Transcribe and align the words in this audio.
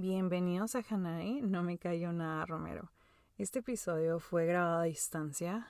Bienvenidos 0.00 0.76
a 0.76 0.84
Hanai, 0.88 1.42
no 1.42 1.62
me 1.62 1.76
cayó 1.76 2.10
nada 2.10 2.46
Romero. 2.46 2.90
Este 3.36 3.58
episodio 3.58 4.18
fue 4.18 4.46
grabado 4.46 4.78
a 4.78 4.84
distancia. 4.84 5.68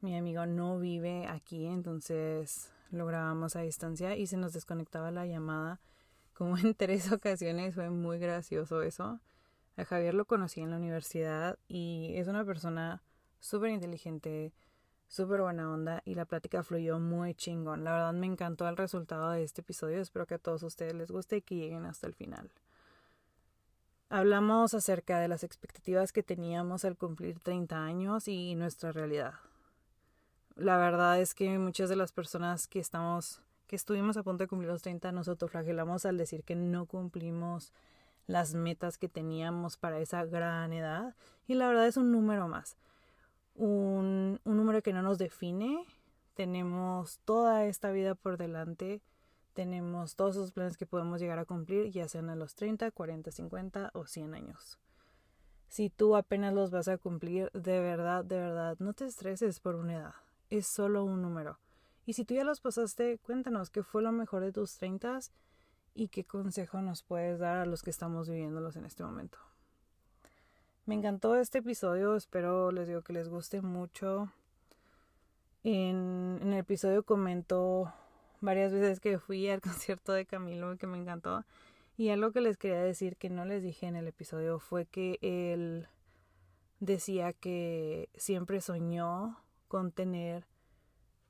Mi 0.00 0.16
amigo 0.16 0.46
no 0.46 0.80
vive 0.80 1.28
aquí, 1.28 1.66
entonces 1.66 2.72
lo 2.90 3.06
grabamos 3.06 3.54
a 3.54 3.60
distancia 3.60 4.16
y 4.16 4.26
se 4.26 4.36
nos 4.36 4.52
desconectaba 4.52 5.12
la 5.12 5.26
llamada 5.26 5.80
como 6.32 6.58
en 6.58 6.74
tres 6.76 7.12
ocasiones. 7.12 7.76
Fue 7.76 7.88
muy 7.88 8.18
gracioso 8.18 8.82
eso. 8.82 9.20
A 9.76 9.84
Javier 9.84 10.14
lo 10.14 10.24
conocí 10.24 10.60
en 10.60 10.72
la 10.72 10.78
universidad 10.78 11.56
y 11.68 12.14
es 12.16 12.26
una 12.26 12.44
persona 12.44 13.04
súper 13.38 13.70
inteligente, 13.70 14.54
súper 15.06 15.42
buena 15.42 15.72
onda 15.72 16.02
y 16.04 16.16
la 16.16 16.24
plática 16.24 16.64
fluyó 16.64 16.98
muy 16.98 17.36
chingón. 17.36 17.84
La 17.84 17.92
verdad 17.92 18.12
me 18.12 18.26
encantó 18.26 18.68
el 18.68 18.76
resultado 18.76 19.30
de 19.30 19.44
este 19.44 19.60
episodio. 19.60 20.00
Espero 20.00 20.26
que 20.26 20.34
a 20.34 20.38
todos 20.38 20.64
ustedes 20.64 20.94
les 20.94 21.12
guste 21.12 21.36
y 21.36 21.42
que 21.42 21.54
lleguen 21.54 21.86
hasta 21.86 22.08
el 22.08 22.14
final. 22.14 22.50
Hablamos 24.08 24.72
acerca 24.72 25.18
de 25.18 25.26
las 25.26 25.42
expectativas 25.42 26.12
que 26.12 26.22
teníamos 26.22 26.84
al 26.84 26.96
cumplir 26.96 27.40
30 27.40 27.84
años 27.84 28.28
y 28.28 28.54
nuestra 28.54 28.92
realidad. 28.92 29.34
La 30.54 30.76
verdad 30.76 31.20
es 31.20 31.34
que 31.34 31.58
muchas 31.58 31.88
de 31.88 31.96
las 31.96 32.12
personas 32.12 32.68
que 32.68 32.78
estamos 32.78 33.42
que 33.66 33.74
estuvimos 33.74 34.16
a 34.16 34.22
punto 34.22 34.44
de 34.44 34.48
cumplir 34.48 34.70
los 34.70 34.82
30 34.82 35.10
nos 35.10 35.26
autoflagelamos 35.26 36.06
al 36.06 36.18
decir 36.18 36.44
que 36.44 36.54
no 36.54 36.86
cumplimos 36.86 37.72
las 38.28 38.54
metas 38.54 38.96
que 38.96 39.08
teníamos 39.08 39.76
para 39.76 39.98
esa 39.98 40.24
gran 40.24 40.72
edad 40.72 41.16
y 41.48 41.54
la 41.54 41.66
verdad 41.66 41.88
es 41.88 41.96
un 41.96 42.12
número 42.12 42.46
más. 42.46 42.76
Un, 43.56 44.40
un 44.44 44.56
número 44.56 44.82
que 44.82 44.92
no 44.92 45.02
nos 45.02 45.18
define. 45.18 45.84
Tenemos 46.34 47.18
toda 47.24 47.64
esta 47.64 47.90
vida 47.90 48.14
por 48.14 48.36
delante 48.36 49.02
tenemos 49.56 50.16
todos 50.16 50.36
esos 50.36 50.52
planes 50.52 50.76
que 50.76 50.84
podemos 50.84 51.18
llegar 51.18 51.38
a 51.38 51.46
cumplir, 51.46 51.90
ya 51.90 52.06
sean 52.08 52.28
a 52.28 52.36
los 52.36 52.54
30, 52.54 52.90
40, 52.90 53.30
50 53.32 53.90
o 53.94 54.06
100 54.06 54.34
años. 54.34 54.78
Si 55.68 55.88
tú 55.88 56.14
apenas 56.14 56.52
los 56.52 56.70
vas 56.70 56.88
a 56.88 56.98
cumplir, 56.98 57.50
de 57.52 57.80
verdad, 57.80 58.22
de 58.22 58.36
verdad, 58.36 58.76
no 58.80 58.92
te 58.92 59.06
estreses 59.06 59.58
por 59.58 59.74
una 59.74 59.94
edad. 59.94 60.14
Es 60.50 60.66
solo 60.66 61.04
un 61.04 61.22
número. 61.22 61.58
Y 62.04 62.12
si 62.12 62.26
tú 62.26 62.34
ya 62.34 62.44
los 62.44 62.60
pasaste, 62.60 63.18
cuéntanos 63.18 63.70
qué 63.70 63.82
fue 63.82 64.02
lo 64.02 64.12
mejor 64.12 64.44
de 64.44 64.52
tus 64.52 64.76
30 64.76 65.20
y 65.94 66.08
qué 66.08 66.22
consejo 66.22 66.82
nos 66.82 67.02
puedes 67.02 67.38
dar 67.38 67.56
a 67.56 67.66
los 67.66 67.82
que 67.82 67.90
estamos 67.90 68.28
viviéndolos 68.28 68.76
en 68.76 68.84
este 68.84 69.04
momento. 69.04 69.38
Me 70.84 70.94
encantó 70.94 71.34
este 71.34 71.58
episodio, 71.58 72.14
espero 72.14 72.70
les 72.72 72.88
digo 72.88 73.00
que 73.00 73.14
les 73.14 73.30
guste 73.30 73.62
mucho. 73.62 74.30
En, 75.64 76.38
en 76.42 76.52
el 76.52 76.58
episodio 76.58 77.02
comento 77.04 77.92
varias 78.40 78.72
veces 78.72 79.00
que 79.00 79.18
fui 79.18 79.48
al 79.48 79.60
concierto 79.62 80.12
de 80.12 80.26
Camilo 80.26 80.76
que 80.76 80.86
me 80.86 80.98
encantó. 80.98 81.44
Y 81.96 82.10
algo 82.10 82.32
que 82.32 82.40
les 82.40 82.56
quería 82.58 82.82
decir 82.82 83.16
que 83.16 83.30
no 83.30 83.44
les 83.44 83.62
dije 83.62 83.86
en 83.86 83.96
el 83.96 84.06
episodio 84.06 84.58
fue 84.58 84.86
que 84.86 85.18
él 85.22 85.88
decía 86.78 87.32
que 87.32 88.10
siempre 88.16 88.60
soñó 88.60 89.38
con 89.68 89.92
tener 89.92 90.46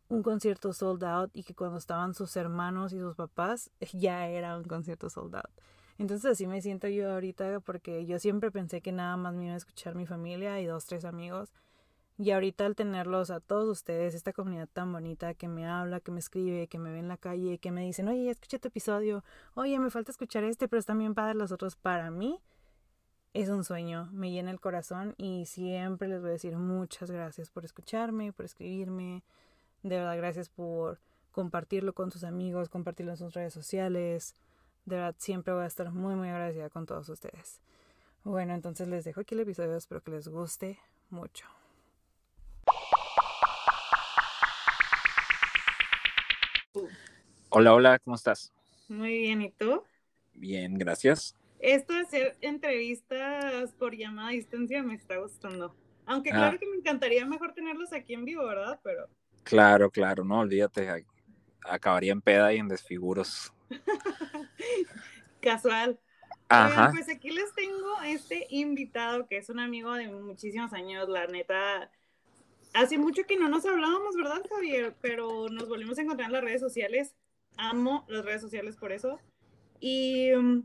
un 0.09 0.23
concierto 0.23 0.73
sold 0.73 1.05
out 1.05 1.31
y 1.34 1.45
que 1.45 1.55
cuando 1.55 1.79
estaban 1.79 2.15
sus 2.15 2.37
hermanos 2.37 2.93
y 2.93 2.99
sus 2.99 3.15
papás 3.15 3.71
ya 3.93 4.29
era 4.29 4.57
un 4.57 4.65
concierto 4.65 5.09
sold 5.09 5.37
out. 5.37 5.51
Entonces 5.99 6.33
así 6.33 6.47
me 6.47 6.61
siento 6.61 6.89
yo 6.89 7.12
ahorita 7.12 7.61
porque 7.61 8.05
yo 8.05 8.19
siempre 8.19 8.51
pensé 8.51 8.81
que 8.83 8.93
nada 8.93 9.17
más 9.17 9.34
me 9.34 9.47
iba 9.47 9.55
a 9.55 9.59
escuchar 9.59 9.95
mi 9.95 10.07
familia 10.07 10.61
y 10.61 10.67
dos, 10.67 10.84
tres 10.84 11.05
amigos 11.05 11.53
y 12.19 12.31
ahorita 12.31 12.64
al 12.64 12.75
tenerlos 12.75 13.31
a 13.31 13.41
todos 13.41 13.69
ustedes, 13.69 14.14
esta 14.14 14.33
comunidad 14.33 14.69
tan 14.72 14.91
bonita 14.92 15.34
que 15.34 15.48
me 15.48 15.67
habla, 15.67 16.00
que 16.00 16.11
me 16.11 16.19
escribe, 16.19 16.67
que 16.67 16.78
me 16.78 16.91
ve 16.91 16.98
en 16.98 17.09
la 17.09 17.19
calle, 17.19 17.59
que 17.59 17.70
me 17.70 17.83
dicen, 17.83 18.09
oye, 18.09 18.31
escuché 18.31 18.59
tu 18.59 18.69
episodio, 18.69 19.22
oye, 19.55 19.78
me 19.78 19.91
falta 19.91 20.12
escuchar 20.12 20.44
este, 20.44 20.67
pero 20.67 20.81
están 20.81 20.98
bien 20.98 21.14
padres 21.14 21.37
los 21.37 21.53
otros, 21.53 21.77
para 21.77 22.11
mí 22.11 22.41
es 23.34 23.50
un 23.50 23.64
sueño, 23.64 24.09
me 24.12 24.31
llena 24.31 24.50
el 24.50 24.61
corazón 24.61 25.14
y 25.19 25.44
siempre 25.44 26.09
les 26.09 26.22
voy 26.22 26.31
a 26.31 26.33
decir 26.33 26.56
muchas 26.56 27.11
gracias 27.11 27.50
por 27.50 27.67
escucharme, 27.67 28.33
por 28.33 28.47
escribirme, 28.47 29.22
de 29.83 29.97
verdad 29.98 30.16
gracias 30.16 30.48
por 30.48 30.98
compartirlo 31.33 31.93
con 31.93 32.10
sus 32.10 32.25
amigos, 32.25 32.71
compartirlo 32.71 33.12
en 33.12 33.19
sus 33.19 33.34
redes 33.34 33.53
sociales, 33.53 34.34
de 34.87 34.97
verdad 34.97 35.15
siempre 35.19 35.53
voy 35.53 35.65
a 35.65 35.66
estar 35.66 35.93
muy 35.93 36.15
muy 36.15 36.31
agradecida 36.31 36.71
con 36.71 36.87
todos 36.87 37.10
ustedes. 37.10 37.60
Bueno, 38.25 38.54
entonces 38.54 38.88
les 38.88 39.04
dejo 39.04 39.21
aquí 39.21 39.34
el 39.34 39.41
episodio, 39.41 39.77
espero 39.77 40.03
que 40.03 40.12
les 40.12 40.28
guste 40.28 40.78
mucho. 41.10 41.47
Hola, 47.48 47.75
hola, 47.75 47.98
¿cómo 47.98 48.16
estás? 48.16 48.53
Muy 48.88 49.19
bien, 49.19 49.42
¿y 49.42 49.50
tú? 49.50 49.82
Bien, 50.34 50.75
gracias. 50.75 51.34
Esto 51.59 51.94
de 51.94 52.00
hacer 52.00 52.37
entrevistas 52.41 53.72
por 53.72 53.97
llamada 53.97 54.28
a 54.28 54.32
distancia 54.32 54.82
me 54.82 54.94
está 54.94 55.16
gustando. 55.16 55.75
Aunque 56.04 56.31
ah. 56.31 56.34
claro 56.34 56.59
que 56.59 56.66
me 56.66 56.76
encantaría 56.76 57.25
mejor 57.25 57.54
tenerlos 57.54 57.92
aquí 57.92 58.15
en 58.15 58.25
vivo, 58.25 58.44
¿verdad? 58.47 58.78
Pero. 58.82 59.09
Claro, 59.42 59.91
claro, 59.91 60.25
no, 60.25 60.41
olvídate, 60.41 61.06
acabaría 61.65 62.12
en 62.12 62.20
peda 62.20 62.53
y 62.53 62.59
en 62.59 62.69
desfiguros. 62.69 63.53
Casual. 65.41 65.98
Ajá. 66.48 66.91
pues 66.92 67.09
aquí 67.09 67.31
les 67.31 67.53
tengo 67.54 68.00
este 68.04 68.47
invitado 68.50 69.26
que 69.26 69.38
es 69.38 69.48
un 69.48 69.59
amigo 69.59 69.92
de 69.94 70.09
muchísimos 70.09 70.72
años, 70.72 71.09
la 71.09 71.26
neta. 71.26 71.91
Hace 72.76 72.98
mucho 72.98 73.22
que 73.25 73.38
no 73.38 73.48
nos 73.48 73.64
hablábamos, 73.64 74.14
¿verdad, 74.16 74.42
Javier? 74.50 74.94
Pero 75.00 75.48
nos 75.48 75.69
volvimos 75.69 75.98
a 75.98 76.03
encontrar 76.03 76.28
en 76.28 76.32
las 76.34 76.44
redes 76.44 76.60
sociales 76.60 77.16
amo 77.56 78.04
las 78.09 78.25
redes 78.25 78.41
sociales 78.41 78.76
por 78.76 78.92
eso. 78.92 79.19
Y 79.81 80.32
um, 80.32 80.64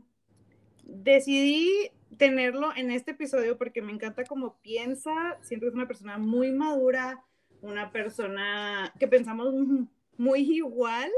decidí 0.84 1.90
tenerlo 2.16 2.70
en 2.76 2.90
este 2.90 3.12
episodio 3.12 3.56
porque 3.58 3.82
me 3.82 3.92
encanta 3.92 4.24
cómo 4.24 4.60
piensa, 4.60 5.38
siento 5.42 5.64
que 5.64 5.68
es 5.68 5.74
una 5.74 5.88
persona 5.88 6.18
muy 6.18 6.52
madura, 6.52 7.24
una 7.60 7.90
persona 7.90 8.92
que 8.98 9.08
pensamos 9.08 9.54
muy 10.16 10.40
igual. 10.40 11.10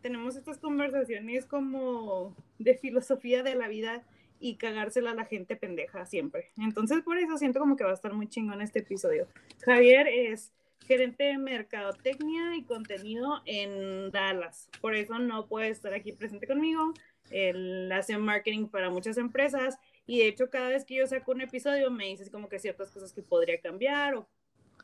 Tenemos 0.00 0.36
estas 0.36 0.58
conversaciones 0.58 1.46
como 1.46 2.36
de 2.58 2.74
filosofía 2.74 3.42
de 3.42 3.54
la 3.54 3.68
vida 3.68 4.06
y 4.44 4.56
cagársela 4.56 5.12
a 5.12 5.14
la 5.14 5.24
gente 5.24 5.56
pendeja 5.56 6.04
siempre. 6.04 6.50
Entonces 6.58 7.00
por 7.00 7.16
eso 7.16 7.38
siento 7.38 7.60
como 7.60 7.76
que 7.76 7.84
va 7.84 7.92
a 7.92 7.94
estar 7.94 8.12
muy 8.12 8.28
chingón 8.28 8.60
este 8.60 8.80
episodio. 8.80 9.26
Javier 9.64 10.06
es 10.06 10.52
gerente 10.86 11.24
de 11.24 11.38
mercadotecnia 11.38 12.54
y 12.54 12.64
contenido 12.64 13.40
en 13.46 14.10
Dallas. 14.10 14.68
Por 14.82 14.94
eso 14.94 15.18
no 15.18 15.46
puede 15.46 15.70
estar 15.70 15.94
aquí 15.94 16.12
presente 16.12 16.46
conmigo. 16.46 16.92
Él 17.30 17.90
hace 17.90 18.18
marketing 18.18 18.66
para 18.66 18.90
muchas 18.90 19.16
empresas 19.16 19.78
y 20.06 20.18
de 20.18 20.28
hecho 20.28 20.50
cada 20.50 20.68
vez 20.68 20.84
que 20.84 20.96
yo 20.96 21.06
saco 21.06 21.32
un 21.32 21.40
episodio 21.40 21.90
me 21.90 22.04
dices 22.04 22.28
como 22.28 22.50
que 22.50 22.58
ciertas 22.58 22.90
cosas 22.90 23.14
que 23.14 23.22
podría 23.22 23.58
cambiar 23.62 24.14
o 24.14 24.28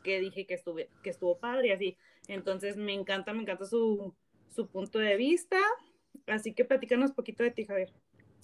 que 0.03 0.21
dije 0.21 0.47
que, 0.47 0.54
estuve, 0.54 0.88
que 1.03 1.10
estuvo 1.10 1.38
padre 1.38 1.69
y 1.69 1.72
así. 1.72 1.97
Entonces 2.28 2.78
me 2.78 2.94
encanta, 2.94 3.34
me 3.34 3.42
encanta 3.42 3.66
su, 3.66 4.15
su 4.48 4.69
punto 4.69 4.98
de 4.98 5.16
vista. 5.16 5.59
Así 6.27 6.54
que 6.54 6.65
platícanos 6.65 7.12
poquito 7.12 7.42
de 7.42 7.50
ti, 7.50 7.66
Javier. 7.66 7.92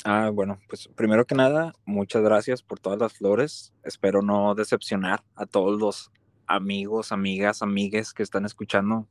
Ah, 0.05 0.31
bueno, 0.33 0.61
pues 0.69 0.89
primero 0.89 1.25
que 1.25 1.35
nada, 1.35 1.73
muchas 1.85 2.23
gracias 2.23 2.63
por 2.63 2.79
todas 2.79 2.99
las 2.99 3.15
flores. 3.15 3.73
Espero 3.83 4.23
no 4.23 4.55
decepcionar 4.55 5.25
a 5.35 5.47
todos 5.47 5.81
los 5.81 6.13
amigos, 6.47 7.13
amigas, 7.13 7.63
amigues 7.63 8.13
que 8.13 8.23
están 8.23 8.45
escuchando, 8.45 9.09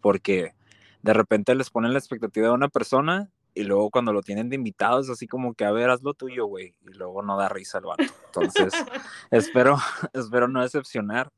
porque 0.00 0.54
de 1.02 1.12
repente 1.12 1.54
les 1.54 1.70
ponen 1.70 1.92
la 1.92 1.98
expectativa 1.98 2.48
de 2.48 2.54
una 2.54 2.68
persona 2.68 3.30
y 3.54 3.64
luego 3.64 3.90
cuando 3.90 4.12
lo 4.12 4.22
tienen 4.22 4.48
de 4.48 4.56
invitados, 4.56 5.10
así 5.10 5.26
como 5.26 5.54
que 5.54 5.64
a 5.64 5.72
ver, 5.72 5.90
haz 5.90 6.02
lo 6.02 6.14
tuyo, 6.14 6.46
güey, 6.46 6.74
y 6.82 6.94
luego 6.94 7.22
no 7.22 7.36
da 7.36 7.48
risa 7.48 7.78
el 7.78 7.84
vato. 7.84 8.04
Entonces, 8.26 8.72
espero, 9.30 9.76
espero 10.12 10.48
no 10.48 10.62
decepcionar. 10.62 11.30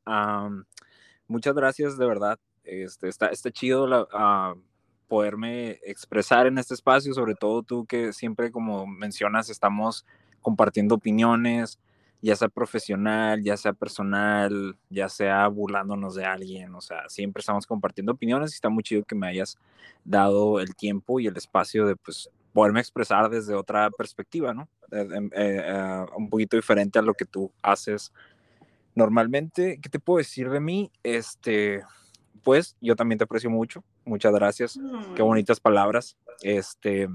muchas 1.27 1.55
gracias, 1.55 1.97
de 1.97 2.05
verdad. 2.05 2.39
Este, 2.63 3.09
está, 3.09 3.27
está 3.27 3.51
chido 3.51 3.87
la, 3.87 4.55
poderme 5.07 5.79
expresar 5.83 6.47
en 6.47 6.57
este 6.57 6.73
espacio, 6.73 7.13
sobre 7.13 7.35
todo 7.35 7.63
tú 7.63 7.85
que 7.85 8.13
siempre, 8.13 8.51
como 8.51 8.87
mencionas, 8.87 9.49
estamos 9.49 10.05
compartiendo 10.41 10.95
opiniones, 10.95 11.79
ya 12.21 12.35
sea 12.35 12.49
profesional, 12.49 13.43
ya 13.43 13.57
sea 13.57 13.73
personal, 13.73 14.77
ya 14.89 15.09
sea 15.09 15.47
burlándonos 15.47 16.15
de 16.15 16.25
alguien, 16.25 16.73
o 16.75 16.81
sea, 16.81 17.07
siempre 17.07 17.41
estamos 17.41 17.67
compartiendo 17.67 18.13
opiniones 18.13 18.51
y 18.51 18.55
está 18.55 18.69
muy 18.69 18.83
chido 18.83 19.03
que 19.03 19.15
me 19.15 19.27
hayas 19.27 19.57
dado 20.03 20.59
el 20.59 20.75
tiempo 20.75 21.19
y 21.19 21.27
el 21.27 21.37
espacio 21.37 21.85
de, 21.85 21.95
pues, 21.95 22.29
poderme 22.53 22.79
expresar 22.79 23.29
desde 23.29 23.53
otra 23.53 23.89
perspectiva, 23.91 24.53
¿no? 24.53 24.67
Eh, 24.91 25.29
eh, 25.33 26.05
un 26.15 26.29
poquito 26.29 26.55
diferente 26.55 26.97
a 26.97 27.01
lo 27.01 27.13
que 27.13 27.25
tú 27.25 27.51
haces 27.61 28.13
normalmente. 28.95 29.77
¿Qué 29.81 29.89
te 29.89 29.99
puedo 29.99 30.17
decir 30.19 30.49
de 30.49 30.59
mí? 30.61 30.91
Este, 31.03 31.83
pues, 32.43 32.77
yo 32.81 32.95
también 32.95 33.17
te 33.17 33.25
aprecio 33.25 33.49
mucho. 33.49 33.83
Muchas 34.05 34.33
gracias. 34.33 34.79
Qué 35.15 35.23
mm. 35.23 35.25
bonitas 35.25 35.59
palabras. 35.59 36.17
Este, 36.41 37.09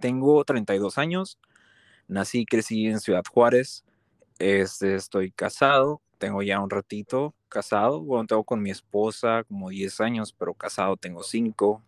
tengo 0.00 0.44
32 0.44 0.98
años. 0.98 1.38
Nací 2.08 2.40
y 2.40 2.46
crecí 2.46 2.86
en 2.86 3.00
Ciudad 3.00 3.24
Juárez. 3.28 3.84
Este, 4.38 4.94
estoy 4.94 5.30
casado, 5.30 6.00
tengo 6.18 6.42
ya 6.42 6.60
un 6.60 6.70
ratito 6.70 7.34
casado, 7.48 8.00
bueno, 8.00 8.26
tengo 8.26 8.44
con 8.44 8.60
mi 8.60 8.70
esposa 8.70 9.44
como 9.44 9.68
10 9.68 10.00
años, 10.00 10.32
pero 10.32 10.54
casado 10.54 10.96
tengo 10.96 11.22
5. 11.22 11.82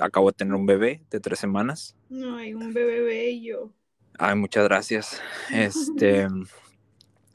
Acabo 0.00 0.30
de 0.30 0.36
tener 0.36 0.54
un 0.54 0.66
bebé 0.66 1.02
de 1.10 1.20
3 1.20 1.38
semanas. 1.38 1.96
No, 2.08 2.36
hay 2.36 2.52
un 2.54 2.72
bebé 2.72 3.00
bello. 3.00 3.70
Ay, 4.18 4.36
muchas 4.36 4.64
gracias. 4.64 5.20
Este, 5.52 6.28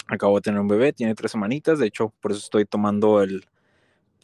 acabo 0.07 0.36
de 0.36 0.41
tener 0.41 0.59
un 0.59 0.68
bebé, 0.68 0.94
tiene 0.94 1.15
tres 1.15 1.31
semanitas, 1.31 1.80
de 1.80 1.88
hecho, 1.88 2.13
por 2.21 2.31
eso 2.31 2.39
estoy 2.39 2.65
tomando 2.65 3.21
el, 3.21 3.45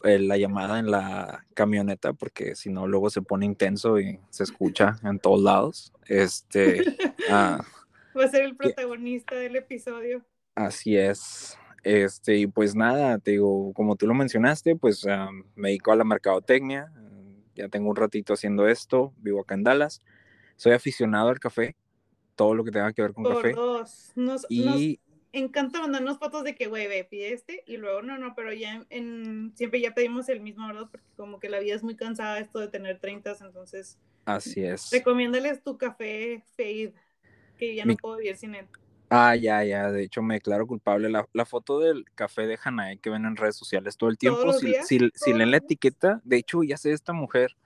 la 0.02 0.36
llamada 0.36 0.78
en 0.78 0.90
la 0.90 1.44
camioneta, 1.54 2.12
porque 2.12 2.54
si 2.54 2.70
no, 2.70 2.86
luego 2.86 3.10
se 3.10 3.22
pone 3.22 3.46
intenso 3.46 3.98
y 3.98 4.20
se 4.30 4.44
escucha 4.44 4.98
en 5.02 5.18
todos 5.18 5.42
lados. 5.42 5.92
Este, 6.06 6.84
ah, 7.30 7.64
va 8.18 8.24
a 8.24 8.28
ser 8.28 8.44
el 8.44 8.56
protagonista 8.56 9.34
del 9.36 9.56
episodio. 9.56 10.24
Así 10.54 10.96
es. 10.96 11.58
Este, 11.82 12.36
y 12.36 12.46
pues 12.46 12.74
nada, 12.74 13.18
te 13.18 13.32
digo, 13.32 13.72
como 13.72 13.96
tú 13.96 14.06
lo 14.06 14.14
mencionaste, 14.14 14.76
pues 14.76 15.06
ah, 15.06 15.30
me 15.54 15.68
dedico 15.68 15.92
a 15.92 15.96
la 15.96 16.04
mercadotecnia. 16.04 16.92
Ya 17.54 17.68
tengo 17.68 17.88
un 17.88 17.96
ratito 17.96 18.34
haciendo 18.34 18.68
esto, 18.68 19.14
vivo 19.18 19.40
acá 19.40 19.54
en 19.54 19.64
Dallas. 19.64 20.02
Soy 20.56 20.72
aficionado 20.72 21.28
al 21.28 21.40
café, 21.40 21.76
todo 22.34 22.54
lo 22.54 22.64
que 22.64 22.70
tenga 22.70 22.92
que 22.92 23.02
ver 23.02 23.12
con 23.12 23.24
café. 23.24 23.54
y 24.48 25.00
encanta 25.32 25.80
mandarnos 25.80 26.18
fotos 26.18 26.44
de 26.44 26.54
que, 26.54 26.66
güey, 26.66 26.86
ve, 26.86 27.04
pide 27.04 27.32
este, 27.32 27.62
y 27.66 27.76
luego, 27.76 28.02
no, 28.02 28.18
no, 28.18 28.34
pero 28.34 28.52
ya 28.52 28.84
en, 28.90 29.52
siempre 29.54 29.80
ya 29.80 29.94
pedimos 29.94 30.28
el 30.28 30.40
mismo, 30.40 30.66
¿verdad? 30.66 30.88
Porque 30.90 31.06
como 31.16 31.38
que 31.38 31.48
la 31.48 31.60
vida 31.60 31.74
es 31.74 31.82
muy 31.82 31.96
cansada 31.96 32.38
esto 32.38 32.58
de 32.58 32.68
tener 32.68 32.98
30, 32.98 33.36
entonces. 33.40 33.98
Así 34.24 34.64
es. 34.64 34.90
Recomiéndales 34.90 35.62
tu 35.62 35.78
café 35.78 36.42
Fade, 36.56 36.94
que 37.58 37.74
ya 37.74 37.84
no 37.84 37.94
puedo 37.96 38.16
vivir 38.16 38.36
sin 38.36 38.54
él. 38.54 38.66
Ah, 39.08 39.36
ya, 39.36 39.62
ya, 39.62 39.92
de 39.92 40.02
hecho 40.02 40.20
me 40.22 40.34
declaro 40.34 40.66
culpable. 40.66 41.08
La, 41.08 41.28
la 41.32 41.46
foto 41.46 41.78
del 41.78 42.04
café 42.14 42.46
de 42.46 42.58
Hanae 42.62 42.98
que 42.98 43.10
ven 43.10 43.24
en 43.24 43.36
redes 43.36 43.56
sociales 43.56 43.96
todo 43.96 44.10
el 44.10 44.18
tiempo, 44.18 44.52
si, 44.52 44.74
si, 44.84 44.98
si 45.14 45.32
leen 45.32 45.52
la 45.52 45.58
etiqueta, 45.58 46.20
de 46.24 46.38
hecho 46.38 46.64
ya 46.64 46.76
sé 46.76 46.90
esta 46.90 47.12
mujer, 47.12 47.56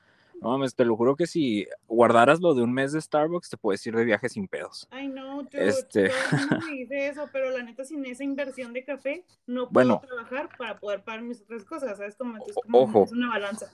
no 0.41 0.49
mames, 0.51 0.75
te 0.75 0.85
lo 0.85 0.97
juro 0.97 1.17
que 1.17 1.27
si 1.27 1.67
guardaras 1.87 2.41
lo 2.41 2.55
de 2.55 2.63
un 2.63 2.73
mes 2.73 2.93
de 2.93 3.01
Starbucks, 3.01 3.51
te 3.51 3.57
puedes 3.59 3.87
ir 3.87 3.95
de 3.95 4.05
viaje 4.05 4.29
sin 4.29 4.49
pedos. 4.49 4.89
Ay, 4.91 5.09
no, 5.09 5.49
yo, 5.51 5.59
este... 5.59 6.11
no 6.51 6.59
me 6.67 6.73
dice 6.73 7.09
eso, 7.09 7.29
pero 7.31 7.51
la 7.51 7.63
neta, 7.63 7.85
sin 7.85 8.05
esa 8.07 8.25
inversión 8.25 8.73
de 8.73 8.85
café, 8.85 9.25
no 9.47 9.69
puedo 9.69 10.01
trabajar 10.01 10.49
para 10.57 10.79
poder 10.79 11.03
pagar 11.03 11.23
mis 11.23 11.43
otras 11.43 11.65
cosas, 11.65 11.99
¿sabes? 11.99 12.17
Como, 12.17 12.39
ojo, 12.73 13.05
es 13.05 13.13
una 13.13 13.29
balanza. 13.29 13.71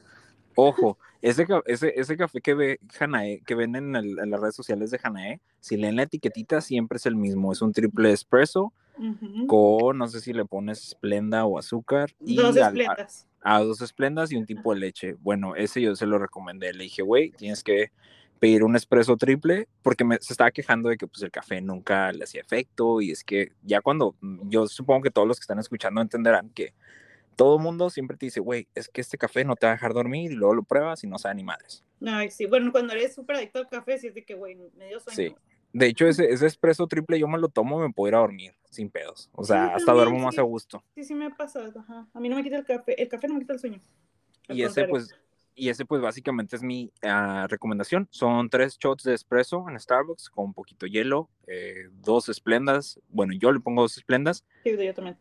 Ojo, 0.57 0.99
ese, 1.21 1.47
ese, 1.67 1.93
ese 2.01 2.17
café 2.17 2.41
que 2.41 2.55
ve 2.55 2.81
Hanae, 2.99 3.43
que 3.47 3.55
ven 3.55 3.77
en, 3.77 3.95
en, 3.95 4.31
las 4.31 4.41
redes 4.41 4.57
sociales 4.57 4.91
de 4.91 4.99
Hanae, 5.03 5.41
si 5.61 5.77
leen 5.77 5.97
la 5.97 6.05
etiquetita, 6.05 6.63
siempre 6.63 6.97
es 6.97 7.07
el 7.07 7.15
mismo. 7.15 7.53
Es 7.53 7.63
un 7.63 7.73
triple 7.73 8.11
espresso 8.11 8.73
con, 9.47 9.99
no 9.99 10.09
sé 10.09 10.21
si 10.21 10.33
le 10.33 10.47
pones 10.47 10.83
esplenda 10.83 11.45
o 11.45 11.59
azúcar. 11.59 12.11
Dos 12.21 12.57
esplendas 12.57 13.26
a 13.49 13.61
dos 13.61 13.81
esplendas 13.81 14.33
y 14.33 14.37
un 14.37 14.45
tipo 14.45 14.75
de 14.75 14.81
leche. 14.81 15.15
Bueno, 15.21 15.55
ese 15.55 15.81
yo 15.81 15.95
se 15.95 16.05
lo 16.05 16.19
recomendé. 16.19 16.73
Le 16.73 16.83
dije, 16.83 17.03
güey, 17.03 17.31
tienes 17.31 17.63
que 17.63 17.93
pedir 18.41 18.65
un 18.65 18.75
espresso 18.75 19.17
triple 19.17 19.69
porque 19.83 20.05
me, 20.05 20.19
se 20.19 20.33
estaba 20.33 20.51
quejando 20.51 20.89
de 20.89 20.97
que 20.97 21.07
pues 21.07 21.23
el 21.23 21.31
café 21.31 21.61
nunca 21.61 22.11
le 22.13 22.25
hacía 22.25 22.41
efecto 22.41 23.01
y 23.01 23.13
es 23.13 23.23
que 23.23 23.53
ya 23.63 23.81
cuando 23.83 24.17
mm, 24.21 24.49
yo 24.51 24.67
supongo 24.67 25.03
que 25.03 25.13
todos 25.13 25.29
los 25.29 25.39
que 25.39 25.45
están 25.45 25.61
escuchando 25.61 26.01
entenderán 26.01 26.51
que 26.51 26.75
todo 27.37 27.61
mundo 27.61 27.89
siempre 27.89 28.17
te 28.17 28.27
dice, 28.27 28.41
güey, 28.41 28.67
es 28.75 28.89
que 28.89 29.01
este 29.01 29.17
café 29.17 29.45
no 29.45 29.55
te 29.55 29.67
va 29.67 29.73
a 29.73 29.77
dejar 29.77 29.95
dormir 29.95 30.33
y 30.33 30.35
luego 30.35 30.55
lo 30.55 30.65
pruebas 30.65 31.05
y 31.05 31.07
no 31.07 31.17
sabe 31.17 31.37
ni 31.37 31.45
madres. 31.45 31.85
Ay, 32.05 32.33
sí, 32.33 32.47
bueno, 32.47 32.73
cuando 32.73 32.95
eres 32.95 33.15
súper 33.15 33.37
adicto 33.37 33.61
al 33.61 33.69
café, 33.69 33.97
sí 33.99 34.09
es 34.09 34.15
de 34.15 34.25
que, 34.25 34.35
güey, 34.35 34.57
me 34.77 34.89
dio 34.89 34.99
sueño. 34.99 35.17
Sí, 35.17 35.37
de 35.77 35.89
hecho, 35.89 36.07
ese, 36.07 36.31
ese 36.31 36.47
espresso 36.47 36.87
triple 36.87 37.19
yo 37.19 37.29
me 37.29 37.39
lo 37.39 37.51
tomo 37.51 37.79
y 37.79 37.87
me 37.87 37.93
puedo 37.93 38.09
ir 38.09 38.15
a 38.15 38.21
dormir 38.21 38.55
sin 38.71 38.89
pedos. 38.89 39.29
O 39.33 39.45
sea, 39.45 39.75
hasta 39.75 39.93
duermo 39.93 40.19
más 40.19 40.39
a 40.39 40.43
gusto. 40.43 40.83
Sí, 40.95 41.05
sí 41.05 41.15
me 41.15 41.27
ha 41.27 41.31
pasado. 41.31 41.81
Ajá. 41.81 42.09
A 42.15 42.21
mí 42.21 42.31
no 42.31 42.37
me 42.37 42.43
quita 42.43 42.57
el 42.57 42.65
café. 42.65 43.01
El 43.01 43.09
café 43.09 43.29
no 43.29 43.35
me 43.35 43.41
quita 43.41 43.53
el 43.53 43.59
sueño. 43.59 43.81
y 44.49 44.63
ese, 44.63 44.89
pues, 44.89 45.15
y 45.55 45.69
ese, 45.69 45.85
pues, 45.85 46.01
básicamente 46.01 46.57
es 46.57 46.63
mi 46.63 46.91
ah, 47.03 47.47
recomendación. 47.51 48.09
Son 48.11 48.49
tres 48.49 48.79
shots 48.79 49.05
de 49.05 49.13
espresso 49.13 49.67
en 49.69 49.79
Starbucks 49.79 50.31
con 50.31 50.47
un 50.47 50.55
poquito 50.55 50.87
de 50.87 50.93
hielo, 50.93 51.29
eh, 51.47 51.91
dos 51.93 52.31
esplendas. 52.31 52.99
Bueno, 53.11 53.35
yo 53.35 53.53
le 53.53 53.61
pongo 53.61 53.83
dos 53.83 53.99
esplendas. 53.99 54.47
Sí, 54.65 54.75
yo 54.83 54.95
también. 54.95 55.19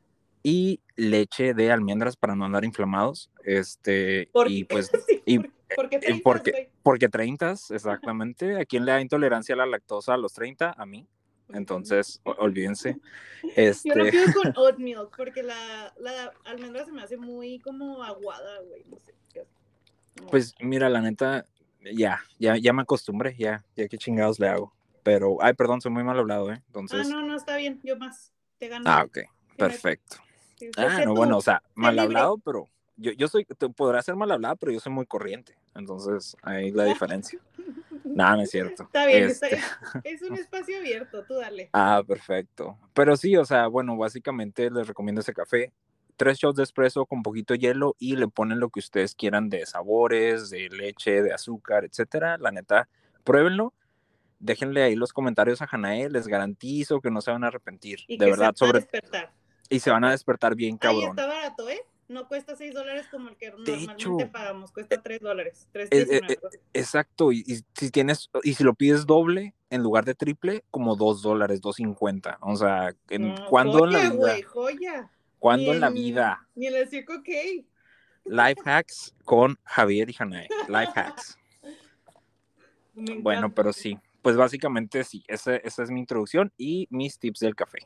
Y 0.47 0.79
leche 0.95 1.55
de 1.55 1.71
almendras 1.71 2.15
para 2.15 2.35
no 2.35 2.45
andar 2.45 2.65
inflamados. 2.65 3.31
Este, 3.43 4.29
y 4.47 4.63
pues, 4.65 4.91
y, 5.25 5.39
¿Por 5.75 5.89
qué 5.89 5.97
30? 5.97 6.23
Porque, 6.23 6.69
porque 6.83 7.09
30, 7.09 7.51
exactamente. 7.71 8.61
¿A 8.61 8.65
quién 8.65 8.85
le 8.85 8.91
da 8.91 9.01
intolerancia 9.01 9.55
a 9.55 9.57
la 9.57 9.65
lactosa 9.65 10.13
a 10.13 10.17
los 10.17 10.33
30? 10.33 10.75
A 10.77 10.85
mí. 10.85 11.07
Entonces, 11.49 12.21
olvídense. 12.23 12.99
Este... 13.55 13.89
Yo 13.89 13.95
lo 13.95 14.11
pido 14.11 14.25
con 14.33 14.53
oat 14.57 14.77
milk 14.77 15.15
porque 15.17 15.41
la, 15.41 15.93
la 15.99 16.31
almendra 16.45 16.85
se 16.85 16.91
me 16.91 17.01
hace 17.01 17.17
muy 17.17 17.59
como 17.59 18.03
aguada, 18.03 18.61
güey. 18.67 18.83
No 18.85 18.99
sé. 18.99 19.13
Pues 20.29 20.53
mira, 20.59 20.89
la 20.89 21.01
neta, 21.01 21.45
ya, 21.93 22.21
ya, 22.39 22.55
ya 22.57 22.71
me 22.71 22.83
acostumbré, 22.83 23.35
ya, 23.37 23.65
ya 23.75 23.87
qué 23.87 23.97
chingados 23.97 24.39
le 24.39 24.47
hago. 24.47 24.73
Pero, 25.03 25.37
ay, 25.41 25.53
perdón, 25.53 25.81
soy 25.81 25.91
muy 25.91 26.03
mal 26.03 26.17
hablado, 26.17 26.51
¿eh? 26.51 26.61
Entonces... 26.67 27.05
Ah, 27.05 27.09
no, 27.09 27.21
no, 27.21 27.35
está 27.35 27.57
bien, 27.57 27.81
yo 27.83 27.97
más, 27.97 28.33
te 28.57 28.69
gano. 28.69 28.85
Ah, 28.87 29.03
ok, 29.03 29.19
perfecto. 29.57 30.24
Ah, 30.77 31.03
no, 31.05 31.15
bueno, 31.15 31.37
o 31.37 31.41
sea, 31.41 31.61
mal 31.73 31.97
hablado, 31.99 32.37
pero 32.37 32.69
yo, 32.97 33.11
yo 33.11 33.27
soy, 33.27 33.45
te 33.45 33.69
podrá 33.69 34.01
ser 34.01 34.15
mal 34.15 34.31
hablado, 34.31 34.55
pero 34.55 34.71
yo 34.71 34.79
soy 34.79 34.91
muy 34.91 35.05
corriente. 35.05 35.57
Entonces, 35.73 36.35
ahí 36.41 36.71
la 36.71 36.83
diferencia. 36.85 37.39
Nada, 38.03 38.37
no 38.37 38.43
es 38.43 38.51
cierto. 38.51 38.83
Está 38.83 39.05
bien, 39.07 39.23
este 39.23 39.59
es 40.03 40.21
un 40.21 40.35
espacio 40.35 40.77
abierto, 40.77 41.23
tú 41.27 41.35
dale. 41.35 41.69
Ah, 41.73 42.01
perfecto. 42.07 42.77
Pero 42.93 43.17
sí, 43.17 43.35
o 43.35 43.43
sea, 43.43 43.67
bueno, 43.67 43.97
básicamente 43.97 44.69
les 44.69 44.87
recomiendo 44.87 45.21
ese 45.21 45.33
café. 45.33 45.73
Tres 46.15 46.37
shots 46.37 46.55
de 46.55 46.63
espresso 46.63 47.05
con 47.05 47.23
poquito 47.23 47.55
hielo 47.55 47.95
y 47.99 48.15
le 48.15 48.29
ponen 48.29 48.61
lo 48.61 48.69
que 48.69 48.79
ustedes 48.79 49.15
quieran 49.15 49.49
de 49.49 49.65
sabores, 49.65 50.49
de 50.49 50.69
leche, 50.69 51.21
de 51.21 51.33
azúcar, 51.33 51.83
etcétera. 51.83 52.37
La 52.37 52.51
neta, 52.51 52.87
pruébenlo. 53.25 53.73
Déjenle 54.39 54.83
ahí 54.83 54.95
los 54.95 55.11
comentarios 55.11 55.61
a 55.61 55.67
Hanae, 55.69 56.09
les 56.09 56.27
garantizo 56.27 57.01
que 57.01 57.11
no 57.11 57.19
se 57.19 57.31
van 57.31 57.43
a 57.43 57.47
arrepentir. 57.47 57.99
de 58.07 58.17
verdad, 58.17 58.53
sobre. 58.55 58.79
Despertar. 58.79 59.33
Y 59.69 59.79
se 59.79 59.91
van 59.91 60.03
a 60.03 60.11
despertar 60.11 60.55
bien 60.55 60.77
cabrón. 60.77 61.03
Ahí 61.03 61.09
está 61.09 61.27
barato, 61.27 61.69
¿eh? 61.69 61.81
no 62.07 62.27
cuesta 62.27 62.55
6 62.55 62.73
dólares 62.73 63.07
como 63.09 63.29
el 63.29 63.37
que 63.37 63.51
normalmente 63.51 64.27
pagamos, 64.27 64.71
cuesta 64.71 65.01
3 65.01 65.21
dólares. 65.21 65.67
3 65.71 65.89
eh, 65.91 66.07
eh, 66.09 66.21
eh, 66.29 66.37
exacto, 66.73 67.31
y, 67.31 67.43
si 67.73 67.89
tienes, 67.91 68.29
y 68.43 68.53
si 68.53 68.63
lo 68.63 68.73
pides 68.73 69.05
doble 69.05 69.55
en 69.69 69.81
lugar 69.81 70.05
de 70.05 70.15
triple, 70.15 70.63
como 70.69 70.95
2 70.95 71.21
dólares, 71.21 71.61
2.50. 71.61 72.37
O 72.41 72.55
sea, 72.55 72.95
en, 73.09 73.35
no, 73.35 73.45
¿cuándo 73.47 73.85
en 73.85 73.93
la 73.93 74.09
vida? 74.09 74.35
joya. 74.47 75.11
¿Cuándo 75.39 75.73
en 75.73 75.79
la 75.79 75.89
vida? 75.89 76.47
Ni 76.55 76.67
el 76.67 76.87
circo 76.89 77.15
ok. 77.15 77.29
Life 78.25 78.61
hacks 78.65 79.13
con 79.23 79.59
Javier 79.63 80.09
y 80.09 80.15
Hanae. 80.17 80.47
Life 80.67 80.91
hacks. 80.95 81.37
Bueno, 82.93 83.53
pero 83.53 83.73
sí, 83.73 83.99
pues 84.21 84.37
básicamente 84.37 85.03
sí, 85.03 85.23
esa, 85.27 85.57
esa 85.57 85.83
es 85.83 85.91
mi 85.91 85.99
introducción 85.99 86.51
y 86.57 86.87
mis 86.89 87.19
tips 87.19 87.41
del 87.41 87.55
café. 87.55 87.79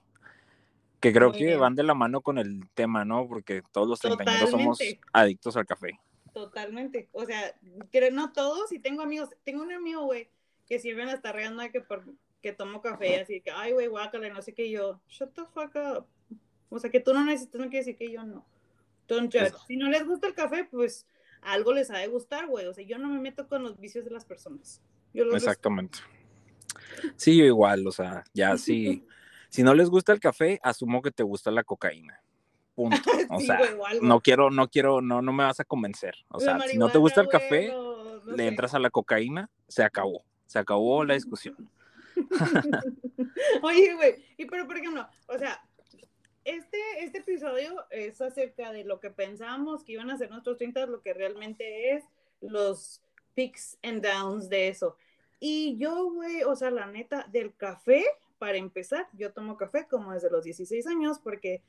Que 1.00 1.14
creo 1.14 1.32
que 1.32 1.56
van 1.56 1.76
de 1.76 1.84
la 1.84 1.94
mano 1.94 2.22
con 2.22 2.38
el 2.38 2.70
tema, 2.74 3.06
¿no? 3.06 3.28
Porque 3.28 3.64
todos 3.72 3.88
los 3.88 4.00
treintañeros 4.00 4.50
somos 4.50 4.80
adictos 5.14 5.56
al 5.56 5.66
café. 5.66 6.00
Totalmente. 6.34 7.08
O 7.14 7.26
sea, 7.26 7.56
no 8.12 8.32
todos, 8.34 8.72
y 8.72 8.80
tengo 8.80 9.02
amigos, 9.02 9.30
tengo 9.44 9.64
un 9.64 9.72
amigo, 9.72 10.06
güey, 10.06 10.30
que 10.68 10.80
sirven 10.80 11.10
hasta 11.10 11.32
regando 11.32 11.64
que 11.72 11.82
por 11.82 12.04
que 12.42 12.54
tomo 12.54 12.82
café, 12.82 13.20
así 13.20 13.42
que, 13.42 13.52
ay, 13.52 13.74
güey, 13.74 13.88
guácala, 13.88 14.30
no 14.30 14.42
sé 14.42 14.54
qué, 14.54 14.70
yo, 14.70 15.02
shut 15.10 15.34
the 15.34 15.42
fuck 15.54 15.76
up. 15.76 16.06
O 16.70 16.80
sea, 16.80 16.90
que 16.90 17.00
tú 17.00 17.14
no 17.14 17.26
necesitas, 17.26 17.60
no 17.60 17.70
quiere 17.70 17.80
decir 17.80 17.98
que 17.98 18.12
yo 18.12 18.24
no. 18.24 18.46
Judge. 19.10 19.54
Si 19.68 19.76
no 19.76 19.90
les 19.90 20.06
gusta 20.06 20.28
el 20.28 20.36
café, 20.36 20.68
pues 20.70 21.08
algo 21.42 21.74
les 21.74 21.90
ha 21.90 21.98
de 21.98 22.08
gustar, 22.08 22.48
güey. 22.48 22.68
O 22.68 22.74
sea, 22.74 22.86
yo 22.86 22.98
no 22.98 23.10
me 23.10 23.20
meto 23.20 23.48
con 23.48 23.64
los 23.64 23.80
vicios 23.80 24.06
de 24.06 24.12
las 24.12 24.26
personas. 24.26 24.82
Exactamente. 25.14 26.00
Sí, 27.16 27.38
yo 27.38 27.46
igual, 27.46 27.88
o 27.88 27.92
sea, 27.92 28.24
ya 28.34 28.56
sí. 28.58 29.04
Si 29.50 29.64
no 29.64 29.74
les 29.74 29.90
gusta 29.90 30.14
el 30.14 30.20
café, 30.20 30.60
asumo 30.64 31.02
que 31.02 31.12
te 31.12 31.24
gusta 31.24 31.52
la 31.52 31.64
cocaína. 31.64 32.22
Punto. 32.76 32.98
O 33.32 33.40
sea, 33.40 33.60
no 34.02 34.22
quiero, 34.22 34.50
no 34.50 34.70
quiero, 34.70 35.02
no, 35.02 35.22
no 35.22 35.34
me 35.34 35.44
vas 35.44 35.60
a 35.60 35.66
convencer. 35.66 36.16
O 36.30 36.40
sea, 36.40 36.60
si 36.62 36.78
no 36.78 36.90
te 36.90 36.98
gusta 36.98 37.22
el 37.22 37.28
café, 37.28 37.72
le 38.26 38.48
entras 38.48 38.74
a 38.74 38.80
la 38.80 38.90
cocaína, 38.90 39.50
se 39.68 39.84
acabó. 39.84 40.24
Se 40.46 40.58
acabó 40.58 41.04
la 41.04 41.14
discusión. 41.14 41.70
Oye, 43.62 43.94
güey, 43.94 44.26
y 44.38 44.46
pero 44.46 44.66
por 44.66 44.78
ejemplo, 44.78 45.08
o 45.28 45.38
sea, 45.38 45.62
este, 46.44 46.80
este 47.00 47.20
episodio 47.20 47.86
es 47.92 48.20
acerca 48.22 48.72
de 48.72 48.84
lo 48.84 49.00
que 49.00 49.12
pensábamos 49.12 49.84
que 49.84 49.94
iban 49.94 50.10
a 50.10 50.18
ser 50.18 50.32
nuestros 50.32 50.58
30, 50.58 50.88
lo 50.88 51.02
que 51.02 51.14
realmente 51.14 51.94
es, 51.94 52.04
los 52.42 53.02
peaks 53.36 53.78
and 53.84 54.06
downs 54.06 54.50
de 54.50 54.70
eso. 54.70 54.96
Y 55.40 55.78
yo, 55.78 56.12
güey, 56.12 56.44
o 56.44 56.56
sea, 56.56 56.72
la 56.72 56.88
neta, 56.88 57.28
del 57.32 57.54
café, 57.56 58.04
para 58.40 58.58
empezar, 58.58 59.08
yo 59.14 59.32
tomo 59.32 59.58
café 59.58 59.86
como 59.88 60.14
desde 60.14 60.32
los 60.32 60.44
16 60.44 60.88
años 60.88 61.20
porque 61.20 61.62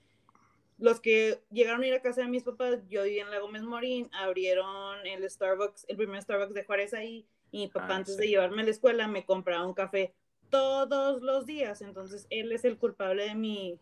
los 0.79 1.01
que 1.01 1.43
llegaron 1.51 1.83
a 1.83 1.87
ir 1.87 1.95
a 1.95 2.01
casa 2.01 2.23
de 2.23 2.29
mis 2.29 2.43
papás, 2.43 2.79
yo 2.89 3.03
vivía 3.03 3.23
en 3.23 3.31
la 3.31 3.41
Gómez 3.41 3.63
Morín, 3.63 4.09
abrieron 4.13 5.07
el 5.07 5.29
Starbucks, 5.29 5.85
el 5.89 5.97
primer 5.97 6.23
Starbucks 6.23 6.55
de 6.55 6.65
Juárez 6.65 6.95
ahí, 6.95 7.27
y 7.51 7.59
mi 7.59 7.69
papá 7.69 7.89
ah, 7.91 7.97
antes 7.97 8.17
de 8.17 8.29
llevarme 8.29 8.63
a 8.63 8.65
la 8.65 8.71
escuela 8.71 9.07
me 9.07 9.27
compraba 9.27 9.67
un 9.67 9.75
café 9.75 10.15
todos 10.49 11.23
los 11.23 11.45
días, 11.45 11.83
entonces 11.83 12.27
él 12.31 12.51
es 12.53 12.65
el 12.65 12.79
culpable 12.79 13.25
de 13.25 13.35
mi, 13.35 13.79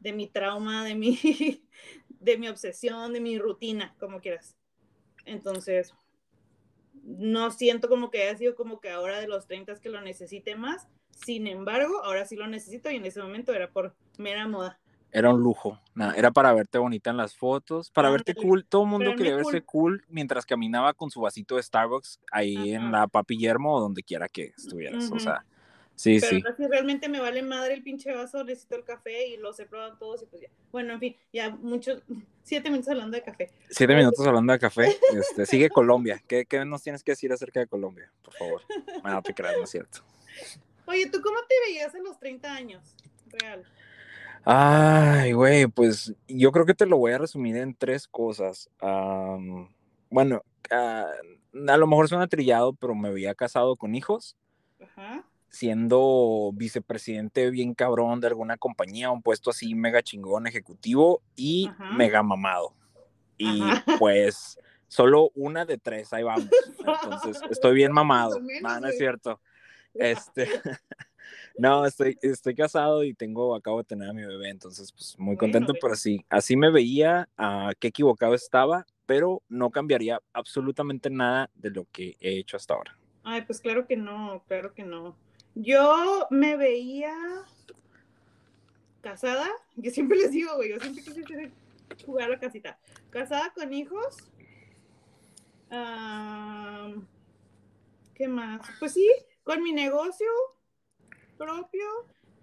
de 0.00 0.12
mi 0.12 0.26
trauma, 0.26 0.84
de 0.84 0.96
mi, 0.96 1.16
de 2.08 2.38
mi 2.38 2.48
obsesión, 2.48 3.12
de 3.12 3.20
mi 3.20 3.38
rutina, 3.38 3.94
como 4.00 4.20
quieras. 4.20 4.56
Entonces, 5.26 5.94
no 7.04 7.50
siento 7.50 7.88
como 7.88 8.10
que 8.10 8.22
haya 8.22 8.36
sido 8.36 8.56
como 8.56 8.80
que 8.80 8.90
ahora 8.90 9.20
de 9.20 9.28
los 9.28 9.46
30 9.46 9.76
que 9.76 9.88
lo 9.90 10.00
necesite 10.00 10.56
más, 10.56 10.88
Sin 11.24 11.46
embargo, 11.46 12.02
ahora 12.04 12.24
sí 12.24 12.36
lo 12.36 12.46
necesito 12.46 12.90
y 12.90 12.96
en 12.96 13.06
ese 13.06 13.20
momento 13.22 13.52
era 13.52 13.70
por 13.70 13.94
mera 14.18 14.46
moda. 14.48 14.78
Era 15.12 15.34
un 15.34 15.40
lujo, 15.40 15.80
era 16.16 16.30
para 16.30 16.52
verte 16.52 16.78
bonita 16.78 17.10
en 17.10 17.16
las 17.16 17.34
fotos, 17.34 17.90
para 17.90 18.10
verte 18.10 18.32
cool. 18.34 18.64
Todo 18.64 18.84
el 18.84 18.88
mundo 18.90 19.14
quería 19.16 19.34
verse 19.34 19.60
cool. 19.62 20.04
mientras 20.08 20.46
caminaba 20.46 20.94
con 20.94 21.10
su 21.10 21.20
vasito 21.20 21.56
de 21.56 21.64
Starbucks 21.64 22.20
ahí 22.30 22.74
en 22.74 22.92
la 22.92 23.08
Papi 23.08 23.36
Guillermo 23.36 23.74
o 23.74 23.80
donde 23.80 24.04
quiera 24.04 24.28
que 24.28 24.52
estuvieras. 24.56 25.10
O 25.10 25.18
sea, 25.18 25.44
Sí, 26.00 26.18
Pero 26.18 26.54
sí. 26.56 26.66
realmente 26.70 27.10
me 27.10 27.20
vale 27.20 27.42
madre 27.42 27.74
el 27.74 27.82
pinche 27.82 28.10
vaso, 28.10 28.42
necesito 28.42 28.74
el 28.74 28.84
café 28.84 29.26
y 29.26 29.36
los 29.36 29.60
he 29.60 29.66
probado 29.66 29.98
todos 29.98 30.22
y 30.22 30.24
pues 30.24 30.40
ya. 30.40 30.48
Bueno, 30.72 30.94
en 30.94 30.98
fin, 30.98 31.16
ya 31.30 31.50
muchos, 31.50 32.02
siete 32.42 32.70
minutos 32.70 32.88
hablando 32.88 33.18
de 33.18 33.22
café. 33.22 33.50
Siete 33.68 33.94
minutos 33.94 34.26
hablando 34.26 34.50
de 34.50 34.58
café. 34.58 34.96
Este, 35.12 35.44
sigue 35.44 35.68
Colombia. 35.68 36.22
¿Qué, 36.26 36.46
¿Qué, 36.46 36.64
nos 36.64 36.82
tienes 36.82 37.04
que 37.04 37.12
decir 37.12 37.30
acerca 37.34 37.60
de 37.60 37.66
Colombia? 37.66 38.10
Por 38.22 38.32
favor. 38.32 38.62
No 39.04 39.20
te 39.20 39.34
creas, 39.34 39.58
no 39.58 39.64
es 39.64 39.70
cierto. 39.70 40.00
Oye, 40.90 41.08
¿tú 41.10 41.20
cómo 41.22 41.38
te 41.48 41.54
veías 41.66 41.94
en 41.94 42.04
los 42.04 42.18
30 42.18 42.52
años? 42.52 42.96
Real. 43.26 43.64
Ay, 44.44 45.32
güey, 45.32 45.66
pues 45.66 46.14
yo 46.26 46.50
creo 46.50 46.66
que 46.66 46.74
te 46.74 46.86
lo 46.86 46.98
voy 46.98 47.12
a 47.12 47.18
resumir 47.18 47.56
en 47.56 47.74
tres 47.74 48.08
cosas. 48.08 48.68
bueno, 50.10 50.42
ah, 50.70 51.06
a 51.68 51.76
lo 51.76 51.86
mejor 51.86 52.08
suena 52.08 52.26
trillado, 52.26 52.72
pero 52.74 52.94
me 52.94 53.10
veía 53.10 53.34
casado 53.34 53.76
con 53.76 53.94
hijos. 53.94 54.36
Ajá 54.82 55.24
siendo 55.50 56.52
vicepresidente 56.54 57.50
bien 57.50 57.74
cabrón 57.74 58.20
de 58.20 58.28
alguna 58.28 58.56
compañía, 58.56 59.10
un 59.10 59.20
puesto 59.20 59.50
así 59.50 59.74
mega 59.74 60.02
chingón 60.02 60.46
ejecutivo 60.46 61.22
y 61.36 61.68
mega 61.96 62.22
mamado. 62.22 62.72
Y 63.36 63.60
pues 63.98 64.58
solo 64.86 65.30
una 65.34 65.64
de 65.64 65.76
tres, 65.76 66.12
ahí 66.12 66.22
vamos. 66.22 66.48
Entonces, 66.78 67.42
estoy 67.50 67.74
bien 67.74 67.92
mamado. 67.92 68.38
No, 68.62 68.80
no 68.80 68.86
es 68.86 68.96
cierto. 68.96 69.40
Este, 69.94 70.48
no, 71.58 71.84
estoy, 71.84 72.18
estoy 72.22 72.54
casado 72.54 73.04
y 73.04 73.14
tengo, 73.14 73.54
acabo 73.54 73.78
de 73.78 73.84
tener 73.84 74.08
a 74.08 74.12
mi 74.12 74.24
bebé, 74.24 74.50
entonces, 74.50 74.92
pues 74.92 75.18
muy 75.18 75.36
contento, 75.36 75.74
pero 75.80 75.94
sí, 75.94 76.24
así 76.28 76.56
me 76.56 76.70
veía, 76.70 77.28
a 77.36 77.72
qué 77.78 77.88
equivocado 77.88 78.34
estaba, 78.34 78.86
pero 79.06 79.42
no 79.48 79.70
cambiaría 79.70 80.20
absolutamente 80.32 81.10
nada 81.10 81.50
de 81.54 81.70
lo 81.70 81.86
que 81.90 82.16
he 82.20 82.38
hecho 82.38 82.56
hasta 82.56 82.74
ahora. 82.74 82.96
Ay, 83.22 83.42
pues 83.42 83.60
claro 83.60 83.86
que 83.86 83.96
no, 83.96 84.42
claro 84.46 84.72
que 84.72 84.84
no. 84.84 85.16
Yo 85.54 86.26
me 86.30 86.56
veía 86.56 87.14
casada, 89.00 89.48
yo 89.76 89.90
siempre 89.90 90.18
les 90.18 90.30
digo, 90.30 90.54
güey, 90.56 90.70
yo 90.70 90.78
siempre 90.78 91.02
quise 91.02 91.50
jugar 92.06 92.28
a 92.28 92.32
la 92.34 92.40
casita. 92.40 92.78
Casada 93.10 93.52
con 93.52 93.72
hijos. 93.72 94.16
¿Qué 98.14 98.28
más? 98.28 98.60
Pues 98.78 98.92
sí, 98.92 99.08
con 99.50 99.64
mi 99.64 99.72
negocio 99.72 100.28
propio, 101.36 101.84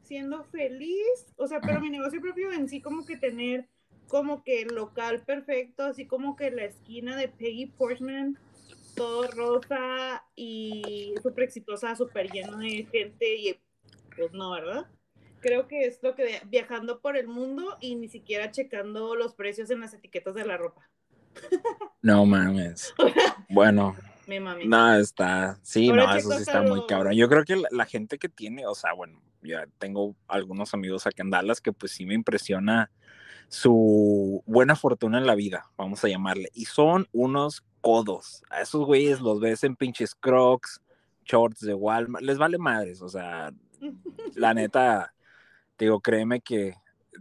siendo 0.03 0.43
feliz. 0.43 1.33
O 1.37 1.47
sea, 1.47 1.61
pero 1.61 1.79
mi 1.79 1.89
negocio 1.89 2.19
propio 2.19 2.51
en 2.51 2.67
sí, 2.67 2.81
como 2.81 3.05
que 3.05 3.15
tener 3.15 3.69
como 4.09 4.43
que 4.43 4.63
el 4.63 4.75
local 4.75 5.23
perfecto, 5.25 5.85
así 5.85 6.05
como 6.05 6.35
que 6.35 6.51
la 6.51 6.65
esquina 6.65 7.15
de 7.15 7.29
Peggy 7.29 7.67
Portman 7.67 8.37
todo 8.95 9.25
rosa 9.31 10.25
y 10.35 11.13
súper 11.23 11.45
exitosa, 11.45 11.95
súper 11.95 12.29
lleno 12.29 12.57
de 12.57 12.85
gente 12.91 13.35
y 13.35 13.57
pues 14.17 14.33
no, 14.33 14.51
¿verdad? 14.51 14.87
Creo 15.39 15.69
que 15.69 15.85
es 15.85 15.99
lo 16.03 16.13
que 16.13 16.41
viajando 16.47 16.99
por 16.99 17.15
el 17.15 17.29
mundo 17.29 17.77
y 17.79 17.95
ni 17.95 18.09
siquiera 18.09 18.51
checando 18.51 19.15
los 19.15 19.33
precios 19.33 19.69
en 19.69 19.79
las 19.79 19.93
etiquetas 19.93 20.35
de 20.35 20.45
la 20.45 20.57
ropa. 20.57 20.89
No 22.01 22.25
mames. 22.25 22.93
bueno. 23.49 23.95
Me 24.27 24.39
No, 24.39 24.93
está. 24.95 25.57
Sí, 25.63 25.89
no, 25.91 26.13
eso 26.13 26.31
sí 26.31 26.43
está 26.43 26.61
muy 26.61 26.85
cabrón. 26.85 27.13
Yo 27.13 27.29
creo 27.29 27.45
que 27.45 27.55
la, 27.55 27.69
la, 27.71 27.85
gente 27.85 28.17
que 28.17 28.27
tiene, 28.27 28.67
o 28.67 28.75
sea, 28.75 28.93
bueno, 28.93 29.21
ya 29.41 29.65
tengo 29.79 30.15
algunos 30.27 30.73
amigos 30.73 31.07
acá 31.07 31.23
en 31.23 31.29
Dallas 31.29 31.61
que 31.61 31.71
pues 31.71 31.93
sí 31.93 32.05
me 32.05 32.13
impresiona 32.13 32.91
su 33.47 34.43
buena 34.45 34.75
fortuna 34.75 35.17
en 35.17 35.25
la 35.25 35.35
vida, 35.35 35.71
vamos 35.77 36.03
a 36.03 36.09
llamarle. 36.09 36.49
Y 36.53 36.65
son 36.65 37.07
unos 37.13 37.63
codos. 37.81 38.43
A 38.49 38.61
esos 38.61 38.85
güeyes 38.85 39.21
los 39.21 39.39
ves 39.39 39.63
en 39.63 39.75
pinches 39.75 40.13
crocs, 40.15 40.81
shorts 41.25 41.61
de 41.61 41.73
Walmart, 41.73 42.23
les 42.23 42.37
vale 42.37 42.57
madres, 42.57 43.01
o 43.01 43.09
sea, 43.09 43.51
la 44.35 44.53
neta, 44.53 45.13
digo, 45.77 45.99
créeme 45.99 46.41
que 46.41 46.75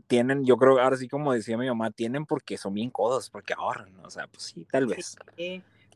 tienen, 0.06 0.44
yo 0.44 0.56
creo, 0.56 0.80
ahora 0.80 0.96
sí 0.96 1.08
como 1.08 1.32
decía 1.32 1.56
mi 1.56 1.68
mamá, 1.68 1.90
tienen 1.90 2.26
porque 2.26 2.58
son 2.58 2.75
bien 2.75 2.90
codos, 2.90 3.30
porque 3.30 3.54
ahorran, 3.54 3.94
o 4.04 4.10
sea, 4.10 4.26
pues 4.26 4.44
sí, 4.44 4.66
tal 4.70 4.86
vez. 4.86 5.16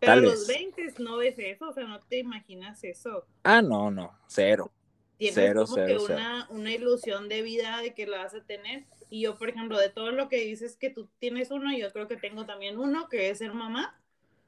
Pero 0.01 0.13
a 0.13 0.17
los 0.17 0.47
20 0.47 0.95
no 0.99 1.19
ves 1.19 1.39
eso, 1.39 1.69
o 1.69 1.73
sea, 1.73 1.85
no 1.85 2.01
te 2.01 2.19
imaginas 2.19 2.83
eso. 2.85 3.27
Ah, 3.45 3.61
no, 3.61 3.91
no, 3.91 4.19
cero. 4.27 4.73
Tienes 5.19 5.35
cero, 5.35 5.65
como 5.69 5.87
que 5.87 5.99
una, 5.99 6.49
una 6.49 6.73
ilusión 6.73 7.29
de 7.29 7.43
vida 7.43 7.81
de 7.83 7.93
que 7.93 8.07
la 8.07 8.19
vas 8.19 8.35
a 8.35 8.43
tener. 8.43 8.87
Y 9.11 9.21
yo, 9.23 9.37
por 9.37 9.51
ejemplo, 9.51 9.79
de 9.79 9.91
todo 9.91 10.11
lo 10.11 10.31
que 10.31 10.39
dices 10.39 10.77
que 10.79 10.89
tú 10.89 11.11
tienes 11.19 11.51
uno, 11.51 11.77
yo 11.77 11.93
creo 11.93 12.09
que 12.09 12.17
tengo 12.17 12.47
también 12.47 12.79
uno, 12.79 13.09
que 13.11 13.29
es 13.29 13.39
ser 13.39 13.53
mamá. 13.53 14.01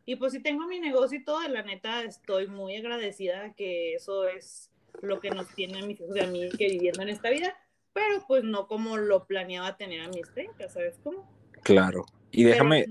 Y 0.07 0.17
pues 0.17 0.33
si 0.33 0.41
tengo 0.41 0.67
mi 0.67 0.81
negocio 0.81 1.19
y 1.19 1.25
todo, 1.25 1.47
la 1.49 1.63
neta 1.63 2.03
estoy 2.03 2.47
muy 2.49 2.77
agradecida 2.77 3.53
que 3.55 3.95
eso 3.95 4.27
es 4.27 4.71
lo 5.01 5.21
que 5.21 5.31
nos 5.31 5.49
tiene 5.55 5.81
a 5.81 5.87
mis 5.87 6.01
hijos 6.01 6.17
y 6.17 6.21
a 6.21 6.27
mí 6.27 6.49
que 6.51 6.69
viviendo 6.69 7.03
en 7.03 7.11
esta 7.11 7.31
vida, 7.31 7.57
pero 7.93 8.25
pues 8.27 8.43
no 8.43 8.67
como 8.67 8.97
lo 8.97 9.27
planeaba 9.27 9.77
tener 9.77 10.01
a 10.01 10.09
mis 10.09 10.31
30, 10.33 10.69
¿sabes 10.69 10.99
cómo? 11.03 11.31
Claro. 11.63 12.05
Y 12.31 12.45
déjame, 12.45 12.87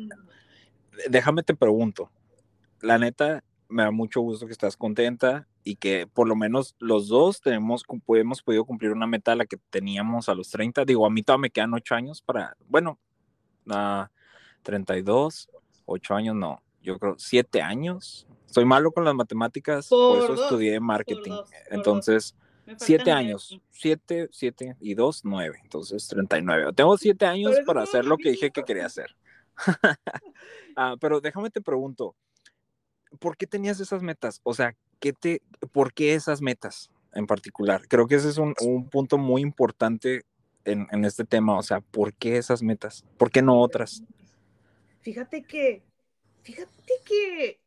déjame 1.10 1.44
te 1.44 1.56
pregunto, 1.56 2.12
la 2.82 2.98
neta 2.98 3.44
me 3.70 3.84
da 3.84 3.92
mucho 3.92 4.22
gusto 4.22 4.46
que 4.46 4.52
estás 4.52 4.76
contenta 4.76 5.48
y 5.64 5.76
que 5.78 6.08
por 6.08 6.28
lo 6.28 6.36
menos 6.36 6.76
los 6.80 7.08
dos 7.08 7.42
tenemos, 7.42 7.86
hemos 8.08 8.42
podido 8.42 8.66
cumplir 8.66 8.92
una 8.92 9.08
meta 9.08 9.32
a 9.32 9.36
la 9.36 9.46
que 9.46 9.58
teníamos 9.70 10.28
a 10.28 10.36
los 10.36 10.50
30. 10.50 10.86
Digo, 10.86 11.06
a 11.06 11.10
mí 11.10 11.24
todavía 11.24 11.44
me 11.44 11.50
quedan 11.52 11.74
8 11.74 11.96
años 11.96 12.22
para, 12.22 12.58
bueno, 12.68 13.00
uh, 13.68 14.06
32, 14.64 15.50
8 15.86 16.16
años 16.16 16.36
no, 16.36 16.62
yo 16.82 16.98
creo, 16.98 17.16
siete 17.18 17.62
años. 17.62 18.28
Soy 18.48 18.66
malo 18.66 18.92
con 18.92 19.06
las 19.06 19.16
matemáticas, 19.16 19.88
por, 19.88 20.18
eso 20.18 20.34
estudié 20.34 20.80
marketing. 20.80 21.32
Entonces, 21.70 22.36
siete 22.78 23.12
años, 23.12 23.62
siete, 23.70 24.28
siete 24.32 24.76
y 24.82 24.94
dos, 24.94 25.22
nueve. 25.24 25.60
Entonces, 25.64 26.08
39. 26.08 26.74
Tengo 26.74 26.98
siete 26.98 27.26
años 27.26 27.56
para 27.66 27.84
hacer 27.84 28.06
lo 28.06 28.18
que 28.18 28.32
dije 28.32 28.52
que 28.52 28.64
quería 28.64 28.86
hacer. 28.86 29.16
Ah, 30.78 30.96
pero 31.02 31.20
déjame 31.20 31.50
te 31.50 31.60
pregunto, 31.60 32.16
¿por 33.20 33.38
qué 33.38 33.48
tenías 33.48 33.80
esas 33.80 34.02
metas? 34.02 34.42
O 34.44 34.54
sea, 34.54 34.76
¿qué 35.00 35.14
te, 35.14 35.42
¿por 35.72 35.94
qué 35.94 36.14
esas 36.14 36.42
metas 36.42 36.90
en 37.14 37.28
particular? 37.28 37.88
Creo 37.88 38.08
que 38.08 38.16
ese 38.16 38.30
es 38.30 38.38
un, 38.38 38.54
un 38.62 38.90
punto 38.90 39.18
muy 39.18 39.42
importante 39.42 40.24
en, 40.66 40.88
en, 40.92 41.06
este 41.06 41.24
tema. 41.24 41.58
O 41.58 41.64
sea, 41.64 41.82
¿por 41.82 42.14
qué 42.14 42.38
esas 42.38 42.62
metas? 42.62 43.06
¿Por 43.18 43.32
qué 43.32 43.42
no 43.42 43.60
otras? 43.60 44.04
Fíjate 45.02 45.44
que 45.44 45.84
Fíjate 46.44 46.94
que, 47.06 47.60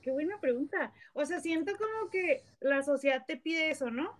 qué 0.00 0.10
buena 0.10 0.40
pregunta. 0.40 0.92
O 1.12 1.24
sea, 1.24 1.40
siento 1.40 1.72
como 1.76 2.10
que 2.10 2.42
la 2.60 2.82
sociedad 2.82 3.24
te 3.26 3.36
pide 3.36 3.70
eso, 3.70 3.90
¿no? 3.90 4.18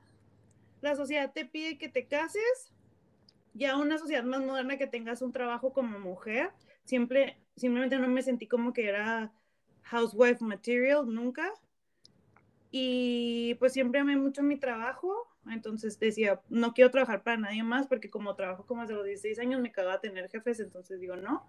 La 0.81 0.95
sociedad 0.97 1.33
te 1.33 1.45
pide 1.45 1.79
que 1.79 1.89
te 1.89 2.07
cases, 2.07 2.73
ya 3.55 3.77
una 3.77 3.99
sociedad 3.99 4.25
más 4.25 4.41
moderna 4.41 4.77
que 4.77 4.87
tengas 4.87 5.23
un 5.23 5.33
trabajo 5.33 5.73
como 5.73 5.99
mujer. 5.99 6.51
Siempre, 6.85 7.39
simplemente 7.57 7.99
no 7.99 8.09
me 8.09 8.23
sentí 8.23 8.47
como 8.47 8.73
que 8.73 8.89
era 8.89 9.33
housewife 9.83 10.45
material, 10.45 11.07
nunca. 11.07 11.53
Y 12.71 13.55
pues 13.59 13.73
siempre 13.73 14.01
amé 14.01 14.17
mucho 14.17 14.43
mi 14.43 14.57
trabajo, 14.57 15.27
entonces 15.51 15.99
decía, 15.99 16.41
no 16.49 16.73
quiero 16.73 16.91
trabajar 16.91 17.25
para 17.25 17.37
nadie 17.37 17.65
más 17.65 17.89
porque 17.89 18.11
como 18.11 18.37
trabajo 18.37 18.65
como 18.65 18.83
desde 18.83 18.95
los 18.95 19.05
16 19.05 19.41
años 19.41 19.61
me 19.61 19.73
cagaba 19.73 20.01
tener 20.01 20.31
jefes, 20.31 20.61
entonces 20.61 21.01
digo, 21.01 21.17
no 21.17 21.49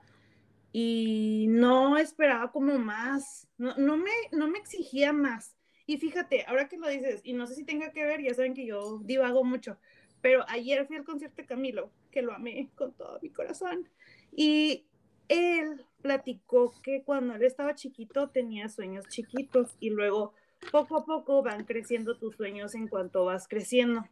y 0.72 1.48
no 1.50 1.98
esperaba 1.98 2.52
como 2.52 2.78
más, 2.78 3.48
no, 3.58 3.76
no, 3.78 3.98
me, 3.98 4.12
no 4.32 4.48
me 4.48 4.60
exigía 4.60 5.12
más. 5.12 5.58
Y 5.86 5.98
fíjate, 5.98 6.46
ahora 6.48 6.70
que 6.70 6.78
lo 6.78 6.88
dices, 6.88 7.22
y 7.24 7.34
no 7.34 7.48
sé 7.48 7.56
si 7.56 7.66
tenga 7.66 7.92
que 7.92 8.06
ver, 8.06 8.22
ya 8.22 8.34
saben 8.34 8.54
que 8.54 8.66
yo 8.66 9.00
divago 9.00 9.44
mucho, 9.44 9.78
pero 10.22 10.46
ayer 10.48 10.86
fui 10.88 10.96
al 10.96 11.04
concierto 11.04 11.42
de 11.42 11.48
Camilo, 11.48 11.92
que 12.12 12.22
lo 12.22 12.34
amé 12.34 12.70
con 12.76 12.94
todo 12.94 13.20
mi 13.22 13.30
corazón, 13.30 13.90
y 14.32 14.86
él 15.28 15.86
platicó 16.02 16.74
que 16.82 17.04
cuando 17.04 17.36
él 17.36 17.44
estaba 17.44 17.76
chiquito 17.76 18.30
tenía 18.30 18.70
sueños 18.70 19.08
chiquitos 19.08 19.76
y 19.80 19.90
luego 19.90 20.34
poco 20.72 20.98
a 20.98 21.06
poco 21.06 21.42
van 21.42 21.66
creciendo 21.66 22.18
tus 22.18 22.36
sueños 22.36 22.76
en 22.76 22.88
cuanto 22.88 23.26
vas 23.26 23.48
creciendo. 23.48 24.04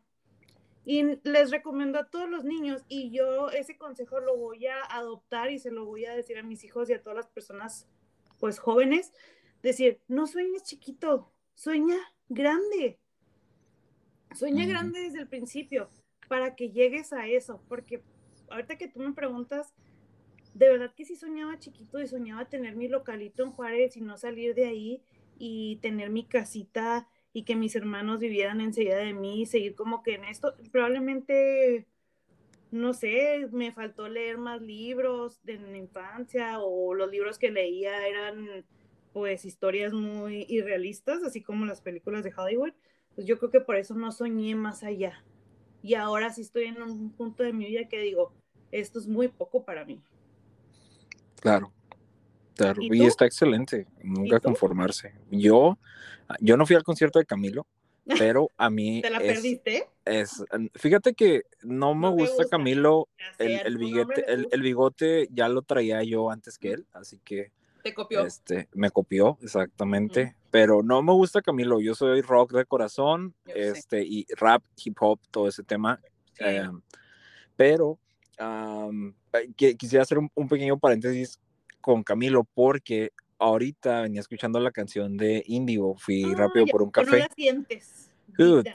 Y 0.86 1.20
les 1.24 1.52
recomiendo 1.52 2.00
a 2.00 2.10
todos 2.10 2.30
los 2.30 2.44
niños 2.44 2.84
y 2.88 3.12
yo 3.12 3.50
ese 3.50 3.78
consejo 3.78 4.20
lo 4.20 4.38
voy 4.38 4.66
a 4.68 4.82
adoptar 4.90 5.52
y 5.52 5.60
se 5.60 5.72
lo 5.72 5.86
voy 5.86 6.06
a 6.06 6.16
decir 6.16 6.38
a 6.38 6.44
mis 6.44 6.64
hijos 6.64 6.90
y 6.90 6.94
a 6.94 7.04
todas 7.04 7.18
las 7.18 7.28
personas 7.28 7.88
pues 8.40 8.58
jóvenes, 8.58 9.12
decir, 9.62 10.00
no 10.08 10.26
sueñes 10.26 10.64
chiquito, 10.64 11.32
sueña 11.54 11.98
grande. 12.30 12.98
Sueña 14.34 14.66
grande 14.66 15.02
desde 15.02 15.20
el 15.20 15.28
principio 15.28 15.90
para 16.28 16.56
que 16.56 16.70
llegues 16.70 17.12
a 17.12 17.28
eso, 17.28 17.62
porque 17.68 18.02
ahorita 18.50 18.78
que 18.78 18.88
tú 18.88 19.00
me 19.00 19.14
preguntas, 19.14 19.74
de 20.60 20.68
verdad 20.68 20.94
que 20.94 21.06
sí 21.06 21.16
soñaba 21.16 21.58
chiquito 21.58 22.02
y 22.02 22.08
soñaba 22.08 22.50
tener 22.50 22.76
mi 22.76 22.90
localito 22.90 23.44
en 23.44 23.52
Juárez 23.52 23.96
y 23.96 24.02
no 24.02 24.18
salir 24.18 24.54
de 24.56 24.66
ahí 24.66 25.02
y 25.38 25.78
tener 25.78 26.10
mi 26.10 26.26
casita 26.26 27.08
y 27.32 27.44
que 27.44 27.56
mis 27.56 27.78
hermanos 27.78 28.20
vivieran 28.20 28.60
enseguida 28.60 28.98
de 28.98 29.14
mí 29.14 29.42
y 29.42 29.46
seguir 29.46 29.74
como 29.74 30.04
que 30.04 30.16
en 30.16 30.26
esto, 30.26 30.54
probablemente, 30.74 31.88
no 32.72 32.94
sé, 32.94 33.48
me 33.54 33.72
faltó 33.72 34.10
leer 34.10 34.38
más 34.38 34.62
libros 34.62 35.42
de 35.46 35.60
la 35.60 35.78
infancia 35.78 36.60
o 36.60 36.94
los 36.94 37.10
libros 37.10 37.40
que 37.40 37.52
leía 37.52 38.06
eran 38.06 38.66
pues 39.14 39.46
historias 39.46 39.94
muy 39.94 40.46
irrealistas, 40.50 41.24
así 41.24 41.42
como 41.42 41.66
las 41.66 41.80
películas 41.80 42.26
de 42.26 42.34
Hollywood. 42.36 42.74
Pues 43.16 43.26
yo 43.26 43.40
creo 43.40 43.50
que 43.50 43.62
por 43.62 43.78
eso 43.78 43.96
no 43.96 44.12
soñé 44.12 44.56
más 44.56 44.84
allá. 44.84 45.24
Y 45.82 45.94
ahora 45.94 46.32
sí 46.32 46.42
estoy 46.42 46.66
en 46.66 46.82
un 46.82 47.14
punto 47.14 47.44
de 47.44 47.54
mi 47.54 47.66
vida 47.68 47.88
que 47.88 48.02
digo, 48.02 48.34
esto 48.74 49.00
es 49.00 49.08
muy 49.08 49.30
poco 49.30 49.64
para 49.64 49.86
mí. 49.86 50.02
Claro. 51.42 51.72
Claro, 52.56 52.82
y, 52.82 53.06
está 53.06 53.26
excelente, 53.26 53.88
nunca 54.04 54.42
conformarse. 54.42 55.14
Yo, 55.32 55.78
yo 56.42 56.58
no 56.58 56.66
fui 56.66 56.76
al 56.76 56.84
concierto 56.84 57.18
de 57.18 57.26
Camilo, 57.26 57.66
pero 58.18 58.50
a 58.58 58.70
mí. 58.70 59.02
¿Te 59.02 59.10
la 59.10 59.20
perdiste? 59.20 59.88
Es, 60.04 60.44
fíjate 60.76 61.14
que 61.14 61.44
no 61.64 61.96
me 61.96 62.10
gusta, 62.10 62.44
Camilo, 62.50 63.08
el, 63.38 63.62
el, 63.66 63.78
bigote, 63.78 64.26
el, 64.28 64.62
bigote 64.62 65.30
ya 65.32 65.48
lo 65.48 65.62
traía 65.62 66.04
yo 66.04 66.32
antes 66.32 66.58
que 66.58 66.74
él, 66.74 66.86
así 66.92 67.22
que. 67.24 67.54
Te 67.82 67.94
copió. 67.94 68.26
Este, 68.26 68.68
me 68.74 68.92
copió, 68.92 69.38
exactamente. 69.42 70.36
Pero 70.52 70.84
no 70.84 71.02
me 71.02 71.14
gusta 71.14 71.42
Camilo, 71.42 71.80
yo 71.80 71.96
soy 71.96 72.22
rock 72.22 72.52
de 72.52 72.66
corazón, 72.66 73.36
este, 73.46 74.04
y 74.04 74.26
rap, 74.36 74.64
hip 74.84 74.98
hop, 75.00 75.20
todo 75.32 75.48
ese 75.48 75.64
tema. 75.64 76.02
Em, 76.40 76.82
pero 77.56 78.00
quisiera 79.56 80.04
hacer 80.04 80.18
un 80.18 80.48
pequeño 80.48 80.78
paréntesis 80.78 81.40
con 81.82 82.04
Camilo 82.04 82.44
porque 82.44 83.12
ahorita 83.40 84.02
venía 84.02 84.22
escuchando 84.22 84.60
la 84.60 84.72
canción 84.72 85.18
de 85.18 85.44
Indigo, 85.48 85.96
fui 85.98 86.24
rápido 86.36 86.68
por 86.68 86.84
un 86.84 86.92
café. 86.92 87.20
La 87.20 87.30
sientes. 87.36 88.12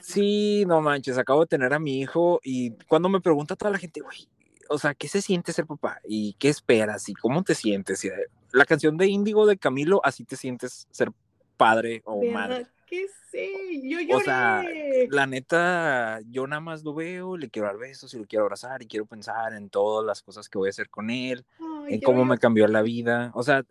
sí, 0.01 0.65
no 0.67 0.81
manches, 0.81 1.17
acabo 1.17 1.41
de 1.41 1.47
tener 1.47 1.73
a 1.73 1.79
mi 1.79 2.01
hijo 2.01 2.39
y 2.43 2.71
cuando 2.87 3.07
me 3.07 3.21
pregunta 3.21 3.55
toda 3.55 3.71
la 3.71 3.77
gente, 3.77 4.01
güey, 4.01 4.27
o 4.69 4.77
sea, 4.77 4.95
¿qué 4.95 5.07
se 5.07 5.21
siente 5.21 5.53
ser 5.53 5.65
papá? 5.65 5.99
¿Y 6.03 6.33
qué 6.33 6.49
esperas? 6.49 7.07
¿Y 7.07 7.13
cómo 7.13 7.43
te 7.43 7.53
sientes? 7.53 8.03
Eh, 8.05 8.11
la 8.51 8.65
canción 8.65 8.97
de 8.97 9.07
Indigo 9.07 9.45
de 9.45 9.57
Camilo, 9.57 10.01
así 10.03 10.25
te 10.25 10.35
sientes 10.35 10.87
ser 10.91 11.11
padre 11.57 12.01
o 12.05 12.23
madre. 12.25 12.65
¿Qué 12.85 13.07
sé? 13.31 13.49
Yo 13.83 13.99
lloré. 13.99 14.13
O 14.13 14.19
sea, 14.19 14.63
la 15.09 15.25
neta, 15.25 16.19
yo 16.29 16.45
nada 16.45 16.59
más 16.59 16.83
lo 16.83 16.93
veo, 16.93 17.35
le 17.35 17.49
quiero 17.49 17.67
dar 17.67 17.77
besos 17.77 18.13
y 18.13 18.19
lo 18.19 18.25
quiero 18.25 18.43
abrazar 18.43 18.81
y 18.83 18.87
quiero 18.87 19.05
pensar 19.05 19.53
en 19.53 19.69
todas 19.69 20.05
las 20.05 20.21
cosas 20.21 20.47
que 20.47 20.57
voy 20.57 20.69
a 20.69 20.71
hacer 20.71 20.89
con 20.89 21.09
él, 21.09 21.45
en 21.87 21.99
cómo 22.01 22.25
me 22.25 22.37
cambió 22.37 22.67
la 22.67 22.81
vida. 22.81 23.31
O 23.33 23.43
sea, 23.43 23.63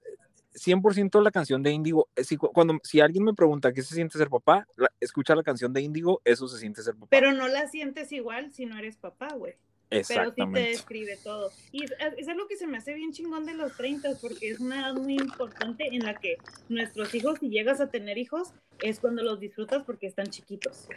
100% 0.55 1.23
la 1.23 1.31
canción 1.31 1.63
de 1.63 1.73
Índigo, 1.73 2.09
eh, 2.17 2.25
si, 2.25 2.37
cuando, 2.37 2.79
si 2.83 3.01
alguien 3.01 3.25
me 3.25 3.35
pregunta 3.35 3.73
qué 3.73 3.83
se 3.83 3.95
siente 3.95 4.19
ser 4.19 4.31
papá, 4.31 4.67
escucha 5.01 5.35
la 5.35 5.43
canción 5.43 5.73
de 5.73 5.83
Índigo, 5.83 6.21
eso 6.25 6.49
se 6.49 6.59
siente 6.59 6.83
ser 6.83 6.95
papá. 6.95 7.09
Pero 7.11 7.33
no 7.33 7.49
la 7.49 7.69
sientes 7.69 8.13
igual 8.13 8.53
si 8.53 8.67
no 8.67 8.79
eres 8.79 8.97
papá, 8.97 9.29
güey. 9.35 9.55
Pero 9.89 10.35
sí 10.35 10.43
te 10.53 10.61
describe 10.61 11.17
todo. 11.23 11.51
Y 11.71 11.85
es, 11.85 12.29
algo 12.29 12.49
que 12.49 12.57
se 12.57 12.67
me 12.67 12.79
hace 12.79 12.95
bien 12.95 13.13
chingón 13.13 13.47
de 13.47 13.55
los 13.55 13.77
30, 13.77 14.17
porque 14.21 14.51
es 14.51 14.61
una 14.61 14.81
edad 14.81 14.95
muy 14.95 15.15
importante 15.15 15.89
en 15.95 16.05
la 16.05 16.15
que 16.17 16.37
nuestros 16.69 17.15
hijos, 17.15 17.39
si 17.39 17.49
llegas 17.49 17.81
a 17.81 17.91
tener 17.91 18.19
hijos, 18.19 18.53
es 18.83 19.01
cuando 19.01 19.23
los 19.23 19.41
disfrutas 19.41 19.85
porque 19.85 20.07
están 20.07 20.27
chiquitos. 20.27 20.89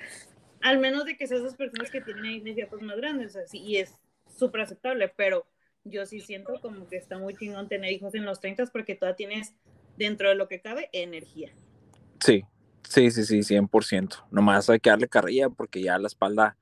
Al 0.61 0.79
menos 0.79 1.05
de 1.05 1.15
que 1.15 1.27
seas 1.27 1.41
esas 1.41 1.55
personas 1.55 1.91
que 1.91 2.01
tienen 2.01 2.47
hijos 2.47 2.81
más 2.81 2.97
grandes, 2.97 3.35
así, 3.35 3.59
y 3.59 3.77
es 3.77 3.93
súper 4.35 4.61
aceptable, 4.61 5.09
pero 5.15 5.45
yo 5.83 6.05
sí 6.05 6.19
siento 6.19 6.59
como 6.61 6.87
que 6.87 6.97
está 6.97 7.17
muy 7.17 7.35
chingón 7.35 7.67
tener 7.67 7.91
hijos 7.91 8.13
en 8.15 8.25
los 8.25 8.39
30 8.39 8.65
porque 8.67 8.95
todavía 8.95 9.15
tienes, 9.15 9.53
dentro 9.97 10.29
de 10.29 10.35
lo 10.35 10.47
que 10.47 10.59
cabe, 10.59 10.89
energía. 10.91 11.51
Sí, 12.19 12.43
sí, 12.83 13.11
sí, 13.11 13.23
sí, 13.23 13.39
100%. 13.55 14.25
Nomás 14.31 14.69
hay 14.69 14.79
que 14.79 14.89
darle 14.89 15.07
carrilla 15.07 15.49
porque 15.49 15.81
ya 15.81 15.97
la 15.97 16.07
espalda 16.07 16.57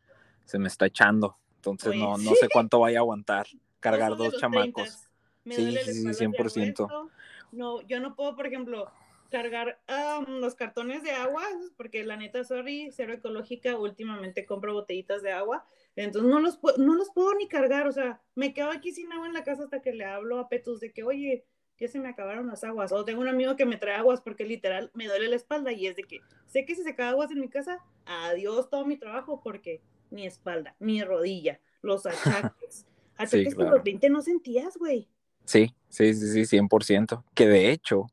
se 0.45 0.59
me 0.59 0.67
está 0.67 0.85
echando. 0.85 1.37
Entonces 1.71 1.99
no, 1.99 2.17
no 2.17 2.35
sé 2.35 2.47
cuánto 2.49 2.79
vaya 2.79 2.99
a 2.99 3.01
aguantar 3.01 3.47
cargar 3.79 4.17
dos 4.17 4.37
chamacos. 4.37 5.07
sí, 5.43 5.77
sí, 5.83 5.93
sí, 5.93 6.13
100%. 6.13 7.11
No, 7.51 7.81
yo 7.81 7.99
no 7.99 8.15
puedo, 8.15 8.35
por 8.35 8.47
ejemplo, 8.47 8.91
cargar 9.29 9.79
los 10.27 10.55
cartones 10.55 11.03
de 11.03 11.11
agua, 11.11 11.43
porque 11.77 12.03
la 12.03 12.17
neta, 12.17 12.43
sorry, 12.43 12.89
cero 12.91 13.13
ecológica, 13.13 13.77
últimamente 13.77 14.45
compro 14.45 14.73
botellitas 14.73 15.21
de 15.21 15.31
agua, 15.31 15.65
entonces 15.95 16.29
no 16.29 16.39
los, 16.39 16.59
no 16.77 16.95
los 16.95 17.11
puedo 17.11 17.33
ni 17.35 17.47
cargar, 17.47 17.87
o 17.87 17.91
sea, 17.91 18.21
me 18.33 18.53
quedo 18.53 18.71
aquí 18.71 18.91
sin 18.91 19.11
agua 19.11 19.27
en 19.27 19.33
la 19.33 19.43
casa 19.43 19.63
hasta 19.63 19.81
que 19.81 19.93
le 19.93 20.05
hablo 20.05 20.39
a 20.39 20.49
Petus 20.49 20.79
de 20.79 20.91
que, 20.91 21.03
oye, 21.03 21.45
ya 21.77 21.87
se 21.87 21.99
me 21.99 22.09
acabaron 22.09 22.47
las 22.47 22.63
aguas, 22.63 22.91
o 22.91 23.05
tengo 23.05 23.21
un 23.21 23.27
amigo 23.27 23.55
que 23.55 23.65
me 23.65 23.77
trae 23.77 23.95
aguas 23.95 24.21
porque 24.21 24.45
literal 24.45 24.91
me 24.93 25.07
duele 25.07 25.27
la 25.27 25.35
espalda 25.35 25.71
y 25.71 25.87
es 25.87 25.95
de 25.95 26.03
que 26.03 26.21
sé 26.45 26.65
que 26.65 26.75
si 26.75 26.83
se 26.83 26.95
cae 26.95 27.09
aguas 27.09 27.31
en 27.31 27.41
mi 27.41 27.49
casa, 27.49 27.83
adiós 28.05 28.69
todo 28.69 28.85
mi 28.85 28.97
trabajo 28.97 29.41
porque 29.43 29.81
mi 30.09 30.25
espalda, 30.25 30.75
mi 30.79 31.03
rodilla, 31.03 31.59
los 31.81 32.05
achaques. 32.05 32.85
Achaques 33.17 33.51
sí, 33.51 33.57
que 33.57 33.63
los 33.63 33.83
20 33.83 34.09
no 34.09 34.21
sentías, 34.21 34.77
güey. 34.77 35.09
Sí, 35.45 35.73
sí, 35.89 36.13
sí, 36.13 36.45
sí, 36.45 36.57
100%. 36.57 37.23
Que 37.33 37.47
de 37.47 37.71
hecho, 37.71 38.07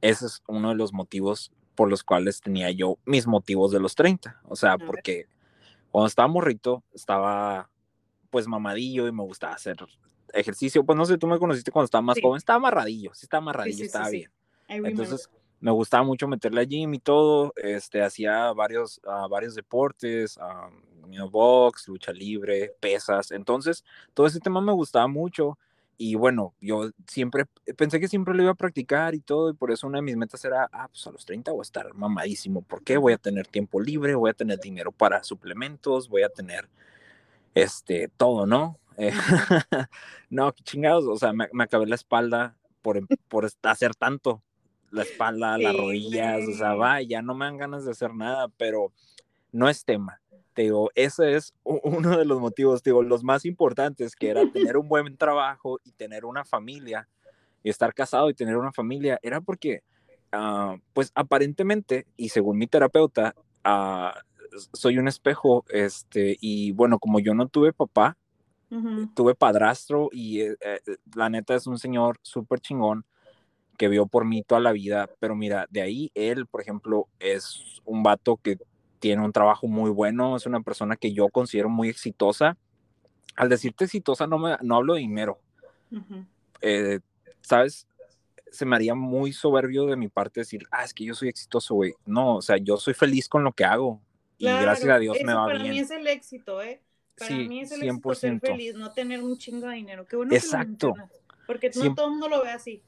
ese 0.00 0.26
es 0.26 0.42
uno 0.46 0.70
de 0.70 0.74
los 0.74 0.92
motivos 0.92 1.52
por 1.74 1.90
los 1.90 2.02
cuales 2.02 2.40
tenía 2.40 2.70
yo 2.70 2.98
mis 3.04 3.26
motivos 3.26 3.70
de 3.72 3.80
los 3.80 3.94
30. 3.94 4.40
O 4.44 4.56
sea, 4.56 4.78
porque 4.78 5.26
cuando 5.90 6.08
estaba 6.08 6.28
morrito, 6.28 6.84
estaba 6.92 7.70
pues 8.30 8.46
mamadillo 8.46 9.06
y 9.08 9.12
me 9.12 9.22
gustaba 9.22 9.54
hacer 9.54 9.76
ejercicio. 10.32 10.84
Pues 10.84 10.96
no 10.96 11.06
sé, 11.06 11.18
tú 11.18 11.26
me 11.26 11.38
conociste 11.38 11.70
cuando 11.70 11.86
estaba 11.86 12.02
más 12.02 12.18
joven, 12.20 12.38
estaba 12.38 12.56
amarradillo, 12.56 13.14
sí 13.14 13.26
estaba 13.26 13.42
amarradillo, 13.42 13.84
estaba 13.84 14.08
bien. 14.10 14.30
Entonces, 14.68 15.30
me 15.60 15.70
gustaba 15.70 16.04
mucho 16.04 16.28
meterle 16.28 16.60
a 16.60 16.64
gym 16.64 16.94
y 16.94 16.98
todo, 16.98 17.52
este, 17.56 18.02
hacía 18.02 18.52
varios, 18.52 19.00
uh, 19.04 19.28
varios 19.28 19.54
deportes, 19.54 20.38
um, 20.38 21.30
box, 21.30 21.88
lucha 21.88 22.12
libre, 22.12 22.74
pesas, 22.80 23.30
entonces 23.30 23.84
todo 24.12 24.26
ese 24.26 24.40
tema 24.40 24.60
me 24.60 24.72
gustaba 24.72 25.06
mucho 25.06 25.58
y 25.98 26.14
bueno, 26.14 26.54
yo 26.60 26.90
siempre, 27.06 27.46
pensé 27.76 27.98
que 28.00 28.08
siempre 28.08 28.34
lo 28.34 28.42
iba 28.42 28.52
a 28.52 28.54
practicar 28.54 29.14
y 29.14 29.20
todo 29.20 29.48
y 29.50 29.54
por 29.54 29.70
eso 29.70 29.86
una 29.86 29.98
de 29.98 30.02
mis 30.02 30.16
metas 30.16 30.44
era, 30.44 30.68
ah, 30.72 30.88
pues 30.88 31.06
a 31.06 31.10
los 31.10 31.24
30 31.24 31.52
voy 31.52 31.60
a 31.60 31.62
estar 31.62 31.94
mamadísimo, 31.94 32.60
¿por 32.62 32.82
qué? 32.84 32.98
Voy 32.98 33.14
a 33.14 33.18
tener 33.18 33.46
tiempo 33.46 33.80
libre, 33.80 34.14
voy 34.14 34.30
a 34.30 34.34
tener 34.34 34.60
dinero 34.60 34.92
para 34.92 35.24
suplementos, 35.24 36.08
voy 36.08 36.22
a 36.22 36.28
tener, 36.28 36.68
este, 37.54 38.08
todo, 38.16 38.46
¿no? 38.46 38.78
no, 40.30 40.52
qué 40.52 40.62
chingados, 40.64 41.06
o 41.06 41.16
sea, 41.16 41.32
me, 41.32 41.48
me 41.52 41.64
acabé 41.64 41.86
la 41.86 41.94
espalda 41.94 42.56
por, 42.82 43.00
por 43.28 43.50
hacer 43.62 43.94
tanto, 43.94 44.42
la 44.90 45.02
espalda, 45.02 45.58
las 45.58 45.76
rodillas, 45.76 46.46
o 46.48 46.52
sea, 46.52 46.74
va, 46.74 47.02
ya 47.02 47.22
no 47.22 47.34
me 47.34 47.44
dan 47.46 47.56
ganas 47.56 47.84
de 47.84 47.90
hacer 47.90 48.14
nada, 48.14 48.48
pero 48.56 48.92
no 49.52 49.68
es 49.68 49.84
tema. 49.84 50.20
Te 50.54 50.62
digo, 50.62 50.90
ese 50.94 51.36
es 51.36 51.54
uno 51.64 52.16
de 52.16 52.24
los 52.24 52.40
motivos, 52.40 52.82
digo, 52.82 53.02
los 53.02 53.22
más 53.22 53.44
importantes, 53.44 54.16
que 54.16 54.30
era 54.30 54.42
tener 54.52 54.76
un 54.76 54.88
buen 54.88 55.16
trabajo 55.16 55.78
y 55.84 55.92
tener 55.92 56.24
una 56.24 56.44
familia, 56.44 57.08
y 57.62 57.70
estar 57.70 57.92
casado 57.94 58.30
y 58.30 58.34
tener 58.34 58.56
una 58.56 58.72
familia, 58.72 59.18
era 59.22 59.40
porque, 59.40 59.82
ah, 60.32 60.76
pues 60.92 61.10
aparentemente, 61.14 62.06
y 62.16 62.28
según 62.28 62.58
mi 62.58 62.68
terapeuta, 62.68 63.34
uh, 63.64 64.16
soy 64.72 64.98
un 64.98 65.08
espejo, 65.08 65.64
este, 65.70 66.36
y 66.40 66.72
bueno, 66.72 66.98
como 66.98 67.18
yo 67.18 67.34
no 67.34 67.48
tuve 67.48 67.72
papá, 67.72 68.16
tuve 69.14 69.34
padrastro 69.34 70.08
y 70.12 70.40
eh, 70.40 70.56
eh, 70.60 70.80
la 71.14 71.28
neta 71.30 71.54
es 71.54 71.66
un 71.66 71.78
señor 71.78 72.18
súper 72.22 72.60
chingón, 72.60 73.04
que 73.76 73.88
vio 73.88 74.06
por 74.06 74.24
mí 74.24 74.42
toda 74.42 74.60
la 74.60 74.72
vida, 74.72 75.08
pero 75.20 75.36
mira, 75.36 75.66
de 75.70 75.82
ahí 75.82 76.10
él, 76.14 76.46
por 76.46 76.60
ejemplo, 76.60 77.08
es 77.18 77.80
un 77.84 78.02
vato 78.02 78.36
que 78.36 78.58
tiene 78.98 79.22
un 79.22 79.32
trabajo 79.32 79.66
muy 79.66 79.90
bueno, 79.90 80.36
es 80.36 80.46
una 80.46 80.60
persona 80.60 80.96
que 80.96 81.12
yo 81.12 81.28
considero 81.28 81.68
muy 81.68 81.88
exitosa. 81.88 82.56
Al 83.36 83.48
decirte 83.48 83.84
exitosa 83.84 84.26
no, 84.26 84.38
me, 84.38 84.56
no 84.62 84.76
hablo 84.76 84.94
de 84.94 85.00
dinero. 85.00 85.38
Eh, 86.60 87.00
¿Sabes? 87.40 87.86
Se 88.50 88.64
me 88.64 88.76
haría 88.76 88.94
muy 88.94 89.32
soberbio 89.32 89.86
de 89.86 89.96
mi 89.96 90.08
parte 90.08 90.40
decir, 90.40 90.66
ah, 90.70 90.84
es 90.84 90.94
que 90.94 91.04
yo 91.04 91.14
soy 91.14 91.28
exitoso, 91.28 91.74
güey. 91.74 91.94
No, 92.04 92.36
o 92.36 92.42
sea, 92.42 92.56
yo 92.56 92.76
soy 92.78 92.94
feliz 92.94 93.28
con 93.28 93.44
lo 93.44 93.52
que 93.52 93.64
hago. 93.64 94.00
y 94.38 94.46
gracias 94.46 94.88
a 94.88 94.98
Dios 94.98 95.18
me 95.24 95.34
va 95.34 95.46
bien. 95.46 95.58
Para 95.58 95.70
mí 95.70 95.78
es 95.78 95.90
el 95.90 96.06
éxito, 96.06 96.62
¿eh? 96.62 96.82
Para 97.18 97.36
mí 97.36 97.60
es 97.60 97.72
el 97.72 97.80
100%. 97.82 97.96
éxito 97.96 98.14
ser 98.14 98.40
feliz, 98.40 98.74
no 98.74 98.92
tener 98.92 99.22
un 99.22 99.36
chingo 99.38 99.68
de 99.68 99.76
dinero. 99.76 100.06
Qué 100.06 100.16
bueno 100.16 100.34
Exacto. 100.34 100.94
porque 101.46 101.70
no 101.74 101.94
todo 101.94 102.06
el 102.06 102.12
mundo 102.12 102.28
lo 102.28 102.42
ve 102.42 102.50
así. 102.50 102.82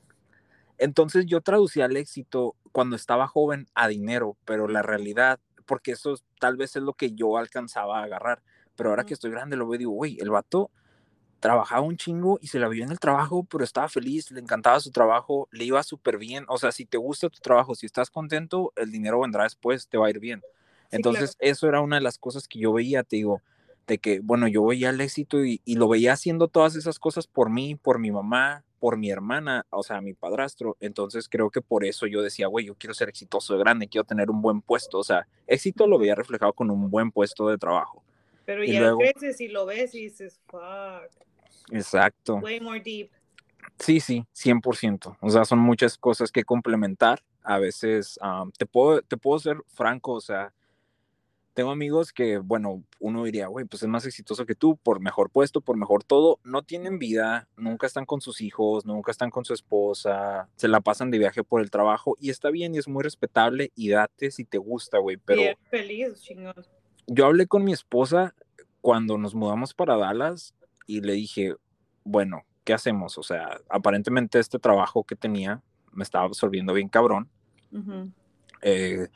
Entonces 0.79 1.27
yo 1.27 1.41
traducía 1.41 1.87
el 1.87 1.97
éxito 1.97 2.55
cuando 2.73 2.97
estaba 2.97 3.27
joven 3.27 3.67
a 3.75 3.89
dinero, 3.89 4.37
pero 4.45 4.69
la 4.69 4.83
realidad, 4.83 5.41
porque 5.67 5.93
eso 5.93 6.15
tal 6.41 6.57
vez 6.57 6.77
es 6.77 6.83
lo 6.83 6.95
que 6.95 7.13
yo 7.13 7.37
alcanzaba 7.37 8.01
a 8.01 8.05
agarrar, 8.05 8.43
pero 8.77 8.91
ahora 8.91 9.05
que 9.05 9.15
estoy 9.15 9.31
grande 9.31 9.57
lo 9.57 9.67
veo 9.67 9.75
y 9.75 9.79
digo, 9.79 9.91
güey, 9.93 10.19
el 10.21 10.31
vato 10.31 10.71
trabajaba 11.41 11.83
un 11.83 11.97
chingo 11.97 12.39
y 12.41 12.49
se 12.49 12.59
la 12.59 12.69
vio 12.69 12.85
en 12.85 12.91
el 12.91 12.99
trabajo, 12.99 13.45
pero 13.45 13.65
estaba 13.65 13.89
feliz, 13.89 14.31
le 14.31 14.41
encantaba 14.41 14.81
su 14.81 14.91
trabajo, 14.91 15.49
le 15.51 15.65
iba 15.65 15.83
súper 15.83 16.19
bien. 16.19 16.45
O 16.49 16.59
sea, 16.59 16.73
si 16.73 16.85
te 16.85 16.97
gusta 16.97 17.29
tu 17.29 17.41
trabajo, 17.41 17.75
si 17.75 17.87
estás 17.87 18.11
contento, 18.11 18.73
el 18.77 18.91
dinero 18.91 19.21
vendrá 19.21 19.45
después, 19.45 19.89
te 19.89 19.99
va 19.99 20.07
a 20.07 20.11
ir 20.11 20.21
bien. 20.21 20.43
Entonces, 20.91 21.37
eso 21.39 21.69
era 21.69 21.81
una 21.81 21.97
de 21.97 22.03
las 22.03 22.19
cosas 22.19 22.49
que 22.49 22.59
yo 22.59 22.73
veía, 22.73 23.03
te 23.03 23.17
digo, 23.17 23.43
de 23.87 23.99
que, 23.99 24.21
bueno, 24.21 24.49
yo 24.49 24.65
veía 24.65 24.91
el 24.91 25.01
éxito 25.01 25.45
y, 25.45 25.61
y, 25.65 25.77
lo 25.77 25.89
veía 25.89 26.13
haciendo 26.13 26.49
todas 26.49 26.77
esas 26.77 26.99
cosas 26.99 27.27
por 27.27 27.51
mí, 27.51 27.75
por 27.75 27.99
mi 27.99 28.11
mamá, 28.11 28.65
por 28.79 28.97
mi 28.97 29.11
hermana, 29.11 29.67
o 29.71 29.83
sea, 29.83 30.01
mi 30.01 30.15
padrastro. 30.15 30.77
Entonces 30.81 31.29
creo 31.29 31.51
que 31.51 31.61
por 31.61 31.85
eso 31.85 32.07
yo 32.07 32.23
decía, 32.23 32.47
güey, 32.47 32.67
yo 32.67 32.75
quiero 32.75 32.95
ser 32.95 33.09
exitoso 33.09 33.55
de 33.55 33.61
grande, 33.61 33.89
quiero 33.89 34.05
tener 34.05 34.31
un 34.31 34.43
buen 34.43 34.61
puesto. 34.61 34.99
O 34.99 35.05
sea, 35.05 35.27
éxito 35.47 35.87
lo 35.87 35.99
veía 35.99 36.15
reflejado 36.15 36.53
con 36.53 36.71
un 36.71 36.91
buen 36.91 37.11
puesto 37.11 37.49
de 37.49 37.59
trabajo. 37.59 38.03
Pero 38.45 38.65
ya 38.65 38.95
creces 38.97 39.41
y 39.41 39.49
lo 39.49 39.67
ves 39.67 39.95
y 39.95 40.05
dices, 40.05 40.41
fuck. 40.47 41.11
Exacto. 41.71 42.37
Way 42.37 42.61
more 42.61 42.81
deep. 42.81 43.11
Sí, 43.79 44.01
sí, 44.01 44.25
100%. 44.35 45.19
O 45.21 45.31
sea, 45.31 45.45
son 45.45 45.59
muchas 45.59 45.99
cosas 45.99 46.33
que 46.33 46.45
complementar. 46.45 47.23
A 47.43 47.59
veces, 47.59 48.19
te, 48.59 48.67
puedo, 48.67 49.03
te 49.03 49.17
puedo 49.17 49.39
ser 49.39 49.59
franco, 49.69 50.13
o 50.13 50.21
sea, 50.21 50.53
tengo 51.59 51.73
amigos 51.73 52.13
que, 52.13 52.39
bueno, 52.39 52.85
uno 53.01 53.25
diría, 53.25 53.49
güey, 53.49 53.65
pues 53.65 53.83
es 53.83 53.89
más 53.89 54.07
exitoso 54.07 54.47
que 54.47 54.55
tú, 54.55 54.77
por 54.77 55.01
mejor 55.01 55.29
puesto, 55.29 55.61
por 55.61 55.77
mejor 55.77 56.05
todo. 56.05 56.39
No 56.45 56.63
tienen 56.63 57.01
vida, 57.01 57.49
nunca 57.57 57.89
están 57.89 58.07
con 58.07 58.21
sus 58.21 58.41
hijos, 58.43 58.87
nunca 58.87 59.11
están 59.11 59.31
con 59.31 59.45
su 59.45 59.55
esposa, 59.55 60.49
se 60.55 60.69
la 60.69 60.81
pasan 60.81 61.11
de 61.11 61.19
viaje 61.19 61.43
por 61.43 61.61
el 61.61 61.73
trabajo 61.73 62.17
y 62.21 62.31
está 62.31 62.51
bien 62.51 62.77
y 62.77 62.79
es 62.79 62.87
muy 62.87 63.03
respetable 63.03 63.73
y 63.75 63.89
date 63.89 64.31
si 64.31 64.45
te 64.45 64.57
gusta, 64.57 64.99
güey. 64.99 65.17
Pero 65.17 65.59
feliz, 65.69 66.23
chingón. 66.23 66.55
Yo 67.09 67.27
hablé 67.27 67.49
con 67.49 67.65
mi 67.65 67.73
esposa 67.73 68.37
cuando 68.81 69.19
nos 69.19 69.35
mudamos 69.35 69.75
para 69.75 69.97
Dallas 69.97 70.55
y 70.87 71.01
le 71.01 71.15
dije, 71.15 71.57
bueno, 72.05 72.45
¿qué 72.63 72.73
hacemos? 72.73 73.19
O 73.19 73.25
sea, 73.25 73.61
aparentemente 73.69 74.39
este 74.39 74.61
trabajo 74.61 75.03
que 75.03 75.17
tenía 75.17 75.61
me 75.91 76.05
estaba 76.05 76.25
absorbiendo 76.25 76.73
bien 76.73 76.89
cabrón. 76.89 77.29
Eh, 78.63 79.09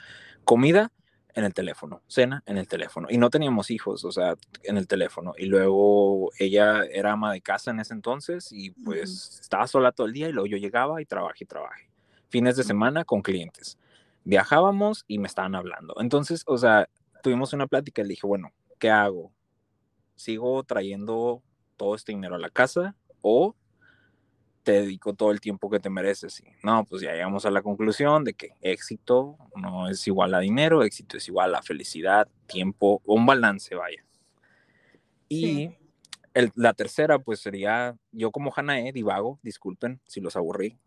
comida 0.43 0.91
en 1.35 1.45
el 1.45 1.55
teléfono, 1.55 2.03
cena 2.07 2.43
en 2.47 2.59
el 2.59 2.69
teléfono. 2.69 3.09
Y 3.11 3.19
no 3.19 3.31
teníamos 3.31 3.71
hijos, 3.71 4.05
o 4.05 4.13
sea, 4.13 4.37
en 4.65 4.77
el 4.77 4.87
teléfono. 4.87 5.35
Y 5.37 5.47
luego 5.47 6.31
ella 6.39 6.85
era 6.85 7.13
ama 7.13 7.33
de 7.33 7.41
casa 7.41 7.71
en 7.71 7.81
ese 7.81 7.95
entonces 7.95 8.53
y 8.53 8.71
pues 8.71 9.41
estaba 9.41 9.67
sola 9.67 9.93
todo 9.93 10.07
el 10.07 10.13
día 10.13 10.29
y 10.29 10.33
luego 10.33 10.47
yo 10.47 10.57
llegaba 10.57 11.01
y 11.01 11.07
trabajé 11.07 11.45
y 11.45 11.47
trabajé. 11.47 11.89
Fines 12.29 12.57
de 12.57 12.65
semana 12.65 13.05
con 13.05 13.23
clientes. 13.23 13.79
Viajábamos 14.25 15.05
y 15.09 15.19
me 15.19 15.27
estaban 15.27 15.55
hablando. 15.55 15.95
Entonces, 15.99 16.43
o 16.47 16.57
sea, 16.59 16.89
tuvimos 17.23 17.53
una 17.53 17.67
plática 17.67 18.03
y 18.03 18.05
le 18.05 18.11
dije, 18.11 18.27
bueno, 18.27 18.53
¿qué 18.79 18.91
hago? 18.91 19.33
¿Sigo 20.15 20.63
trayendo 20.65 21.43
todo 21.77 21.95
este 21.95 22.13
dinero 22.13 22.37
a 22.37 22.39
la 22.39 22.51
casa 22.51 22.95
o 23.23 23.55
te 24.63 24.73
dedico 24.73 25.15
todo 25.15 25.31
el 25.31 25.41
tiempo 25.41 25.71
que 25.71 25.81
te 25.81 25.91
mereces. 25.91 26.41
Y 26.41 26.45
no, 26.63 26.85
pues 26.85 27.03
ya 27.03 27.13
llegamos 27.13 27.45
a 27.47 27.51
la 27.51 27.63
conclusión 27.63 28.25
de 28.25 28.35
que 28.35 28.55
éxito 28.61 29.37
no 29.57 29.89
es 29.89 30.07
igual 30.07 30.35
a 30.35 30.41
dinero, 30.41 30.83
éxito 30.83 31.17
es 31.17 31.29
igual 31.29 31.55
a 31.55 31.63
felicidad, 31.63 32.29
tiempo, 32.47 33.03
un 33.05 33.27
balance, 33.27 33.75
vaya. 33.75 34.05
Y 35.29 35.71
la 36.55 36.75
tercera, 36.75 37.19
pues 37.19 37.41
sería 37.41 37.97
yo 38.11 38.31
como 38.31 38.53
Hanae, 38.55 38.93
divago, 38.93 39.39
disculpen 39.43 40.01
si 40.07 40.21
los 40.21 40.37
aburrí. 40.37 40.79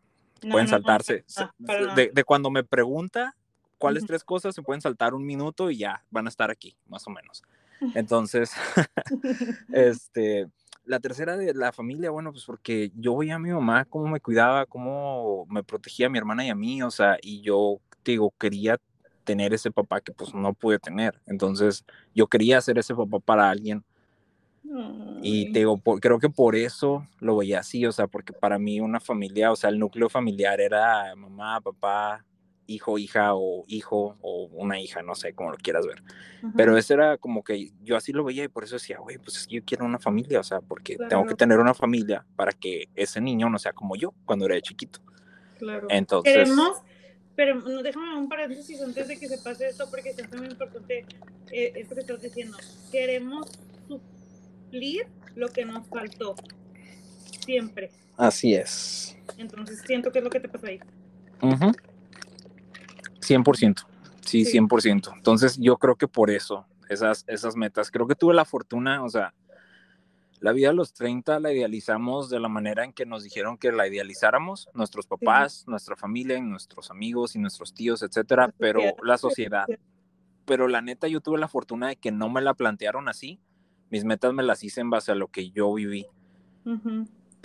pueden 0.50 0.68
saltarse. 0.68 1.26
de, 1.58 2.24
cuando 2.24 2.50
me 2.50 2.64
pregunta 2.64 3.36
cuáles 3.78 4.06
tres 4.06 4.24
cosas, 4.24 4.56
se 4.56 4.62
pueden 4.62 4.82
saltar 4.82 5.14
un 5.14 5.26
minuto 5.26 5.70
y 5.70 5.78
ya 5.78 6.04
van 6.10 6.28
a 6.28 6.30
estar 6.30 6.52
aquí, 6.52 6.78
más 6.88 7.06
o 7.08 7.10
menos. 7.10 7.44
Entonces, 7.96 8.52
este 9.74 10.48
la 10.86 11.00
tercera 11.00 11.38
de 11.38 11.54
la 11.54 11.72
familia, 11.72 12.12
bueno, 12.12 12.32
pues 12.32 12.46
porque 12.46 12.92
yo 12.96 13.18
veía 13.18 13.36
a 13.36 13.40
mi 13.40 13.52
mamá 13.52 13.86
cómo 13.86 14.08
me 14.08 14.20
cuidaba, 14.20 14.66
cómo 14.66 15.46
me 15.50 15.64
protegía 15.64 16.08
a 16.08 16.10
mi 16.10 16.18
hermana 16.18 16.46
y 16.46 16.50
a 16.50 16.56
mí, 16.56 16.82
o 16.84 16.92
sea, 16.92 17.18
y 17.22 17.42
yo, 17.42 17.80
digo, 18.04 18.34
quería 18.38 18.80
tener 19.24 19.54
ese 19.54 19.72
papá 19.72 20.00
que 20.02 20.12
pues 20.12 20.34
no 20.34 20.54
pude 20.54 20.80
tener. 20.80 21.20
Entonces, 21.26 21.84
yo 22.14 22.28
quería 22.28 22.62
ser 22.62 22.78
ese 22.78 22.96
papá 22.96 23.20
para 23.20 23.50
alguien. 23.50 23.84
Y 25.22 25.52
te 25.52 25.60
digo, 25.60 25.80
creo 26.00 26.20
que 26.20 26.30
por 26.30 26.56
eso 26.56 27.08
lo 27.20 27.38
veía 27.38 27.60
así, 27.60 27.86
o 27.86 27.92
sea, 27.92 28.08
porque 28.08 28.34
para 28.34 28.58
mí 28.58 28.80
una 28.80 29.00
familia, 29.00 29.52
o 29.52 29.56
sea, 29.56 29.70
el 29.70 29.78
núcleo 29.78 30.10
familiar 30.10 30.60
era 30.60 31.16
mamá, 31.16 31.62
papá, 31.62 32.26
hijo, 32.68 32.98
hija 32.98 33.36
o 33.36 33.64
hijo 33.68 34.18
o 34.22 34.46
una 34.52 34.80
hija, 34.80 35.02
no 35.02 35.16
sé, 35.16 35.34
cómo 35.34 35.52
lo 35.52 35.58
quieras 35.58 35.86
ver. 35.86 36.04
Pero 36.56 36.78
eso 36.78 36.94
era 36.94 37.18
como 37.18 37.44
que 37.44 37.72
yo 37.84 37.96
así 37.96 38.12
lo 38.12 38.24
veía 38.24 38.44
y 38.44 38.48
por 38.48 38.64
eso 38.64 38.76
decía, 38.76 39.00
güey, 39.00 39.18
pues 39.18 39.38
es 39.38 39.48
que 39.48 39.56
yo 39.56 39.66
quiero 39.66 39.86
una 39.86 40.00
familia, 40.00 40.40
o 40.40 40.44
sea, 40.44 40.62
porque 40.62 40.98
tengo 41.10 41.26
que 41.26 41.36
tener 41.36 41.60
una 41.60 41.74
familia 41.74 42.26
para 42.36 42.52
que 42.52 42.90
ese 42.96 43.22
niño 43.22 43.50
no 43.50 43.58
sea 43.58 43.74
como 43.74 43.96
yo 43.96 44.14
cuando 44.26 44.46
era 44.46 44.60
chiquito. 44.62 45.00
Claro. 45.58 45.88
Entonces... 45.90 46.34
Queremos, 46.34 46.82
pero 47.36 47.56
no, 47.56 47.84
déjame 47.84 48.18
un 48.18 48.30
paréntesis 48.30 48.82
antes 48.82 49.08
de 49.08 49.18
que 49.18 49.28
se 49.28 49.38
pase 49.38 49.68
esto 49.68 49.90
porque 49.90 50.10
es 50.10 50.34
muy 50.34 50.48
importante 50.48 51.06
eh, 51.52 51.74
esto 51.76 51.96
que 51.96 52.02
estás 52.02 52.22
diciendo. 52.22 52.58
Queremos 52.92 53.52
suplir 53.88 55.08
lo 55.36 55.50
que 55.50 55.66
nos 55.66 55.88
faltó. 55.88 56.36
Siempre. 57.46 57.92
Así 58.18 58.56
es. 58.56 59.18
Entonces 59.38 59.82
siento 59.86 60.12
que 60.12 60.20
es 60.20 60.24
lo 60.24 60.30
que 60.30 60.40
te 60.40 60.48
pasa 60.48 60.68
ahí. 60.68 60.80
Ajá. 61.42 61.72
100%, 63.26 63.86
sí, 64.22 64.46
100%. 64.46 65.14
Entonces 65.16 65.58
yo 65.58 65.78
creo 65.78 65.96
que 65.96 66.08
por 66.08 66.30
eso, 66.30 66.66
esas, 66.90 67.26
esas 67.28 67.56
metas, 67.56 67.92
creo 67.92 68.08
que 68.08 68.16
tuve 68.16 68.34
la 68.34 68.46
fortuna, 68.46 69.04
o 69.04 69.10
sea, 69.10 69.34
la 70.40 70.52
vida 70.52 70.70
a 70.70 70.74
los 70.74 70.94
30 70.94 71.40
la 71.40 71.52
idealizamos 71.52 72.30
de 72.30 72.40
la 72.40 72.50
manera 72.50 72.84
en 72.84 72.94
que 72.94 73.06
nos 73.06 73.24
dijeron 73.24 73.58
que 73.58 73.72
la 73.72 73.88
idealizáramos, 73.88 74.70
nuestros 74.74 75.08
papás, 75.08 75.64
nuestra 75.68 75.96
familia, 75.96 76.40
nuestros 76.40 76.92
amigos 76.92 77.36
y 77.36 77.40
nuestros 77.40 77.74
tíos, 77.74 78.04
etcétera, 78.04 78.54
pero 78.58 78.82
la 79.04 79.18
sociedad. 79.18 79.66
Pero 80.46 80.68
la 80.68 80.82
neta, 80.82 81.08
yo 81.08 81.22
tuve 81.22 81.40
la 81.40 81.48
fortuna 81.48 81.88
de 81.88 81.96
que 81.96 82.12
no 82.12 82.30
me 82.30 82.42
la 82.42 82.54
plantearon 82.54 83.10
así. 83.10 83.40
Mis 83.90 84.04
metas 84.04 84.34
me 84.34 84.44
las 84.44 84.64
hice 84.64 84.82
en 84.82 84.92
base 84.92 85.12
a 85.12 85.16
lo 85.16 85.30
que 85.30 85.50
yo 85.50 85.74
viví 85.74 86.06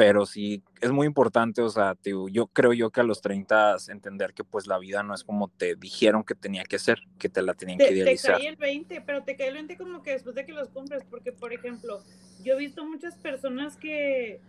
pero 0.01 0.25
sí 0.25 0.63
es 0.81 0.91
muy 0.91 1.07
importante, 1.07 1.61
o 1.61 1.69
sea, 1.69 1.95
yo 2.33 2.47
creo 2.47 2.73
yo 2.73 2.89
que 2.89 3.03
a 3.03 3.05
los 3.05 3.21
30 3.21 3.77
entender 3.89 4.33
que 4.33 4.45
pues 4.45 4.67
la 4.67 4.79
vida 4.79 5.03
no 5.03 5.13
es 5.13 5.25
como 5.25 5.49
te 5.49 5.77
dijeron 5.77 6.25
que 6.25 6.35
tenía 6.35 6.65
que 6.65 6.79
ser, 6.79 7.03
que 7.19 7.29
te 7.29 7.43
la 7.43 7.53
tenían 7.53 7.77
que 7.77 7.93
idealizar. 7.93 8.37
Te 8.37 8.41
cae 8.45 8.49
el 8.49 8.57
20, 8.57 9.03
pero 9.03 9.23
te 9.25 9.37
cae 9.37 9.49
el 9.49 9.55
20 9.57 9.77
como 9.77 10.03
que 10.03 10.13
después 10.13 10.35
de 10.35 10.47
que 10.47 10.55
los 10.55 10.71
cumples, 10.71 11.05
porque 11.05 11.33
por 11.33 11.53
ejemplo, 11.53 12.03
yo 12.43 12.55
he 12.55 12.57
visto 12.57 12.83
muchas 12.83 13.19
personas 13.19 13.77
que, 13.77 14.41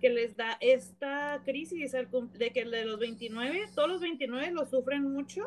que 0.00 0.10
les 0.10 0.36
da 0.36 0.56
esta 0.60 1.42
crisis 1.44 1.90
de 1.90 2.50
que 2.52 2.64
de 2.64 2.84
los 2.84 3.00
29, 3.00 3.68
todos 3.74 3.88
los 3.88 4.00
29 4.00 4.52
lo 4.52 4.64
sufren 4.64 5.12
mucho 5.12 5.42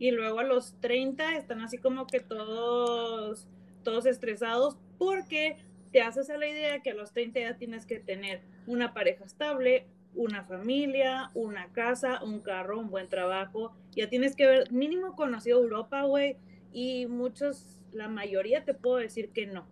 y 0.00 0.10
luego 0.10 0.40
a 0.40 0.42
los 0.42 0.74
30 0.80 1.36
están 1.36 1.60
así 1.60 1.78
como 1.78 2.08
que 2.08 2.18
todos, 2.18 3.46
todos 3.84 4.04
estresados 4.06 4.76
porque 4.98 5.58
te 5.92 6.02
haces 6.02 6.30
a 6.30 6.36
la 6.36 6.48
idea 6.48 6.80
que 6.80 6.90
a 6.90 6.94
los 6.94 7.12
30 7.12 7.40
ya 7.40 7.56
tienes 7.56 7.86
que 7.86 7.98
tener 7.98 8.42
una 8.66 8.94
pareja 8.94 9.24
estable, 9.24 9.86
una 10.14 10.44
familia, 10.44 11.30
una 11.34 11.72
casa, 11.72 12.22
un 12.22 12.40
carro, 12.40 12.78
un 12.78 12.90
buen 12.90 13.08
trabajo. 13.08 13.72
Ya 13.92 14.08
tienes 14.08 14.36
que 14.36 14.46
ver, 14.46 14.72
mínimo 14.72 15.16
conocido 15.16 15.60
Europa, 15.60 16.02
güey, 16.02 16.36
y 16.72 17.06
muchos, 17.06 17.82
la 17.92 18.08
mayoría 18.08 18.64
te 18.64 18.74
puedo 18.74 18.96
decir 18.96 19.30
que 19.30 19.46
no, 19.46 19.66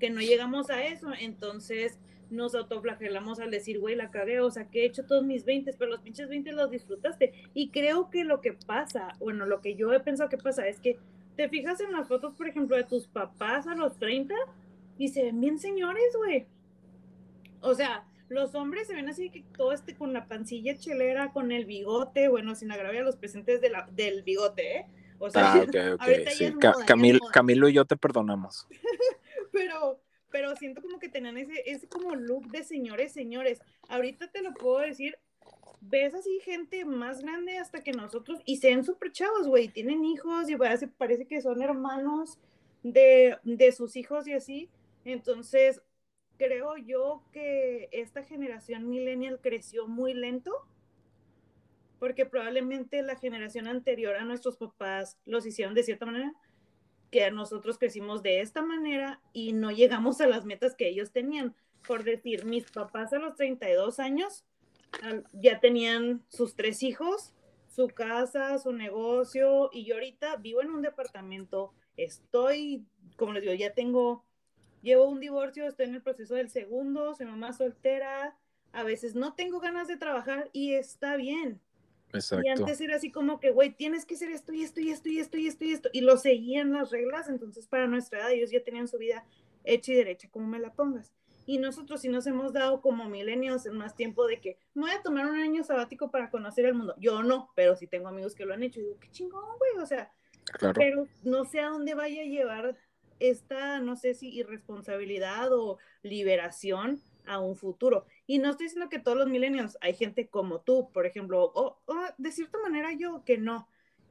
que 0.00 0.10
no 0.10 0.20
llegamos 0.20 0.70
a 0.70 0.84
eso. 0.84 1.12
Entonces 1.18 1.98
nos 2.30 2.54
autoflagelamos 2.54 3.40
al 3.40 3.50
decir, 3.50 3.78
güey, 3.78 3.94
la 3.94 4.10
cagué, 4.10 4.40
o 4.40 4.50
sea, 4.50 4.68
que 4.68 4.82
he 4.82 4.86
hecho 4.86 5.04
todos 5.04 5.22
mis 5.22 5.44
20, 5.44 5.74
pero 5.74 5.90
los 5.90 6.00
pinches 6.00 6.28
20 6.28 6.52
los 6.52 6.70
disfrutaste. 6.70 7.32
Y 7.54 7.68
creo 7.68 8.10
que 8.10 8.24
lo 8.24 8.40
que 8.40 8.54
pasa, 8.54 9.14
bueno, 9.20 9.46
lo 9.46 9.60
que 9.60 9.74
yo 9.74 9.92
he 9.92 10.00
pensado 10.00 10.30
que 10.30 10.38
pasa 10.38 10.66
es 10.66 10.80
que 10.80 10.98
te 11.36 11.48
fijas 11.48 11.80
en 11.80 11.92
las 11.92 12.08
fotos, 12.08 12.34
por 12.34 12.48
ejemplo, 12.48 12.76
de 12.76 12.84
tus 12.84 13.06
papás 13.06 13.66
a 13.66 13.74
los 13.74 13.98
30 13.98 14.34
y 14.98 15.08
se 15.08 15.22
ven 15.24 15.40
bien 15.40 15.58
señores, 15.58 16.14
güey. 16.16 16.46
O 17.60 17.74
sea, 17.74 18.04
los 18.28 18.54
hombres 18.54 18.86
se 18.86 18.94
ven 18.94 19.08
así 19.08 19.30
que 19.30 19.44
todo 19.56 19.72
este 19.72 19.94
con 19.94 20.12
la 20.12 20.26
pancilla 20.26 20.76
chelera, 20.76 21.32
con 21.32 21.52
el 21.52 21.66
bigote, 21.66 22.28
bueno, 22.28 22.54
sin 22.54 22.72
agraviar 22.72 23.02
a 23.02 23.06
los 23.06 23.16
presentes 23.16 23.60
de 23.60 23.70
la, 23.70 23.88
del 23.92 24.22
bigote, 24.22 24.78
¿eh? 24.78 24.86
O 25.18 25.30
sea, 25.30 25.52
ah, 25.52 25.62
ok, 25.62 25.76
ok, 25.94 26.28
sí. 26.30 26.52
Camilo 27.32 27.68
y 27.68 27.72
yo 27.72 27.84
te 27.84 27.96
perdonamos. 27.96 28.66
pero, 29.52 30.00
pero 30.30 30.56
siento 30.56 30.82
como 30.82 30.98
que 30.98 31.08
tenían 31.08 31.38
ese, 31.38 31.62
ese 31.66 31.86
como 31.86 32.16
look 32.16 32.50
de 32.50 32.64
señores, 32.64 33.12
señores. 33.12 33.60
Ahorita 33.88 34.32
te 34.32 34.42
lo 34.42 34.52
puedo 34.52 34.78
decir, 34.78 35.16
ves 35.80 36.14
así 36.14 36.40
gente 36.40 36.84
más 36.84 37.20
grande 37.20 37.58
hasta 37.58 37.84
que 37.84 37.92
nosotros, 37.92 38.40
y 38.44 38.56
se 38.56 38.70
ven 38.70 38.84
súper 38.84 39.12
chavos, 39.12 39.46
güey, 39.46 39.68
tienen 39.68 40.04
hijos 40.04 40.50
y 40.50 40.56
parece, 40.56 40.88
parece 40.88 41.26
que 41.26 41.40
son 41.40 41.62
hermanos 41.62 42.38
de, 42.82 43.36
de 43.44 43.72
sus 43.72 43.94
hijos 43.94 44.26
y 44.26 44.32
así. 44.32 44.70
Entonces, 45.04 45.82
creo 46.36 46.76
yo 46.76 47.22
que 47.32 47.88
esta 47.92 48.22
generación 48.22 48.88
millennial 48.88 49.40
creció 49.40 49.86
muy 49.86 50.14
lento 50.14 50.66
porque 52.02 52.26
probablemente 52.26 53.00
la 53.02 53.14
generación 53.14 53.68
anterior 53.68 54.16
a 54.16 54.24
nuestros 54.24 54.56
papás 54.56 55.18
los 55.24 55.46
hicieron 55.46 55.72
de 55.72 55.84
cierta 55.84 56.04
manera, 56.04 56.34
que 57.12 57.30
nosotros 57.30 57.78
crecimos 57.78 58.24
de 58.24 58.40
esta 58.40 58.60
manera 58.60 59.20
y 59.32 59.52
no 59.52 59.70
llegamos 59.70 60.20
a 60.20 60.26
las 60.26 60.44
metas 60.44 60.74
que 60.74 60.88
ellos 60.88 61.12
tenían. 61.12 61.54
Por 61.86 62.02
decir, 62.02 62.44
mis 62.44 62.68
papás 62.72 63.12
a 63.12 63.18
los 63.18 63.36
32 63.36 64.00
años 64.00 64.44
ya 65.32 65.60
tenían 65.60 66.24
sus 66.28 66.56
tres 66.56 66.82
hijos, 66.82 67.34
su 67.68 67.86
casa, 67.86 68.58
su 68.58 68.72
negocio, 68.72 69.70
y 69.72 69.84
yo 69.84 69.94
ahorita 69.94 70.36
vivo 70.38 70.60
en 70.60 70.70
un 70.70 70.82
departamento, 70.82 71.72
estoy, 71.96 72.84
como 73.16 73.32
les 73.32 73.42
digo, 73.42 73.54
ya 73.54 73.74
tengo 73.74 74.24
llevo 74.82 75.08
un 75.08 75.20
divorcio, 75.20 75.66
estoy 75.66 75.86
en 75.86 75.94
el 75.94 76.02
proceso 76.02 76.34
del 76.34 76.50
segundo, 76.50 77.14
soy 77.14 77.26
mamá 77.26 77.52
soltera, 77.52 78.36
a 78.72 78.82
veces 78.82 79.14
no 79.14 79.34
tengo 79.34 79.60
ganas 79.60 79.88
de 79.88 79.96
trabajar 79.96 80.50
y 80.52 80.74
está 80.74 81.16
bien. 81.16 81.60
Exacto. 82.12 82.46
Y 82.46 82.50
antes 82.50 82.80
era 82.80 82.96
así 82.96 83.10
como 83.10 83.40
que, 83.40 83.50
güey, 83.50 83.70
tienes 83.70 84.04
que 84.04 84.14
hacer 84.14 84.30
esto 84.30 84.52
y 84.52 84.62
esto 84.62 84.80
y 84.80 84.90
esto 84.90 85.08
y 85.08 85.18
esto 85.18 85.38
y 85.38 85.46
esto 85.46 85.64
y 85.64 85.72
esto. 85.72 85.88
Y 85.92 86.02
lo 86.02 86.18
seguían 86.18 86.72
las 86.72 86.90
reglas, 86.90 87.28
entonces 87.28 87.66
para 87.66 87.86
nuestra 87.86 88.20
edad 88.20 88.32
ellos 88.32 88.50
ya 88.50 88.62
tenían 88.62 88.88
su 88.88 88.98
vida 88.98 89.24
hecha 89.64 89.92
y 89.92 89.94
derecha, 89.94 90.28
como 90.30 90.46
me 90.46 90.58
la 90.58 90.74
pongas. 90.74 91.12
Y 91.46 91.58
nosotros 91.58 92.02
sí 92.02 92.08
nos 92.08 92.26
hemos 92.26 92.52
dado 92.52 92.80
como 92.82 93.08
milenios 93.08 93.66
en 93.66 93.76
más 93.76 93.96
tiempo 93.96 94.26
de 94.26 94.40
que 94.40 94.58
me 94.74 94.82
voy 94.82 94.90
a 94.92 95.02
tomar 95.02 95.26
un 95.26 95.36
año 95.40 95.64
sabático 95.64 96.10
para 96.10 96.30
conocer 96.30 96.66
el 96.66 96.74
mundo. 96.74 96.94
Yo 96.98 97.22
no, 97.22 97.50
pero 97.56 97.74
sí 97.76 97.86
tengo 97.86 98.08
amigos 98.08 98.34
que 98.34 98.44
lo 98.44 98.54
han 98.54 98.62
hecho 98.62 98.80
y 98.80 98.84
digo, 98.84 98.98
qué 99.00 99.10
chingón, 99.10 99.44
güey, 99.58 99.82
o 99.82 99.86
sea, 99.86 100.12
Claro. 100.58 100.74
pero 100.74 101.06
no 101.24 101.44
sé 101.44 101.60
a 101.60 101.68
dónde 101.68 101.94
vaya 101.94 102.22
a 102.22 102.26
llevar 102.26 102.76
esta, 103.22 103.80
no 103.80 103.96
sé 103.96 104.14
si 104.14 104.28
irresponsabilidad 104.28 105.52
o 105.52 105.78
liberación 106.02 107.00
a 107.24 107.38
un 107.40 107.56
futuro. 107.56 108.04
Y 108.26 108.38
no 108.38 108.50
estoy 108.50 108.66
diciendo 108.66 108.88
que 108.88 108.98
todos 108.98 109.16
los 109.16 109.28
millennials, 109.28 109.78
hay 109.80 109.94
gente 109.94 110.28
como 110.28 110.60
tú, 110.60 110.90
por 110.92 111.06
ejemplo, 111.06 111.52
o, 111.54 111.78
de 112.18 112.32
cierta 112.32 112.58
manera 112.58 112.92
yo 112.92 113.22
que 113.24 113.38
no. 113.38 113.68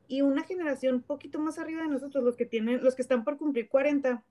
Y 0.08 0.22
una 0.22 0.44
generación 0.44 1.02
poquito 1.02 1.40
más 1.40 1.60
arriba 1.60 1.84
de 1.84 1.90
nosotros, 1.90 2.24
los 2.24 2.36
que 2.36 2.46
tienen, 2.46 2.84
los 2.84 2.96
que 2.96 3.02
están 3.02 3.24
por 3.24 3.38
cumplir 3.38 3.70
40, 3.70 4.24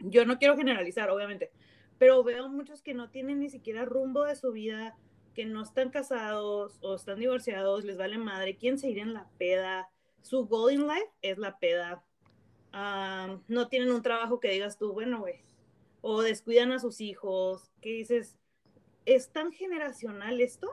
yo 0.00 0.24
no 0.26 0.38
quiero 0.38 0.56
generalizar, 0.56 1.10
obviamente, 1.10 1.50
pero 1.98 2.22
veo 2.22 2.48
muchos 2.48 2.82
que 2.82 2.94
no 2.94 3.10
tienen 3.10 3.40
ni 3.40 3.50
siquiera 3.50 3.84
rumbo 3.84 4.24
de 4.24 4.36
su 4.36 4.52
vida, 4.52 4.96
que 5.34 5.46
no 5.46 5.62
están 5.62 5.90
casados 5.90 6.78
o 6.80 6.94
están 6.94 7.18
divorciados, 7.18 7.84
les 7.84 7.96
vale 7.96 8.18
madre, 8.18 8.56
quién 8.56 8.78
se 8.78 8.90
irá 8.90 9.02
en 9.02 9.14
la 9.14 9.28
peda, 9.38 9.88
su 10.22 10.46
goal 10.46 10.72
in 10.72 10.86
life 10.86 11.10
es 11.22 11.38
la 11.38 11.58
peda. 11.58 12.02
No 13.48 13.68
tienen 13.68 13.90
un 13.90 14.02
trabajo 14.02 14.38
que 14.38 14.50
digas 14.50 14.76
tú, 14.76 14.92
bueno, 14.92 15.20
güey, 15.20 15.40
o 16.02 16.22
descuidan 16.22 16.72
a 16.72 16.78
sus 16.78 17.00
hijos, 17.00 17.72
que 17.80 17.90
dices, 17.90 18.36
es 19.06 19.30
tan 19.30 19.52
generacional 19.52 20.40
esto, 20.40 20.70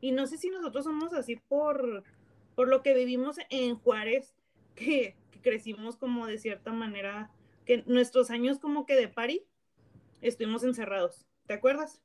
y 0.00 0.12
no 0.12 0.26
sé 0.26 0.38
si 0.38 0.50
nosotros 0.50 0.84
somos 0.84 1.12
así 1.12 1.36
por, 1.36 2.02
por 2.54 2.68
lo 2.68 2.82
que 2.82 2.94
vivimos 2.94 3.36
en 3.50 3.76
Juárez, 3.76 4.34
que, 4.74 5.16
que 5.30 5.40
crecimos 5.40 5.96
como 5.96 6.26
de 6.26 6.38
cierta 6.38 6.72
manera, 6.72 7.30
que 7.64 7.84
nuestros 7.86 8.30
años 8.30 8.58
como 8.58 8.84
que 8.84 8.96
de 8.96 9.08
pari, 9.08 9.46
estuvimos 10.22 10.64
encerrados, 10.64 11.26
¿te 11.46 11.54
acuerdas? 11.54 12.02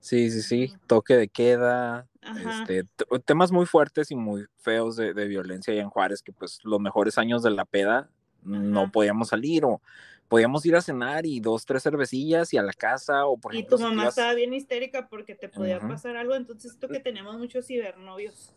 Sí, 0.00 0.30
sí, 0.30 0.42
sí. 0.42 0.72
Toque 0.86 1.16
de 1.16 1.28
queda. 1.28 2.06
Este, 2.44 2.84
temas 3.24 3.50
muy 3.52 3.64
fuertes 3.66 4.10
y 4.10 4.14
muy 4.16 4.46
feos 4.58 4.96
de, 4.96 5.14
de 5.14 5.26
violencia 5.26 5.72
allá 5.72 5.82
en 5.82 5.88
Juárez, 5.90 6.22
que 6.22 6.32
pues 6.32 6.58
los 6.62 6.78
mejores 6.78 7.16
años 7.18 7.42
de 7.42 7.50
la 7.50 7.64
peda 7.64 8.10
no 8.42 8.90
podíamos 8.92 9.28
salir 9.28 9.64
o 9.64 9.80
podíamos 10.28 10.64
ir 10.66 10.76
a 10.76 10.82
cenar 10.82 11.24
y 11.26 11.40
dos, 11.40 11.64
tres 11.64 11.82
cervecillas 11.82 12.52
y 12.52 12.58
a 12.58 12.62
la 12.62 12.72
casa 12.74 13.26
o 13.26 13.38
por 13.38 13.54
Y 13.54 13.58
ejemplo 13.58 13.76
tu 13.76 13.82
si 13.82 13.88
te 13.88 13.88
mamá 13.90 14.02
ibas- 14.02 14.10
estaba 14.10 14.34
bien 14.34 14.52
histérica 14.54 15.08
porque 15.08 15.34
te 15.34 15.48
podía 15.48 15.80
pasar 15.80 16.16
algo, 16.16 16.34
entonces 16.34 16.72
esto 16.72 16.88
que 16.88 17.00
tenemos 17.00 17.38
muchos 17.38 17.66
cibernovios, 17.66 18.54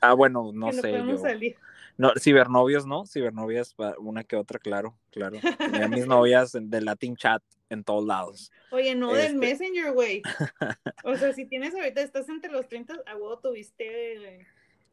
Ah, 0.00 0.12
bueno, 0.14 0.52
no 0.54 0.66
que 0.70 0.76
no 0.76 0.82
sé, 0.82 0.92
yo. 1.04 1.18
salir. 1.18 1.56
No, 1.98 2.12
cibernovios, 2.18 2.86
¿no? 2.86 3.04
Cibernovias, 3.06 3.74
una 3.98 4.24
que 4.24 4.36
otra, 4.36 4.58
claro, 4.58 4.96
claro. 5.10 5.38
Tenía 5.58 5.88
mis 5.88 6.06
novias 6.06 6.52
de 6.58 6.80
Latin 6.80 7.16
Chat 7.16 7.42
en 7.68 7.84
todos 7.84 8.06
lados. 8.06 8.50
Oye, 8.70 8.94
no 8.94 9.10
Este- 9.14 9.22
del 9.28 9.36
Messenger, 9.36 9.92
güey. 9.92 10.22
O 11.04 11.16
sea, 11.16 11.32
si 11.34 11.44
tienes 11.44 11.74
ahorita, 11.74 12.00
estás 12.00 12.28
entre 12.28 12.50
los 12.52 12.68
30, 12.68 12.94
a 13.06 13.16
huevo 13.16 13.38
tuviste 13.40 14.14
eh, 14.38 14.46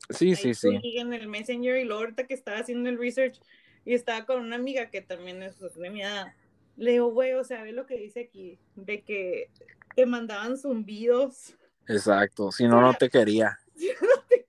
Sí, 0.09 0.29
ahí 0.29 0.35
sí, 0.35 0.53
sí. 0.53 0.79
en 0.97 1.13
el 1.13 1.27
Messenger 1.27 1.77
y 1.77 1.85
luego 1.85 2.01
ahorita 2.01 2.25
que 2.27 2.33
estaba 2.33 2.57
haciendo 2.59 2.89
el 2.89 2.97
research 2.97 3.39
y 3.85 3.93
estaba 3.93 4.25
con 4.25 4.41
una 4.41 4.55
amiga 4.55 4.89
que 4.89 5.01
también 5.01 5.41
es 5.43 5.55
pues, 5.55 5.75
de 5.75 5.89
mi 5.89 6.01
edad. 6.01 6.33
Le 6.75 6.91
digo, 6.93 7.11
güey, 7.11 7.33
o 7.33 7.43
sea, 7.43 7.63
ve 7.63 7.71
lo 7.71 7.85
que 7.85 7.97
dice 7.97 8.21
aquí, 8.21 8.59
de 8.75 9.01
que 9.03 9.49
te 9.95 10.05
mandaban 10.05 10.57
zumbidos. 10.57 11.55
Exacto. 11.87 12.51
Si 12.51 12.67
no, 12.67 12.81
no 12.81 12.93
te 12.95 13.09
quería. 13.09 13.59
Yo 13.75 13.93
no 14.01 14.21
te 14.27 14.37
quería. 14.37 14.44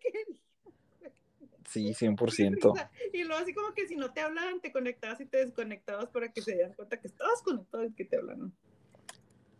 Sí, 1.77 1.95
Qué 1.99 2.07
100%. 2.07 2.73
risa. 2.73 2.91
Y 3.13 3.25
luego 3.25 3.43
así 3.43 3.53
como 3.53 3.75
que 3.75 3.87
si 3.87 3.97
no 3.97 4.11
te 4.13 4.21
hablaban, 4.21 4.61
te 4.61 4.73
conectabas 4.73 5.21
y 5.21 5.27
te 5.27 5.45
desconectabas 5.45 6.07
para 6.07 6.33
que 6.33 6.41
se 6.41 6.55
dieran 6.55 6.73
cuenta 6.73 6.99
que 6.99 7.09
estabas 7.09 7.43
conectado 7.43 7.85
y 7.85 7.93
que 7.93 8.05
te 8.07 8.17
hablan. 8.17 8.53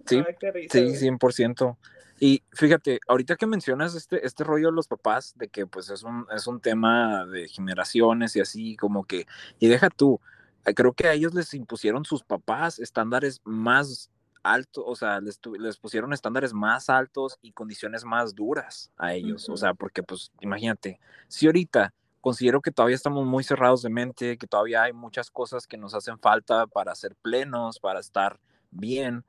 Sí, 0.07 0.23
qué 0.41 0.51
risa, 0.51 0.79
Sí, 0.79 0.85
güey. 0.85 0.97
100%. 0.97 1.77
Y 2.19 2.43
fíjate, 2.53 3.01
ahorita 3.07 3.37
que 3.37 3.47
mencionas 3.47 3.95
este, 3.95 4.25
este 4.25 4.45
rollo 4.45 4.69
de 4.69 4.73
los 4.73 4.89
papás, 4.89 5.35
de 5.37 5.49
que 5.49 5.67
pues 5.67 5.91
es 5.91 6.03
un, 6.03 6.27
es 6.35 6.47
un 6.47 6.61
tema 6.61 7.27
de 7.27 7.49
generaciones 7.49 8.35
y 8.37 8.41
así, 8.41 8.77
como 8.77 9.05
que, 9.05 9.27
y 9.59 9.69
deja 9.69 9.91
tú, 9.91 10.19
eh, 10.65 10.73
creo 10.73 10.95
que 10.95 11.09
a 11.09 11.13
ellos 11.13 11.35
les 11.35 11.53
impusieron 11.53 12.07
sus 12.07 12.25
papás 12.25 12.79
estándares 12.79 13.43
más 13.45 14.11
altos, 14.43 14.85
o 14.87 14.97
sea, 14.97 15.21
les, 15.21 15.39
les 15.59 15.77
pusieron 15.77 16.15
estándares 16.15 16.55
más 16.55 16.89
altos 16.89 17.39
y 17.43 17.53
condiciones 17.53 18.05
más 18.05 18.35
duras 18.35 18.91
a 18.97 19.13
ellos, 19.13 19.49
o 19.51 19.57
sea, 19.57 19.75
porque 19.75 20.03
pues 20.03 20.31
imagínate, 20.41 21.01
si 21.29 21.47
ahorita 21.47 21.93
considero 22.27 22.61
que 22.61 22.73
todavía 22.73 22.97
estamos 22.97 23.25
muy 23.25 23.45
cerrados 23.45 23.83
de 23.83 23.89
mente, 23.89 24.37
que 24.37 24.49
todavía 24.49 24.83
hay 24.83 24.93
muchas 24.93 25.31
cosas 25.31 25.69
que 25.69 25.77
nos 25.77 25.95
hacen 25.95 26.19
falta 26.19 26.67
para 26.67 26.93
ser 26.97 27.15
plenos, 27.15 27.79
para 27.79 28.01
estar 28.01 28.41
bien, 28.73 29.25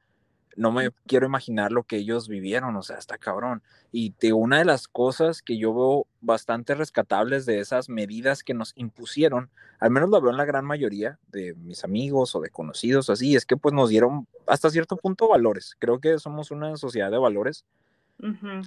no 0.55 0.71
me 0.71 0.89
quiero 1.05 1.27
imaginar 1.27 1.71
lo 1.71 1.83
que 1.83 1.97
ellos 1.97 2.27
vivieron, 2.27 2.75
o 2.75 2.81
sea, 2.81 2.97
está 2.97 3.19
cabrón. 3.19 3.61
Y 3.91 4.15
de 4.19 4.33
una 4.33 4.57
de 4.57 4.65
las 4.65 4.87
cosas 4.87 5.43
que 5.43 5.59
yo 5.59 5.75
veo 5.75 6.07
bastante 6.21 6.73
rescatables 6.73 7.45
de 7.45 7.59
esas 7.59 7.87
medidas 7.87 8.41
que 8.41 8.55
nos 8.55 8.73
impusieron, 8.75 9.51
al 9.79 9.91
menos 9.91 10.09
lo 10.09 10.19
veo 10.19 10.31
en 10.31 10.37
la 10.37 10.45
gran 10.45 10.65
mayoría 10.65 11.19
de 11.27 11.53
mis 11.53 11.83
amigos 11.83 12.35
o 12.35 12.41
de 12.41 12.49
conocidos, 12.49 13.11
así, 13.11 13.35
es 13.35 13.45
que 13.45 13.57
pues 13.57 13.75
nos 13.75 13.89
dieron 13.89 14.27
hasta 14.47 14.71
cierto 14.71 14.97
punto 14.97 15.27
valores. 15.27 15.75
Creo 15.77 15.99
que 15.99 16.17
somos 16.17 16.49
una 16.49 16.75
sociedad 16.77 17.11
de 17.11 17.19
valores, 17.19 17.63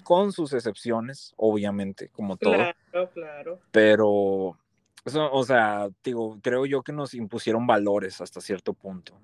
Con 0.05 0.33
sus 0.33 0.53
excepciones, 0.53 1.35
obviamente, 1.37 2.09
como 2.09 2.37
todo 2.37 2.53
Claro, 2.53 3.11
claro. 3.13 3.61
pero, 3.71 4.57
eso, 5.05 5.31
o 5.33 5.45
sea, 5.45 5.89
digo, 6.05 6.39
creo 6.43 6.67
yo 6.67 6.83
que 6.83 6.93
nos 6.93 7.15
impusieron 7.15 7.67
valores 7.67 8.21
hasta 8.21 8.41
cierto 8.41 8.73
punto. 8.73 9.15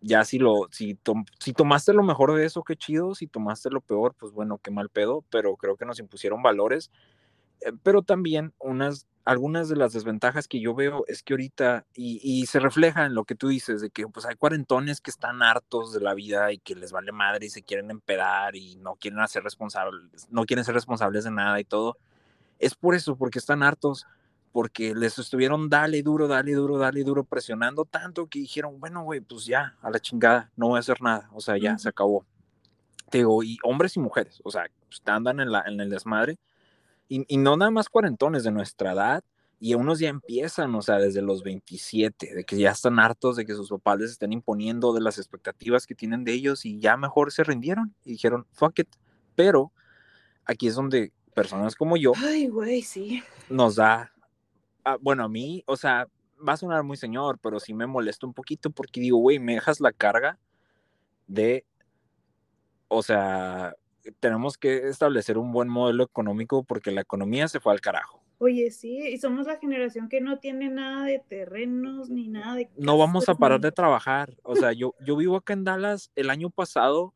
Ya 0.00 0.24
si 0.24 0.38
lo, 0.38 0.68
si, 0.70 0.94
tom- 0.94 1.24
si 1.38 1.52
tomaste 1.52 1.92
lo 1.94 2.02
mejor 2.02 2.34
de 2.34 2.44
eso, 2.44 2.62
qué 2.62 2.76
chido, 2.76 3.14
si 3.14 3.26
tomaste 3.26 3.70
lo 3.70 3.80
peor, 3.80 4.14
pues 4.18 4.32
bueno, 4.32 4.58
qué 4.62 4.70
mal 4.70 4.90
pedo, 4.90 5.24
pero 5.30 5.56
creo 5.56 5.76
que 5.76 5.86
nos 5.86 5.98
impusieron 5.98 6.42
valores. 6.42 6.90
Eh, 7.60 7.72
Pero 7.82 8.02
también 8.02 8.52
unas, 8.58 9.06
algunas 9.24 9.68
de 9.68 9.76
las 9.76 9.92
desventajas 9.92 10.48
que 10.48 10.60
yo 10.60 10.74
veo 10.74 11.04
es 11.08 11.22
que 11.22 11.34
ahorita, 11.34 11.86
y, 11.94 12.20
y 12.22 12.46
se 12.46 12.60
refleja 12.60 13.06
en 13.06 13.14
lo 13.14 13.24
que 13.24 13.34
tú 13.34 13.48
dices, 13.48 13.80
de 13.80 13.90
que 13.90 14.06
pues 14.06 14.26
hay 14.26 14.36
cuarentones 14.36 15.00
que 15.00 15.10
están 15.10 15.42
hartos 15.42 15.92
de 15.92 16.00
la 16.00 16.14
vida 16.14 16.52
y 16.52 16.58
que 16.58 16.74
les 16.74 16.92
vale 16.92 17.12
madre 17.12 17.46
y 17.46 17.50
se 17.50 17.62
quieren 17.62 17.90
empedar 17.90 18.56
y 18.56 18.76
no 18.76 18.96
quieren 18.96 19.20
hacer 19.20 19.42
responsables, 19.42 20.28
no 20.30 20.44
quieren 20.44 20.64
ser 20.64 20.74
responsables 20.74 21.24
de 21.24 21.30
nada 21.30 21.58
y 21.60 21.64
todo. 21.64 21.96
Es 22.58 22.74
por 22.74 22.94
eso, 22.94 23.16
porque 23.16 23.38
están 23.38 23.62
hartos, 23.62 24.06
porque 24.54 24.94
les 24.94 25.18
estuvieron 25.18 25.68
dale 25.68 26.00
duro, 26.02 26.28
dale 26.28 26.52
duro, 26.52 26.78
dale 26.78 27.02
duro, 27.02 27.24
presionando 27.24 27.84
tanto 27.84 28.28
que 28.28 28.38
dijeron, 28.38 28.78
bueno, 28.78 29.02
güey, 29.02 29.20
pues 29.20 29.46
ya, 29.46 29.76
a 29.82 29.90
la 29.90 29.98
chingada, 29.98 30.48
no 30.54 30.68
voy 30.68 30.76
a 30.76 30.80
hacer 30.80 31.02
nada, 31.02 31.28
o 31.32 31.40
sea, 31.40 31.58
ya, 31.58 31.76
se 31.76 31.88
acabó. 31.88 32.24
Te 33.10 33.18
digo, 33.18 33.42
y 33.42 33.58
hombres 33.64 33.96
y 33.96 34.00
mujeres, 34.00 34.40
o 34.44 34.52
sea, 34.52 34.70
pues, 34.86 35.02
andan 35.06 35.40
en, 35.40 35.50
la, 35.50 35.64
en 35.66 35.80
el 35.80 35.90
desmadre, 35.90 36.38
y, 37.08 37.24
y 37.28 37.36
no 37.38 37.56
nada 37.56 37.70
más 37.70 37.88
cuarentones 37.88 38.44
de 38.44 38.50
nuestra 38.50 38.92
edad, 38.92 39.24
y 39.60 39.74
unos 39.74 39.98
ya 39.98 40.10
empiezan, 40.10 40.74
o 40.74 40.82
sea, 40.82 40.96
desde 40.96 41.22
los 41.22 41.42
27, 41.42 42.34
de 42.34 42.44
que 42.44 42.58
ya 42.58 42.70
están 42.70 42.98
hartos 42.98 43.36
de 43.36 43.46
que 43.46 43.54
sus 43.54 43.70
papás 43.70 43.98
les 43.98 44.10
estén 44.10 44.32
imponiendo 44.32 44.92
de 44.92 45.00
las 45.00 45.16
expectativas 45.16 45.86
que 45.86 45.94
tienen 45.94 46.22
de 46.22 46.32
ellos 46.32 46.66
y 46.66 46.78
ya 46.80 46.98
mejor 46.98 47.32
se 47.32 47.44
rindieron 47.44 47.94
y 48.04 48.10
dijeron, 48.10 48.46
fuck 48.52 48.80
it. 48.80 48.88
Pero 49.34 49.72
aquí 50.44 50.66
es 50.66 50.74
donde 50.74 51.12
personas 51.34 51.76
como 51.76 51.96
yo 51.96 52.12
Ay, 52.16 52.48
güey, 52.48 52.82
sí. 52.82 53.22
nos 53.48 53.76
da, 53.76 54.12
ah, 54.84 54.98
bueno, 55.00 55.24
a 55.24 55.28
mí, 55.30 55.62
o 55.66 55.76
sea, 55.78 56.08
va 56.46 56.52
a 56.52 56.56
sonar 56.58 56.82
muy 56.82 56.98
señor, 56.98 57.38
pero 57.42 57.58
sí 57.58 57.72
me 57.72 57.86
molesta 57.86 58.26
un 58.26 58.34
poquito 58.34 58.68
porque 58.68 59.00
digo, 59.00 59.16
güey, 59.16 59.38
me 59.38 59.54
dejas 59.54 59.80
la 59.80 59.92
carga 59.92 60.38
de, 61.26 61.64
o 62.88 63.02
sea, 63.02 63.74
tenemos 64.20 64.58
que 64.58 64.88
establecer 64.88 65.38
un 65.38 65.52
buen 65.52 65.68
modelo 65.68 66.04
económico 66.04 66.64
porque 66.64 66.90
la 66.90 67.00
economía 67.00 67.48
se 67.48 67.60
fue 67.60 67.72
al 67.72 67.80
carajo. 67.80 68.22
Oye, 68.38 68.70
sí, 68.70 68.98
y 68.98 69.18
somos 69.18 69.46
la 69.46 69.56
generación 69.56 70.08
que 70.08 70.20
no 70.20 70.38
tiene 70.38 70.68
nada 70.68 71.04
de 71.04 71.18
terrenos 71.20 72.10
ni 72.10 72.28
nada 72.28 72.56
de 72.56 72.68
No 72.76 72.98
vamos 72.98 73.28
a 73.28 73.34
parar 73.34 73.60
de 73.60 73.72
trabajar. 73.72 74.34
O 74.42 74.56
sea, 74.56 74.72
yo, 74.72 74.94
yo 75.00 75.16
vivo 75.16 75.36
acá 75.36 75.52
en 75.52 75.64
Dallas 75.64 76.10
el 76.16 76.30
año 76.30 76.50
pasado. 76.50 77.14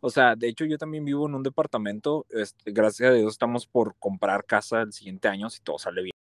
O 0.00 0.10
sea, 0.10 0.36
de 0.36 0.48
hecho 0.48 0.64
yo 0.64 0.78
también 0.78 1.04
vivo 1.04 1.26
en 1.26 1.34
un 1.34 1.42
departamento. 1.42 2.26
Este, 2.30 2.70
gracias 2.70 3.10
a 3.10 3.14
Dios 3.14 3.32
estamos 3.32 3.66
por 3.66 3.96
comprar 3.98 4.44
casa 4.44 4.82
el 4.82 4.92
siguiente 4.92 5.26
año 5.26 5.50
si 5.50 5.60
todo 5.60 5.78
sale 5.78 6.02
bien. 6.02 6.12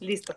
Listo. 0.00 0.36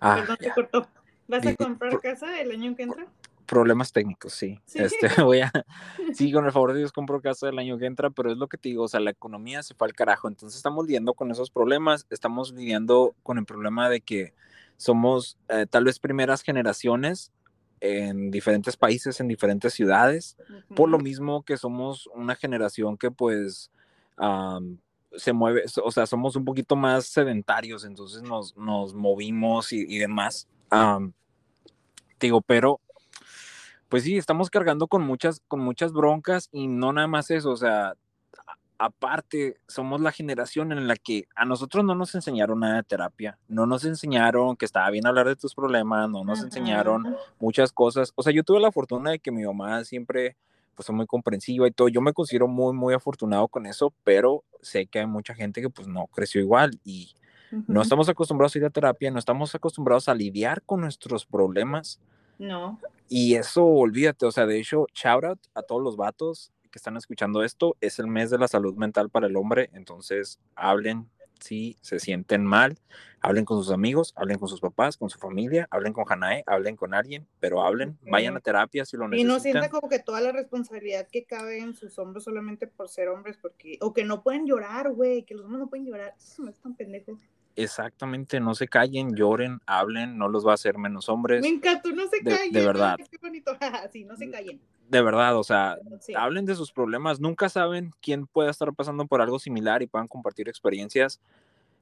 Ah, 0.00 0.16
Perdón, 0.18 0.36
te 0.40 0.50
cortó. 0.50 0.88
¿Vas 1.28 1.46
a 1.46 1.54
comprar 1.54 2.00
casa 2.00 2.40
el 2.40 2.50
año 2.50 2.74
que 2.74 2.84
entra? 2.84 3.06
Problemas 3.46 3.92
técnicos, 3.92 4.34
sí. 4.34 4.60
Sí. 4.66 4.80
Este, 4.80 5.08
voy 5.24 5.40
a, 5.40 5.52
sí, 6.14 6.32
con 6.32 6.44
el 6.44 6.52
favor 6.52 6.72
de 6.72 6.80
Dios 6.80 6.92
compro 6.92 7.20
casa 7.20 7.48
el 7.48 7.58
año 7.58 7.78
que 7.78 7.86
entra, 7.86 8.10
pero 8.10 8.30
es 8.30 8.38
lo 8.38 8.48
que 8.48 8.58
te 8.58 8.68
digo, 8.68 8.84
o 8.84 8.88
sea, 8.88 9.00
la 9.00 9.10
economía 9.10 9.62
se 9.62 9.74
fue 9.74 9.88
al 9.88 9.94
carajo, 9.94 10.28
entonces 10.28 10.56
estamos 10.56 10.86
lidiando 10.86 11.14
con 11.14 11.30
esos 11.30 11.50
problemas, 11.50 12.06
estamos 12.10 12.52
lidiando 12.52 13.14
con 13.22 13.38
el 13.38 13.44
problema 13.44 13.88
de 13.88 14.00
que 14.00 14.34
somos 14.76 15.38
eh, 15.48 15.66
tal 15.68 15.84
vez 15.84 15.98
primeras 15.98 16.42
generaciones 16.42 17.32
en 17.80 18.30
diferentes 18.30 18.76
países, 18.76 19.20
en 19.20 19.28
diferentes 19.28 19.74
ciudades, 19.74 20.36
por 20.74 20.88
lo 20.88 20.98
mismo 20.98 21.42
que 21.44 21.56
somos 21.56 22.08
una 22.14 22.34
generación 22.34 22.96
que 22.96 23.10
pues 23.10 23.70
se 25.16 25.32
mueve, 25.32 25.64
o 25.82 25.90
sea, 25.90 26.06
somos 26.06 26.36
un 26.36 26.44
poquito 26.44 26.76
más 26.76 27.06
sedentarios, 27.06 27.84
entonces 27.84 28.22
nos, 28.22 28.56
nos 28.56 28.94
movimos 28.94 29.72
y, 29.72 29.98
demás. 29.98 30.48
digo, 32.20 32.40
pero 32.40 32.80
pues 33.88 34.04
sí, 34.04 34.16
estamos 34.16 34.50
cargando 34.50 34.88
con 34.88 35.02
muchas, 35.02 35.40
con 35.48 35.60
muchas 35.60 35.92
broncas 35.92 36.48
y 36.52 36.68
no 36.68 36.92
nada 36.92 37.06
más 37.06 37.30
eso, 37.30 37.50
o 37.50 37.56
sea, 37.56 37.94
aparte, 38.78 39.56
somos 39.66 40.00
la 40.00 40.12
generación 40.12 40.72
en 40.72 40.86
la 40.86 40.96
que 40.96 41.26
a 41.34 41.44
nosotros 41.44 41.84
no 41.84 41.94
nos 41.94 42.14
enseñaron 42.14 42.60
nada 42.60 42.76
de 42.76 42.82
terapia, 42.82 43.38
no 43.48 43.66
nos 43.66 43.84
enseñaron 43.84 44.56
que 44.56 44.64
estaba 44.64 44.90
bien 44.90 45.06
hablar 45.06 45.28
de 45.28 45.36
tus 45.36 45.54
problemas, 45.54 46.10
no 46.10 46.24
nos 46.24 46.42
enseñaron 46.42 47.16
muchas 47.38 47.72
cosas. 47.72 48.12
O 48.16 48.22
sea, 48.22 48.32
yo 48.32 48.42
tuve 48.42 48.60
la 48.60 48.72
fortuna 48.72 49.10
de 49.10 49.18
que 49.18 49.30
mi 49.30 49.44
mamá 49.44 49.84
siempre 49.84 50.36
pues 50.74 50.86
fue 50.86 50.94
muy 50.94 51.06
comprensiva 51.06 51.66
y 51.66 51.70
todo. 51.70 51.88
Yo 51.88 52.02
me 52.02 52.12
considero 52.12 52.48
muy, 52.48 52.74
muy 52.74 52.92
afortunado 52.92 53.48
con 53.48 53.64
eso, 53.66 53.94
pero 54.04 54.44
sé 54.60 54.86
que 54.86 55.00
hay 55.00 55.06
mucha 55.06 55.34
gente 55.34 55.62
que 55.62 55.70
pues 55.70 55.88
no 55.88 56.06
creció 56.08 56.40
igual 56.40 56.78
y 56.84 57.14
no 57.66 57.80
estamos 57.80 58.08
acostumbrados 58.08 58.54
a 58.54 58.58
ir 58.58 58.64
a 58.66 58.70
terapia, 58.70 59.10
no 59.10 59.18
estamos 59.18 59.54
acostumbrados 59.54 60.08
a 60.08 60.14
lidiar 60.14 60.62
con 60.62 60.82
nuestros 60.82 61.24
problemas. 61.24 62.00
No. 62.38 62.78
Y 63.08 63.34
eso, 63.34 63.64
olvídate, 63.64 64.26
o 64.26 64.32
sea, 64.32 64.46
de 64.46 64.58
hecho, 64.58 64.86
shout 64.94 65.24
out 65.24 65.40
a 65.54 65.62
todos 65.62 65.82
los 65.82 65.96
vatos 65.96 66.52
que 66.70 66.78
están 66.78 66.96
escuchando 66.96 67.42
esto, 67.42 67.76
es 67.80 67.98
el 67.98 68.06
mes 68.06 68.30
de 68.30 68.38
la 68.38 68.48
salud 68.48 68.74
mental 68.74 69.08
para 69.10 69.28
el 69.28 69.36
hombre, 69.36 69.70
entonces 69.72 70.38
hablen 70.54 71.08
si 71.40 71.76
se 71.80 71.98
sienten 71.98 72.44
mal, 72.44 72.78
hablen 73.20 73.44
con 73.44 73.62
sus 73.62 73.72
amigos, 73.72 74.12
hablen 74.16 74.38
con 74.38 74.48
sus 74.48 74.60
papás, 74.60 74.96
con 74.96 75.10
su 75.10 75.18
familia, 75.18 75.66
hablen 75.70 75.92
con 75.92 76.04
Hanae, 76.08 76.44
hablen 76.46 76.76
con 76.76 76.94
alguien, 76.94 77.26
pero 77.40 77.62
hablen, 77.62 77.98
vayan 78.02 78.36
a 78.36 78.40
terapia 78.40 78.84
si 78.84 78.96
lo 78.96 79.08
necesitan. 79.08 79.30
Y 79.30 79.34
no 79.34 79.40
sientan 79.40 79.70
como 79.70 79.88
que 79.88 79.98
toda 79.98 80.20
la 80.20 80.32
responsabilidad 80.32 81.08
que 81.10 81.24
cabe 81.24 81.58
en 81.58 81.74
sus 81.74 81.98
hombros 81.98 82.24
solamente 82.24 82.66
por 82.66 82.88
ser 82.88 83.08
hombres, 83.08 83.36
porque, 83.36 83.78
o 83.80 83.92
que 83.92 84.04
no 84.04 84.22
pueden 84.22 84.46
llorar, 84.46 84.92
güey, 84.92 85.24
que 85.24 85.34
los 85.34 85.44
hombres 85.44 85.60
no 85.60 85.68
pueden 85.68 85.86
llorar, 85.86 86.14
eso 86.16 86.42
no 86.42 86.50
es 86.50 86.58
tan 86.58 86.74
pendejo. 86.74 87.18
Exactamente, 87.56 88.38
no 88.38 88.54
se 88.54 88.68
callen, 88.68 89.16
lloren, 89.16 89.60
hablen, 89.66 90.18
no 90.18 90.28
los 90.28 90.46
va 90.46 90.50
a 90.50 90.54
hacer 90.54 90.76
menos 90.76 91.08
hombres. 91.08 91.40
Me 91.40 91.48
encantó, 91.48 91.90
no 91.90 92.06
se 92.06 92.20
callen. 92.22 92.52
De, 92.52 92.64
verdad. 92.64 92.96
Qué 93.10 93.16
bonito, 93.16 93.56
sí, 93.92 94.04
no 94.04 94.14
se 94.14 94.30
callen. 94.30 94.60
De 94.90 95.02
verdad, 95.02 95.36
o 95.38 95.42
sea, 95.42 95.78
hablen 96.16 96.44
de 96.44 96.54
sus 96.54 96.70
problemas, 96.70 97.18
nunca 97.18 97.48
saben 97.48 97.92
quién 98.02 98.26
pueda 98.26 98.50
estar 98.50 98.72
pasando 98.74 99.06
por 99.06 99.22
algo 99.22 99.38
similar 99.38 99.82
y 99.82 99.86
puedan 99.86 100.06
compartir 100.06 100.50
experiencias. 100.50 101.18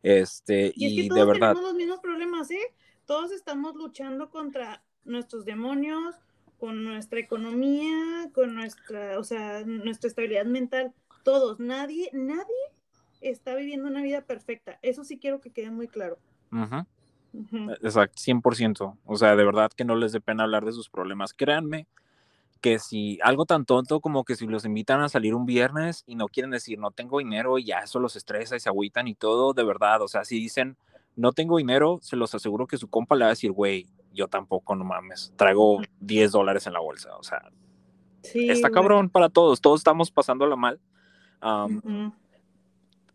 Este, 0.04 0.72
y, 0.76 0.86
es 0.86 1.02
que 1.02 1.08
todos 1.08 1.20
de 1.20 1.26
verdad. 1.26 1.48
Tenemos 1.50 1.72
los 1.72 1.74
mismos 1.74 2.00
problemas, 2.00 2.50
¿eh? 2.52 2.74
Todos 3.04 3.32
estamos 3.32 3.74
luchando 3.74 4.30
contra 4.30 4.82
nuestros 5.04 5.44
demonios, 5.44 6.14
con 6.56 6.84
nuestra 6.84 7.18
economía, 7.18 8.30
con 8.32 8.54
nuestra, 8.54 9.18
o 9.18 9.24
sea, 9.24 9.64
nuestra 9.64 10.08
estabilidad 10.08 10.46
mental. 10.46 10.94
Todos, 11.24 11.58
nadie, 11.58 12.10
nadie 12.12 12.73
está 13.28 13.54
viviendo 13.54 13.88
una 13.88 14.02
vida 14.02 14.22
perfecta. 14.22 14.78
Eso 14.82 15.04
sí 15.04 15.18
quiero 15.18 15.40
que 15.40 15.50
quede 15.50 15.70
muy 15.70 15.88
claro. 15.88 16.18
Exacto, 17.82 18.16
100%. 18.16 18.96
O 19.04 19.16
sea, 19.16 19.36
de 19.36 19.44
verdad 19.44 19.72
que 19.72 19.84
no 19.84 19.96
les 19.96 20.12
dé 20.12 20.20
pena 20.20 20.44
hablar 20.44 20.64
de 20.64 20.72
sus 20.72 20.88
problemas. 20.88 21.32
Créanme 21.32 21.86
que 22.60 22.78
si 22.78 23.18
algo 23.22 23.44
tan 23.44 23.66
tonto 23.66 24.00
como 24.00 24.24
que 24.24 24.36
si 24.36 24.46
los 24.46 24.64
invitan 24.64 25.00
a 25.02 25.08
salir 25.08 25.34
un 25.34 25.44
viernes 25.44 26.02
y 26.06 26.14
no 26.14 26.28
quieren 26.28 26.50
decir 26.50 26.78
no 26.78 26.92
tengo 26.92 27.18
dinero 27.18 27.58
y 27.58 27.64
ya 27.64 27.80
eso 27.80 28.00
los 28.00 28.16
estresa 28.16 28.56
y 28.56 28.60
se 28.60 28.70
agüitan 28.70 29.06
y 29.06 29.14
todo, 29.14 29.52
de 29.52 29.64
verdad. 29.64 30.00
O 30.00 30.08
sea, 30.08 30.24
si 30.24 30.36
dicen 30.36 30.76
no 31.16 31.32
tengo 31.32 31.58
dinero, 31.58 31.98
se 32.02 32.16
los 32.16 32.34
aseguro 32.34 32.66
que 32.66 32.78
su 32.78 32.88
compa 32.88 33.16
le 33.16 33.24
va 33.24 33.28
a 33.28 33.30
decir, 33.30 33.52
güey, 33.52 33.86
yo 34.12 34.28
tampoco, 34.28 34.74
no 34.74 34.84
mames, 34.84 35.32
traigo 35.36 35.80
10 36.00 36.32
dólares 36.32 36.66
en 36.66 36.72
la 36.72 36.80
bolsa. 36.80 37.16
O 37.16 37.22
sea, 37.22 37.50
está 38.22 38.70
cabrón 38.70 39.10
para 39.10 39.28
todos, 39.28 39.60
todos 39.60 39.80
estamos 39.80 40.10
pasándola 40.10 40.56
mal. 40.56 40.80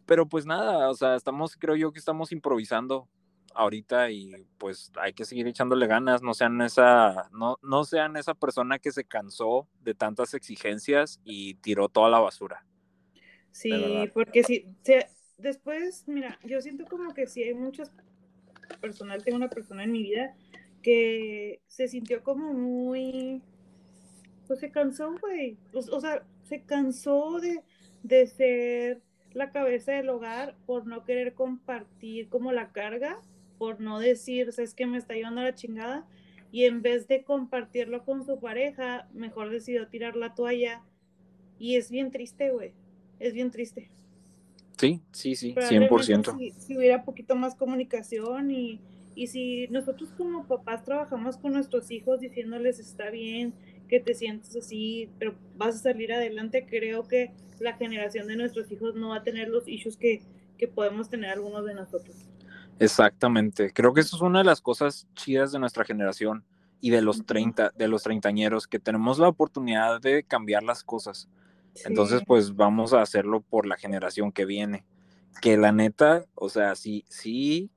Pero 0.09 0.27
pues 0.27 0.47
nada, 0.47 0.89
o 0.89 0.95
sea, 0.95 1.15
estamos, 1.15 1.55
creo 1.55 1.75
yo 1.75 1.93
que 1.93 1.99
estamos 1.99 2.31
improvisando 2.31 3.07
ahorita 3.53 4.09
y 4.09 4.47
pues 4.57 4.91
hay 4.99 5.13
que 5.13 5.23
seguir 5.23 5.45
echándole 5.45 5.85
ganas, 5.85 6.23
no 6.23 6.33
sean 6.33 6.59
esa, 6.61 7.29
no, 7.31 7.59
no 7.61 7.83
sean 7.83 8.17
esa 8.17 8.33
persona 8.33 8.79
que 8.79 8.91
se 8.91 9.03
cansó 9.03 9.67
de 9.83 9.93
tantas 9.93 10.33
exigencias 10.33 11.21
y 11.23 11.53
tiró 11.55 11.89
toda 11.89 12.09
la 12.09 12.17
basura. 12.17 12.65
Sí, 13.51 14.09
porque 14.11 14.43
si, 14.43 14.65
después, 15.37 16.07
mira, 16.07 16.39
yo 16.43 16.59
siento 16.59 16.85
como 16.85 17.13
que 17.13 17.27
si 17.27 17.43
hay 17.43 17.53
muchas, 17.53 17.91
personal, 18.81 19.23
tengo 19.23 19.37
una 19.37 19.49
persona 19.49 19.83
en 19.83 19.91
mi 19.91 20.01
vida 20.01 20.35
que 20.81 21.61
se 21.67 21.87
sintió 21.87 22.23
como 22.23 22.51
muy, 22.51 23.43
pues 24.47 24.59
se 24.59 24.71
cansó, 24.71 25.15
güey, 25.21 25.59
o, 25.71 26.01
sea, 26.01 26.25
se 26.45 26.63
cansó 26.63 27.39
de, 27.39 27.63
de 28.01 28.25
ser 28.25 29.03
la 29.33 29.51
cabeza 29.51 29.91
del 29.91 30.09
hogar 30.09 30.55
por 30.65 30.85
no 30.85 31.03
querer 31.03 31.33
compartir 31.33 32.29
como 32.29 32.51
la 32.51 32.71
carga, 32.71 33.17
por 33.57 33.79
no 33.79 33.99
decir, 33.99 34.49
es 34.57 34.73
que 34.73 34.85
me 34.85 34.97
está 34.97 35.13
llevando 35.13 35.41
a 35.41 35.45
la 35.45 35.55
chingada, 35.55 36.05
y 36.51 36.65
en 36.65 36.81
vez 36.81 37.07
de 37.07 37.23
compartirlo 37.23 38.03
con 38.05 38.25
su 38.25 38.39
pareja, 38.39 39.07
mejor 39.13 39.49
decidió 39.49 39.87
tirar 39.87 40.15
la 40.15 40.33
toalla. 40.33 40.81
Y 41.59 41.75
es 41.75 41.91
bien 41.91 42.09
triste, 42.09 42.51
güey. 42.51 42.71
Es 43.19 43.33
bien 43.33 43.51
triste. 43.51 43.91
Sí, 44.77 45.01
sí, 45.11 45.35
sí, 45.35 45.53
100%. 45.53 46.37
Si, 46.37 46.51
si 46.51 46.77
hubiera 46.77 47.03
poquito 47.03 47.35
más 47.35 47.53
comunicación 47.53 48.49
y, 48.49 48.79
y 49.13 49.27
si 49.27 49.67
nosotros 49.67 50.09
como 50.17 50.45
papás 50.45 50.85
trabajamos 50.85 51.37
con 51.37 51.51
nuestros 51.51 51.91
hijos 51.91 52.21
diciéndoles 52.21 52.79
está 52.79 53.09
bien, 53.09 53.53
que 53.89 53.99
te 53.99 54.13
sientes 54.13 54.55
así, 54.55 55.09
pero 55.19 55.35
vas 55.57 55.75
a 55.75 55.79
salir 55.79 56.13
adelante, 56.13 56.65
creo 56.69 57.07
que 57.07 57.33
la 57.59 57.73
generación 57.73 58.27
de 58.27 58.37
nuestros 58.37 58.71
hijos 58.71 58.95
no 58.95 59.09
va 59.09 59.17
a 59.17 59.23
tener 59.23 59.49
los 59.49 59.67
issues 59.67 59.97
que, 59.97 60.21
que 60.57 60.67
podemos 60.67 61.09
tener 61.09 61.31
algunos 61.31 61.65
de 61.65 61.73
nosotros. 61.73 62.15
Exactamente. 62.79 63.73
Creo 63.73 63.93
que 63.93 64.01
eso 64.01 64.15
es 64.15 64.21
una 64.21 64.39
de 64.39 64.45
las 64.45 64.61
cosas 64.61 65.07
chidas 65.15 65.51
de 65.51 65.59
nuestra 65.59 65.83
generación 65.83 66.45
y 66.79 66.91
de 66.91 67.01
los 67.01 67.25
30, 67.25 67.73
de 67.75 67.87
los 67.89 68.03
treintañeros, 68.03 68.67
que 68.67 68.79
tenemos 68.79 69.19
la 69.19 69.27
oportunidad 69.27 69.99
de 69.99 70.23
cambiar 70.23 70.63
las 70.63 70.83
cosas. 70.83 71.27
Entonces, 71.85 72.21
pues 72.25 72.55
vamos 72.55 72.93
a 72.93 73.01
hacerlo 73.01 73.41
por 73.41 73.65
la 73.65 73.75
generación 73.75 74.31
que 74.31 74.45
viene. 74.45 74.85
Que 75.41 75.57
la 75.57 75.71
neta, 75.71 76.25
o 76.35 76.49
sea, 76.49 76.75
sí, 76.75 77.05
sí 77.09 77.69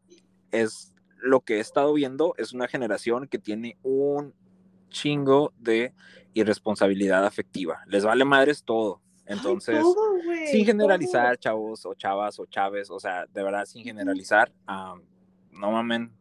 es 0.52 0.94
lo 1.20 1.40
que 1.40 1.56
he 1.56 1.60
estado 1.60 1.92
viendo, 1.92 2.34
es 2.36 2.52
una 2.52 2.68
generación 2.68 3.28
que 3.28 3.38
tiene 3.38 3.76
un 3.82 4.34
chingo 4.92 5.52
de 5.58 5.92
irresponsabilidad 6.34 7.26
afectiva. 7.26 7.82
Les 7.86 8.04
vale 8.04 8.24
madres 8.24 8.62
todo. 8.64 9.00
Entonces, 9.26 9.84
sin 10.50 10.64
generalizar, 10.64 11.38
chavos 11.38 11.86
o 11.86 11.94
chavas 11.94 12.38
o 12.38 12.46
chaves, 12.46 12.90
o 12.90 12.98
sea, 12.98 13.26
de 13.26 13.42
verdad, 13.42 13.64
sin 13.64 13.84
generalizar, 13.84 14.52
no 14.66 15.70
mamen, 15.70 16.12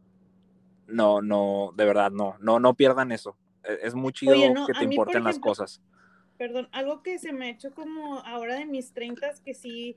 no, 0.86 1.20
no, 1.20 1.72
de 1.76 1.84
verdad, 1.84 2.10
no, 2.10 2.36
no, 2.40 2.60
no 2.60 2.74
pierdan 2.74 3.12
eso. 3.12 3.36
E, 3.64 3.78
es, 3.82 3.94
muy 3.94 4.12
chido 4.12 4.34
que 4.66 4.72
te 4.72 4.84
importen 4.84 5.24
las 5.24 5.38
cosas. 5.38 5.80
Perdón, 6.38 6.68
algo 6.72 7.02
que 7.02 7.18
se 7.18 7.32
me 7.32 7.46
ha 7.46 7.50
hecho 7.50 7.72
como 7.72 8.18
ahora 8.20 8.56
de 8.56 8.66
mis 8.66 8.92
treintas 8.92 9.40
que 9.40 9.54
sí, 9.54 9.96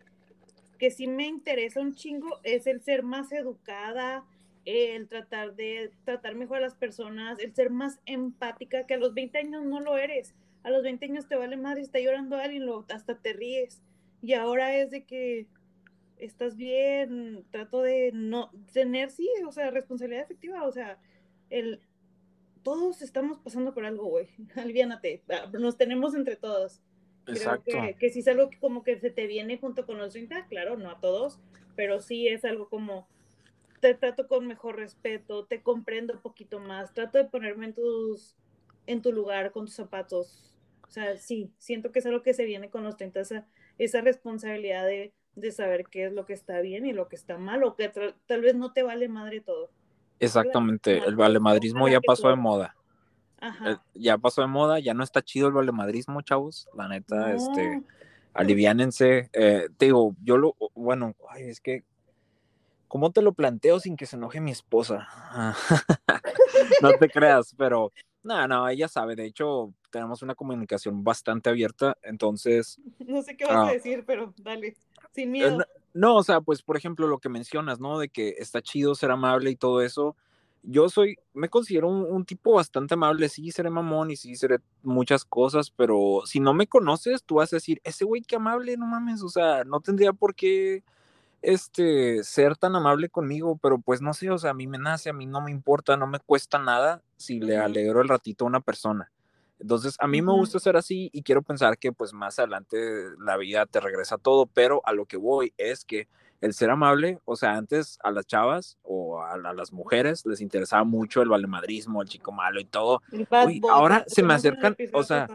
que 0.78 0.92
sí 0.92 1.08
me 1.08 1.28
interesa 1.28 1.82
un 1.82 1.94
chingo 1.94 2.40
es 2.44 2.68
el 2.68 2.82
ser 2.82 3.04
más 3.04 3.32
educada, 3.32 4.26
el 4.66 5.08
tratar 5.08 5.56
de 5.56 5.92
tratar 6.04 6.36
mejor 6.36 6.58
a 6.58 6.62
las 6.62 6.76
personas, 6.76 7.40
el 7.40 7.54
ser 7.54 7.70
más 7.70 8.00
empática, 8.06 8.86
que 8.86 8.96
a 8.96 8.98
los 8.98 9.14
20 9.14 9.38
años 9.38 9.64
no 9.64 9.80
lo 9.80 9.98
eres. 9.98 10.34
A 10.64 10.72
los 10.72 10.82
20 10.84 11.06
años 11.06 11.28
te 11.28 11.36
vale 11.36 11.58
madre, 11.58 11.82
está 11.82 12.00
llorando 12.00 12.36
alguien, 12.38 12.66
lo, 12.66 12.86
hasta 12.90 13.20
te 13.20 13.34
ríes. 13.34 13.82
Y 14.22 14.34
ahora 14.34 14.76
es 14.76 14.90
de 14.90 15.06
que 15.06 15.46
estás 16.18 16.56
bien, 16.56 17.46
trato 17.52 17.82
de 17.82 18.12
no 18.14 18.52
tener, 18.74 19.12
sí, 19.12 19.30
o 19.48 19.52
sea, 19.52 19.70
responsabilidad 19.70 20.24
efectiva, 20.24 20.64
o 20.64 20.72
sea, 20.72 20.98
el, 21.50 21.82
todos 22.64 23.02
estamos 23.04 23.38
pasando 23.40 23.74
por 23.74 23.86
algo, 23.86 24.06
güey, 24.06 24.30
aliviánate, 24.56 25.22
ah, 25.30 25.52
nos 25.60 25.78
tenemos 25.78 26.16
entre 26.16 26.36
todos. 26.36 26.82
Exacto. 27.28 27.64
Creo 27.66 27.84
que, 27.88 27.96
que 27.96 28.10
si 28.10 28.20
es 28.20 28.28
algo 28.28 28.50
que 28.50 28.60
como 28.60 28.84
que 28.84 29.00
se 29.00 29.10
te 29.10 29.28
viene 29.28 29.58
junto 29.58 29.86
con 29.86 29.98
los 29.98 30.14
30, 30.14 30.48
claro, 30.48 30.78
no 30.78 30.90
a 30.90 31.00
todos, 31.00 31.40
pero 31.76 32.00
sí 32.00 32.28
es 32.28 32.46
algo 32.46 32.70
como 32.70 33.08
te 33.80 33.94
trato 33.94 34.28
con 34.28 34.48
mejor 34.48 34.78
respeto, 34.78 35.46
te 35.46 35.62
comprendo 35.62 36.14
un 36.14 36.22
poquito 36.22 36.60
más, 36.60 36.94
trato 36.94 37.18
de 37.18 37.26
ponerme 37.26 37.68
en 37.68 37.74
tus 37.74 38.36
en 38.88 39.02
tu 39.02 39.12
lugar 39.12 39.52
con 39.52 39.66
tus 39.66 39.76
zapatos. 39.76 40.54
O 40.88 40.92
sea, 40.92 41.18
sí, 41.18 41.52
siento 41.58 41.92
que 41.92 42.00
es 42.00 42.06
algo 42.06 42.22
que 42.22 42.34
se 42.34 42.46
viene 42.46 42.70
con 42.70 42.84
los 42.84 42.98
30, 42.98 43.20
esa, 43.20 43.48
esa 43.78 44.02
responsabilidad 44.02 44.86
de, 44.86 45.14
de, 45.36 45.52
saber 45.52 45.86
qué 45.90 46.06
es 46.06 46.14
lo 46.14 46.26
que 46.26 46.34
está 46.34 46.62
bien 46.62 46.86
y 46.86 46.94
lo 46.94 47.08
que 47.08 47.16
está 47.16 47.38
mal, 47.38 47.64
o 47.64 47.76
que 47.76 47.92
tal 48.28 48.42
vez 48.42 48.56
no 48.56 48.72
te 48.72 48.84
vale 48.84 49.08
madre 49.08 49.42
todo. 49.42 49.72
Exactamente, 50.20 51.00
el 51.00 51.16
valemadrismo 51.16 51.88
ya 51.90 52.00
pasó 52.00 52.30
de 52.30 52.36
moda. 52.36 52.76
Ajá. 53.40 53.84
Ya 53.94 54.18
pasó 54.18 54.42
de 54.42 54.48
moda, 54.48 54.80
ya 54.80 54.94
no 54.94 55.04
está 55.04 55.22
chido 55.22 55.48
el 55.48 55.54
valemadrismo, 55.54 56.22
chavos. 56.22 56.70
La 56.74 56.88
neta, 56.88 57.34
este, 57.34 57.84
aliviánense. 58.34 59.30
Eh, 59.34 59.68
te 59.78 59.86
digo, 59.86 60.16
yo 60.24 60.38
lo, 60.38 60.56
bueno, 60.74 61.16
ay, 61.30 61.50
es 61.50 61.60
que 61.60 61.84
¿Cómo 62.88 63.12
te 63.12 63.22
lo 63.22 63.34
planteo 63.34 63.80
sin 63.80 63.96
que 63.96 64.06
se 64.06 64.16
enoje 64.16 64.40
mi 64.42 64.52
esposa? 64.52 65.08
no 66.82 66.92
te 67.00 67.10
creas, 67.10 67.56
pero 67.58 67.92
No, 68.24 68.48
no, 68.48 68.68
ella 68.68 68.88
sabe. 68.88 69.16
De 69.16 69.26
hecho, 69.26 69.74
tenemos 69.92 70.22
una 70.22 70.36
comunicación 70.36 71.04
bastante 71.04 71.50
abierta. 71.50 71.98
Entonces. 72.04 72.80
No 73.00 73.22
sé 73.22 73.36
qué 73.38 73.46
vas 73.46 73.56
a 73.56 73.68
ah, 73.68 73.72
decir, 73.74 74.04
pero 74.06 74.34
dale. 74.38 74.76
Sin 75.14 75.30
eh, 75.30 75.32
miedo. 75.32 75.66
No, 75.94 76.18
o 76.18 76.24
sea, 76.24 76.42
pues 76.42 76.62
por 76.62 76.76
ejemplo, 76.76 77.08
lo 77.08 77.20
que 77.20 77.30
mencionas, 77.30 77.80
¿no? 77.80 78.00
De 78.00 78.10
que 78.10 78.36
está 78.38 78.62
chido 78.62 78.96
ser 78.96 79.12
amable 79.12 79.50
y 79.50 79.56
todo 79.56 79.82
eso. 79.82 80.16
Yo 80.68 80.90
soy, 80.90 81.18
me 81.34 81.48
considero 81.48 81.88
un, 81.88 82.26
tipo 82.26 82.54
bastante 82.54 82.96
amable. 82.96 83.30
Sí, 83.30 83.52
seré 83.52 83.70
mamón 83.70 84.10
y 84.12 84.16
sí, 84.16 84.36
seré 84.36 84.58
muchas 84.82 85.24
cosas, 85.24 85.70
pero 85.70 86.24
si 86.26 86.40
no 86.40 86.54
me 86.54 86.66
conoces, 86.66 87.24
tú 87.24 87.36
vas 87.36 87.54
a 87.54 87.58
decir, 87.58 87.80
ese 87.84 88.04
güey 88.04 88.24
qué 88.24 88.38
amable, 88.38 88.76
no 88.76 88.88
mames. 88.88 89.22
O 89.22 89.30
sea, 89.30 89.64
no 89.64 89.80
tendría 89.80 90.12
por 90.12 90.34
qué 90.34 90.84
este, 91.46 92.24
ser 92.24 92.58
tan 92.58 92.76
amable 92.76 93.10
conmigo, 93.10 93.58
pero 93.62 93.78
pues 93.80 94.02
no 94.02 94.14
sé, 94.14 94.30
o 94.32 94.38
sea, 94.38 94.52
a 94.52 94.56
mí 94.56 94.68
me 94.68 94.78
nace, 94.78 95.10
a 95.10 95.14
mí 95.14 95.26
no 95.26 95.42
me 95.42 95.52
importa, 95.52 95.96
no 95.96 96.08
me 96.08 96.20
cuesta 96.20 96.60
nada 96.60 97.02
si 97.18 97.40
le 97.40 97.58
alegro 97.58 98.02
el 98.02 98.10
ratito 98.10 98.46
a 98.46 98.48
una 98.48 98.62
persona. 98.62 99.12
Entonces, 99.60 99.96
a 100.00 100.08
mí 100.08 100.22
me 100.22 100.34
gusta 100.34 100.60
ser 100.60 100.76
así 100.76 101.10
y 101.14 101.22
quiero 101.22 101.42
pensar 101.42 101.78
que 101.78 101.94
pues 101.94 102.14
más 102.14 102.40
adelante 102.40 102.78
la 103.20 103.38
vida 103.38 103.66
te 103.66 103.80
regresa 103.80 104.18
todo, 104.18 104.48
pero 104.48 104.82
a 104.86 104.92
lo 104.92 105.06
que 105.06 105.18
voy 105.18 105.54
es 105.58 105.86
que 105.86 106.08
el 106.42 106.54
ser 106.54 106.70
amable, 106.70 107.20
o 107.26 107.36
sea, 107.36 107.56
antes 107.56 107.98
a 108.04 108.12
las 108.12 108.28
chavas 108.28 108.78
o 108.84 109.24
a, 109.24 109.38
las 109.38 109.72
mujeres 109.72 110.26
les 110.26 110.42
interesaba 110.42 110.84
mucho 110.84 111.22
el 111.22 111.30
valemadrismo, 111.30 112.02
el 112.02 112.10
chico 112.10 112.32
malo 112.32 112.60
y 112.60 112.66
todo. 112.66 113.02
ahora 113.72 114.04
se 114.08 114.24
me 114.24 114.34
acercan, 114.34 114.76
o 114.94 115.04
sea, 115.04 115.28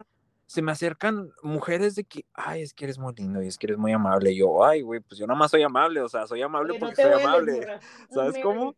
se 0.51 0.63
me 0.63 0.73
acercan 0.73 1.33
mujeres 1.45 1.95
de 1.95 2.03
que, 2.03 2.25
ay, 2.35 2.63
es 2.63 2.75
que 2.75 2.83
eres 2.83 2.99
muy 2.99 3.15
lindo 3.15 3.41
y 3.41 3.47
es 3.47 3.57
que 3.57 3.69
eres 3.69 3.79
muy 3.79 3.93
amable. 3.93 4.33
Y 4.33 4.39
yo, 4.39 4.65
ay, 4.65 4.81
güey, 4.81 4.99
pues 4.99 5.17
yo 5.17 5.25
nada 5.25 5.39
más 5.39 5.53
soy 5.53 5.63
amable, 5.63 6.01
o 6.01 6.09
sea, 6.09 6.27
soy 6.27 6.43
amable 6.43 6.77
porque 6.77 7.03
soy 7.03 7.13
amable. 7.13 7.79
¿Sabes 8.11 8.35
cómo? 8.43 8.75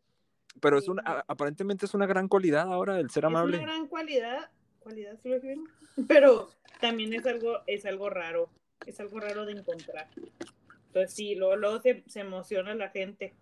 Pero 0.61 0.77
es 0.77 0.87
una, 0.87 1.25
aparentemente 1.27 1.87
es 1.87 1.95
una 1.95 2.05
gran 2.05 2.29
cualidad 2.29 2.71
ahora 2.71 3.01
el 3.01 3.09
ser 3.09 3.25
amable. 3.25 3.57
Es 3.57 3.63
una 3.63 3.73
gran 3.73 3.87
cualidad, 3.87 4.51
cualidad, 4.81 5.19
pero 6.07 6.51
también 6.79 7.15
es 7.15 7.25
algo, 7.25 7.61
es 7.67 7.87
algo 7.87 8.11
raro, 8.11 8.51
es 8.85 9.01
algo 9.01 9.19
raro 9.19 9.47
de 9.47 9.53
encontrar. 9.53 10.09
Entonces 10.89 11.15
sí, 11.15 11.37
luego, 11.37 11.57
luego 11.57 11.81
se, 11.81 12.05
se 12.07 12.21
emociona 12.21 12.75
la 12.75 12.91
gente. 12.91 13.33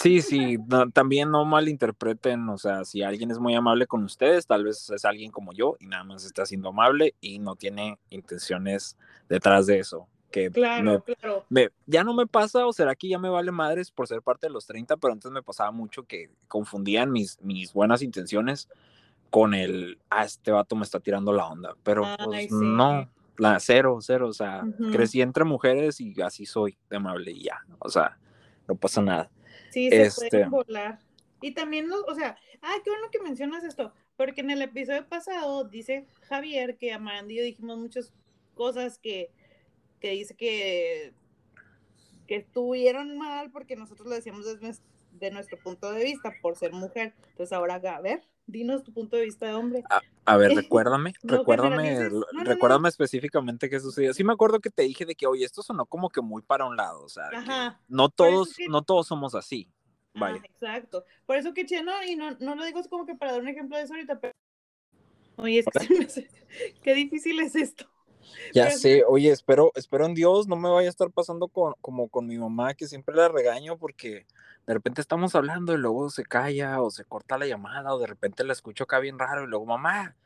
Sí, 0.00 0.20
sí, 0.20 0.58
también 0.92 1.30
no 1.30 1.44
malinterpreten, 1.46 2.48
o 2.50 2.58
sea, 2.58 2.84
si 2.84 3.02
alguien 3.02 3.30
es 3.30 3.38
muy 3.38 3.54
amable 3.54 3.86
con 3.86 4.04
ustedes, 4.04 4.46
tal 4.46 4.64
vez 4.64 4.90
es 4.90 5.04
alguien 5.06 5.30
como 5.30 5.52
yo 5.54 5.76
y 5.80 5.86
nada 5.86 6.04
más 6.04 6.24
está 6.24 6.44
siendo 6.44 6.68
amable 6.68 7.14
y 7.20 7.38
no 7.38 7.56
tiene 7.56 7.98
intenciones 8.10 8.96
detrás 9.28 9.66
de 9.66 9.78
eso. 9.78 10.06
Que 10.30 10.50
claro, 10.50 11.02
claro. 11.02 11.44
ya 11.86 12.04
no 12.04 12.12
me 12.12 12.26
pasa, 12.26 12.66
o 12.66 12.72
será 12.72 12.94
que 12.94 13.08
ya 13.08 13.18
me 13.18 13.30
vale 13.30 13.50
madres 13.52 13.90
por 13.90 14.06
ser 14.06 14.20
parte 14.20 14.48
de 14.48 14.52
los 14.52 14.66
30, 14.66 14.98
pero 14.98 15.14
antes 15.14 15.30
me 15.30 15.42
pasaba 15.42 15.70
mucho 15.70 16.02
que 16.02 16.30
confundían 16.46 17.10
mis, 17.10 17.40
mis 17.40 17.72
buenas 17.72 18.02
intenciones 18.02 18.68
con 19.30 19.54
el, 19.54 19.98
ah, 20.10 20.24
este 20.24 20.50
vato 20.50 20.76
me 20.76 20.82
está 20.82 21.00
tirando 21.00 21.32
la 21.32 21.46
onda, 21.46 21.74
pero 21.82 22.04
pues 22.22 22.50
no, 22.52 23.08
la 23.38 23.58
cero, 23.60 23.98
cero, 24.02 24.28
o 24.28 24.32
sea, 24.34 24.62
crecí 24.92 25.22
entre 25.22 25.44
mujeres 25.44 26.00
y 26.00 26.20
así 26.20 26.44
soy 26.44 26.76
de 26.90 26.96
amable 26.96 27.30
y 27.30 27.44
ya, 27.44 27.64
o 27.78 27.88
sea, 27.88 28.18
no 28.68 28.74
pasa 28.74 29.00
nada. 29.00 29.30
Sí, 29.76 29.90
se 29.90 30.02
este... 30.04 30.30
pueden 30.30 30.50
volar. 30.50 30.98
Y 31.42 31.52
también, 31.52 31.90
o 31.92 32.14
sea, 32.14 32.38
ah, 32.62 32.74
qué 32.82 32.88
bueno 32.88 33.10
que 33.12 33.20
mencionas 33.20 33.62
esto, 33.62 33.92
porque 34.16 34.40
en 34.40 34.50
el 34.50 34.62
episodio 34.62 35.06
pasado 35.06 35.64
dice 35.64 36.06
Javier 36.22 36.78
que 36.78 36.94
a 36.94 36.98
Marandillo 36.98 37.42
dijimos 37.42 37.76
muchas 37.76 38.10
cosas 38.54 38.98
que, 38.98 39.30
que 40.00 40.12
dice 40.12 40.34
que, 40.34 41.12
que 42.26 42.36
estuvieron 42.36 43.18
mal 43.18 43.50
porque 43.50 43.76
nosotros 43.76 44.08
lo 44.08 44.14
decíamos 44.14 44.46
desde 44.46 44.80
de 45.12 45.30
nuestro 45.30 45.58
punto 45.58 45.92
de 45.92 46.04
vista 46.04 46.32
por 46.40 46.56
ser 46.56 46.72
mujer. 46.72 47.12
Entonces 47.32 47.52
ahora, 47.52 47.74
a 47.74 48.00
ver, 48.00 48.22
dinos 48.46 48.82
tu 48.84 48.92
punto 48.92 49.16
de 49.16 49.24
vista 49.24 49.46
de 49.46 49.54
hombre. 49.54 49.84
A, 50.24 50.36
ver, 50.36 50.52
recuérdame, 50.52 51.14
recuérdame, 51.22 52.08
recuérdame 52.44 52.88
específicamente 52.88 53.68
qué 53.68 53.80
sucedió. 53.80 54.14
Sí 54.14 54.24
me 54.24 54.32
acuerdo 54.32 54.60
que 54.60 54.70
te 54.70 54.82
dije 54.82 55.04
de 55.04 55.14
que, 55.14 55.26
oye, 55.26 55.44
esto 55.44 55.62
sonó 55.62 55.86
como 55.86 56.10
que 56.10 56.20
muy 56.20 56.42
para 56.42 56.64
un 56.64 56.76
lado, 56.76 57.02
o 57.02 57.08
sea, 57.08 57.78
no 57.88 58.08
todos, 58.08 58.54
no 58.68 58.82
todos 58.82 59.06
somos 59.06 59.34
así. 59.34 59.70
Vaya. 60.18 60.40
exacto. 60.44 61.04
Por 61.26 61.36
eso 61.36 61.52
que, 61.52 61.66
che, 61.66 61.82
no, 61.82 61.92
y 62.02 62.16
no, 62.16 62.30
no 62.40 62.54
lo 62.54 62.64
digo 62.64 62.80
como 62.88 63.04
que 63.04 63.14
para 63.14 63.32
dar 63.32 63.42
un 63.42 63.48
ejemplo 63.48 63.76
de 63.76 63.82
eso 63.82 63.92
ahorita, 63.92 64.18
pero... 64.18 64.32
Oye, 65.36 65.58
es 65.58 65.66
que 65.66 66.28
qué 66.82 66.94
difícil 66.94 67.38
es 67.40 67.54
esto. 67.54 67.86
Ya 68.52 68.70
sé, 68.70 69.04
oye, 69.06 69.30
espero, 69.30 69.72
espero 69.74 70.06
en 70.06 70.14
Dios 70.14 70.46
no 70.46 70.56
me 70.56 70.68
vaya 70.68 70.88
a 70.88 70.90
estar 70.90 71.10
pasando 71.10 71.48
con, 71.48 71.74
como 71.80 72.08
con 72.08 72.26
mi 72.26 72.38
mamá, 72.38 72.74
que 72.74 72.86
siempre 72.86 73.14
la 73.14 73.28
regaño 73.28 73.76
porque 73.76 74.26
de 74.66 74.74
repente 74.74 75.00
estamos 75.00 75.34
hablando 75.34 75.74
y 75.74 75.78
luego 75.78 76.10
se 76.10 76.24
calla 76.24 76.80
o 76.80 76.90
se 76.90 77.04
corta 77.04 77.38
la 77.38 77.46
llamada 77.46 77.94
o 77.94 77.98
de 77.98 78.06
repente 78.06 78.44
la 78.44 78.52
escucho 78.52 78.84
acá 78.84 78.98
bien 78.98 79.18
raro 79.18 79.44
y 79.44 79.46
luego, 79.46 79.66
mamá, 79.66 80.16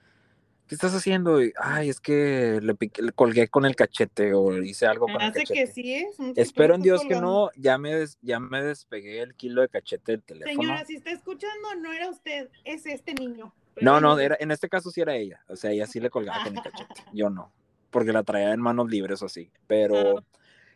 ¿qué 0.71 0.77
estás 0.77 0.95
haciendo? 0.95 1.43
Y, 1.43 1.53
ay, 1.61 1.89
es 1.89 2.01
que 2.01 2.61
le, 2.63 3.13
colgué 3.13 3.49
con 3.49 3.67
el 3.67 3.75
cachete 3.75 4.33
o 4.33 4.57
hice 4.63 4.87
algo 4.87 5.07
con 5.07 5.21
el 5.21 5.33
cachete. 5.33 5.53
que 5.55 5.67
sí 5.67 5.95
es. 5.95 6.17
Espero 6.37 6.77
en 6.77 6.83
Dios 6.83 7.03
que 7.07 7.21
no, 7.21 7.51
ya 7.57 7.77
me, 7.77 8.05
ya 8.23 8.39
me 8.39 8.63
despegué 8.63 9.21
el 9.21 9.35
kilo 9.35 9.63
de 9.63 9.69
cachete 9.69 10.13
del 10.13 10.23
teléfono. 10.23 10.63
Señora, 10.63 10.85
si 10.85 10.95
está 10.95 11.11
escuchando, 11.11 11.75
no 11.81 11.93
era 11.93 12.09
usted, 12.09 12.49
es 12.65 12.87
este 12.87 13.15
niño. 13.15 13.53
no, 13.81 14.01
no, 14.01 14.17
era, 14.19 14.37
en 14.39 14.53
este 14.53 14.69
caso 14.69 14.93
sí 14.93 15.01
era 15.01 15.17
ella. 15.17 15.43
O 15.49 15.57
sea, 15.57 15.73
ella 15.73 15.89
sí 15.89 15.99
le 15.99 16.09
colgaba 16.09 16.45
con 16.45 16.57
el 16.57 16.63
cachete. 16.63 16.95
Yo 17.13 17.29
no, 17.31 17.53
porque 17.91 18.13
la 18.13 18.23
traía 18.23 18.53
en 18.53 18.61
manos 18.61 18.89
libres 18.91 19.23
o 19.23 19.27
así. 19.27 19.51
Pero... 19.67 20.25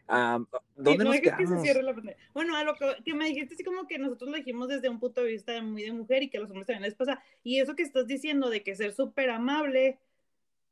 Ah, 0.07 0.39
¿Dónde 0.77 1.03
nos 1.03 1.19
quedamos? 1.19 1.67
bueno, 2.35 2.57
a 2.57 2.65
lo 2.65 2.75
que, 2.75 3.15
me 3.15 3.27
dijiste, 3.27 3.55
así 3.55 3.65
como 3.65 3.87
que 3.87 3.99
nosotros 3.99 4.31
lo 4.31 4.37
dijimos 4.37 4.69
desde 4.69 4.91
un 4.91 5.01
punto 5.01 5.23
de 5.23 5.29
vista 5.29 5.63
muy 5.63 5.83
de 5.83 5.93
mujer 5.93 6.23
y 6.23 6.29
que 6.29 6.39
los 6.39 6.51
hombres 6.51 6.67
también 6.67 6.83
les 6.83 6.95
pasa. 6.95 7.23
Y 7.43 7.61
eso 7.61 7.75
que 7.75 7.83
estás 7.83 8.07
diciendo 8.07 8.51
de 8.51 8.63
que 8.63 8.77
ser 8.77 8.93
súper 8.93 9.31
amable 9.31 9.99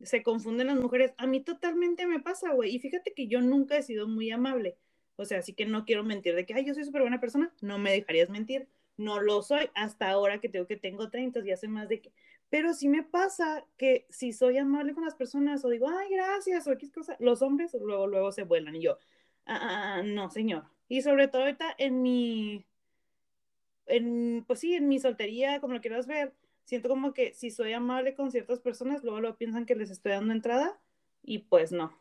se 0.02 0.22
confunden 0.22 0.66
las 0.66 0.78
mujeres, 0.78 1.14
a 1.16 1.26
mí 1.26 1.40
totalmente 1.40 2.06
me 2.06 2.20
pasa, 2.20 2.52
güey. 2.52 2.74
Y 2.74 2.78
fíjate 2.80 3.14
que 3.14 3.28
yo 3.28 3.40
nunca 3.40 3.76
he 3.76 3.82
sido 3.82 4.08
muy 4.08 4.30
amable. 4.30 4.76
O 5.16 5.24
sea, 5.24 5.38
así 5.38 5.52
que 5.54 5.66
no 5.66 5.84
quiero 5.84 6.04
mentir 6.04 6.34
de 6.34 6.44
que, 6.44 6.54
ay, 6.54 6.64
yo 6.64 6.74
soy 6.74 6.84
súper 6.84 7.02
buena 7.02 7.20
persona. 7.20 7.52
No 7.60 7.78
me 7.78 7.92
dejarías 7.92 8.28
mentir. 8.28 8.68
No 8.96 9.20
lo 9.20 9.42
soy 9.42 9.70
hasta 9.74 10.10
ahora 10.10 10.40
que 10.40 10.48
tengo 10.48 10.66
que 10.66 10.76
tengo 10.76 11.08
30 11.08 11.40
y 11.44 11.52
hace 11.52 11.68
más 11.68 11.88
de 11.88 12.00
que. 12.00 12.12
Pero 12.52 12.74
sí 12.74 12.86
me 12.86 13.02
pasa 13.02 13.64
que 13.78 14.04
si 14.10 14.34
soy 14.34 14.58
amable 14.58 14.92
con 14.92 15.06
las 15.06 15.14
personas 15.14 15.64
o 15.64 15.70
digo, 15.70 15.88
ay, 15.88 16.10
gracias 16.10 16.66
o 16.66 16.72
X 16.72 16.92
cosa, 16.92 17.16
los 17.18 17.40
hombres 17.40 17.74
luego, 17.80 18.06
luego 18.06 18.30
se 18.30 18.42
vuelan. 18.42 18.76
Y 18.76 18.82
yo, 18.82 18.98
Ah, 19.46 20.02
no, 20.04 20.30
señor. 20.30 20.64
Y 20.88 21.02
sobre 21.02 21.28
todo 21.28 21.42
ahorita 21.42 21.74
en 21.78 22.02
mi, 22.02 22.64
en, 23.86 24.44
pues 24.46 24.60
sí, 24.60 24.74
en 24.74 24.88
mi 24.88 25.00
soltería, 25.00 25.60
como 25.60 25.74
lo 25.74 25.80
quieras 25.80 26.06
ver, 26.06 26.34
siento 26.64 26.88
como 26.88 27.12
que 27.12 27.32
si 27.34 27.50
soy 27.50 27.72
amable 27.72 28.14
con 28.14 28.30
ciertas 28.30 28.60
personas, 28.60 29.02
luego 29.02 29.20
lo 29.20 29.36
piensan 29.36 29.66
que 29.66 29.74
les 29.74 29.90
estoy 29.90 30.12
dando 30.12 30.32
entrada 30.32 30.78
y 31.22 31.40
pues 31.40 31.72
no. 31.72 31.96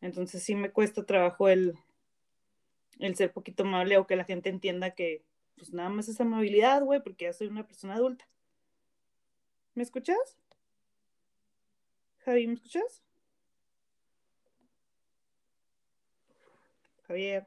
Entonces 0.00 0.42
sí 0.42 0.54
me 0.54 0.70
cuesta 0.70 1.04
trabajo 1.04 1.48
el, 1.48 1.74
el 2.98 3.16
ser 3.16 3.32
poquito 3.32 3.62
amable 3.64 3.96
o 3.96 4.06
que 4.06 4.16
la 4.16 4.24
gente 4.24 4.50
entienda 4.50 4.90
que 4.90 5.24
pues 5.56 5.72
nada 5.72 5.88
más 5.88 6.08
es 6.08 6.20
amabilidad, 6.20 6.82
güey, 6.82 7.02
porque 7.02 7.24
ya 7.26 7.32
soy 7.32 7.46
una 7.46 7.66
persona 7.66 7.94
adulta. 7.94 8.26
¿Me 9.74 9.82
escuchas? 9.82 10.36
Javi, 12.24 12.46
¿me 12.46 12.54
escuchas? 12.54 13.02
Javier. 17.08 17.46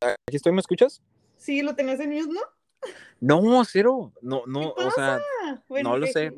¿Aquí 0.00 0.36
estoy? 0.36 0.52
¿Me 0.52 0.60
escuchas? 0.60 1.00
Sí, 1.36 1.62
lo 1.62 1.74
tenías 1.74 2.00
en 2.00 2.10
mute, 2.10 2.32
¿no? 2.32 3.40
No, 3.40 3.64
cero. 3.64 4.12
No, 4.20 4.42
no, 4.46 4.70
o 4.72 4.90
sea, 4.90 5.20
no 5.82 5.96
lo 5.96 6.06
sé. 6.06 6.32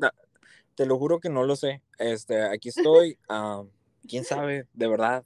Te 0.75 0.85
lo 0.85 0.97
juro 0.97 1.19
que 1.19 1.29
no 1.29 1.43
lo 1.43 1.55
sé. 1.55 1.81
Este, 1.97 2.43
aquí 2.43 2.69
estoy. 2.69 3.17
Ah, 3.29 3.63
¿Quién 4.07 4.23
sabe? 4.23 4.67
De 4.73 4.87
verdad. 4.87 5.25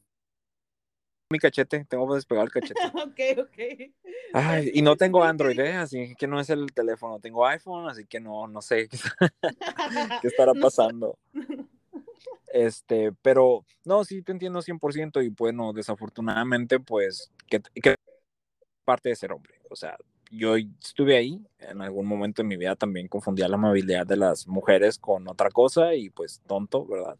Mi 1.32 1.40
cachete, 1.40 1.86
tengo 1.86 2.08
que 2.10 2.16
despegar 2.16 2.44
el 2.44 2.52
cachete. 2.52 2.74
ok, 2.94 3.40
ok. 3.40 3.94
Ay, 4.34 4.72
y 4.74 4.82
no 4.82 4.98
tengo 4.98 5.24
Android, 5.24 5.58
¿eh? 5.60 5.74
así 5.74 6.14
que 6.16 6.28
no 6.28 6.40
es 6.40 6.50
el 6.50 6.72
teléfono. 6.74 7.20
Tengo 7.20 7.48
iPhone, 7.48 7.90
así 7.90 8.06
que 8.06 8.20
no, 8.20 8.48
no 8.48 8.62
sé 8.62 8.90
qué 8.90 8.98
estará 10.28 10.54
pasando. 10.62 11.18
Este, 12.54 13.14
pero 13.22 13.66
no, 13.86 14.04
sí 14.04 14.22
te 14.22 14.34
entiendo 14.34 14.62
100% 14.62 15.24
y 15.24 15.30
bueno, 15.30 15.72
desafortunadamente, 15.72 16.82
pues, 16.82 17.32
que, 17.48 17.62
parte 18.84 19.10
de 19.10 19.16
ser 19.16 19.32
hombre. 19.32 19.54
O 19.70 19.76
sea, 19.78 19.96
yo 20.32 20.56
estuve 20.58 21.16
ahí, 21.16 21.42
en 21.60 21.82
algún 21.82 22.06
momento 22.06 22.42
en 22.42 22.50
mi 22.50 22.58
vida 22.58 22.76
también 22.76 23.08
confundía 23.08 23.48
la 23.48 23.56
amabilidad 23.56 24.06
de 24.06 24.18
las 24.18 24.48
mujeres 24.48 24.98
con 24.98 25.30
otra 25.30 25.50
cosa 25.50 25.96
y 25.96 26.10
pues 26.10 26.42
tonto, 26.46 26.86
¿verdad? 26.86 27.18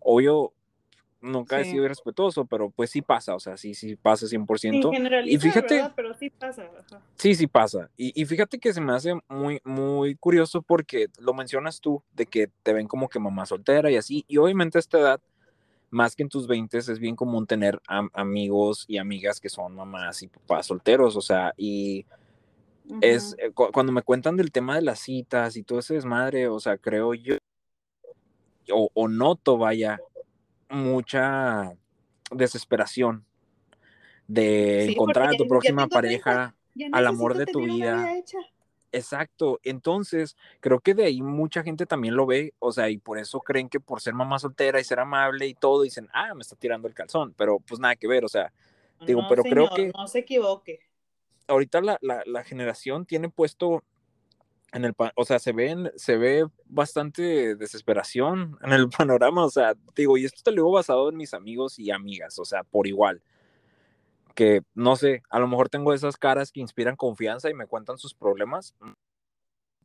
Obvio, 0.00 0.52
nunca 1.20 1.60
he 1.60 1.64
sido 1.64 1.84
irrespetuoso, 1.84 2.44
pero 2.44 2.70
pues 2.70 2.90
sí 2.90 3.02
pasa, 3.02 3.34
o 3.34 3.40
sea, 3.40 3.56
sí, 3.56 3.74
sí 3.74 3.96
pasa 3.96 4.26
100%. 4.26 5.26
y 5.26 5.38
fíjate, 5.38 5.90
pero 5.94 6.14
sí 6.14 6.30
pasa. 6.30 6.68
Sí, 7.16 7.34
sí 7.34 7.46
pasa. 7.46 7.90
Y, 7.96 8.20
y, 8.20 8.24
fíjate 8.24 8.58
que 8.58 8.72
se 8.72 8.80
me 8.80 8.92
hace 8.92 9.14
muy, 9.28 9.60
muy 9.64 10.14
curioso 10.14 10.62
porque 10.62 11.08
lo 11.18 11.34
mencionas 11.34 11.80
tú, 11.80 12.02
de 12.12 12.26
que 12.26 12.50
te 12.62 12.72
ven 12.72 12.86
como 12.86 13.08
que 13.08 13.18
mamá 13.18 13.46
soltera 13.46 13.90
y 13.90 13.96
así, 13.96 14.24
y 14.28 14.36
obviamente 14.36 14.78
a 14.78 14.80
esta 14.80 14.98
edad, 14.98 15.20
más 15.90 16.14
que 16.14 16.22
en 16.22 16.28
tus 16.28 16.46
20 16.46 16.78
es 16.78 16.98
bien 16.98 17.16
común 17.16 17.46
tener 17.46 17.80
amigos 18.12 18.84
y 18.88 18.98
amigas 18.98 19.40
que 19.40 19.48
son 19.48 19.74
mamás 19.74 20.22
y 20.22 20.28
papás 20.28 20.66
solteros, 20.66 21.16
o 21.16 21.22
sea, 21.22 21.54
y 21.56 22.04
es 23.00 23.36
eh, 23.38 23.52
cuando 23.52 23.92
me 23.92 24.02
cuentan 24.02 24.36
del 24.36 24.50
tema 24.50 24.76
de 24.76 24.82
las 24.82 25.00
citas 25.00 25.56
y 25.56 25.62
todo 25.62 25.78
ese 25.78 25.94
desmadre, 25.94 26.48
o 26.48 26.60
sea, 26.60 26.76
creo 26.78 27.14
yo, 27.14 27.36
o, 28.70 29.08
noto, 29.08 29.56
vaya, 29.56 29.98
mucha 30.68 31.72
desesperación 32.30 33.24
de 34.26 34.92
encontrar 34.92 35.30
a 35.30 35.36
tu 35.36 35.46
próxima 35.46 35.86
pareja, 35.86 36.54
al 36.92 37.06
amor 37.06 37.36
de 37.36 37.46
tu 37.46 37.62
vida. 37.62 38.14
Exacto, 38.90 39.60
entonces 39.64 40.34
creo 40.60 40.80
que 40.80 40.94
de 40.94 41.04
ahí 41.04 41.20
mucha 41.20 41.62
gente 41.62 41.84
también 41.84 42.16
lo 42.16 42.24
ve, 42.24 42.54
o 42.58 42.72
sea, 42.72 42.88
y 42.88 42.96
por 42.96 43.18
eso 43.18 43.40
creen 43.40 43.68
que 43.68 43.80
por 43.80 44.00
ser 44.00 44.14
mamá 44.14 44.38
soltera 44.38 44.80
y 44.80 44.84
ser 44.84 45.00
amable 45.00 45.46
y 45.46 45.54
todo, 45.54 45.82
dicen, 45.82 46.08
ah, 46.14 46.34
me 46.34 46.40
está 46.40 46.56
tirando 46.56 46.88
el 46.88 46.94
calzón, 46.94 47.34
pero 47.36 47.58
pues 47.60 47.78
nada 47.80 47.96
que 47.96 48.08
ver, 48.08 48.24
o 48.24 48.28
sea, 48.28 48.50
digo, 49.06 49.22
pero 49.28 49.42
creo 49.42 49.68
que... 49.74 49.92
No 49.94 50.06
se 50.06 50.20
equivoque 50.20 50.80
ahorita 51.48 51.80
la, 51.80 51.98
la, 52.00 52.44
generación 52.44 53.06
tiene 53.06 53.28
puesto 53.28 53.82
en 54.72 54.84
el, 54.84 54.94
o 55.14 55.24
sea, 55.24 55.38
se 55.38 55.52
ven, 55.52 55.90
se 55.96 56.16
ve 56.16 56.46
bastante 56.66 57.54
desesperación 57.56 58.58
en 58.62 58.72
el 58.72 58.88
panorama, 59.06 59.44
o 59.44 59.50
sea, 59.50 59.74
digo, 59.94 60.16
y 60.18 60.24
esto 60.24 60.40
te 60.44 60.50
lo 60.50 60.56
digo 60.56 60.72
basado 60.72 61.08
en 61.08 61.16
mis 61.16 61.34
amigos 61.34 61.78
y 61.78 61.90
amigas, 61.90 62.38
o 62.38 62.44
sea, 62.44 62.64
por 62.64 62.86
igual, 62.86 63.22
que 64.34 64.62
no 64.74 64.96
sé, 64.96 65.22
a 65.30 65.38
lo 65.38 65.48
mejor 65.48 65.68
tengo 65.68 65.92
esas 65.92 66.16
caras 66.16 66.52
que 66.52 66.60
inspiran 66.60 66.96
confianza 66.96 67.50
y 67.50 67.54
me 67.54 67.66
cuentan 67.66 67.98
sus 67.98 68.14
problemas, 68.14 68.74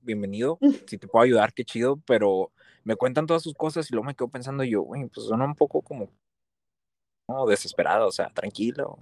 bienvenido, 0.01 0.59
si 0.87 0.97
te 0.97 1.07
puedo 1.07 1.23
ayudar, 1.23 1.53
qué 1.53 1.63
chido, 1.63 1.97
pero 2.05 2.51
me 2.83 2.95
cuentan 2.95 3.25
todas 3.25 3.43
sus 3.43 3.53
cosas 3.53 3.89
y 3.89 3.93
luego 3.93 4.05
me 4.05 4.15
quedo 4.15 4.27
pensando 4.27 4.63
yo, 4.63 4.81
güey, 4.81 5.07
pues 5.07 5.27
suena 5.27 5.45
un 5.45 5.55
poco 5.55 5.81
como, 5.81 6.09
no, 7.29 7.45
desesperado, 7.45 8.07
o 8.07 8.11
sea, 8.11 8.29
tranquilo, 8.29 8.99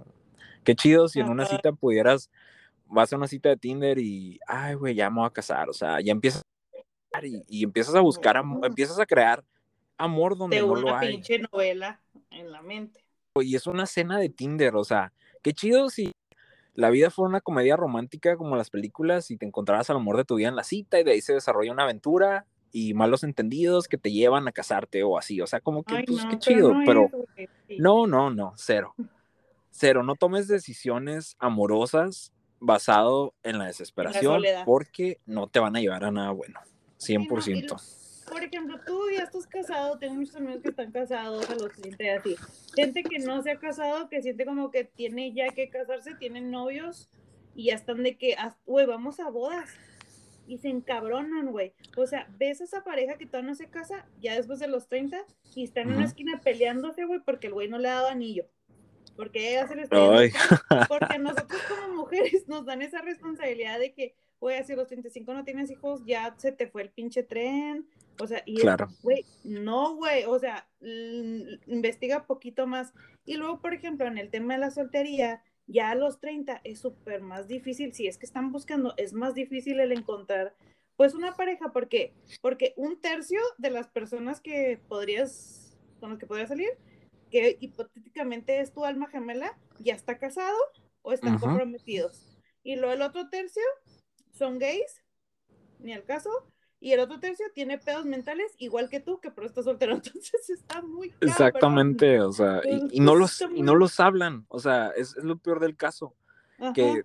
qué 0.62 0.76
chido 0.76 1.08
si 1.08 1.18
en 1.18 1.28
una 1.28 1.44
cita 1.44 1.72
pudieras 1.72 2.30
vas 2.92 3.12
a 3.12 3.16
una 3.16 3.26
cita 3.26 3.48
de 3.48 3.56
Tinder 3.56 3.98
y, 3.98 4.38
ay, 4.46 4.74
güey, 4.74 4.94
ya 4.94 5.10
me 5.10 5.20
voy 5.20 5.26
a 5.26 5.30
casar, 5.30 5.68
o 5.68 5.72
sea, 5.72 6.00
ya 6.00 6.12
empiezas 6.12 6.42
a 7.12 7.26
y, 7.26 7.42
y 7.48 7.64
empiezas 7.64 7.94
a 7.94 8.00
buscar, 8.00 8.42
empiezas 8.62 8.98
a 8.98 9.06
crear 9.06 9.44
amor 9.96 10.36
donde 10.36 10.60
no 10.60 10.74
lo 10.74 10.94
hay. 10.94 11.12
pinche 11.12 11.38
novela 11.38 12.00
en 12.30 12.50
la 12.50 12.62
mente. 12.62 13.04
Y 13.40 13.56
es 13.56 13.66
una 13.66 13.86
cena 13.86 14.18
de 14.18 14.28
Tinder, 14.28 14.76
o 14.76 14.84
sea, 14.84 15.12
qué 15.42 15.52
chido 15.52 15.88
si 15.88 16.12
la 16.74 16.90
vida 16.90 17.10
fuera 17.10 17.28
una 17.28 17.40
comedia 17.40 17.76
romántica 17.76 18.36
como 18.36 18.56
las 18.56 18.70
películas 18.70 19.30
y 19.30 19.36
te 19.36 19.46
encontrarás 19.46 19.90
al 19.90 19.96
amor 19.96 20.16
de 20.16 20.24
tu 20.24 20.36
vida 20.36 20.48
en 20.48 20.56
la 20.56 20.64
cita 20.64 21.00
y 21.00 21.04
de 21.04 21.12
ahí 21.12 21.20
se 21.20 21.34
desarrolla 21.34 21.72
una 21.72 21.84
aventura 21.84 22.46
y 22.72 22.94
malos 22.94 23.24
entendidos 23.24 23.88
que 23.88 23.98
te 23.98 24.10
llevan 24.10 24.48
a 24.48 24.52
casarte 24.52 25.02
o 25.02 25.18
así, 25.18 25.40
o 25.40 25.46
sea, 25.46 25.60
como 25.60 25.82
que, 25.82 26.04
pues, 26.06 26.24
qué 26.26 26.38
chido, 26.38 26.74
pero 26.86 27.10
no, 27.78 28.06
no, 28.06 28.30
no, 28.30 28.52
cero. 28.56 28.94
Cero, 29.74 30.02
no 30.02 30.16
tomes 30.16 30.48
decisiones 30.48 31.34
amorosas 31.38 32.30
basado 32.62 33.34
en 33.42 33.58
la 33.58 33.66
desesperación 33.66 34.42
porque 34.64 35.20
no 35.26 35.48
te 35.48 35.58
van 35.58 35.76
a 35.76 35.80
llevar 35.80 36.04
a 36.04 36.12
nada 36.12 36.30
bueno, 36.30 36.60
100%. 36.98 38.28
por 38.30 38.42
ejemplo, 38.42 38.80
tú 38.86 39.00
ya 39.14 39.24
estás 39.24 39.46
casado, 39.48 39.98
tengo 39.98 40.14
muchos 40.14 40.36
amigos 40.36 40.62
que 40.62 40.68
están 40.68 40.92
casados 40.92 41.50
a 41.50 41.56
los 41.56 41.72
30 41.72 42.04
y 42.04 42.08
así. 42.08 42.36
Gente 42.74 43.02
que 43.02 43.18
no 43.18 43.42
se 43.42 43.50
ha 43.50 43.58
casado, 43.58 44.08
que 44.08 44.22
siente 44.22 44.46
como 44.46 44.70
que 44.70 44.84
tiene 44.84 45.32
ya 45.32 45.48
que 45.48 45.68
casarse, 45.68 46.14
tienen 46.14 46.50
novios 46.50 47.10
y 47.54 47.66
ya 47.66 47.74
están 47.74 48.02
de 48.04 48.16
que, 48.16 48.36
güey, 48.64 48.86
vamos 48.86 49.18
a 49.18 49.28
bodas. 49.28 49.68
Y 50.46 50.58
se 50.58 50.68
encabronan, 50.68 51.50
güey. 51.52 51.72
O 51.96 52.06
sea, 52.06 52.28
ves 52.38 52.60
a 52.60 52.64
esa 52.64 52.84
pareja 52.84 53.16
que 53.16 53.26
todavía 53.26 53.50
no 53.50 53.54
se 53.54 53.68
casa, 53.68 54.06
ya 54.20 54.34
después 54.34 54.58
de 54.58 54.68
los 54.68 54.88
30, 54.88 55.24
y 55.54 55.64
están 55.64 55.88
en 55.88 55.96
una 55.96 56.04
esquina 56.04 56.40
peleándose, 56.42 57.04
güey, 57.04 57.20
porque 57.20 57.48
el 57.48 57.54
güey 57.54 57.68
no 57.68 57.78
le 57.78 57.88
ha 57.88 57.94
dado 57.94 58.08
anillo 58.08 58.46
porque 59.16 59.64
se 59.68 59.76
les 59.76 59.88
porque 60.88 61.18
nosotros 61.18 61.60
como 61.68 61.96
mujeres 61.96 62.48
nos 62.48 62.64
dan 62.64 62.82
esa 62.82 63.02
responsabilidad 63.02 63.78
de 63.78 63.92
que, 63.92 64.14
güey, 64.40 64.62
si 64.64 64.74
los 64.74 64.88
35 64.88 65.34
no 65.34 65.44
tienes 65.44 65.70
hijos, 65.70 66.02
ya 66.04 66.34
se 66.38 66.52
te 66.52 66.66
fue 66.66 66.82
el 66.82 66.90
pinche 66.90 67.22
tren, 67.22 67.86
o 68.18 68.26
sea, 68.26 68.42
y 68.46 68.56
claro. 68.56 68.88
güey, 69.02 69.24
no, 69.44 69.96
güey, 69.96 70.24
o 70.24 70.38
sea, 70.38 70.68
investiga 70.80 72.26
poquito 72.26 72.66
más. 72.66 72.92
Y 73.24 73.36
luego, 73.36 73.60
por 73.60 73.74
ejemplo, 73.74 74.06
en 74.06 74.18
el 74.18 74.30
tema 74.30 74.54
de 74.54 74.60
la 74.60 74.70
soltería, 74.70 75.42
ya 75.66 75.90
a 75.90 75.94
los 75.94 76.20
30 76.20 76.60
es 76.64 76.80
súper 76.80 77.20
más 77.22 77.48
difícil, 77.48 77.92
si 77.94 78.06
es 78.06 78.18
que 78.18 78.26
están 78.26 78.52
buscando, 78.52 78.94
es 78.96 79.12
más 79.12 79.34
difícil 79.34 79.80
el 79.80 79.92
encontrar, 79.92 80.54
pues, 80.96 81.14
una 81.14 81.34
pareja, 81.36 81.72
porque, 81.72 82.12
porque 82.40 82.74
un 82.76 83.00
tercio 83.00 83.40
de 83.58 83.70
las 83.70 83.88
personas 83.88 84.40
que 84.40 84.78
podrías, 84.88 85.76
con 86.00 86.10
las 86.10 86.18
que 86.18 86.26
podrías 86.26 86.48
salir, 86.48 86.70
que 87.32 87.56
hipotéticamente 87.60 88.60
es 88.60 88.72
tu 88.72 88.84
alma 88.84 89.08
gemela, 89.08 89.58
ya 89.78 89.94
está 89.94 90.18
casado 90.18 90.56
o 91.00 91.12
están 91.12 91.38
comprometidos. 91.38 92.28
Y 92.62 92.76
lo 92.76 92.92
el 92.92 93.00
otro 93.00 93.30
tercio 93.30 93.62
son 94.30 94.58
gays, 94.58 95.02
ni 95.78 95.94
al 95.94 96.04
caso, 96.04 96.30
y 96.78 96.92
el 96.92 97.00
otro 97.00 97.18
tercio 97.20 97.46
tiene 97.54 97.78
pedos 97.78 98.04
mentales 98.04 98.52
igual 98.58 98.90
que 98.90 99.00
tú, 99.00 99.18
que 99.18 99.30
pero 99.30 99.46
está 99.46 99.62
soltero, 99.62 99.94
entonces 99.94 100.50
está 100.50 100.82
muy 100.82 101.14
Exactamente, 101.20 102.20
o 102.20 102.32
sea, 102.32 102.60
y, 102.90 103.00
no 103.00 103.14
los, 103.14 103.40
y 103.54 103.62
no 103.62 103.74
los 103.74 103.98
hablan, 103.98 104.44
o 104.48 104.60
sea, 104.60 104.92
es, 104.94 105.16
lo 105.16 105.38
peor 105.38 105.58
del 105.58 105.74
caso, 105.74 106.14
que 106.74 107.04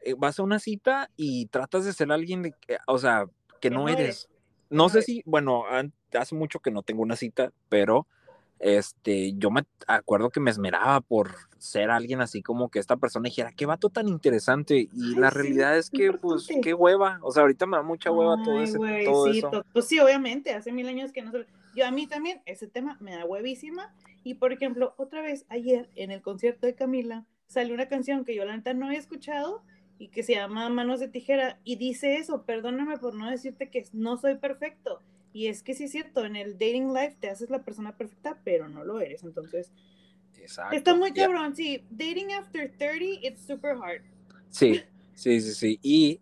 eh, 0.00 0.14
vas 0.16 0.38
a 0.38 0.44
una 0.44 0.60
cita 0.60 1.10
y 1.16 1.46
tratas 1.46 1.84
de 1.84 1.92
ser 1.92 2.12
alguien, 2.12 2.42
de, 2.42 2.54
o 2.86 2.98
sea, 2.98 3.26
que, 3.60 3.68
no, 3.68 3.88
eres. 3.88 4.28
No 4.70 4.88
sé 4.88 5.02
si, 5.02 5.22
bueno, 5.26 5.64
hace 6.12 6.34
mucho 6.34 6.60
que 6.60 6.70
no 6.70 6.82
tengo 6.82 7.02
una 7.02 7.16
cita, 7.16 7.52
pero 7.68 8.06
este, 8.58 9.34
yo 9.34 9.50
me 9.50 9.64
acuerdo 9.86 10.30
que 10.30 10.40
me 10.40 10.50
esmeraba 10.50 11.00
por 11.00 11.34
ser 11.58 11.90
alguien 11.90 12.20
así 12.20 12.42
como 12.42 12.70
que 12.70 12.78
esta 12.78 12.96
persona 12.96 13.24
dijera, 13.24 13.52
qué 13.52 13.66
vato 13.66 13.90
tan 13.90 14.08
interesante. 14.08 14.88
Y 14.92 15.14
la 15.16 15.30
realidad 15.30 15.76
es 15.76 15.90
que, 15.90 16.12
pues, 16.12 16.48
qué 16.62 16.74
hueva. 16.74 17.18
O 17.22 17.32
sea, 17.32 17.42
ahorita 17.42 17.66
me 17.66 17.76
da 17.76 17.82
mucha 17.82 18.10
hueva 18.10 18.42
todo, 18.42 18.60
ese, 18.60 18.78
todo 19.04 19.32
sí, 19.32 19.38
eso. 19.38 19.64
Pues 19.72 19.86
sí, 19.86 19.98
obviamente, 19.98 20.52
hace 20.54 20.72
mil 20.72 20.88
años 20.88 21.12
que 21.12 21.22
no 21.22 21.30
se... 21.32 21.46
Yo 21.74 21.86
a 21.86 21.90
mí 21.90 22.06
también, 22.06 22.40
ese 22.46 22.66
tema 22.66 22.96
me 23.00 23.14
da 23.14 23.24
huevísima. 23.24 23.94
Y 24.24 24.34
por 24.34 24.52
ejemplo, 24.52 24.94
otra 24.96 25.20
vez, 25.20 25.44
ayer 25.48 25.90
en 25.94 26.10
el 26.10 26.22
concierto 26.22 26.66
de 26.66 26.74
Camila, 26.74 27.26
salió 27.46 27.74
una 27.74 27.88
canción 27.88 28.24
que 28.24 28.34
yo 28.34 28.44
la 28.44 28.56
neta 28.56 28.74
no 28.74 28.90
he 28.90 28.96
escuchado 28.96 29.62
y 29.98 30.08
que 30.08 30.22
se 30.22 30.34
llama 30.34 30.68
Manos 30.68 31.00
de 31.00 31.08
Tijera 31.08 31.58
y 31.64 31.76
dice 31.76 32.16
eso, 32.16 32.42
perdóname 32.42 32.98
por 32.98 33.14
no 33.14 33.30
decirte 33.30 33.70
que 33.70 33.84
no 33.92 34.16
soy 34.16 34.36
perfecto 34.36 35.00
y 35.36 35.48
es 35.48 35.62
que 35.62 35.74
sí 35.74 35.84
es 35.84 35.92
cierto, 35.92 36.24
en 36.24 36.34
el 36.34 36.54
dating 36.54 36.94
life 36.94 37.18
te 37.20 37.28
haces 37.28 37.50
la 37.50 37.62
persona 37.62 37.94
perfecta, 37.94 38.40
pero 38.42 38.70
no 38.70 38.84
lo 38.84 39.00
eres. 39.00 39.22
Entonces, 39.22 39.70
está 40.72 40.94
muy 40.94 41.12
cabrón. 41.12 41.54
Sí, 41.54 41.84
dating 41.90 42.32
after 42.32 42.72
30, 42.78 43.20
it's 43.20 43.42
super 43.46 43.72
hard. 43.72 44.00
Sí, 44.48 44.80
sí, 45.12 45.42
sí, 45.42 45.52
sí. 45.52 45.78
Y 45.82 46.20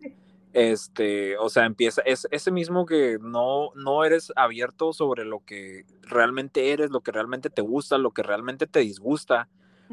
este, 0.51 1.37
o 1.37 1.47
sea, 1.47 1.63
empieza, 1.63 2.01
es 2.01 2.27
ese 2.29 2.51
mismo 2.51 2.85
que 2.85 3.17
no, 3.21 3.73
no 3.75 4.03
eres 4.03 4.33
abierto 4.35 4.91
sobre 4.91 5.23
lo 5.23 5.45
que 5.45 5.85
realmente 6.01 6.73
eres, 6.73 6.91
lo 6.91 6.99
que 6.99 7.13
realmente 7.13 7.49
te 7.49 7.61
gusta, 7.61 7.97
lo 7.97 8.11
que 8.11 8.21
realmente 8.21 8.67
te 8.67 8.81
disgusta. 8.81 9.47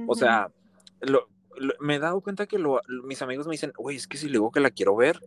O 0.09 0.16
sea, 0.16 0.51
me 1.79 1.95
he 1.95 1.99
dado 2.01 2.20
cuenta 2.23 2.47
que 2.47 2.59
mis 3.05 3.23
amigos 3.23 3.47
me 3.47 3.53
dicen, 3.53 3.73
oye, 3.77 3.99
es 3.99 4.09
que 4.09 4.16
si 4.16 4.27
le 4.27 4.33
digo 4.33 4.51
que 4.51 4.59
la 4.59 4.73
quiero 4.73 4.97
ver, 4.97 5.20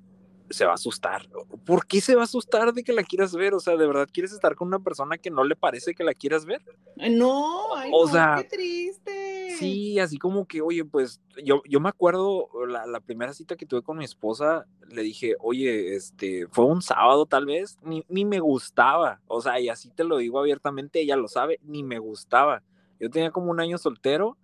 se 0.49 0.65
va 0.65 0.71
a 0.71 0.75
asustar. 0.75 1.27
¿Por 1.65 1.85
qué 1.87 2.01
se 2.01 2.15
va 2.15 2.21
a 2.21 2.25
asustar 2.25 2.73
de 2.73 2.83
que 2.83 2.93
la 2.93 3.03
quieras 3.03 3.35
ver? 3.35 3.53
O 3.53 3.59
sea, 3.59 3.75
¿de 3.75 3.87
verdad 3.87 4.07
quieres 4.11 4.31
estar 4.31 4.55
con 4.55 4.67
una 4.67 4.79
persona 4.79 5.17
que 5.17 5.31
no 5.31 5.43
le 5.43 5.55
parece 5.55 5.93
que 5.93 6.03
la 6.03 6.13
quieras 6.13 6.45
ver? 6.45 6.61
No, 6.95 7.75
ay, 7.75 7.91
o 7.93 8.07
sea, 8.07 8.37
qué 8.41 8.55
triste. 8.55 9.55
Sí, 9.57 9.99
así 9.99 10.17
como 10.17 10.45
que, 10.45 10.61
oye, 10.61 10.85
pues 10.85 11.21
yo, 11.43 11.61
yo 11.67 11.79
me 11.79 11.89
acuerdo 11.89 12.49
la, 12.67 12.85
la, 12.85 12.99
primera 12.99 13.33
cita 13.33 13.55
que 13.55 13.65
tuve 13.65 13.81
con 13.81 13.97
mi 13.97 14.05
esposa, 14.05 14.65
le 14.89 15.01
dije, 15.01 15.35
oye, 15.39 15.95
este, 15.95 16.47
fue 16.51 16.65
un 16.65 16.81
sábado 16.81 17.25
tal 17.25 17.45
vez, 17.45 17.77
ni, 17.81 18.03
ni 18.07 18.25
me 18.25 18.39
gustaba. 18.39 19.21
O 19.27 19.41
sea, 19.41 19.59
y 19.59 19.69
así 19.69 19.89
te 19.89 20.03
lo 20.03 20.17
digo 20.17 20.39
abiertamente, 20.39 21.01
ella 21.01 21.15
lo 21.15 21.27
sabe, 21.27 21.59
ni 21.63 21.83
me 21.83 21.99
gustaba. 21.99 22.63
Yo 22.99 23.09
tenía 23.09 23.31
como 23.31 23.51
un 23.51 23.59
año 23.59 23.77
soltero 23.77 24.37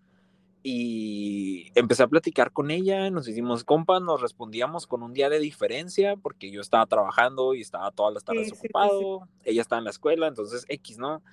y 0.64 1.72
empecé 1.74 2.04
a 2.04 2.08
platicar 2.08 2.52
con 2.52 2.70
ella, 2.70 3.10
nos 3.10 3.28
hicimos 3.28 3.64
compas, 3.64 4.02
nos 4.02 4.22
respondíamos 4.22 4.86
con 4.86 5.02
un 5.02 5.14
día 5.14 5.30
de 5.30 5.40
diferencia 5.40 6.16
porque 6.18 6.52
yo 6.52 6.62
estaba 6.62 6.86
trabajando 6.86 7.56
y 7.56 7.62
estaba 7.62 7.92
todas 7.92 8.14
las 8.14 8.24
tardes 8.24 8.54
ocupado, 8.54 9.28
ella 9.44 9.62
estaba 9.62 9.80
en 9.80 9.86
la 9.86 9.90
escuela, 9.90 10.28
entonces 10.28 10.66
X, 10.68 11.00
¿no? 11.00 11.24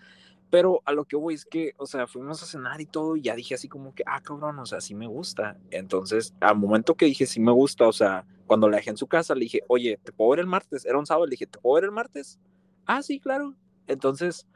Pero 0.50 0.80
a 0.86 0.92
lo 0.92 1.04
que 1.04 1.16
voy 1.16 1.34
es 1.34 1.44
que, 1.44 1.74
o 1.76 1.84
sea, 1.84 2.06
fuimos 2.06 2.42
a 2.42 2.46
cenar 2.46 2.80
y 2.80 2.86
todo 2.86 3.16
y 3.16 3.20
ya 3.20 3.34
dije 3.34 3.54
así 3.54 3.68
como 3.68 3.94
que, 3.94 4.02
ah, 4.06 4.22
cabrón, 4.22 4.58
o 4.58 4.64
sea, 4.64 4.80
sí 4.80 4.94
me 4.94 5.06
gusta. 5.06 5.58
Entonces, 5.70 6.32
al 6.40 6.56
momento 6.56 6.94
que 6.94 7.04
dije 7.04 7.26
sí 7.26 7.38
me 7.38 7.52
gusta, 7.52 7.86
o 7.86 7.92
sea, 7.92 8.24
cuando 8.46 8.66
la 8.70 8.78
dejé 8.78 8.90
en 8.90 8.96
su 8.96 9.06
casa, 9.06 9.34
le 9.34 9.42
dije, 9.42 9.60
oye, 9.68 10.00
¿te 10.02 10.10
puedo 10.10 10.30
ver 10.30 10.40
el 10.40 10.46
martes? 10.46 10.86
Era 10.86 10.98
un 10.98 11.04
sábado, 11.04 11.26
le 11.26 11.32
dije, 11.32 11.46
¿te 11.46 11.58
puedo 11.58 11.74
ver 11.74 11.84
el 11.84 11.92
martes? 11.92 12.40
Ah, 12.86 13.02
sí, 13.02 13.20
claro. 13.20 13.54
Entonces, 13.86 14.46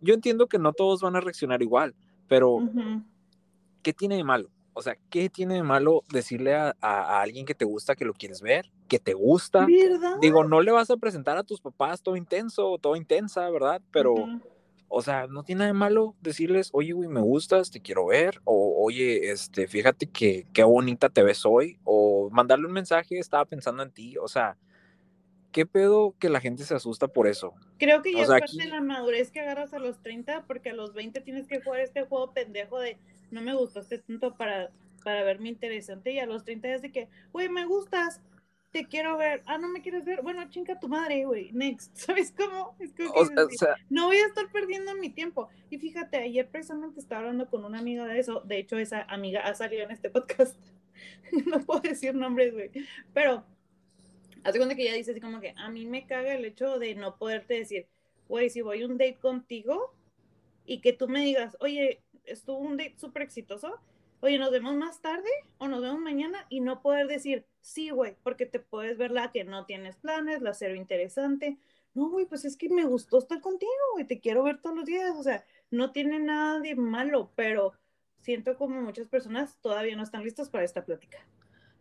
yo 0.00 0.14
entiendo 0.14 0.46
que 0.46 0.60
no 0.60 0.72
todos 0.72 1.00
van 1.02 1.16
a 1.16 1.20
reaccionar 1.20 1.60
igual, 1.60 1.96
pero... 2.28 2.60
¿qué 3.82 3.92
tiene 3.92 4.16
de 4.16 4.24
malo? 4.24 4.50
O 4.74 4.80
sea, 4.80 4.96
¿qué 5.10 5.28
tiene 5.28 5.54
de 5.54 5.62
malo 5.62 6.02
decirle 6.10 6.54
a, 6.54 6.72
alguien 7.20 7.44
que 7.44 7.54
te 7.54 7.66
gusta 7.66 7.94
que 7.94 8.06
lo 8.06 8.14
quieres 8.14 8.40
ver, 8.40 8.70
que 8.88 8.98
te 8.98 9.12
gusta? 9.12 9.66
Digo, 10.20 10.44
no 10.44 10.62
le 10.62 10.72
vas 10.72 10.90
a 10.90 10.96
presentar 10.96 11.36
a 11.36 11.42
tus 11.42 11.60
papás 11.60 12.02
todo 12.02 12.16
intenso, 12.16 12.78
todo 12.78 12.96
intensa, 12.96 13.48
¿verdad? 13.50 13.82
Pero, 13.90 14.14
O 14.94 15.00
sea, 15.00 15.26
no 15.26 15.42
tiene 15.42 15.60
nada 15.60 15.72
de 15.72 15.78
malo 15.78 16.14
decirles, 16.20 16.68
oye, 16.72 16.92
güey, 16.92 17.08
me 17.08 17.22
gustas, 17.22 17.70
te 17.70 17.80
quiero 17.80 18.06
ver, 18.06 18.40
o 18.44 18.84
oye, 18.84 19.30
este, 19.30 19.66
fíjate 19.66 20.06
que 20.06 20.46
qué 20.52 20.64
bonita 20.64 21.08
te 21.08 21.22
ves 21.22 21.46
hoy, 21.46 21.78
o 21.84 22.28
mandarle 22.30 22.66
un 22.66 22.72
mensaje, 22.72 23.18
estaba 23.18 23.46
pensando 23.46 23.82
en 23.82 23.90
ti, 23.90 24.18
o 24.18 24.28
sea, 24.28 24.58
¿qué 25.50 25.64
pedo 25.64 26.14
que 26.18 26.28
la 26.28 26.40
gente 26.40 26.64
se 26.64 26.74
asusta 26.74 27.08
por 27.08 27.26
eso? 27.26 27.54
Creo 27.78 28.02
que 28.02 28.12
ya 28.12 28.22
es 28.22 28.28
parte 28.28 28.56
de 28.58 28.68
la 28.68 28.82
madurez 28.82 29.30
que 29.30 29.40
agarras 29.40 29.72
a 29.72 29.78
los 29.78 30.02
30, 30.02 30.44
porque 30.46 30.70
a 30.70 30.74
los 30.74 30.92
20 30.92 31.22
tienes 31.22 31.46
que 31.46 31.62
jugar 31.62 31.80
este 31.80 32.04
juego 32.04 32.32
pendejo 32.32 32.78
de 32.78 32.98
no 33.32 33.40
me 33.40 33.54
gustaste 33.54 33.98
tanto 33.98 34.34
para, 34.36 34.70
para 35.02 35.24
verme 35.24 35.48
interesante, 35.48 36.12
y 36.12 36.18
a 36.18 36.26
los 36.26 36.44
30 36.44 36.74
es 36.74 36.82
de 36.82 36.92
que, 36.92 37.08
güey, 37.32 37.48
me 37.48 37.66
gustas, 37.66 38.20
te 38.70 38.86
quiero 38.86 39.16
ver, 39.16 39.42
ah, 39.46 39.58
no 39.58 39.68
me 39.68 39.82
quieres 39.82 40.04
ver, 40.04 40.22
bueno, 40.22 40.48
chinga 40.48 40.78
tu 40.78 40.88
madre, 40.88 41.24
güey, 41.24 41.50
next, 41.52 41.94
¿sabes 41.96 42.32
cómo? 42.36 42.76
Es 42.78 42.92
como 42.92 43.12
que 43.12 43.56
no 43.90 44.06
voy 44.06 44.16
a 44.16 44.26
estar 44.26 44.50
perdiendo 44.50 44.94
mi 44.94 45.10
tiempo. 45.10 45.48
Y 45.70 45.78
fíjate, 45.78 46.18
ayer 46.18 46.48
precisamente 46.48 47.00
estaba 47.00 47.22
hablando 47.22 47.48
con 47.48 47.64
una 47.64 47.78
amiga 47.78 48.06
de 48.06 48.18
eso, 48.18 48.40
de 48.40 48.58
hecho 48.58 48.78
esa 48.78 49.02
amiga 49.02 49.40
ha 49.40 49.54
salido 49.54 49.82
en 49.82 49.90
este 49.90 50.10
podcast, 50.10 50.56
no 51.46 51.60
puedo 51.60 51.80
decir 51.80 52.14
nombres, 52.14 52.52
güey, 52.52 52.70
pero 53.12 53.44
hace 54.44 54.58
cuenta 54.58 54.74
que 54.74 54.82
ella 54.82 54.94
dice 54.94 55.12
así 55.12 55.20
como 55.20 55.40
que 55.40 55.54
a 55.56 55.70
mí 55.70 55.86
me 55.86 56.06
caga 56.06 56.34
el 56.34 56.44
hecho 56.44 56.78
de 56.78 56.94
no 56.94 57.16
poderte 57.16 57.54
decir, 57.54 57.86
güey, 58.28 58.50
si 58.50 58.62
voy 58.62 58.82
a 58.82 58.86
un 58.86 58.98
date 58.98 59.18
contigo 59.20 59.94
y 60.64 60.80
que 60.80 60.92
tú 60.92 61.08
me 61.08 61.24
digas, 61.24 61.56
oye, 61.60 62.00
estuvo 62.24 62.58
un 62.58 62.76
date 62.76 62.94
súper 62.96 63.22
exitoso, 63.22 63.80
oye, 64.20 64.38
nos 64.38 64.50
vemos 64.50 64.74
más 64.74 65.00
tarde 65.00 65.28
o 65.58 65.68
nos 65.68 65.82
vemos 65.82 66.00
mañana 66.00 66.46
y 66.48 66.60
no 66.60 66.80
poder 66.80 67.08
decir, 67.08 67.44
sí, 67.60 67.90
güey, 67.90 68.16
porque 68.22 68.46
te 68.46 68.60
puedes 68.60 68.96
ver 68.96 69.10
la 69.10 69.32
que 69.32 69.44
no 69.44 69.66
tienes 69.66 69.96
planes, 69.96 70.42
la 70.42 70.54
cero 70.54 70.74
interesante. 70.76 71.58
No, 71.94 72.08
güey, 72.08 72.26
pues 72.26 72.44
es 72.44 72.56
que 72.56 72.68
me 72.68 72.84
gustó 72.84 73.18
estar 73.18 73.40
contigo, 73.40 73.72
güey, 73.94 74.06
te 74.06 74.20
quiero 74.20 74.44
ver 74.44 74.60
todos 74.60 74.76
los 74.76 74.86
días, 74.86 75.14
o 75.16 75.22
sea, 75.22 75.44
no 75.70 75.92
tiene 75.92 76.18
nada 76.20 76.60
de 76.60 76.74
malo, 76.74 77.32
pero 77.34 77.74
siento 78.20 78.56
como 78.56 78.80
muchas 78.80 79.08
personas 79.08 79.58
todavía 79.60 79.96
no 79.96 80.02
están 80.02 80.24
listas 80.24 80.48
para 80.48 80.64
esta 80.64 80.84
plática. 80.84 81.18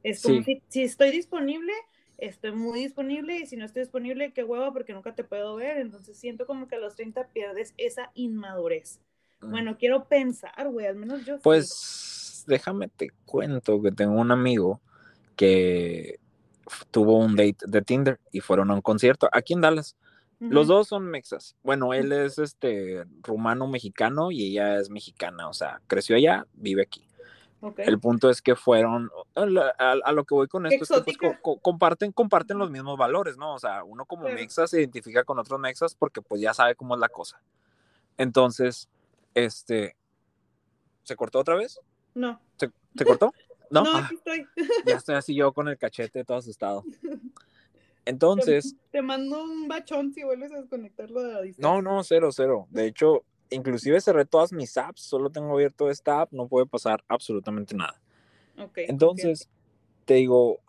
Es 0.03 0.23
como 0.23 0.41
si, 0.41 0.63
si 0.67 0.81
estoy 0.81 1.11
disponible, 1.11 1.73
estoy 2.17 2.51
muy 2.53 2.79
disponible 2.79 3.37
y 3.37 3.45
si 3.45 3.55
no 3.55 3.65
estoy 3.65 3.83
disponible, 3.83 4.33
qué 4.33 4.43
hueva 4.43 4.73
porque 4.73 4.93
nunca 4.93 5.13
te 5.13 5.23
puedo 5.23 5.55
ver. 5.55 5.77
Entonces 5.77 6.17
siento 6.17 6.47
como 6.47 6.67
que 6.67 6.75
a 6.75 6.79
los 6.79 6.95
30 6.95 7.27
pierdes 7.29 7.73
esa 7.77 8.11
inmadurez. 8.15 8.99
Bueno, 9.41 9.77
quiero 9.77 10.05
pensar, 10.05 10.69
güey, 10.69 10.85
al 10.85 10.95
menos 10.95 11.25
yo. 11.25 11.39
Pues 11.39 12.43
déjame 12.47 12.87
te 12.87 13.11
cuento 13.25 13.81
que 13.81 13.91
tengo 13.91 14.19
un 14.19 14.31
amigo 14.31 14.81
que 15.35 16.19
tuvo 16.91 17.17
un 17.17 17.35
date 17.35 17.57
de 17.65 17.81
Tinder 17.81 18.19
y 18.31 18.39
fueron 18.39 18.71
a 18.71 18.73
un 18.73 18.81
concierto 18.81 19.29
aquí 19.31 19.53
en 19.53 19.61
Dallas. 19.61 19.95
Los 20.39 20.67
dos 20.67 20.87
son 20.87 21.05
mexas. 21.05 21.55
Bueno, 21.61 21.93
él 21.93 22.11
es 22.11 22.39
este 22.39 23.05
rumano 23.21 23.67
mexicano 23.67 24.31
y 24.31 24.43
ella 24.43 24.79
es 24.79 24.89
mexicana, 24.89 25.47
o 25.47 25.53
sea, 25.53 25.81
creció 25.85 26.15
allá, 26.15 26.47
vive 26.53 26.81
aquí. 26.81 27.07
El 27.77 27.99
punto 27.99 28.27
es 28.27 28.41
que 28.41 28.55
fueron, 28.55 29.11
a, 29.35 30.11
lo 30.11 30.23
que 30.23 30.33
voy 30.33 30.47
con 30.47 30.65
esto 30.65 30.83
es 30.83 31.05
que 31.05 31.29
pues, 31.43 31.59
comparten, 31.61 32.11
comparten 32.11 32.57
los 32.57 32.71
mismos 32.71 32.97
valores, 32.97 33.37
¿no? 33.37 33.53
O 33.53 33.59
sea, 33.59 33.83
uno 33.83 34.05
como 34.05 34.23
mexa 34.23 34.65
se 34.65 34.79
identifica 34.79 35.23
con 35.23 35.37
otros 35.37 35.59
mexas 35.59 35.93
porque 35.93 36.23
pues 36.23 36.41
ya 36.41 36.55
sabe 36.55 36.73
cómo 36.73 36.95
es 36.95 36.99
la 36.99 37.09
cosa. 37.09 37.39
Entonces, 38.17 38.89
este, 39.33 39.95
¿se 41.03 41.15
cortó 41.15 41.39
otra 41.39 41.55
vez? 41.55 41.79
No. 42.13 42.39
¿Se, 42.57 43.05
cortó? 43.05 43.33
No, 43.71 43.85
no 43.85 43.95
aquí 43.95 44.15
estoy. 44.15 44.45
ya 44.85 44.97
estoy 44.97 45.15
así 45.15 45.33
yo 45.33 45.53
con 45.53 45.69
el 45.69 45.77
cachete 45.77 46.25
todo 46.25 46.39
asustado. 46.39 46.83
Entonces. 48.05 48.75
Te, 48.91 49.01
mando 49.01 49.41
un 49.41 49.69
bachón 49.69 50.13
si 50.13 50.23
vuelves 50.23 50.51
a 50.51 50.57
desconectarlo 50.57 51.23
de 51.23 51.33
la 51.33 51.41
distancia. 51.41 51.81
No, 51.81 51.81
no, 51.81 52.03
cero, 52.03 52.31
cero. 52.33 52.67
De 52.69 52.87
hecho, 52.87 53.23
inclusive 53.49 54.01
cerré 54.01 54.25
todas 54.25 54.51
mis 54.51 54.75
apps, 54.77 55.03
solo 55.03 55.29
tengo 55.29 55.53
abierto 55.53 55.89
esta 55.89 56.19
app, 56.19 56.33
no 56.33 56.49
puede 56.49 56.65
pasar 56.65 57.01
absolutamente 57.07 57.73
nada. 57.73 58.01
Okay, 58.57 58.87
Entonces, 58.89 59.49
te 60.03 60.15
digo, 60.15 60.59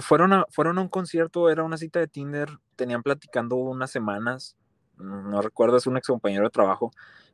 fueron, 0.00 0.32
a, 0.32 0.46
fueron 0.48 0.78
a 0.78 0.80
un 0.80 0.88
concierto, 0.88 1.50
era 1.50 1.62
una 1.62 1.76
cita 1.76 1.98
de 1.98 2.08
Tinder, 2.08 2.48
tenían 2.76 3.02
platicando 3.02 3.56
unas 3.56 3.90
semanas, 3.90 4.56
no 5.00 5.42
recuerdo, 5.42 5.76
es 5.76 5.86
un 5.86 5.96
ex 5.96 6.06
compañero 6.06 6.44
de 6.44 6.50
trabajo, 6.50 6.92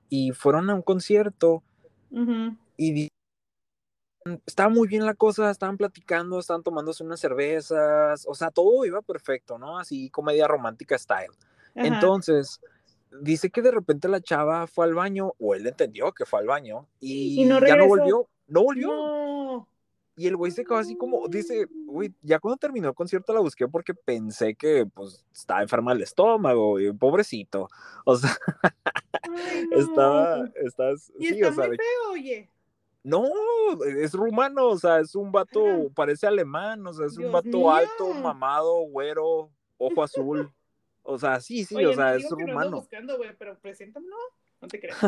y 0.08 0.32
fueron 0.32 0.70
a 0.70 0.74
un 0.74 0.82
concierto 0.82 1.62
y 2.76 3.08
estaba 4.46 4.68
muy 4.68 4.88
bien 4.88 5.06
la 5.06 5.14
cosa, 5.14 5.50
estaban 5.50 5.76
platicando, 5.76 6.38
estaban 6.38 6.62
tomándose 6.62 7.04
unas 7.04 7.20
cervezas, 7.20 8.26
o 8.26 8.34
sea, 8.34 8.50
todo 8.50 8.84
iba 8.84 9.02
perfecto, 9.02 9.58
¿no? 9.58 9.78
Así 9.78 10.10
comedia 10.10 10.48
romántica 10.48 10.98
style. 10.98 11.32
Entonces, 11.74 12.60
dice 13.20 13.50
que 13.50 13.62
de 13.62 13.70
repente 13.70 14.08
la 14.08 14.20
chava 14.20 14.66
fue 14.66 14.86
al 14.86 14.94
baño, 14.94 15.34
o 15.38 15.54
él 15.54 15.66
entendió 15.66 16.12
que 16.12 16.24
fue 16.24 16.40
al 16.40 16.46
baño, 16.46 16.86
y, 17.00 17.46
ya 17.46 17.76
no 17.76 17.86
volvió, 17.86 18.28
no 18.46 18.62
volvió. 18.62 19.68
Y 20.16 20.26
el 20.26 20.36
güey 20.36 20.50
se 20.50 20.64
quedó 20.64 20.78
así 20.78 20.96
como, 20.96 21.28
dice, 21.28 21.68
güey, 21.84 22.10
ya 22.22 22.38
cuando 22.38 22.56
terminó 22.56 22.88
el 22.88 22.94
concierto 22.94 23.34
la 23.34 23.40
busqué 23.40 23.68
porque 23.68 23.92
pensé 23.92 24.54
que, 24.54 24.86
pues, 24.86 25.26
estaba 25.30 25.60
enferma 25.60 25.92
del 25.92 26.02
estómago, 26.02 26.80
y 26.80 26.90
pobrecito. 26.92 27.68
O 28.06 28.16
sea, 28.16 28.34
estaba, 29.72 30.48
estás, 30.54 31.12
y 31.18 31.26
sí, 31.26 31.34
está 31.34 31.48
o 31.48 31.52
sea, 31.52 31.66
muy 31.66 31.76
feo, 31.76 32.12
oye. 32.12 32.50
No, 33.02 33.24
es 33.84 34.14
rumano, 34.14 34.68
o 34.68 34.78
sea, 34.78 35.00
es 35.00 35.14
un 35.14 35.30
vato, 35.30 35.90
parece 35.94 36.26
alemán, 36.26 36.84
o 36.86 36.94
sea, 36.94 37.06
es 37.06 37.18
un 37.18 37.30
vato 37.30 37.70
alto, 37.70 38.12
mamado, 38.14 38.80
güero, 38.88 39.50
ojo 39.76 40.02
azul. 40.02 40.50
O 41.02 41.18
sea, 41.18 41.40
sí, 41.40 41.64
sí, 41.64 41.84
o 41.84 41.94
sea, 41.94 42.16
es 42.16 42.28
rumano. 42.30 42.70
No 42.70 42.76
buscando, 42.78 43.16
güey, 43.16 43.30
pero 43.38 43.56
preséntamelo. 43.60 44.16
No 44.66 44.68
te 44.68 44.80
creas. 44.80 44.98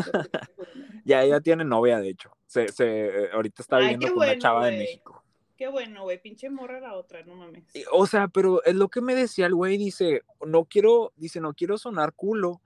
ya, 1.03 1.21
ella 1.21 1.41
tiene 1.41 1.65
novia, 1.65 1.99
de 1.99 2.09
hecho. 2.09 2.31
Se, 2.45 2.69
se, 2.69 3.29
ahorita 3.33 3.61
está 3.61 3.77
viviendo 3.79 4.07
con 4.07 4.17
una 4.17 4.37
chava 4.37 4.67
de 4.67 4.77
México. 4.77 5.21
Qué 5.57 5.67
bueno, 5.67 6.03
güey, 6.03 6.21
pinche 6.21 6.49
morra 6.49 6.79
la 6.79 6.95
otra, 6.95 7.21
no 7.23 7.35
mames. 7.35 7.65
O 7.91 8.07
sea, 8.07 8.29
pero 8.29 8.63
es 8.63 8.75
lo 8.75 8.87
que 8.87 9.01
me 9.01 9.13
decía 9.13 9.45
el 9.45 9.55
güey, 9.55 9.77
dice, 9.77 10.21
no 10.47 10.63
quiero, 10.63 11.11
dice, 11.17 11.41
no 11.41 11.53
quiero 11.53 11.77
sonar 11.77 12.13
culo, 12.13 12.61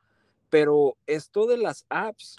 pero 0.51 0.95
esto 1.07 1.47
de 1.47 1.57
las 1.57 1.87
apps 1.89 2.37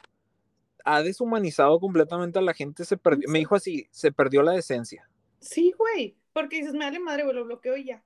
ha 0.84 1.02
deshumanizado 1.02 1.80
completamente 1.80 2.38
a 2.38 2.42
la 2.42 2.54
gente, 2.54 2.84
se 2.84 2.96
perdió, 2.96 3.28
me 3.28 3.40
dijo 3.40 3.56
así, 3.56 3.88
se 3.90 4.12
perdió 4.12 4.44
la 4.44 4.52
decencia. 4.52 5.10
Sí, 5.40 5.74
güey, 5.76 6.16
porque 6.32 6.58
dices, 6.58 6.74
me 6.74 6.84
vale 6.84 7.00
madre, 7.00 7.24
güey, 7.24 7.34
lo 7.34 7.44
bloqueo 7.44 7.76
y 7.76 7.86
ya. 7.86 8.04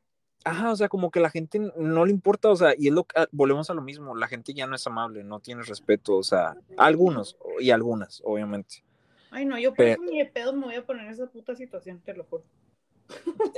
Ajá, 0.48 0.72
o 0.72 0.76
sea, 0.76 0.88
como 0.88 1.10
que 1.10 1.20
la 1.20 1.30
gente 1.30 1.60
no 1.76 2.04
le 2.04 2.12
importa, 2.12 2.48
o 2.48 2.56
sea, 2.56 2.74
y 2.76 2.88
es 2.88 2.94
lo 2.94 3.04
que, 3.04 3.20
ah, 3.20 3.28
volvemos 3.32 3.68
a 3.70 3.74
lo 3.74 3.82
mismo, 3.82 4.16
la 4.16 4.28
gente 4.28 4.54
ya 4.54 4.66
no 4.66 4.74
es 4.74 4.86
amable, 4.86 5.24
no 5.24 5.40
tiene 5.40 5.62
respeto, 5.62 6.16
o 6.16 6.22
sea, 6.22 6.56
algunos 6.76 7.36
y 7.60 7.70
algunas, 7.70 8.22
obviamente. 8.24 8.82
Ay, 9.30 9.44
no, 9.44 9.58
yo 9.58 9.74
por 9.74 9.84
eso 9.84 10.02
ni 10.02 10.18
de 10.18 10.26
pedo 10.26 10.52
me 10.52 10.66
voy 10.66 10.74
a 10.76 10.86
poner 10.86 11.06
en 11.06 11.12
esa 11.12 11.26
puta 11.26 11.54
situación, 11.54 12.00
te 12.00 12.14
lo 12.14 12.24
juro. 12.24 12.44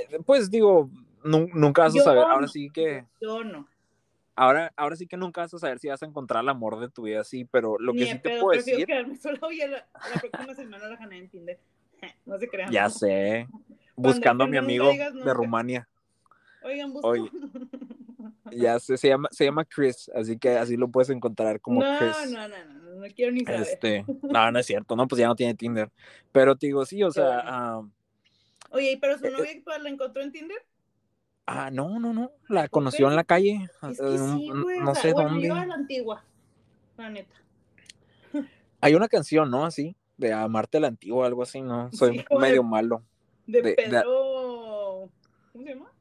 Eh, 0.09 0.19
pues 0.25 0.49
digo, 0.49 0.89
nunca 1.23 1.83
vas 1.83 1.97
a 1.97 2.03
saber, 2.03 2.23
ahora 2.23 2.47
sí 2.47 2.69
que... 2.69 3.05
Yo 3.21 3.43
no. 3.43 3.67
Ahora, 4.35 4.73
ahora 4.75 4.95
sí 4.95 5.07
que 5.07 5.17
nunca 5.17 5.41
vas 5.41 5.53
a 5.53 5.59
saber 5.59 5.79
si 5.79 5.87
vas 5.87 6.01
a 6.01 6.05
encontrar 6.05 6.43
el 6.43 6.49
amor 6.49 6.79
de 6.79 6.89
tu 6.89 7.03
vida, 7.03 7.23
sí, 7.23 7.45
pero 7.45 7.77
lo 7.79 7.93
que 7.93 8.05
sí 8.05 8.19
te 8.19 8.39
puedo 8.39 8.57
decir... 8.57 8.85
quedarme 8.85 9.15
solo 9.17 9.51
y 9.51 9.59
la, 9.59 9.67
la 9.67 10.19
próxima 10.19 10.55
semana 10.55 10.87
la 10.87 10.95
gané 10.95 11.17
en 11.19 11.29
Tinder. 11.29 11.59
No 12.25 12.37
se 12.39 12.47
crean. 12.47 12.71
Ya 12.71 12.89
sé. 12.89 13.47
Buscando 13.95 14.43
a 14.45 14.47
mi 14.47 14.57
amigo 14.57 14.89
de 14.91 15.33
Rumania. 15.33 15.87
Oigan, 16.63 16.93
busco. 16.93 17.15
ya 18.51 18.79
sé, 18.79 18.97
se 18.97 19.07
llama, 19.07 19.29
se 19.31 19.45
llama 19.45 19.65
Chris, 19.65 20.09
así 20.13 20.37
que 20.37 20.57
así 20.57 20.77
lo 20.77 20.89
puedes 20.89 21.09
encontrar 21.09 21.59
como 21.59 21.81
Chris. 21.81 22.31
No, 22.31 22.47
no, 22.47 22.47
no, 22.47 22.65
no, 22.65 22.95
no 23.01 23.07
quiero 23.15 23.31
ni 23.31 23.43
saber. 23.43 23.61
Este, 23.61 24.05
no, 24.21 24.51
no 24.51 24.59
es 24.59 24.65
cierto, 24.65 24.95
no, 24.95 25.07
pues 25.07 25.19
ya 25.19 25.27
no 25.27 25.35
tiene 25.35 25.55
Tinder. 25.55 25.89
Pero 26.31 26.55
te 26.55 26.67
digo, 26.67 26.85
sí, 26.85 27.03
o 27.03 27.11
sea. 27.11 27.81
Oye, 28.69 28.97
pero 29.01 29.17
su 29.17 29.25
eh, 29.25 29.31
novia 29.31 29.51
actual 29.51 29.83
la 29.83 29.89
encontró 29.89 30.21
en 30.21 30.31
Tinder? 30.31 30.65
Ah, 31.45 31.69
no, 31.71 31.99
no, 31.99 32.13
no. 32.13 32.31
La 32.47 32.69
conoció 32.69 33.09
en 33.09 33.15
la 33.15 33.23
calle. 33.23 33.67
Es 33.89 33.99
que 33.99 34.17
sí, 34.17 34.49
güey. 34.49 34.79
No 34.79 34.95
sé 34.95 35.11
bueno, 35.13 35.29
dónde. 35.29 35.47
Yo 35.47 35.55
a 35.55 35.65
la 35.65 35.73
antigua, 35.73 36.23
la 36.97 37.09
neta. 37.09 37.35
Hay 38.79 38.95
una 38.95 39.07
canción, 39.07 39.51
¿no? 39.51 39.65
Así, 39.65 39.95
de 40.17 40.33
Amarte 40.33 40.79
la 40.79 40.87
antigua, 40.87 41.27
algo 41.27 41.43
así, 41.43 41.61
¿no? 41.61 41.91
Soy 41.93 42.25
medio 42.39 42.63
malo. 42.63 43.03
De, 43.45 43.73
Pedro. 43.73 45.09
¿Cómo 45.51 45.65
se 45.65 45.73
llama? 45.73 45.91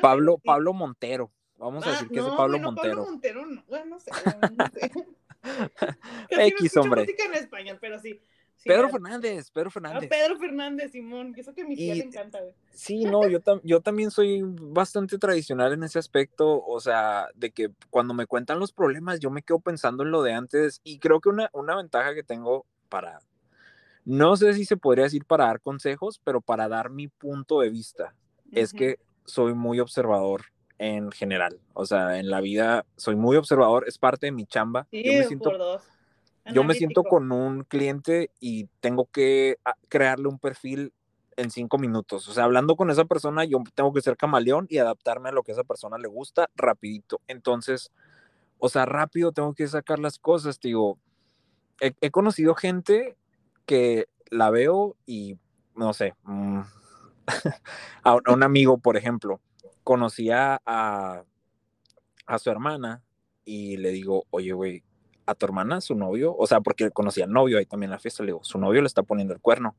Pablo, 0.00 0.38
Pablo 0.38 0.72
Montero. 0.72 1.30
Vamos 1.58 1.84
a 1.86 1.88
ah, 1.88 1.92
decir 1.92 2.08
que 2.08 2.20
es 2.20 2.24
Pablo 2.24 2.58
Montero. 2.58 2.96
Pablo 2.96 3.10
Montero, 3.10 3.46
no, 3.46 3.64
bueno, 3.68 3.86
no 3.86 4.00
sé. 4.00 4.10
X, 6.30 6.76
hombre. 6.76 7.02
música 7.02 7.24
en 7.24 7.34
español, 7.34 7.78
pero 7.80 7.98
sí. 7.98 8.20
Pedro 8.64 8.88
Fernández, 8.88 9.50
Pedro 9.50 9.68
ah, 9.68 9.72
Fernández. 9.72 10.10
Pedro 10.10 10.36
Fernández, 10.36 10.92
Simón, 10.92 11.32
eso 11.36 11.54
que 11.54 11.62
a 11.62 11.64
mi 11.64 11.76
tía 11.76 11.94
le 11.94 12.04
encanta, 12.04 12.40
güey. 12.40 12.52
Sí, 12.72 13.04
no, 13.04 13.28
yo, 13.28 13.38
yo 13.62 13.80
también 13.80 14.10
soy 14.10 14.42
bastante 14.42 15.16
tradicional 15.16 15.72
en 15.72 15.84
ese 15.84 15.98
aspecto, 15.98 16.64
o 16.64 16.80
sea, 16.80 17.28
de 17.34 17.50
que 17.50 17.70
cuando 17.90 18.14
me 18.14 18.26
cuentan 18.26 18.58
los 18.58 18.72
problemas, 18.72 19.20
yo 19.20 19.30
me 19.30 19.42
quedo 19.42 19.60
pensando 19.60 20.02
en 20.02 20.10
lo 20.10 20.22
de 20.22 20.32
antes, 20.32 20.80
y 20.82 20.98
creo 20.98 21.20
que 21.20 21.28
una, 21.28 21.50
una 21.52 21.76
ventaja 21.76 22.14
que 22.14 22.24
tengo 22.24 22.66
para, 22.88 23.20
no 24.04 24.36
sé 24.36 24.52
si 24.54 24.64
se 24.64 24.76
podría 24.76 25.04
decir 25.04 25.24
para 25.24 25.46
dar 25.46 25.60
consejos, 25.60 26.20
pero 26.24 26.40
para 26.40 26.68
dar 26.68 26.90
mi 26.90 27.06
punto 27.06 27.60
de 27.60 27.70
vista, 27.70 28.14
es 28.50 28.72
que 28.72 28.98
soy 29.28 29.54
muy 29.54 29.78
observador 29.78 30.42
en 30.78 31.10
general. 31.12 31.60
O 31.74 31.86
sea, 31.86 32.18
en 32.18 32.30
la 32.30 32.40
vida 32.40 32.84
soy 32.96 33.16
muy 33.16 33.36
observador, 33.36 33.84
es 33.86 33.98
parte 33.98 34.26
de 34.26 34.32
mi 34.32 34.46
chamba. 34.46 34.86
yo 34.90 35.12
me 35.12 35.24
siento, 35.24 35.80
Yo 36.52 36.64
me 36.64 36.74
siento 36.74 37.04
con 37.04 37.30
un 37.30 37.64
cliente 37.64 38.30
y 38.40 38.66
tengo 38.80 39.06
que 39.06 39.58
ah, 39.64 39.74
crearle 39.88 40.28
un 40.28 40.38
perfil 40.38 40.92
en 41.36 41.50
cinco 41.50 41.78
minutos. 41.78 42.28
O 42.28 42.32
sea, 42.32 42.44
hablando 42.44 42.74
con 42.74 42.90
esa 42.90 43.04
persona, 43.04 43.44
yo 43.44 43.62
tengo 43.74 43.92
que 43.92 44.00
ser 44.00 44.16
camaleón 44.16 44.66
y 44.68 44.78
adaptarme 44.78 45.28
a 45.28 45.32
lo 45.32 45.42
que 45.42 45.52
a 45.52 45.54
esa 45.54 45.64
persona 45.64 45.98
le 45.98 46.08
gusta 46.08 46.50
rapidito. 46.56 47.20
Entonces, 47.28 47.92
o 48.58 48.68
sea, 48.68 48.86
rápido 48.86 49.32
tengo 49.32 49.54
que 49.54 49.68
sacar 49.68 50.00
las 50.00 50.18
cosas. 50.18 50.58
Digo, 50.58 50.98
he, 51.80 52.10
conocido 52.10 52.54
gente 52.54 53.16
que 53.66 54.08
la 54.30 54.50
veo 54.50 54.96
y, 55.06 55.38
no 55.76 55.92
sé, 55.92 56.14
mm, 56.24 56.60
a, 58.02 58.16
un 58.32 58.42
amigo, 58.42 58.78
por 58.78 58.96
ejemplo, 58.96 59.40
conocía 59.84 60.60
a, 60.64 61.24
a 62.26 62.38
su 62.38 62.50
hermana 62.50 63.02
y 63.44 63.76
le 63.76 63.90
digo, 63.90 64.26
oye, 64.30 64.52
güey, 64.52 64.82
a 65.26 65.34
tu 65.34 65.46
hermana, 65.46 65.80
su 65.80 65.94
novio, 65.94 66.34
o 66.36 66.46
sea, 66.46 66.60
porque 66.60 66.90
conocía 66.90 67.24
al 67.24 67.32
novio 67.32 67.58
ahí 67.58 67.66
también 67.66 67.88
en 67.88 67.92
la 67.92 67.98
fiesta, 67.98 68.22
le 68.22 68.28
digo, 68.28 68.44
su 68.44 68.58
novio 68.58 68.80
le 68.80 68.86
está 68.86 69.02
poniendo 69.02 69.34
el 69.34 69.40
cuerno. 69.40 69.76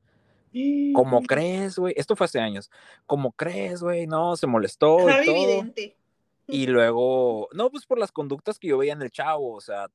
¿Cómo 0.93 1.22
crees, 1.24 1.78
güey? 1.78 1.93
Esto 1.95 2.16
fue 2.16 2.26
hace 2.26 2.39
años. 2.39 2.72
¿Cómo 3.06 3.32
crees, 3.32 3.82
güey? 3.82 4.08
No, 4.08 4.36
se 4.36 4.47
molestó. 4.47 4.97
y 5.10 5.26
todo. 5.26 5.66
Y 6.47 6.66
luego, 6.66 7.47
no, 7.54 7.70
pues 7.70 7.86
por 7.86 8.00
las 8.00 8.12
conductas 8.12 8.58
que 8.58 8.70
yo 8.70 8.78
veía 8.80 8.93
en 8.93 9.02
el 9.04 9.12
chavo, 9.12 9.54
o 9.54 9.62
sea, 9.62 9.88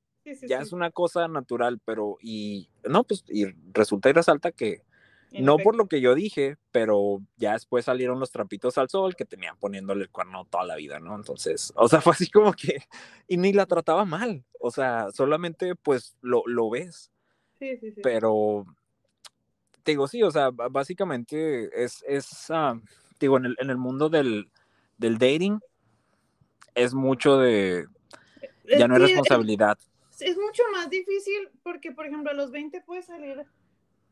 ya 0.46 0.60
es 0.60 0.72
una 0.72 0.90
cosa 0.92 1.26
natural, 1.26 1.80
pero, 1.84 2.16
y, 2.22 2.68
no, 2.84 3.02
pues, 3.02 3.24
y 3.28 3.46
resulta 3.72 4.08
y 4.08 4.12
resalta 4.12 4.52
que, 4.52 4.82
no 5.40 5.58
por 5.58 5.76
lo 5.76 5.86
que 5.86 6.00
yo 6.00 6.14
dije, 6.14 6.56
pero 6.70 7.20
ya 7.36 7.52
después 7.52 7.84
salieron 7.84 8.20
los 8.20 8.30
trapitos 8.30 8.78
al 8.78 8.88
sol 8.88 9.16
que 9.16 9.24
tenían 9.24 9.56
poniéndole 9.58 10.02
el 10.04 10.10
cuerno 10.10 10.46
toda 10.46 10.64
la 10.64 10.76
vida, 10.76 11.00
¿no? 11.00 11.14
Entonces, 11.16 11.72
o 11.76 11.88
sea, 11.88 12.00
fue 12.02 12.12
así 12.12 12.30
como 12.30 12.52
que, 12.52 12.82
y 13.26 13.36
ni 13.36 13.52
la 13.52 13.66
trataba 13.66 14.04
mal, 14.04 14.44
o 14.60 14.70
sea, 14.70 15.10
solamente 15.12 15.74
pues 15.74 16.16
lo, 16.20 16.42
lo 16.46 16.70
ves. 16.70 17.10
Sí, 17.58 17.76
sí, 17.78 17.92
sí. 17.92 18.00
Pero, 18.02 18.64
te 19.82 19.92
digo, 19.92 20.08
sí, 20.08 20.22
o 20.22 20.30
sea, 20.30 20.50
básicamente 20.50 21.70
es, 21.82 22.04
es 22.06 22.50
uh, 22.50 22.80
digo, 23.20 23.36
en 23.36 23.46
el, 23.46 23.56
en 23.58 23.70
el 23.70 23.76
mundo 23.76 24.08
del, 24.08 24.50
del 24.98 25.18
dating, 25.18 25.60
es 26.74 26.94
mucho 26.94 27.38
de, 27.38 27.86
ya 28.78 28.88
no 28.88 28.94
hay 28.94 29.02
responsabilidad. 29.02 29.78
Es, 30.20 30.36
mucho 30.36 30.62
más 30.72 30.88
difícil 30.90 31.50
porque, 31.62 31.92
por 31.92 32.06
ejemplo, 32.06 32.30
a 32.30 32.34
los 32.34 32.50
20 32.50 32.80
puedes 32.82 33.06
salir, 33.06 33.44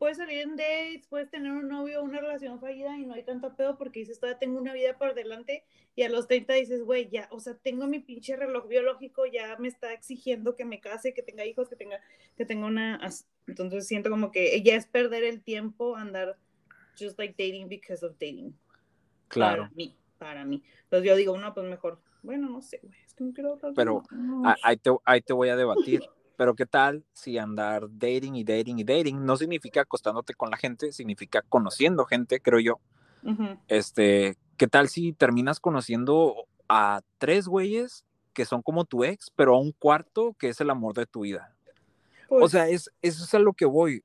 puedes 0.03 0.17
salir 0.17 0.39
en 0.41 0.57
dates, 0.57 1.07
puedes 1.07 1.29
tener 1.29 1.53
un 1.53 1.69
novio 1.69 2.03
una 2.03 2.19
relación 2.19 2.59
fallida 2.59 2.97
y 2.97 3.05
no 3.05 3.13
hay 3.13 3.23
tanto 3.23 3.55
pedo 3.55 3.77
porque 3.77 4.01
dices, 4.01 4.19
todavía 4.19 4.37
tengo 4.37 4.59
una 4.59 4.73
vida 4.73 4.97
por 4.97 5.15
delante 5.15 5.63
y 5.95 6.03
a 6.03 6.09
los 6.09 6.27
30 6.27 6.55
dices, 6.55 6.83
güey, 6.83 7.07
ya, 7.09 7.29
o 7.31 7.39
sea, 7.39 7.55
tengo 7.55 7.87
mi 7.87 7.99
pinche 7.99 8.35
reloj 8.35 8.67
biológico, 8.67 9.25
ya 9.25 9.55
me 9.59 9.69
está 9.69 9.93
exigiendo 9.93 10.57
que 10.57 10.65
me 10.65 10.81
case, 10.81 11.13
que 11.13 11.23
tenga 11.23 11.45
hijos, 11.45 11.69
que 11.69 11.77
tenga, 11.77 12.01
que 12.35 12.45
tenga 12.45 12.67
una, 12.67 12.99
entonces 13.47 13.87
siento 13.87 14.09
como 14.09 14.29
que 14.29 14.61
ya 14.61 14.75
es 14.75 14.87
perder 14.87 15.23
el 15.23 15.41
tiempo 15.41 15.95
andar 15.95 16.37
just 16.99 17.17
like 17.17 17.41
dating 17.41 17.69
because 17.69 18.05
of 18.05 18.11
dating. 18.19 18.53
Claro. 19.29 19.63
Para 19.63 19.73
mí, 19.73 19.97
para 20.17 20.43
mí. 20.43 20.63
Entonces 20.83 21.07
yo 21.07 21.15
digo, 21.15 21.37
no, 21.37 21.53
pues 21.53 21.65
mejor 21.65 22.01
bueno, 22.23 22.49
no 22.49 22.61
sé, 22.61 22.81
güey, 22.83 22.99
es 23.05 23.13
que 23.13 23.23
no 23.23 23.31
quiero 23.31 23.53
hablar 23.53 23.71
Pero 23.73 24.03
ahí, 24.63 24.75
te, 24.75 24.89
ahí 25.05 25.21
te 25.21 25.31
voy 25.31 25.47
a 25.47 25.55
debatir. 25.55 26.03
Pero 26.35 26.55
¿qué 26.55 26.65
tal 26.65 27.03
si 27.13 27.37
andar 27.37 27.87
dating 27.89 28.35
y 28.35 28.43
dating 28.43 28.79
y 28.79 28.83
dating 28.83 29.25
no 29.25 29.37
significa 29.37 29.81
acostándote 29.81 30.33
con 30.33 30.49
la 30.49 30.57
gente, 30.57 30.91
significa 30.91 31.43
conociendo 31.47 32.05
gente, 32.05 32.39
creo 32.39 32.59
yo? 32.59 32.79
Este, 33.67 34.37
¿qué 34.57 34.67
tal 34.67 34.89
si 34.89 35.13
terminas 35.13 35.59
conociendo 35.59 36.45
a 36.67 37.01
tres 37.17 37.47
güeyes 37.47 38.05
que 38.33 38.45
son 38.45 38.61
como 38.61 38.83
tu 38.83 39.03
ex, 39.03 39.31
pero 39.35 39.55
a 39.55 39.59
un 39.59 39.71
cuarto 39.71 40.35
que 40.37 40.49
es 40.49 40.59
el 40.59 40.69
amor 40.69 40.93
de 40.93 41.05
tu 41.05 41.21
vida? 41.21 41.53
o 42.35 42.39
pues 42.39 42.51
sea, 42.51 42.67
es, 42.67 42.89
eso 43.01 43.23
es 43.23 43.33
a 43.33 43.39
lo 43.39 43.53
que 43.53 43.65
voy, 43.65 44.03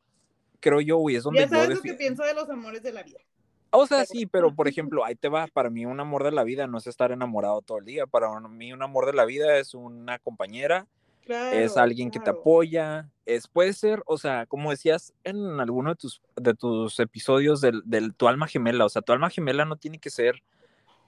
creo 0.61 0.81
yo, 0.81 0.99
güey, 0.99 1.17
es 1.17 1.23
donde 1.23 1.41
ya 1.41 1.49
sabes 1.49 1.77
lo 1.77 1.83
que 1.83 1.95
pienso 1.95 2.23
de 2.25 2.35
los 2.35 2.49
amores 2.51 2.83
de 2.83 2.93
la 2.93 3.03
vida. 3.03 3.21
O 3.71 3.87
sea, 3.87 4.05
sí, 4.05 4.27
pero 4.27 4.55
por 4.55 4.69
ejemplo, 4.69 5.05
ahí 5.05 5.15
te 5.15 5.29
va, 5.29 5.47
para 5.47 5.71
mí 5.71 5.87
un 5.87 6.01
amor 6.01 6.25
de 6.25 6.33
la 6.33 6.45
vida 6.45 6.67
no 6.67 6.79
es 6.79 6.87
estar 6.87 7.11
enamorado 7.11 7.63
todo 7.63 7.79
el 7.79 7.85
día, 7.85 8.07
para 8.07 8.39
mí 8.41 8.73
un 8.73 8.83
amor 8.83 9.07
de 9.07 9.15
la 9.15 9.25
vida 9.25 9.57
es 9.59 9.75
una 9.75 10.19
compañera, 10.19 10.87
es 11.29 11.77
alguien 11.77 12.11
que 12.11 12.21
te 12.21 12.31
apoya, 12.31 13.11
es, 13.27 13.47
puede 13.49 13.73
ser, 13.73 14.03
o 14.07 14.17
sea, 14.19 14.47
como 14.47 14.71
decías 14.71 15.13
en 15.25 15.61
alguno 15.61 15.91
de 15.91 15.97
tus, 15.97 16.23
de 16.37 16.55
tus 16.55 16.99
episodios 17.01 17.61
del, 17.61 17.83
del, 17.85 18.15
tu 18.15 18.29
alma 18.29 18.47
gemela, 18.47 18.85
o 18.85 18.89
sea, 18.89 19.03
tu 19.03 19.13
alma 19.13 19.31
gemela 19.31 19.65
no 19.65 19.77
tiene 19.77 19.99
que 19.99 20.11
ser 20.11 20.43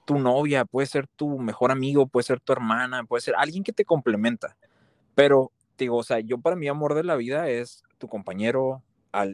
tu 0.05 0.19
novia, 0.19 0.65
puede 0.65 0.87
ser 0.87 1.07
tu 1.07 1.39
mejor 1.39 1.71
amigo, 1.71 2.07
puede 2.07 2.23
ser 2.23 2.39
tu 2.39 2.53
hermana, 2.53 3.03
puede 3.03 3.21
ser 3.21 3.35
alguien 3.37 3.63
que 3.63 3.73
te 3.73 3.85
complementa, 3.85 4.57
pero 5.15 5.51
digo, 5.77 5.97
o 5.97 6.03
sea, 6.03 6.19
yo 6.19 6.37
para 6.37 6.55
mí 6.55 6.67
amor 6.67 6.93
de 6.93 7.03
la 7.03 7.15
vida 7.15 7.49
es 7.49 7.83
tu 7.97 8.07
compañero, 8.07 8.83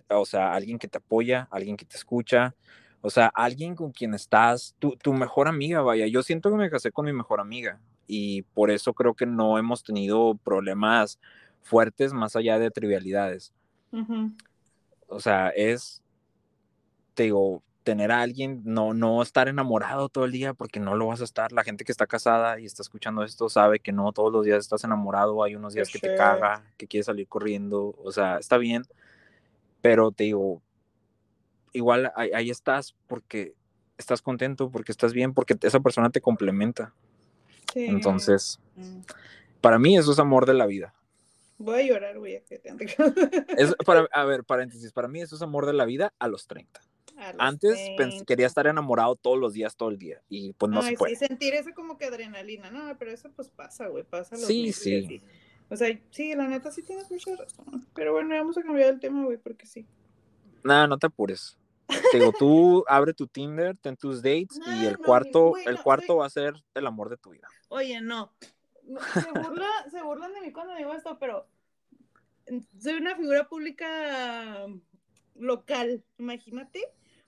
o 0.09 0.25
sea, 0.25 0.53
alguien 0.53 0.79
que 0.79 0.87
te 0.87 0.97
apoya, 0.97 1.47
alguien 1.51 1.77
que 1.77 1.85
te 1.85 1.97
escucha, 1.97 2.55
o 3.01 3.09
sea, 3.09 3.31
alguien 3.33 3.75
con 3.75 3.91
quien 3.91 4.13
estás, 4.13 4.75
tu, 4.79 5.13
mejor 5.13 5.47
amiga, 5.47 5.81
vaya. 5.81 6.07
Yo 6.07 6.23
siento 6.23 6.49
que 6.49 6.57
me 6.57 6.69
casé 6.69 6.91
con 6.91 7.05
mi 7.05 7.13
mejor 7.13 7.39
amiga 7.39 7.79
y 8.07 8.41
por 8.41 8.71
eso 8.71 8.93
creo 8.93 9.13
que 9.13 9.25
no 9.25 9.57
hemos 9.57 9.83
tenido 9.83 10.35
problemas 10.43 11.19
fuertes 11.61 12.13
más 12.13 12.35
allá 12.35 12.57
de 12.59 12.71
trivialidades. 12.71 13.53
O 15.07 15.19
sea, 15.19 15.49
es, 15.49 16.01
te 17.13 17.23
digo, 17.23 17.61
tener 17.83 18.11
a 18.11 18.21
alguien, 18.21 18.61
no, 18.65 18.93
no 18.93 19.21
estar 19.21 19.47
enamorado 19.47 20.09
todo 20.09 20.25
el 20.25 20.33
día 20.33 20.53
porque 20.53 20.79
no 20.79 20.95
lo 20.95 21.07
vas 21.07 21.21
a 21.21 21.23
estar. 21.23 21.53
La 21.53 21.63
gente 21.63 21.85
que 21.85 21.91
está 21.93 22.05
casada 22.05 22.59
y 22.59 22.65
está 22.65 22.81
escuchando 22.81 23.23
esto 23.23 23.47
sabe 23.47 23.79
que 23.79 23.93
no 23.93 24.11
todos 24.11 24.31
los 24.31 24.45
días 24.45 24.59
estás 24.59 24.83
enamorado, 24.83 25.41
hay 25.41 25.55
unos 25.55 25.73
días 25.73 25.89
que 25.89 25.99
te 25.99 26.15
caga, 26.15 26.63
que 26.75 26.87
quieres 26.87 27.05
salir 27.05 27.29
corriendo, 27.29 27.95
o 28.03 28.11
sea, 28.11 28.39
está 28.39 28.57
bien, 28.57 28.83
pero 29.81 30.11
te 30.11 30.25
digo, 30.25 30.61
igual 31.71 32.11
ahí, 32.15 32.49
estás 32.49 32.93
porque 33.07 33.53
estás 33.97 34.21
contento, 34.21 34.69
porque 34.69 34.91
estás 34.91 35.13
bien, 35.13 35.33
porque 35.33 35.55
esa 35.61 35.79
persona 35.79 36.09
te 36.09 36.19
complementa. 36.19 36.93
Entonces, 37.85 38.59
mm. 38.75 39.01
para 39.61 39.79
mí 39.79 39.97
eso 39.97 40.11
es 40.11 40.19
amor 40.19 40.45
de 40.45 40.53
la 40.53 40.65
vida. 40.65 40.93
Voy 41.59 41.81
a 41.81 41.85
llorar, 41.85 42.19
güey. 42.19 42.41
a 44.13 44.25
ver, 44.25 44.43
paréntesis, 44.43 44.91
para 44.91 45.07
mí 45.07 45.21
eso 45.21 45.35
es 45.35 45.41
amor 45.41 45.65
de 45.65 45.73
la 45.73 45.85
vida 45.85 46.13
a 46.19 46.27
los 46.27 46.47
30. 46.47 46.81
Antes 47.39 47.79
quería 48.27 48.45
estar 48.45 48.67
enamorado 48.67 49.15
todos 49.15 49.39
los 49.39 49.53
días, 49.53 49.75
todo 49.75 49.89
el 49.89 49.97
día, 49.97 50.21
y 50.29 50.53
pues 50.53 50.71
no 50.71 50.83
se 50.83 50.93
puede. 50.93 51.15
Sí, 51.15 51.25
sentir 51.25 51.55
eso 51.55 51.71
como 51.73 51.97
que 51.97 52.05
adrenalina, 52.05 52.69
no, 52.69 52.95
pero 52.99 53.09
eso 53.09 53.31
pues 53.35 53.49
pasa, 53.49 53.87
güey, 53.87 54.03
pasa. 54.03 54.35
Los 54.35 54.45
sí, 54.45 54.71
sí. 54.71 55.19
O 55.69 55.75
sea, 55.75 55.99
sí, 56.11 56.35
la 56.35 56.47
neta 56.47 56.71
sí 56.71 56.83
tienes 56.83 57.09
mucha 57.09 57.35
razón. 57.35 57.87
Pero 57.95 58.13
bueno, 58.13 58.35
vamos 58.35 58.55
a 58.57 58.61
cambiar 58.61 58.93
el 58.93 58.99
tema, 58.99 59.25
güey, 59.25 59.37
porque 59.37 59.65
sí. 59.65 59.87
Nada, 60.63 60.85
no 60.85 60.99
te 60.99 61.07
apures 61.07 61.57
digo, 62.13 62.33
tú 62.37 62.83
abre 62.87 63.13
tu 63.13 63.27
Tinder, 63.27 63.77
ten 63.77 63.95
tus 63.95 64.21
dates 64.21 64.59
y 64.65 64.85
el 64.85 64.97
cuarto, 64.97 65.57
el 65.57 65.81
cuarto 65.81 66.17
va 66.17 66.25
a 66.25 66.29
ser 66.29 66.53
el 66.73 66.87
amor 66.87 67.09
de 67.09 67.17
tu 67.17 67.31
vida. 67.31 67.47
Oye, 67.69 68.01
no. 68.01 68.33
Se, 69.91 70.01
burlan 70.01 70.33
de 70.33 70.41
mí 70.41 70.51
cuando 70.51 70.75
digo 70.75 70.93
esto, 70.93 71.17
pero 71.19 71.47
soy 72.79 72.93
una 72.93 73.15
figura 73.15 73.47
pública 73.47 74.67
local, 75.35 76.03
imagínate. 76.17 76.81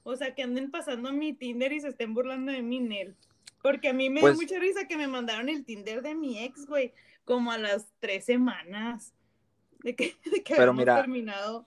O 0.04 0.16
sea, 0.16 0.34
que 0.34 0.44
anden 0.44 0.72
pasando 0.72 1.12
mi 1.12 1.34
Tinder 1.34 1.72
y 1.74 1.82
se 1.82 1.90
estén 1.90 2.14
burlando 2.14 2.52
de 2.52 2.62
mí, 2.62 2.80
Nel. 2.80 3.16
Porque 3.62 3.90
a 3.90 3.94
mí 3.94 4.10
me 4.10 4.22
dio 4.22 4.30
pues 4.30 4.38
mucha 4.38 4.58
risa 4.58 4.88
que 4.88 4.96
me 4.96 5.08
mandaron 5.08 5.50
el 5.50 5.66
Tinder 5.66 6.02
de 6.02 6.16
mi 6.16 6.42
ex, 6.42 6.66
güey, 6.66 6.94
como 7.26 7.52
a 7.52 7.58
las 7.58 7.92
tres 8.00 8.26
semanas 8.26 9.14
de 9.84 9.96
que, 9.96 10.16
de 10.32 10.44
que 10.44 10.54
habíamos 10.54 10.86
terminado. 10.86 11.66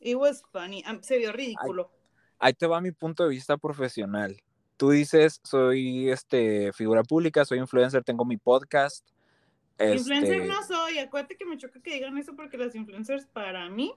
It 0.00 0.16
was 0.16 0.42
funny. 0.52 0.82
Se 1.02 1.18
vio 1.18 1.32
ridículo 1.32 1.90
ahí 2.38 2.54
te 2.54 2.66
va 2.66 2.80
mi 2.80 2.92
punto 2.92 3.24
de 3.24 3.30
vista 3.30 3.56
profesional. 3.56 4.42
Tú 4.76 4.90
dices, 4.90 5.40
soy 5.42 6.10
este, 6.10 6.72
figura 6.72 7.02
pública, 7.02 7.44
soy 7.44 7.58
influencer, 7.58 8.04
tengo 8.04 8.24
mi 8.24 8.36
podcast. 8.36 9.06
Influencer 9.78 10.42
este 10.42 10.48
no 10.48 10.62
soy, 10.62 10.98
acuérdate 10.98 11.36
que 11.36 11.46
me 11.46 11.56
choca 11.56 11.80
que 11.80 11.94
digan 11.94 12.16
eso 12.18 12.34
porque 12.34 12.56
las 12.56 12.74
influencers 12.74 13.26
para 13.26 13.68
mí 13.68 13.94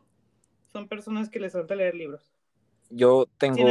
son 0.72 0.88
personas 0.88 1.30
que 1.30 1.40
les 1.40 1.54
falta 1.54 1.76
leer 1.76 1.96
libros. 1.96 2.32
Yo 2.92 3.28
tengo 3.38 3.64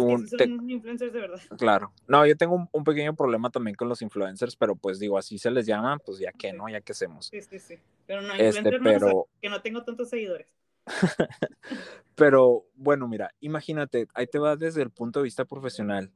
un, 0.00 0.28
son 0.28 0.70
influencers 0.70 1.12
de 1.12 1.20
verdad. 1.20 1.40
Claro. 1.58 1.92
No, 2.06 2.24
yo 2.26 2.36
tengo 2.36 2.68
un, 2.70 2.84
pequeño 2.84 3.14
problema 3.14 3.50
también 3.50 3.74
con 3.74 3.88
los 3.88 4.02
influencers, 4.02 4.54
pero 4.54 4.76
pues 4.76 5.00
digo, 5.00 5.18
así 5.18 5.36
se 5.36 5.50
les 5.50 5.66
llama, 5.66 5.98
pues 5.98 6.18
ya 6.18 6.32
que, 6.32 6.52
¿no? 6.52 6.68
Ya 6.68 6.80
que 6.80 6.92
hacemos. 6.92 7.26
Sí, 7.26 7.42
sí, 7.42 7.58
sí. 7.58 7.78
Pero 8.06 8.22
no, 8.22 8.34
este, 8.34 8.62
pero... 8.78 9.26
que 9.40 9.48
no 9.48 9.60
tengo 9.62 9.82
tantos 9.82 10.10
seguidores. 10.10 10.46
Pero 12.14 12.64
bueno, 12.74 13.08
mira, 13.08 13.30
imagínate, 13.40 14.06
ahí 14.14 14.26
te 14.26 14.38
va 14.38 14.56
desde 14.56 14.82
el 14.82 14.90
punto 14.90 15.20
de 15.20 15.24
vista 15.24 15.44
profesional, 15.44 16.10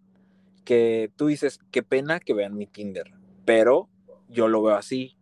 que 0.65 1.11
tú 1.17 1.29
dices, 1.29 1.59
qué 1.71 1.83
pena 1.83 2.21
que 2.21 2.35
vean 2.35 2.57
mi 2.57 2.67
Tinder, 2.67 3.13
pero 3.45 3.89
yo 4.29 4.49
lo 4.49 4.63
veo 4.63 4.77
así. 4.77 5.17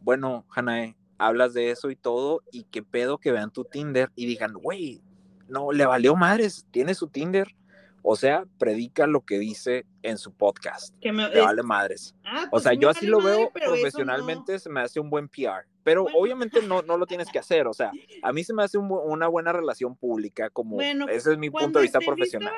Bueno, 0.00 0.46
Hanae, 0.50 0.96
hablas 1.18 1.52
de 1.52 1.70
eso 1.70 1.90
y 1.90 1.96
todo, 1.96 2.42
y 2.52 2.64
qué 2.64 2.82
pedo 2.82 3.18
que 3.18 3.32
vean 3.32 3.50
tu 3.50 3.64
Tinder 3.64 4.10
y 4.14 4.26
digan, 4.26 4.54
güey, 4.54 5.02
no, 5.48 5.72
le 5.72 5.84
valió 5.84 6.14
madres, 6.16 6.66
tiene 6.70 6.94
su 6.94 7.08
Tinder, 7.08 7.54
O 8.02 8.14
sea, 8.14 8.44
predica 8.58 9.06
lo 9.06 9.22
que 9.22 9.38
dice 9.38 9.84
en 10.02 10.16
su 10.16 10.32
podcast. 10.32 10.94
Que 11.00 11.12
me, 11.12 11.28
vale 11.28 11.62
madres. 11.62 12.14
Ah, 12.24 12.44
o 12.46 12.50
pues 12.52 12.62
sea, 12.62 12.72
yo 12.72 12.88
así 12.88 13.06
lo 13.06 13.20
veo 13.20 13.50
profesionalmente, 13.50 14.58
se 14.60 14.70
me 14.70 14.80
hace 14.80 15.00
un 15.00 15.10
buen 15.10 15.28
PR. 15.28 15.66
Pero 15.88 16.04
obviamente 16.12 16.60
no, 16.60 16.82
no 16.82 16.98
lo 16.98 17.06
tienes 17.06 17.30
que 17.30 17.38
hacer. 17.38 17.66
O 17.66 17.72
sea, 17.72 17.92
a 18.22 18.30
mí 18.30 18.44
se 18.44 18.52
me 18.52 18.62
hace 18.62 18.76
una 18.76 19.26
buena 19.26 19.54
relación 19.54 19.96
pública, 19.96 20.50
como 20.50 20.82
ese 20.82 21.32
es 21.32 21.38
mi 21.38 21.48
punto 21.48 21.78
de 21.78 21.84
vista 21.84 21.98
profesional. 21.98 22.52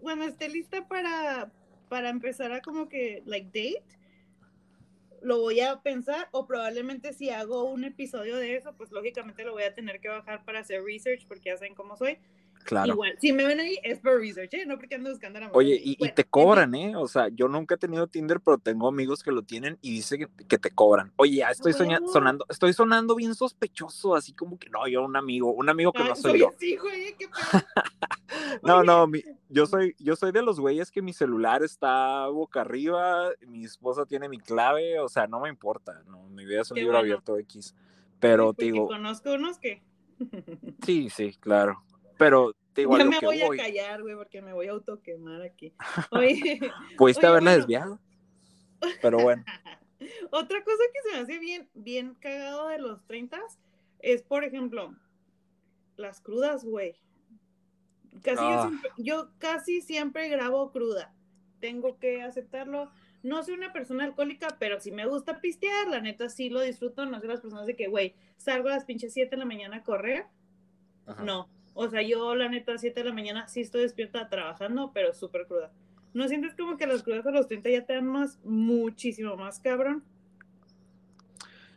cuando 0.00 0.24
esté 0.24 0.48
lista 0.48 0.88
para, 0.88 1.52
para 1.90 2.08
empezar 2.08 2.50
a 2.50 2.62
como 2.62 2.88
que, 2.88 3.22
like, 3.26 3.48
date, 3.48 3.84
lo 5.20 5.38
voy 5.38 5.60
a 5.60 5.82
pensar 5.82 6.30
o 6.32 6.46
probablemente 6.46 7.12
si 7.12 7.28
hago 7.28 7.64
un 7.64 7.84
episodio 7.84 8.38
de 8.38 8.56
eso, 8.56 8.74
pues 8.74 8.90
lógicamente 8.90 9.44
lo 9.44 9.52
voy 9.52 9.64
a 9.64 9.74
tener 9.74 10.00
que 10.00 10.08
bajar 10.08 10.42
para 10.46 10.60
hacer 10.60 10.82
research 10.82 11.26
porque 11.28 11.50
ya 11.50 11.58
saben 11.58 11.74
cómo 11.74 11.98
soy. 11.98 12.16
Claro. 12.64 12.92
Igual, 12.92 13.16
si 13.20 13.32
me 13.32 13.44
ven 13.44 13.60
ahí 13.60 13.78
es 13.82 13.98
por 13.98 14.18
research, 14.18 14.54
¿eh? 14.54 14.66
No 14.66 14.76
porque 14.76 14.94
ando 14.94 15.10
buscando 15.10 15.38
a 15.38 15.50
Oye, 15.52 15.80
y, 15.82 15.96
te 16.10 16.24
cobran, 16.24 16.74
¿eh? 16.74 16.96
O 16.96 17.08
sea, 17.08 17.28
yo 17.28 17.48
nunca 17.48 17.74
he 17.74 17.78
tenido 17.78 18.06
Tinder, 18.06 18.40
pero 18.40 18.58
tengo 18.58 18.88
amigos 18.88 19.22
que 19.22 19.32
lo 19.32 19.42
tienen 19.42 19.78
y 19.82 19.90
dicen 19.92 20.28
que, 20.48 20.58
te 20.58 20.70
cobran. 20.70 21.12
Oye, 21.16 21.36
ya 21.36 21.50
estoy 21.50 21.72
sonando, 21.72 22.46
estoy 22.48 22.72
sonando 22.72 23.14
bien 23.16 23.34
sospechoso, 23.34 24.14
así 24.14 24.32
como 24.32 24.58
que 24.58 24.70
no, 24.70 24.86
yo 24.86 25.04
un 25.04 25.16
amigo, 25.16 25.52
un 25.52 25.68
amigo 25.68 25.92
que 25.92 26.04
no 26.04 26.14
soy 26.14 26.40
yo. 26.40 26.50
Sí, 26.58 26.76
güey, 26.76 27.16
qué 27.18 27.28
no, 28.62 28.84
no, 28.84 29.10
yo 29.48 29.66
soy, 29.66 29.96
yo 29.98 30.16
soy 30.16 30.32
de 30.32 30.42
los 30.42 30.60
güeyes 30.60 30.90
que 30.90 31.02
mi 31.02 31.12
celular 31.12 31.62
está 31.62 32.26
boca 32.28 32.60
arriba, 32.60 33.30
mi 33.46 33.64
esposa 33.64 34.06
tiene 34.06 34.28
mi 34.28 34.38
clave, 34.38 35.00
o 35.00 35.08
sea, 35.08 35.26
no 35.26 35.40
me 35.40 35.48
importa, 35.48 36.02
no, 36.06 36.22
mi 36.28 36.44
vida 36.44 36.62
es 36.62 36.70
un 36.70 36.78
libro 36.78 36.98
abierto 36.98 37.38
X. 37.38 37.74
Pero 38.22 38.54
te 38.54 38.66
digo. 38.66 38.86
Conozco 38.86 39.32
unos 39.32 39.58
que. 39.58 39.82
sí, 40.86 41.10
sí, 41.10 41.36
claro. 41.40 41.82
Pero 42.22 42.54
te 42.72 42.82
digo, 42.82 42.96
ya 42.96 43.04
me 43.04 43.18
voy, 43.20 43.42
a 43.42 43.48
callar, 43.48 44.02
güey, 44.02 44.14
porque 44.14 44.40
me 44.40 44.52
voy 44.52 44.68
a 44.68 44.72
autoquemar 44.72 45.42
aquí. 45.42 45.74
Oye, 46.12 46.60
Pudiste 46.96 47.26
haberla 47.26 47.56
desviado. 47.56 47.98
Pero 49.00 49.18
bueno. 49.18 49.44
Otra 50.30 50.62
cosa 50.62 50.82
que 50.92 51.08
se 51.08 51.16
me 51.16 51.22
hace 51.22 51.38
bien, 51.40 51.68
bien 51.74 52.14
cagado 52.14 52.68
de 52.68 52.78
los 52.78 53.04
30 53.06 53.40
es, 53.98 54.22
por 54.22 54.44
ejemplo, 54.44 54.94
las 55.96 56.20
crudas, 56.20 56.64
güey. 56.64 56.96
Casi 58.22 58.42
yo, 58.42 58.50
ah. 58.50 58.72
yo, 58.98 59.30
casi 59.38 59.80
siempre 59.80 60.28
grabo 60.28 60.70
cruda. 60.70 61.12
Tengo 61.60 61.98
que 61.98 62.22
aceptarlo. 62.22 62.90
No 63.24 63.42
soy 63.42 63.54
una 63.54 63.72
persona 63.72 64.04
alcohólica, 64.04 64.56
pero 64.60 64.80
sí 64.80 64.92
me 64.92 65.06
gusta 65.06 65.40
pistear. 65.40 65.88
La 65.88 66.00
neta 66.00 66.28
sí 66.28 66.50
lo 66.50 66.60
disfruto. 66.60 67.04
No 67.04 67.18
soy 67.18 67.28
las 67.28 67.40
personas 67.40 67.66
de 67.66 67.74
que, 67.74 67.88
güey, 67.88 68.14
salgo 68.36 68.68
a 68.68 68.72
las 68.72 68.84
pinches 68.84 69.12
7 69.12 69.30
de 69.30 69.36
la 69.36 69.44
mañana 69.44 69.78
a 69.78 69.82
correr. 69.82 70.26
No. 71.24 71.48
O 71.74 71.88
sea, 71.88 72.02
yo 72.02 72.34
la 72.34 72.48
neta 72.48 72.74
a 72.74 72.78
7 72.78 73.00
de 73.00 73.08
la 73.08 73.14
mañana 73.14 73.48
sí 73.48 73.60
estoy 73.60 73.82
despierta 73.82 74.28
trabajando, 74.28 74.92
pero 74.92 75.12
súper 75.14 75.46
cruda. 75.46 75.72
¿No 76.14 76.28
sientes 76.28 76.54
como 76.54 76.76
que 76.76 76.86
las 76.86 77.02
crudas 77.02 77.26
a 77.26 77.30
los 77.30 77.48
30 77.48 77.70
ya 77.70 77.86
te 77.86 77.94
dan 77.94 78.06
más, 78.06 78.38
muchísimo 78.44 79.36
más 79.36 79.60
cabrón? 79.60 80.04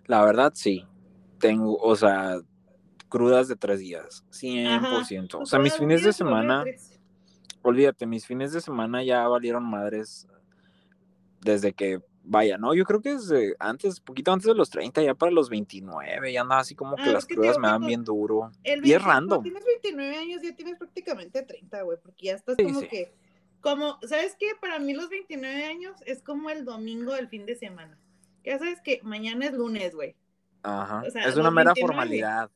La 0.07 0.23
verdad, 0.25 0.51
sí. 0.53 0.85
Tengo, 1.39 1.77
o 1.77 1.95
sea, 1.95 2.39
crudas 3.09 3.47
de 3.47 3.55
tres 3.55 3.79
días, 3.79 4.25
100%. 4.31 5.41
O 5.41 5.45
sea, 5.45 5.59
mis 5.59 5.77
fines 5.77 6.03
de 6.03 6.11
semana, 6.11 6.65
olvídate, 7.61 8.05
mis 8.05 8.25
fines 8.25 8.51
de 8.51 8.61
semana 8.61 9.03
ya 9.03 9.27
valieron 9.27 9.63
madres 9.63 10.27
desde 11.41 11.73
que, 11.73 11.99
vaya, 12.25 12.57
no, 12.57 12.73
yo 12.73 12.83
creo 12.85 13.01
que 13.01 13.13
desde 13.13 13.55
antes, 13.59 13.99
poquito 13.99 14.31
antes 14.31 14.47
de 14.47 14.55
los 14.55 14.69
30, 14.69 15.03
ya 15.03 15.13
para 15.13 15.31
los 15.31 15.49
29, 15.49 16.31
ya 16.31 16.41
andaba 16.41 16.61
así 16.61 16.75
como 16.75 16.95
que 16.95 17.03
ah, 17.03 17.13
las 17.13 17.25
crudas 17.25 17.57
me 17.57 17.67
dan 17.67 17.85
bien 17.85 18.03
duro. 18.03 18.51
y 18.63 18.91
es 18.91 19.03
random. 19.03 19.43
Tienes 19.43 19.63
29 19.65 20.17
años, 20.17 20.41
ya 20.41 20.55
tienes 20.55 20.77
prácticamente 20.77 21.43
30, 21.43 21.81
güey, 21.83 21.97
porque 22.01 22.25
ya 22.25 22.33
estás 22.33 22.57
como 22.57 22.81
que, 22.81 23.13
como, 23.61 23.99
¿sabes 24.07 24.35
qué? 24.39 24.47
Para 24.59 24.79
mí 24.79 24.93
los 24.93 25.09
29 25.09 25.65
años 25.65 25.95
es 26.05 26.21
como 26.21 26.49
el 26.49 26.65
domingo 26.65 27.13
del 27.13 27.27
fin 27.27 27.45
de 27.45 27.55
semana. 27.55 27.97
Ya 28.43 28.59
sabes 28.59 28.81
que 28.81 28.99
mañana 29.03 29.45
es 29.45 29.53
lunes, 29.53 29.95
güey. 29.95 30.15
Ajá. 30.63 31.03
es 31.05 31.35
una 31.35 31.51
mera 31.51 31.73
formalidad. 31.79 32.49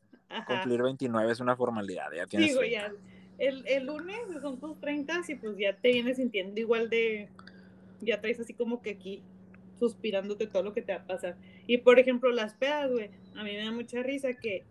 Cumplir 0.45 0.83
29 0.83 1.31
es 1.31 1.39
una 1.39 1.55
formalidad, 1.55 2.11
ya 2.15 2.27
tienes. 2.27 2.49
Digo, 2.49 2.63
ya. 2.63 2.91
El, 3.39 3.65
el, 3.67 3.85
lunes 3.85 4.19
son 4.41 4.59
tus 4.59 4.79
30 4.79 5.21
y 5.29 5.35
pues 5.35 5.57
ya 5.57 5.75
te 5.75 5.91
vienes 5.91 6.17
sintiendo 6.17 6.59
igual 6.59 6.89
de. 6.89 7.29
Ya 8.01 8.19
traes 8.21 8.39
así 8.39 8.53
como 8.53 8.81
que 8.81 8.91
aquí 8.91 9.23
suspirándote 9.79 10.47
todo 10.47 10.63
lo 10.63 10.73
que 10.73 10.81
te 10.81 10.93
va 10.93 10.99
a 10.99 11.07
pasar. 11.07 11.37
Y 11.67 11.79
por 11.79 11.99
ejemplo, 11.99 12.31
las 12.31 12.53
pedas, 12.53 12.91
güey, 12.91 13.09
a 13.35 13.43
mí 13.43 13.51
me 13.51 13.63
da 13.63 13.71
mucha 13.71 14.03
risa 14.03 14.33
que 14.33 14.65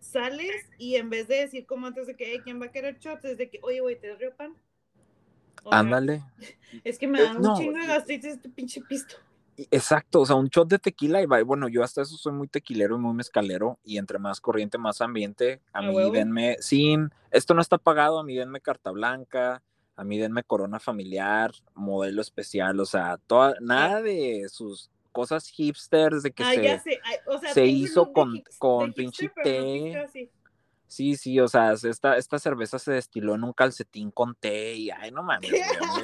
sales 0.00 0.68
y 0.78 0.96
en 0.96 1.10
vez 1.10 1.28
de 1.28 1.36
decir 1.36 1.66
como 1.66 1.86
antes 1.86 2.06
de 2.06 2.16
que, 2.16 2.40
¿quién 2.42 2.60
va 2.60 2.66
a 2.66 2.72
querer 2.72 2.98
shots? 2.98 3.24
Es 3.24 3.38
de 3.38 3.50
que, 3.50 3.60
oye, 3.62 3.80
güey, 3.80 3.98
¿te 3.98 4.14
río 4.14 4.34
pan? 4.36 4.54
Ándale. 5.70 6.22
Es 6.84 6.98
que 6.98 7.08
me 7.08 7.20
da 7.20 7.32
un 7.32 7.56
chingo 7.56 7.78
de 7.78 7.86
gastritis 7.86 8.34
este 8.34 8.48
pinche 8.48 8.80
pisto. 8.82 9.16
Exacto, 9.70 10.20
o 10.20 10.26
sea, 10.26 10.36
un 10.36 10.48
shot 10.48 10.68
de 10.68 10.78
tequila 10.78 11.20
y 11.20 11.26
va, 11.26 11.42
bueno, 11.42 11.68
yo 11.68 11.82
hasta 11.82 12.02
eso 12.02 12.16
soy 12.16 12.32
muy 12.32 12.48
tequilero 12.48 12.96
y 12.96 12.98
muy 12.98 13.12
mezcalero 13.12 13.78
y 13.84 13.98
entre 13.98 14.18
más 14.18 14.40
corriente, 14.40 14.78
más 14.78 15.00
ambiente, 15.00 15.60
a, 15.72 15.82
mí 15.82 16.10
denme, 16.12 16.56
sin, 16.60 17.10
esto 17.30 17.52
no 17.52 17.60
está 17.60 17.76
pagado, 17.76 18.18
a 18.18 18.24
mí 18.24 18.34
denme 18.36 18.60
carta 18.60 18.90
blanca, 18.90 19.62
a 19.96 20.04
mí 20.04 20.18
denme 20.18 20.42
corona 20.44 20.80
familiar, 20.80 21.52
modelo 21.74 22.22
especial, 22.22 22.78
o 22.80 22.86
sea, 22.86 23.18
toda, 23.26 23.54
nada 23.60 24.00
de 24.02 24.46
sus 24.48 24.90
cosas 25.12 25.48
hipsters 25.48 26.22
de 26.22 26.30
que 26.32 26.80
se, 27.52 27.66
hizo 27.66 28.12
con, 28.12 28.42
con 28.58 28.92
pinche 28.92 29.30
té. 29.42 30.30
Sí, 30.86 31.14
sí, 31.14 31.38
o 31.38 31.46
sea, 31.46 31.72
esta, 31.72 32.16
esta 32.16 32.38
cerveza 32.40 32.80
se 32.80 32.90
destiló 32.90 33.36
en 33.36 33.44
un 33.44 33.52
calcetín 33.52 34.10
con 34.10 34.34
té 34.34 34.74
y, 34.74 34.90
ay, 34.90 35.12
no 35.12 35.22
mames, 35.22 35.50
güey, 35.50 35.62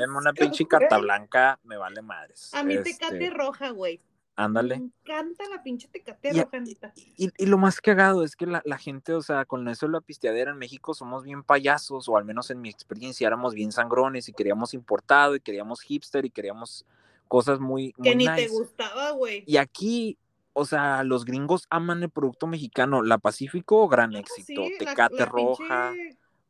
una 0.09 0.33
pinche 0.33 0.65
carta 0.67 0.99
blanca, 0.99 1.59
me 1.65 1.77
vale 1.77 2.03
madres. 2.03 2.55
A 2.55 2.63
mí 2.63 2.75
este 2.75 3.31
roja, 3.31 3.71
güey. 3.71 4.01
Ándale. 4.37 4.79
Me 4.79 4.91
encanta 5.03 5.45
la 5.49 5.63
pinche 5.63 5.89
tecate 5.89 6.33
roja, 6.33 6.93
y, 7.17 7.31
y, 7.39 7.47
lo 7.47 7.57
más 7.57 7.81
cagado 7.81 8.23
es 8.23 8.37
que 8.37 8.47
la, 8.47 8.61
la, 8.67 8.77
gente, 8.77 9.15
o 9.15 9.23
sea, 9.23 9.47
con 9.47 9.67
eso 9.69 9.87
de 9.87 9.93
la 9.93 10.03
pisteadera 10.03 10.51
en 10.51 10.59
México 10.59 10.93
somos 10.93 11.25
bien 11.25 11.43
payasos, 11.43 12.07
o 12.09 12.17
al 12.19 12.27
menos 12.27 12.51
en 12.51 12.61
mi 12.61 12.69
experiencia 12.69 13.27
éramos 13.27 13.55
bien 13.55 13.73
sangrones 13.73 14.29
y 14.29 14.35
queríamos 14.35 14.75
importado 14.75 15.37
y 15.37 15.41
queríamos 15.41 15.81
hipster 15.81 16.27
y 16.27 16.31
queríamos 16.31 16.85
cosas 17.29 17.61
muy... 17.61 17.95
Que 18.03 18.15
ni 18.15 18.27
te 18.27 18.49
gustaba, 18.49 19.13
güey. 19.13 19.43
Y 19.47 19.57
aquí 19.57 20.19
o 20.59 20.65
sea, 20.65 21.05
los 21.05 21.27
gringos 21.27 21.67
aman 21.69 22.03
el 22.03 22.09
producto 22.09 22.47
mexicano. 22.47 23.03
La 23.03 23.19
Pacífico, 23.19 23.87
gran 23.89 24.17
éxito. 24.17 24.63
Tecate 24.79 25.27
roja, 25.27 25.93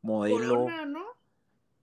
modelo. 0.01 0.63
Corona, 0.63 0.85
¿no? 0.85 1.16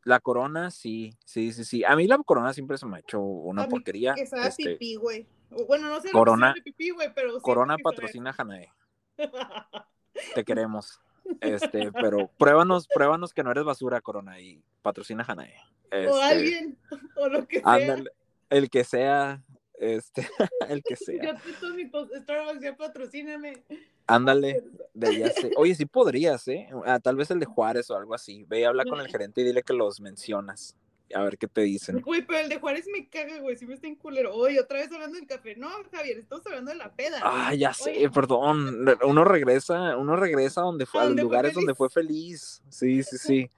La 0.05 0.21
corona, 0.21 0.71
sí, 0.71 1.15
sí, 1.25 1.53
sí, 1.53 1.65
sí. 1.65 1.85
A 1.85 1.97
mí 1.97 2.07
la 2.07 2.19
corona 2.19 2.53
siempre 2.53 2.77
se 2.77 2.87
me 2.87 2.97
ha 2.97 3.01
hecho 3.01 3.21
una 3.21 3.67
porquería. 3.69 4.15
Que 4.15 4.27
sabe 4.27 4.49
este, 4.49 4.73
pipí, 4.73 4.97
güey. 4.97 5.27
Bueno, 5.67 5.89
no 5.89 6.01
sé 6.01 6.11
corona, 6.11 6.55
pipí, 6.63 6.91
güey, 6.91 7.13
pero 7.15 7.41
Corona 7.41 7.77
patrocina 7.79 8.33
Janae. 8.33 8.71
Te 10.35 10.45
queremos. 10.45 11.01
Este, 11.41 11.91
pero 11.93 12.29
pruébanos, 12.39 12.87
pruébanos 12.87 13.33
que 13.33 13.43
no 13.43 13.51
eres 13.51 13.65
basura, 13.65 14.01
Corona, 14.01 14.41
y 14.41 14.63
patrocina 14.83 15.25
Janae. 15.25 15.55
o 15.91 15.97
este, 15.97 16.23
alguien, 16.23 16.79
o 17.17 17.29
lo 17.29 17.47
que 17.47 17.61
sea. 17.61 18.05
el 18.51 18.71
que 18.71 18.85
sea, 18.85 19.43
este, 19.79 20.29
el 20.69 20.83
que 20.83 20.97
sea. 20.97 21.23
Yo 21.23 21.35
tengo 21.61 21.75
mi 21.75 21.85
Starbucks, 22.21 22.61
ya 22.63 22.77
patrocíname. 22.77 23.65
Ándale, 24.07 24.63
de 24.93 25.33
Oye, 25.57 25.75
sí 25.75 25.87
podrías, 25.87 26.47
¿eh? 26.49 26.69
Ah, 26.85 27.01
tal 27.01 27.17
vez 27.17 27.31
el 27.31 27.41
de 27.41 27.47
Juárez 27.47 27.91
o 27.91 27.97
algo 27.97 28.15
así. 28.15 28.45
Ve 28.45 28.61
y 28.61 28.65
habla 28.65 28.85
con 28.85 29.01
el 29.01 29.09
gerente 29.09 29.41
y 29.41 29.45
dile 29.45 29.63
que 29.63 29.73
los 29.73 30.01
mencionas. 30.01 30.77
A 31.15 31.23
ver 31.23 31.39
qué 31.39 31.47
te 31.47 31.61
dicen. 31.63 32.01
Güey, 32.01 32.27
pero 32.27 32.41
el 32.41 32.49
de 32.49 32.59
Juárez 32.59 32.87
me 32.93 33.09
caga, 33.09 33.39
güey. 33.39 33.57
Si 33.57 33.67
me 33.67 33.75
está 33.75 33.87
en 33.87 33.95
culero. 33.95 34.35
Oye, 34.35 34.59
otra 34.59 34.79
vez 34.79 34.91
hablando 34.91 35.17
del 35.17 35.27
café. 35.27 35.55
No, 35.55 35.69
Javier, 35.93 36.19
estamos 36.19 36.47
hablando 36.47 36.73
de 36.73 36.79
la 36.79 36.93
peda. 36.93 37.21
Ah, 37.23 37.55
ya 37.55 37.73
sé, 37.73 38.11
perdón. 38.13 38.87
Uno 39.05 39.25
regresa, 39.25 39.97
uno 39.97 40.17
regresa 40.17 40.63
donde 40.63 40.87
fue, 40.87 41.03
a, 41.03 41.05
los 41.05 41.17
lugares 41.17 41.55
donde 41.55 41.75
fue 41.75 41.89
feliz. 41.89 42.63
Sí, 42.69 43.03
sí, 43.03 43.19
sí. 43.19 43.51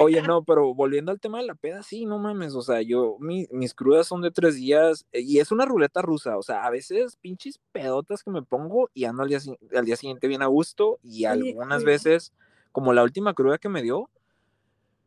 Oye, 0.00 0.22
no, 0.22 0.44
pero 0.44 0.74
volviendo 0.74 1.12
al 1.12 1.20
tema 1.20 1.38
de 1.38 1.46
la 1.46 1.54
peda, 1.54 1.82
sí, 1.82 2.06
no 2.06 2.18
mames, 2.18 2.54
o 2.54 2.62
sea, 2.62 2.82
yo, 2.82 3.16
mis 3.20 3.74
crudas 3.74 4.06
son 4.06 4.22
de 4.22 4.30
tres 4.30 4.56
días 4.56 5.06
eh, 5.12 5.20
y 5.20 5.38
es 5.38 5.52
una 5.52 5.64
ruleta 5.64 6.02
rusa, 6.02 6.38
o 6.38 6.42
sea, 6.42 6.64
a 6.64 6.70
veces 6.70 7.16
pinches 7.16 7.60
pedotas 7.72 8.22
que 8.22 8.30
me 8.30 8.42
pongo 8.42 8.90
y 8.94 9.04
ando 9.04 9.22
al 9.22 9.28
día, 9.28 9.40
al 9.74 9.84
día 9.84 9.96
siguiente 9.96 10.28
bien 10.28 10.42
a 10.42 10.46
gusto 10.46 10.98
y 11.02 11.24
algunas 11.24 11.84
veces, 11.84 12.32
como 12.70 12.92
la 12.92 13.02
última 13.02 13.34
cruda 13.34 13.58
que 13.58 13.68
me 13.68 13.82
dio, 13.82 14.08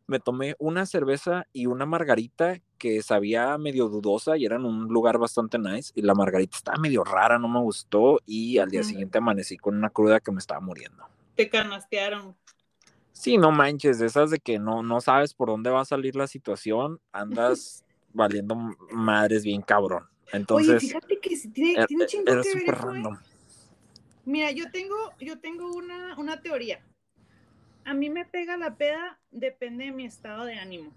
me 0.07 0.19
tomé 0.19 0.55
una 0.59 0.85
cerveza 0.85 1.47
y 1.51 1.65
una 1.65 1.85
margarita 1.85 2.59
que 2.77 3.01
sabía 3.01 3.57
medio 3.57 3.87
dudosa 3.87 4.37
y 4.37 4.45
era 4.45 4.57
en 4.57 4.65
un 4.65 4.87
lugar 4.87 5.17
bastante 5.17 5.57
nice 5.57 5.91
y 5.95 6.01
la 6.01 6.13
margarita 6.13 6.57
estaba 6.57 6.77
medio 6.77 7.03
rara, 7.03 7.39
no 7.39 7.47
me 7.47 7.59
gustó 7.59 8.19
y 8.25 8.57
al 8.59 8.69
día 8.69 8.83
siguiente 8.83 9.17
amanecí 9.17 9.57
con 9.57 9.75
una 9.75 9.89
cruda 9.89 10.19
que 10.19 10.31
me 10.31 10.39
estaba 10.39 10.59
muriendo. 10.59 11.05
Te 11.35 11.49
canastearon. 11.49 12.35
Sí, 13.15 13.37
no 13.37 13.49
manches, 13.51 13.97
de 13.97 14.07
esas 14.07 14.29
de 14.29 14.39
que 14.39 14.59
no, 14.59 14.83
no 14.83 14.99
sabes 14.99 15.33
por 15.33 15.47
dónde 15.47 15.69
va 15.69 15.81
a 15.81 15.85
salir 15.85 16.17
la 16.17 16.27
situación, 16.27 16.99
andas 17.13 17.85
valiendo 18.13 18.55
madres 18.91 19.43
bien 19.43 19.61
cabrón. 19.61 20.07
Entonces, 20.33 20.69
Oye, 20.69 20.79
fíjate 20.79 21.19
que 21.19 21.37
tiene, 21.53 21.81
e, 21.81 21.85
tiene 21.85 22.03
un 22.03 22.09
chingo 22.09 22.25
que 22.25 22.55
ver 22.55 22.75
random. 22.75 23.17
Mira, 24.25 24.51
yo 24.51 24.69
tengo, 24.69 24.95
yo 25.19 25.39
tengo 25.39 25.73
una, 25.73 26.17
una 26.17 26.41
teoría. 26.41 26.83
A 27.85 27.93
mí 27.93 28.09
me 28.09 28.25
pega 28.25 28.57
la 28.57 28.75
peda, 28.75 29.19
depende 29.31 29.85
de 29.85 29.91
mi 29.91 30.05
estado 30.05 30.43
de 30.43 30.55
ánimo. 30.55 30.91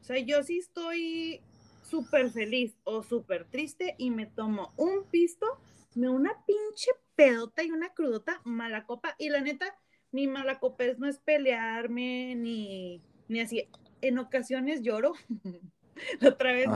O 0.00 0.04
sea, 0.04 0.18
yo 0.18 0.42
sí 0.44 0.58
estoy 0.58 1.40
súper 1.82 2.30
feliz 2.30 2.76
o 2.84 3.02
súper 3.02 3.46
triste 3.46 3.96
y 3.98 4.10
me 4.10 4.26
tomo 4.26 4.72
un 4.76 5.04
pisto, 5.10 5.46
me 5.94 6.08
una 6.08 6.32
pinche 6.46 6.92
pedota 7.16 7.64
y 7.64 7.72
una 7.72 7.94
crudota 7.94 8.40
mala 8.44 8.84
copa. 8.86 9.16
Y 9.18 9.30
la 9.30 9.40
neta, 9.40 9.76
mi 10.12 10.26
mala 10.26 10.58
copa 10.58 10.84
es 10.84 10.98
no 10.98 11.08
es 11.08 11.18
pelearme 11.18 12.34
ni, 12.36 13.02
ni 13.28 13.40
así. 13.40 13.68
En 14.00 14.18
ocasiones 14.18 14.82
lloro. 14.82 15.14
la 16.20 16.28
otra 16.28 16.52
vez, 16.52 16.66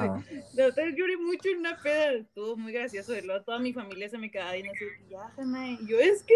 la 0.55 0.67
otra 0.67 0.85
vez 0.85 0.95
lloré 0.97 1.17
mucho 1.17 1.49
en 1.49 1.59
una 1.59 1.81
peda, 1.81 2.13
estuvo 2.13 2.57
muy 2.57 2.73
gracioso. 2.73 3.13
Luego 3.25 3.45
toda 3.45 3.59
mi 3.59 3.73
familia 3.73 4.09
se 4.09 4.19
me 4.19 4.31
quedaba 4.31 4.57
y 4.57 4.63
así, 4.63 4.85
ya, 5.11 5.33
Y 5.81 5.87
yo, 5.87 5.99
es 5.99 6.23
que 6.23 6.35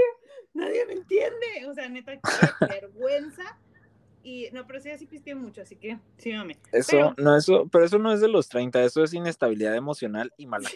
nadie 0.54 0.86
me 0.86 0.94
entiende. 0.94 1.66
O 1.68 1.74
sea, 1.74 1.88
neta, 1.88 2.16
qué 2.16 2.20
vergüenza 2.68 3.58
y 4.22 4.48
no, 4.52 4.66
pero 4.66 4.80
sí, 4.80 4.90
así 4.90 5.06
pisteé 5.06 5.34
mucho, 5.34 5.62
así 5.62 5.76
que 5.76 5.98
sí, 6.18 6.32
mami. 6.32 6.56
Eso, 6.72 6.90
pero, 6.90 7.14
no, 7.16 7.36
eso, 7.36 7.68
pero 7.70 7.84
eso 7.84 7.98
no 7.98 8.12
es 8.12 8.20
de 8.20 8.28
los 8.28 8.48
30, 8.48 8.82
eso 8.84 9.02
es 9.02 9.14
inestabilidad 9.14 9.74
emocional 9.76 10.32
y 10.36 10.46
mala 10.46 10.68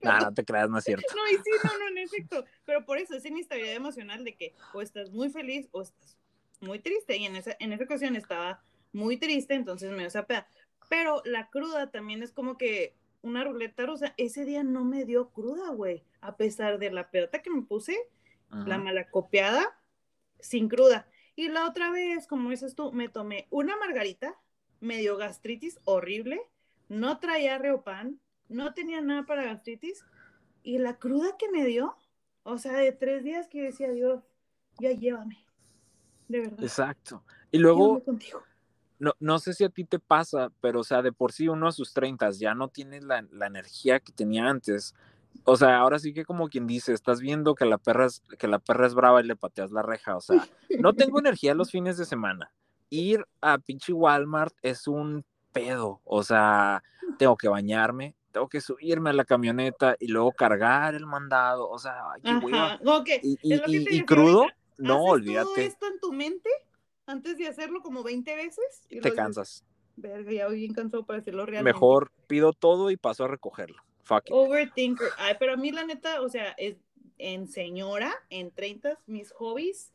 Nada, 0.00 0.20
no 0.20 0.34
te 0.34 0.44
creas, 0.44 0.70
no 0.70 0.78
es 0.78 0.84
cierto. 0.84 1.06
No, 1.14 1.28
y 1.28 1.36
sí, 1.36 1.50
no, 1.64 1.78
no, 1.78 1.88
en 1.88 1.98
efecto. 1.98 2.44
Pero 2.64 2.84
por 2.84 2.98
eso 2.98 3.14
es 3.14 3.24
inestabilidad 3.24 3.74
emocional 3.74 4.24
de 4.24 4.36
que 4.36 4.54
o 4.72 4.80
estás 4.80 5.10
muy 5.10 5.30
feliz 5.30 5.68
o 5.72 5.82
estás 5.82 6.16
muy 6.60 6.78
triste. 6.78 7.16
Y 7.16 7.26
en 7.26 7.36
esa, 7.36 7.56
en 7.58 7.72
esa 7.72 7.84
ocasión 7.84 8.16
estaba 8.16 8.62
muy 8.92 9.16
triste, 9.16 9.54
entonces 9.54 9.90
me 9.90 9.98
dio 9.98 10.06
esa 10.06 10.26
peda. 10.26 10.46
Pero 10.88 11.22
la 11.24 11.50
cruda 11.50 11.90
también 11.90 12.22
es 12.22 12.32
como 12.32 12.56
que 12.56 12.94
una 13.22 13.44
ruleta 13.44 13.86
rusa. 13.86 14.14
Ese 14.16 14.44
día 14.44 14.62
no 14.62 14.84
me 14.84 15.04
dio 15.04 15.30
cruda, 15.30 15.70
güey. 15.70 16.04
A 16.20 16.36
pesar 16.36 16.78
de 16.78 16.90
la 16.90 17.10
pedota 17.10 17.42
que 17.42 17.50
me 17.50 17.62
puse, 17.62 17.96
la 18.50 18.78
mala 18.78 19.10
copiada, 19.10 19.78
sin 20.40 20.68
cruda. 20.68 21.08
Y 21.36 21.48
la 21.48 21.66
otra 21.66 21.90
vez, 21.90 22.26
como 22.26 22.50
dices 22.50 22.74
tú, 22.74 22.92
me 22.92 23.08
tomé 23.08 23.46
una 23.50 23.76
margarita, 23.76 24.36
me 24.80 24.98
dio 24.98 25.16
gastritis 25.16 25.78
horrible, 25.84 26.40
no 26.88 27.18
traía 27.18 27.58
reopan, 27.58 28.20
no 28.48 28.74
tenía 28.74 29.00
nada 29.00 29.24
para 29.26 29.44
gastritis, 29.44 30.04
y 30.62 30.78
la 30.78 30.98
cruda 30.98 31.36
que 31.38 31.50
me 31.50 31.64
dio, 31.64 31.96
o 32.42 32.58
sea, 32.58 32.76
de 32.76 32.92
tres 32.92 33.24
días 33.24 33.48
que 33.48 33.62
decía, 33.62 33.90
Dios, 33.90 34.22
ya 34.78 34.92
llévame, 34.92 35.44
de 36.28 36.40
verdad. 36.40 36.62
Exacto. 36.62 37.22
Y 37.50 37.58
luego, 37.58 38.02
no, 38.98 39.12
no 39.20 39.38
sé 39.38 39.54
si 39.54 39.64
a 39.64 39.68
ti 39.68 39.84
te 39.84 39.98
pasa, 39.98 40.50
pero 40.60 40.80
o 40.80 40.84
sea, 40.84 41.02
de 41.02 41.12
por 41.12 41.32
sí 41.32 41.48
uno 41.48 41.68
a 41.68 41.72
sus 41.72 41.92
treintas 41.92 42.38
ya 42.38 42.54
no 42.54 42.68
tiene 42.68 43.00
la, 43.00 43.26
la 43.30 43.46
energía 43.46 44.00
que 44.00 44.12
tenía 44.12 44.48
antes 44.48 44.94
o 45.44 45.56
sea, 45.56 45.78
ahora 45.78 45.98
sí 45.98 46.12
que 46.12 46.24
como 46.24 46.48
quien 46.48 46.66
dice, 46.66 46.92
estás 46.92 47.20
viendo 47.20 47.54
que 47.54 47.64
la 47.64 47.78
perra 47.78 48.06
es, 48.06 48.22
que 48.38 48.48
la 48.48 48.58
perra 48.58 48.86
es 48.86 48.94
brava 48.94 49.20
y 49.20 49.26
le 49.26 49.36
pateas 49.36 49.70
la 49.70 49.82
reja. 49.82 50.16
O 50.16 50.20
sea, 50.20 50.46
no 50.78 50.92
tengo 50.92 51.18
energía 51.20 51.54
los 51.54 51.70
fines 51.70 51.96
de 51.96 52.04
semana. 52.04 52.50
Ir 52.90 53.24
a 53.40 53.58
pinche 53.58 53.92
Walmart 53.92 54.54
es 54.62 54.86
un 54.86 55.24
pedo. 55.52 56.00
O 56.04 56.22
sea, 56.22 56.82
tengo 57.18 57.36
que 57.36 57.48
bañarme, 57.48 58.14
tengo 58.38 58.48
que 58.48 58.60
subirme 58.60 59.10
a 59.10 59.12
la 59.12 59.24
camioneta 59.24 59.96
y 59.98 60.06
luego 60.06 60.30
cargar 60.30 60.94
el 60.94 61.06
mandado. 61.06 61.68
O 61.68 61.78
sea, 61.78 62.12
ay, 62.12 62.22
qué 62.22 63.20
y, 63.22 64.04
crudo, 64.04 64.46
no, 64.76 65.02
olvídate. 65.02 65.44
todo 65.44 65.56
esto 65.56 65.86
en 65.88 65.98
tu 65.98 66.12
mente 66.12 66.48
antes 67.06 67.36
de 67.36 67.48
hacerlo 67.48 67.82
como 67.82 68.04
20 68.04 68.36
veces? 68.36 68.86
Y 68.88 69.00
te 69.00 69.12
cansas. 69.12 69.64
Verga, 69.96 70.30
ya 70.30 70.46
voy 70.46 70.60
bien 70.60 70.72
cansado 70.72 71.04
para 71.04 71.18
decirlo 71.18 71.46
realmente. 71.46 71.74
Mejor 71.74 72.12
pido 72.28 72.52
todo 72.52 72.92
y 72.92 72.96
paso 72.96 73.24
a 73.24 73.28
recogerlo. 73.28 73.82
Overthinker. 74.30 75.08
Ay, 75.18 75.34
pero 75.40 75.54
a 75.54 75.56
mí 75.56 75.72
la 75.72 75.84
neta, 75.84 76.20
o 76.20 76.28
sea, 76.28 76.52
es 76.52 76.76
en 77.18 77.48
señora, 77.48 78.14
en 78.30 78.52
30, 78.52 79.00
mis 79.06 79.32
hobbies, 79.32 79.92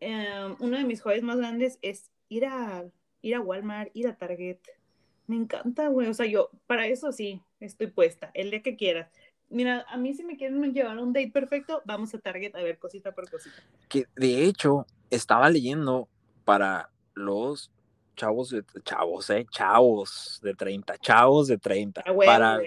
em, 0.00 0.56
uno 0.58 0.78
de 0.78 0.84
mis 0.84 1.02
hobbies 1.02 1.22
más 1.22 1.36
grandes 1.36 1.78
es 1.82 2.10
ir 2.30 2.46
a, 2.46 2.84
ir 3.20 3.34
a 3.34 3.40
Walmart, 3.40 3.90
ir 3.94 4.08
a 4.08 4.16
Target. 4.16 4.58
Me 5.26 5.36
encanta, 5.36 5.88
güey. 5.88 6.08
O 6.08 6.14
sea, 6.14 6.26
yo 6.26 6.50
para 6.66 6.86
eso 6.86 7.12
sí 7.12 7.42
estoy 7.60 7.88
puesta, 7.88 8.30
el 8.34 8.50
día 8.50 8.62
que 8.62 8.76
quieras. 8.76 9.10
Mira, 9.48 9.84
a 9.88 9.98
mí 9.98 10.14
si 10.14 10.24
me 10.24 10.36
quieren 10.36 10.72
llevar 10.72 10.98
un 10.98 11.12
date 11.12 11.30
perfecto, 11.30 11.82
vamos 11.84 12.14
a 12.14 12.18
Target 12.18 12.56
a 12.56 12.62
ver 12.62 12.78
cosita 12.78 13.12
por 13.12 13.30
cosita. 13.30 13.62
Que 13.88 14.06
de 14.16 14.44
hecho, 14.44 14.86
estaba 15.10 15.50
leyendo 15.50 16.08
para 16.44 16.90
los 17.14 17.70
chavos, 18.16 18.50
de, 18.50 18.64
chavos, 18.82 19.30
eh, 19.30 19.46
chavos 19.50 20.40
de 20.42 20.54
30, 20.54 20.98
chavos 20.98 21.48
de 21.48 21.58
30. 21.58 22.02
para, 22.24 22.60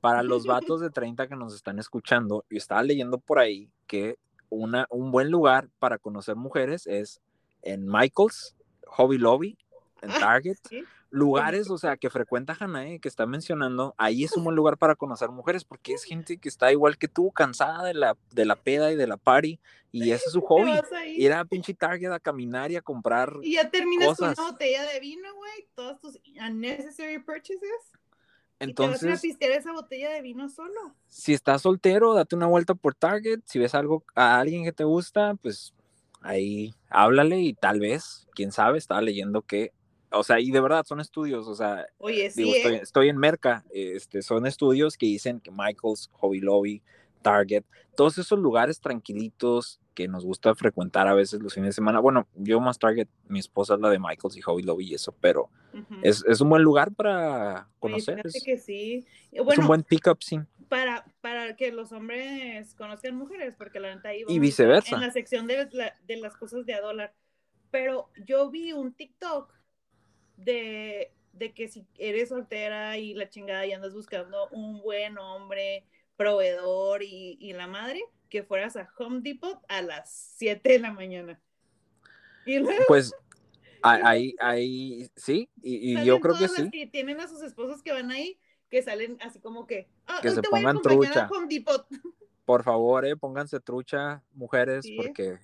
para 0.00 0.22
los 0.22 0.46
vatos 0.46 0.80
de 0.80 0.90
30 0.90 1.28
que 1.28 1.36
nos 1.36 1.54
están 1.54 1.78
escuchando, 1.78 2.44
y 2.48 2.56
estaba 2.56 2.82
leyendo 2.82 3.18
por 3.18 3.38
ahí 3.38 3.70
que 3.86 4.16
una, 4.48 4.86
un 4.90 5.10
buen 5.10 5.30
lugar 5.30 5.68
para 5.78 5.98
conocer 5.98 6.36
mujeres 6.36 6.86
es 6.86 7.20
en 7.62 7.86
Michaels, 7.86 8.56
Hobby 8.86 9.18
Lobby, 9.18 9.56
en 10.02 10.10
ah, 10.10 10.18
Target, 10.18 10.56
lugares, 11.12 11.70
o 11.70 11.76
sea, 11.76 11.98
que 11.98 12.08
frecuenta 12.08 12.56
Hanae, 12.58 12.98
que 12.98 13.08
está 13.08 13.26
mencionando, 13.26 13.94
ahí 13.98 14.24
es 14.24 14.34
un 14.34 14.44
buen 14.44 14.56
lugar 14.56 14.78
para 14.78 14.96
conocer 14.96 15.28
mujeres, 15.28 15.62
porque 15.62 15.92
es 15.92 16.04
gente 16.04 16.38
que 16.38 16.48
está 16.48 16.72
igual 16.72 16.96
que 16.96 17.06
tú, 17.06 17.30
cansada 17.30 17.84
de 17.84 17.92
la, 17.92 18.16
de 18.30 18.46
la 18.46 18.56
peda 18.56 18.90
y 18.90 18.96
de 18.96 19.06
la 19.06 19.18
party, 19.18 19.60
y 19.92 20.10
ese 20.10 20.24
es 20.26 20.32
su 20.32 20.40
hobby, 20.40 20.72
ir 21.16 21.32
a 21.34 21.44
pinche 21.44 21.74
Target 21.74 22.10
a 22.12 22.18
caminar 22.18 22.72
y 22.72 22.76
a 22.76 22.82
comprar 22.82 23.34
Y 23.42 23.54
ya 23.54 23.70
terminas 23.70 24.16
con 24.16 24.30
una 24.30 24.50
botella 24.50 24.84
de 24.86 25.00
vino, 25.00 25.28
güey, 25.34 25.68
todos 25.74 26.00
tus 26.00 26.18
unnecessary 26.40 27.18
purchases. 27.18 27.92
Entonces, 28.58 29.02
y 29.02 29.04
te 29.04 29.10
vas 29.10 29.18
a 29.18 29.22
pistear 29.22 29.52
esa 29.52 29.72
botella 29.72 30.10
de 30.10 30.22
vino 30.22 30.48
solo. 30.48 30.94
Si 31.08 31.34
estás 31.34 31.62
soltero, 31.62 32.14
date 32.14 32.36
una 32.36 32.46
vuelta 32.46 32.74
por 32.74 32.94
Target, 32.94 33.40
si 33.44 33.58
ves 33.58 33.74
algo 33.74 34.02
a 34.14 34.38
alguien 34.38 34.64
que 34.64 34.72
te 34.72 34.84
gusta, 34.84 35.34
pues 35.34 35.74
ahí 36.22 36.74
háblale 36.88 37.40
y 37.40 37.52
tal 37.52 37.80
vez, 37.80 38.28
quién 38.34 38.50
sabe, 38.52 38.78
estaba 38.78 39.02
leyendo 39.02 39.42
que 39.42 39.72
o 40.12 40.22
sea, 40.22 40.40
y 40.40 40.50
de 40.50 40.60
verdad 40.60 40.84
son 40.86 41.00
estudios, 41.00 41.46
o 41.48 41.54
sea, 41.54 41.86
Oye, 41.98 42.30
sí, 42.30 42.54
¿eh? 42.54 42.80
estoy, 42.82 43.08
en 43.08 43.16
Merca, 43.16 43.64
este, 43.72 44.22
son 44.22 44.46
estudios 44.46 44.96
que 44.96 45.06
dicen 45.06 45.40
que 45.40 45.50
Michaels, 45.50 46.10
Hobby 46.12 46.40
Lobby, 46.40 46.82
Target, 47.22 47.64
todos 47.96 48.18
esos 48.18 48.38
lugares 48.38 48.80
tranquilitos 48.80 49.80
que 49.94 50.08
nos 50.08 50.24
gusta 50.24 50.54
frecuentar 50.54 51.06
a 51.06 51.14
veces 51.14 51.40
los 51.40 51.54
fines 51.54 51.68
de 51.68 51.72
semana. 51.72 52.00
Bueno, 52.00 52.26
yo 52.34 52.60
más 52.60 52.78
Target, 52.78 53.08
mi 53.28 53.38
esposa 53.38 53.74
es 53.74 53.80
la 53.80 53.90
de 53.90 53.98
Michaels 53.98 54.36
y 54.36 54.40
Hobby 54.40 54.62
Lobby 54.62 54.88
y 54.88 54.94
eso, 54.94 55.14
pero 55.20 55.50
es, 56.02 56.24
es, 56.26 56.40
un 56.40 56.48
buen 56.48 56.62
lugar 56.62 56.92
para 56.92 57.68
conocer. 57.78 58.20
es, 58.24 58.42
que 58.42 58.58
sí. 58.58 59.06
es 59.30 59.58
un 59.58 59.66
buen 59.66 59.82
pick-up, 59.82 60.18
sí. 60.22 60.40
Para, 60.68 61.04
para 61.20 61.54
que 61.54 61.70
los 61.70 61.92
hombres 61.92 62.74
conozcan 62.74 63.14
mujeres, 63.16 63.54
porque 63.56 63.78
la 63.78 63.94
neta 63.94 64.08
ahí 64.08 64.24
y 64.26 64.38
viceversa. 64.38 64.96
En 64.96 65.02
la 65.02 65.10
sección 65.10 65.46
de, 65.46 65.68
de 66.06 66.16
las 66.16 66.36
cosas 66.36 66.64
de 66.64 66.74
a 66.74 66.80
dólar. 66.80 67.14
Pero 67.70 68.10
yo 68.26 68.50
vi 68.50 68.72
un 68.72 68.92
TikTok 68.94 69.52
de, 70.44 71.12
que 71.54 71.68
si 71.68 71.86
eres 71.98 72.28
soltera 72.28 72.98
y 72.98 73.14
la 73.14 73.28
chingada 73.28 73.66
y 73.66 73.72
andas 73.72 73.94
buscando 73.94 74.48
un 74.50 74.80
buen 74.80 75.18
hombre, 75.18 75.86
proveedor 76.16 77.02
y, 77.02 77.52
la 77.52 77.66
madre, 77.66 78.02
que 78.28 78.42
fueras 78.42 78.76
a 78.76 78.88
Home 78.98 79.20
Depot 79.22 79.58
a 79.68 79.82
las 79.82 80.12
7 80.36 80.68
de 80.68 80.78
la 80.78 80.92
mañana. 80.92 81.40
pues 82.86 83.12
ahí, 83.82 84.34
ahí, 84.40 85.10
sí, 85.16 85.48
y, 85.62 86.02
yo 86.04 86.20
creo 86.20 86.38
que 86.38 86.48
sí. 86.48 86.70
Que 86.70 86.86
tienen 86.86 87.20
a 87.20 87.28
sus 87.28 87.42
esposos 87.42 87.82
que 87.82 87.92
van 87.92 88.10
ahí, 88.10 88.38
que 88.68 88.82
salen 88.82 89.18
así 89.20 89.40
como 89.40 89.66
que, 89.66 89.88
ah, 90.06 90.20
que 90.22 90.30
se 90.30 90.42
pongan 90.42 90.80
trucha. 90.80 91.28
Por 92.44 92.64
favor, 92.64 93.04
eh, 93.06 93.16
pónganse 93.16 93.60
trucha, 93.60 94.22
mujeres, 94.32 94.86
porque 94.96 95.38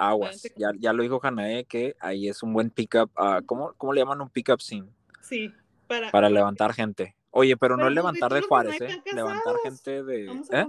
aguas. 0.00 0.42
Ya, 0.56 0.72
ya 0.78 0.92
lo 0.92 1.02
dijo 1.02 1.20
Hanae 1.22 1.64
que 1.64 1.94
ahí 2.00 2.28
es 2.28 2.42
un 2.42 2.52
buen 2.52 2.70
pickup. 2.70 3.10
Uh, 3.18 3.44
¿cómo, 3.44 3.74
¿Cómo 3.76 3.92
le 3.92 4.00
llaman 4.00 4.20
un 4.20 4.30
pickup 4.30 4.60
scene? 4.60 4.88
Sí, 5.20 5.52
para, 5.86 6.10
para 6.10 6.30
levantar 6.30 6.72
gente. 6.72 7.14
Oye, 7.30 7.56
pero, 7.56 7.76
no 7.76 7.86
es 7.86 7.94
levantar 7.94 8.32
de 8.32 8.42
Juárez, 8.42 8.80
¿eh? 8.80 9.02
Levantar 9.14 9.54
gente 9.62 10.02
de. 10.02 10.26
¿eh? 10.50 10.66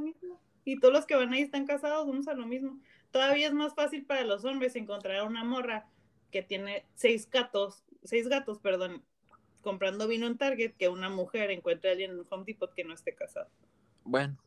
Y 0.64 0.80
todos 0.80 0.94
los 0.94 1.06
que 1.06 1.16
van 1.16 1.34
ahí 1.34 1.42
están 1.42 1.66
casados, 1.66 2.06
vamos 2.06 2.28
a 2.28 2.34
lo 2.36 2.46
mismo. 2.46 2.80
Todavía 3.10 3.48
es 3.48 3.54
más 3.54 3.74
fácil 3.74 4.06
para 4.06 4.24
los 4.24 4.46
hombres 4.46 4.76
encontrar 4.76 5.26
una 5.26 5.44
morra 5.44 5.88
que 6.30 6.44
tiene 6.44 6.86
seis 6.94 7.28
gatos, 7.30 7.84
seis 8.04 8.28
gatos, 8.28 8.60
perdón, 8.60 9.04
comprando 9.62 10.08
vino 10.08 10.28
en 10.28 10.38
Target 10.38 10.74
que 10.78 10.88
una 10.88 11.10
mujer 11.10 11.50
encuentre 11.52 11.90
a 11.90 11.94
alguien 11.94 12.12
en 12.12 12.26
Home 12.30 12.44
Depot 12.46 12.74
que 12.74 12.84
no 12.84 12.94
esté 12.94 13.16
casado. 13.16 13.50
Bueno, 14.04 14.38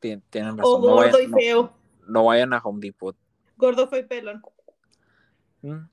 tienen 0.00 0.22
razón. 0.56 0.64
O 0.64 0.78
gordo 0.80 1.20
y 1.20 1.26
feo. 1.26 1.72
no 2.06 2.24
vayan 2.24 2.54
a 2.54 2.58
Home 2.58 2.80
Depot. 2.80 3.16
Gordo 3.62 3.86
fue 3.86 4.02
pelón. 4.02 4.42
Mm, 5.60 5.84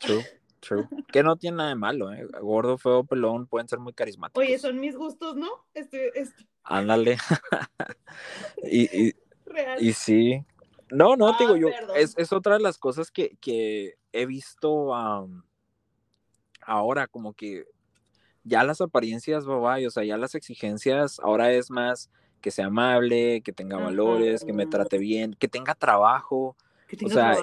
true, 0.00 0.24
true. 0.60 0.88
que 1.12 1.22
no 1.22 1.36
tiene 1.36 1.58
nada 1.58 1.68
de 1.68 1.74
malo, 1.74 2.10
¿eh? 2.10 2.26
Gordo, 2.40 2.78
feo, 2.78 3.04
pelón 3.04 3.46
pueden 3.46 3.68
ser 3.68 3.80
muy 3.80 3.92
carismáticos. 3.92 4.42
Oye, 4.42 4.58
son 4.58 4.80
mis 4.80 4.96
gustos, 4.96 5.36
¿no? 5.36 5.46
Este, 5.74 6.10
Ándale. 6.64 7.18
y, 8.62 9.14
y, 9.78 9.92
sí. 9.92 10.42
No, 10.90 11.16
no, 11.16 11.36
te 11.36 11.44
digo 11.44 11.56
yo, 11.56 11.68
es, 11.94 12.14
es, 12.16 12.32
otra 12.32 12.54
de 12.54 12.60
las 12.60 12.78
cosas 12.78 13.10
que, 13.10 13.36
que 13.42 13.98
he 14.12 14.24
visto 14.24 14.94
ahora, 16.62 17.08
como 17.08 17.34
que 17.34 17.66
ya 18.42 18.64
las 18.64 18.80
apariencias, 18.80 19.44
babá, 19.44 19.76
o 19.86 19.90
sea, 19.90 20.02
ya 20.02 20.16
las 20.16 20.34
exigencias, 20.34 21.20
ahora 21.20 21.52
es 21.52 21.70
más 21.70 22.10
que 22.40 22.50
sea 22.50 22.66
amable, 22.66 23.42
que 23.42 23.52
tenga 23.52 23.76
valores, 23.76 24.46
que 24.46 24.54
me 24.54 24.64
trate 24.64 24.96
bien, 24.96 25.34
que 25.34 25.48
tenga 25.48 25.74
trabajo, 25.74 26.56
o 27.04 27.08
sea, 27.08 27.36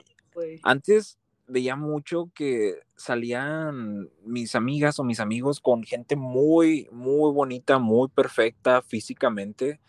antes 0.63 1.17
veía 1.47 1.75
mucho 1.75 2.29
que 2.33 2.79
salían 2.95 4.09
mis 4.23 4.55
amigas 4.55 4.99
o 4.99 5.03
mis 5.03 5.19
amigos 5.19 5.59
con 5.59 5.83
gente 5.83 6.15
muy, 6.15 6.87
muy 6.91 7.31
bonita, 7.31 7.77
muy 7.77 8.09
perfecta 8.09 8.81
físicamente 8.81 9.79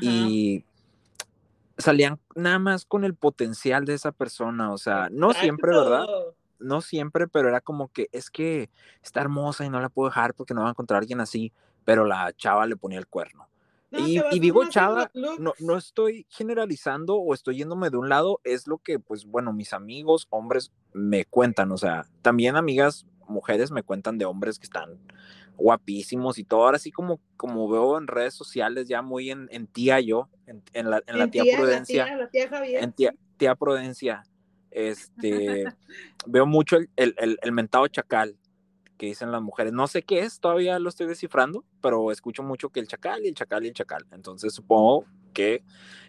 y 0.00 0.64
salían 1.78 2.18
nada 2.34 2.58
más 2.58 2.84
con 2.84 3.04
el 3.04 3.14
potencial 3.14 3.84
de 3.84 3.94
esa 3.94 4.10
persona, 4.10 4.72
o 4.72 4.78
sea, 4.78 5.08
no 5.10 5.32
siempre, 5.32 5.72
¿verdad? 5.72 6.06
No 6.58 6.80
siempre, 6.80 7.28
pero 7.28 7.48
era 7.48 7.60
como 7.60 7.88
que 7.88 8.08
es 8.12 8.30
que 8.30 8.70
está 9.02 9.20
hermosa 9.20 9.64
y 9.64 9.70
no 9.70 9.80
la 9.80 9.90
puedo 9.90 10.08
dejar 10.08 10.34
porque 10.34 10.54
no 10.54 10.62
va 10.62 10.68
a 10.68 10.70
encontrar 10.70 10.96
a 10.96 11.00
alguien 11.00 11.20
así, 11.20 11.52
pero 11.84 12.04
la 12.04 12.32
chava 12.32 12.66
le 12.66 12.76
ponía 12.76 12.98
el 12.98 13.06
cuerno 13.06 13.46
y, 13.98 14.40
digo, 14.40 14.68
chava, 14.68 15.10
no, 15.14 15.54
no 15.58 15.76
estoy 15.76 16.26
generalizando 16.30 17.16
o 17.16 17.34
estoy 17.34 17.58
yéndome 17.58 17.90
de 17.90 17.96
un 17.96 18.08
lado, 18.08 18.40
es 18.44 18.66
lo 18.66 18.78
que, 18.78 18.98
pues 18.98 19.24
bueno, 19.24 19.52
mis 19.52 19.72
amigos, 19.72 20.26
hombres, 20.30 20.72
me 20.92 21.24
cuentan, 21.24 21.72
o 21.72 21.76
sea, 21.76 22.06
también 22.22 22.56
amigas, 22.56 23.06
mujeres 23.28 23.70
me 23.70 23.82
cuentan 23.82 24.18
de 24.18 24.24
hombres 24.24 24.58
que 24.58 24.64
están 24.64 24.98
guapísimos 25.56 26.38
y 26.38 26.44
todo, 26.44 26.64
ahora 26.64 26.78
sí 26.78 26.90
como, 26.92 27.20
como 27.36 27.68
veo 27.68 27.98
en 27.98 28.06
redes 28.06 28.34
sociales, 28.34 28.88
ya 28.88 29.02
muy 29.02 29.30
en, 29.30 29.48
en 29.50 29.66
tía 29.66 30.00
yo, 30.00 30.28
en, 30.46 30.62
en, 30.72 30.90
la, 30.90 31.02
en 31.06 31.18
la 31.18 31.28
tía, 31.28 31.44
Prudencia, 31.56 32.16
la 32.16 32.28
tía, 32.28 32.48
Javier. 32.48 32.84
en 32.84 32.92
tía, 32.92 33.14
tía 33.36 33.54
Prudencia, 33.54 34.22
este, 34.70 35.64
veo 36.26 36.46
mucho 36.46 36.76
el, 36.76 36.88
el, 36.96 37.38
el 37.40 37.52
mentado 37.52 37.86
chacal, 37.88 38.36
que 38.96 39.06
dicen 39.06 39.30
las 39.32 39.42
mujeres. 39.42 39.72
No 39.72 39.86
sé 39.86 40.02
qué 40.02 40.20
es, 40.20 40.40
todavía 40.40 40.78
lo 40.78 40.88
estoy 40.88 41.06
descifrando, 41.06 41.64
pero 41.80 42.10
escucho 42.10 42.42
mucho 42.42 42.70
que 42.70 42.80
el 42.80 42.88
chacal 42.88 43.24
y 43.24 43.28
el 43.28 43.34
chacal 43.34 43.64
y 43.64 43.68
el 43.68 43.74
chacal. 43.74 44.06
Entonces 44.10 44.54
supongo 44.54 45.04
que 45.32 45.62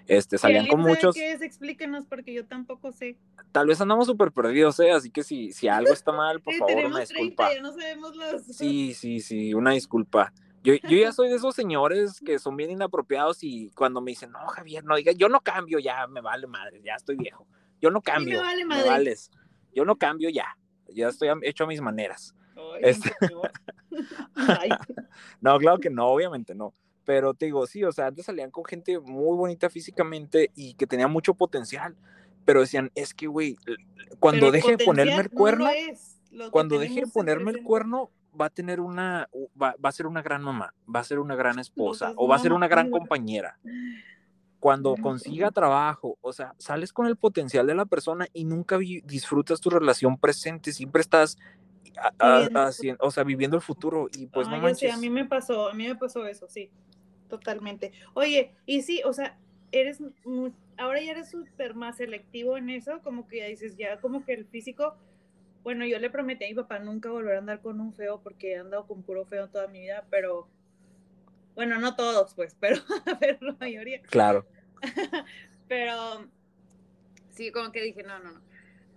este, 0.08 0.38
salían 0.38 0.68
con 0.68 0.80
muchos. 0.80 1.16
¿Qué 1.16 1.34
es? 1.34 1.42
Explíquenos, 1.42 2.06
porque 2.06 2.34
yo 2.34 2.46
tampoco 2.46 2.92
sé. 2.92 3.18
Tal 3.52 3.68
vez 3.68 3.82
andamos 3.82 4.08
súper 4.08 4.32
perdidos, 4.32 4.80
¿eh? 4.80 4.92
Así 4.92 5.10
que 5.10 5.24
si, 5.24 5.52
si 5.52 5.68
algo 5.68 5.92
está 5.92 6.14
mal, 6.14 6.40
por 6.42 6.54
favor, 6.54 6.86
una 6.86 7.02
disculpa. 7.02 7.54
ya 7.54 7.62
no 7.62 7.74
sabemos 7.74 8.16
los... 8.16 8.44
Sí, 8.44 8.94
sí, 8.94 9.20
sí, 9.20 9.54
una 9.54 9.72
disculpa. 9.72 10.34
Yo, 10.64 10.76
yo, 10.76 10.98
ya 10.98 11.12
soy 11.14 11.30
de 11.30 11.36
esos 11.36 11.56
señores 11.56 12.22
que 12.26 12.40
son 12.40 12.56
bien 12.56 12.72
inapropiados 12.72 13.44
y 13.44 13.70
cuando 13.72 14.00
me 14.00 14.12
dicen, 14.12 14.32
no, 14.32 14.40
Javier, 14.48 14.86
no 14.86 14.96
diga, 14.96 15.12
yo 15.12 15.28
no 15.28 15.42
cambio, 15.42 15.80
ya 15.80 16.08
me 16.08 16.22
vale 16.22 16.48
madre, 16.48 16.82
ya 16.82 16.96
estoy 16.96 17.18
viejo. 17.18 17.46
Yo 17.82 17.92
no 17.92 18.02
cambio, 18.02 18.40
me, 18.40 18.46
vale 18.46 18.66
madre. 18.66 18.84
me 18.84 18.90
vales. 18.90 19.32
Yo 19.74 19.86
no 19.86 19.98
cambio 19.98 20.30
ya, 20.30 20.58
ya 20.88 21.10
estoy 21.10 21.30
hecho 21.44 21.66
a 21.66 21.68
mis 21.68 21.82
maneras. 21.82 22.34
Este 22.82 23.12
no, 25.42 25.58
claro 25.58 25.80
que 25.80 25.90
no, 25.90 26.08
obviamente 26.08 26.56
no. 26.56 26.74
Pero 27.06 27.34
te 27.34 27.46
digo, 27.46 27.66
sí, 27.68 27.84
o 27.84 27.92
sea, 27.92 28.08
antes 28.08 28.26
salían 28.26 28.52
con 28.52 28.66
gente 28.66 29.00
muy 29.00 29.38
bonita 29.38 29.70
físicamente 29.70 30.52
y 30.56 30.74
que 30.74 30.88
tenía 30.88 31.08
mucho 31.08 31.34
potencial. 31.34 31.96
Pero 32.44 32.62
decían, 32.62 32.92
es 32.96 33.14
que, 33.14 33.28
güey, 33.28 33.58
cuando 34.20 34.52
deje 34.52 34.76
de 34.76 34.86
ponerme 34.86 35.22
el 35.22 35.30
cuerno, 35.30 35.70
cuando 36.52 36.80
deje 36.80 37.02
de 37.02 37.08
ponerme 37.08 37.52
el 37.52 37.64
cuerno, 37.64 38.12
va 38.40 38.46
a 38.46 38.50
tener 38.50 38.80
una, 38.80 39.30
va, 39.62 39.76
a 39.82 39.92
ser 39.92 40.06
una 40.08 40.22
gran 40.22 40.44
mamá, 40.44 40.74
va 40.94 41.00
a 41.00 41.04
ser 41.04 41.20
una 41.20 41.36
gran 41.36 41.60
esposa 41.60 42.14
o 42.16 42.28
va 42.28 42.36
a 42.36 42.40
ser 42.40 42.54
una 42.54 42.68
gran 42.68 42.92
compañera. 42.92 43.58
Cuando 44.60 44.96
consiga 44.96 45.52
trabajo, 45.52 46.18
o 46.22 46.34
sea, 46.34 46.56
sales 46.58 46.92
con 46.92 47.06
el 47.06 47.16
potencial 47.16 47.68
de 47.68 47.76
la 47.76 47.86
persona 47.86 48.28
y 48.34 48.44
nunca 48.44 48.78
disfrutas 48.78 49.62
tu 49.62 49.70
relación 49.70 50.18
presente, 50.18 50.72
siempre 50.72 51.02
estás 51.02 51.38
o 53.00 53.12
sea, 53.12 53.24
viviendo 53.24 53.58
el 53.58 53.62
futuro 53.62 54.10
y 54.16 54.28
pues 54.28 54.48
no 54.48 54.58
manches. 54.58 54.94
a 54.94 54.98
mí 54.98 55.10
me 55.10 55.26
pasó, 55.26 55.70
a 55.70 55.74
mí 55.74 55.88
me 55.88 55.96
pasó 55.96 56.26
eso, 56.26 56.48
sí, 56.48 56.70
totalmente. 57.30 57.92
Oye, 58.14 58.54
y 58.66 58.82
sí, 58.82 59.02
o 59.06 59.14
sea, 59.14 59.38
eres, 59.72 60.02
ahora 60.78 61.02
ya 61.02 61.12
eres 61.12 61.30
súper 61.30 61.76
más 61.76 61.98
selectivo 61.98 62.58
en 62.58 62.70
eso, 62.70 63.02
como 63.04 63.28
que 63.28 63.38
ya 63.38 63.46
dices, 63.46 63.78
ya 63.78 64.00
como 64.00 64.26
que 64.26 64.34
el 64.34 64.46
físico, 64.46 64.96
bueno, 65.64 65.86
yo 65.86 66.00
le 66.00 66.10
prometí 66.10 66.46
a 66.46 66.50
mi 66.50 66.56
papá 66.56 66.80
nunca 66.80 67.10
volver 67.10 67.36
a 67.36 67.40
andar 67.40 67.62
con 67.62 67.82
un 67.82 67.94
feo 67.94 68.22
porque 68.22 68.54
he 68.54 68.58
andado 68.58 68.88
con 68.88 69.04
puro 69.04 69.26
feo 69.26 69.50
toda 69.50 69.68
mi 69.68 69.82
vida, 69.82 70.06
pero, 70.10 70.48
bueno, 71.56 71.80
no 71.80 71.96
todos, 71.96 72.34
pues, 72.34 72.56
pero, 72.60 72.82
pero 73.20 73.38
la 73.42 73.54
mayoría. 73.60 74.02
Claro. 74.04 74.46
pero, 75.68 76.28
sí, 77.32 77.52
como 77.52 77.72
que 77.72 77.82
dije, 77.82 78.04
no, 78.04 78.20
no, 78.20 78.32
no 78.32 78.47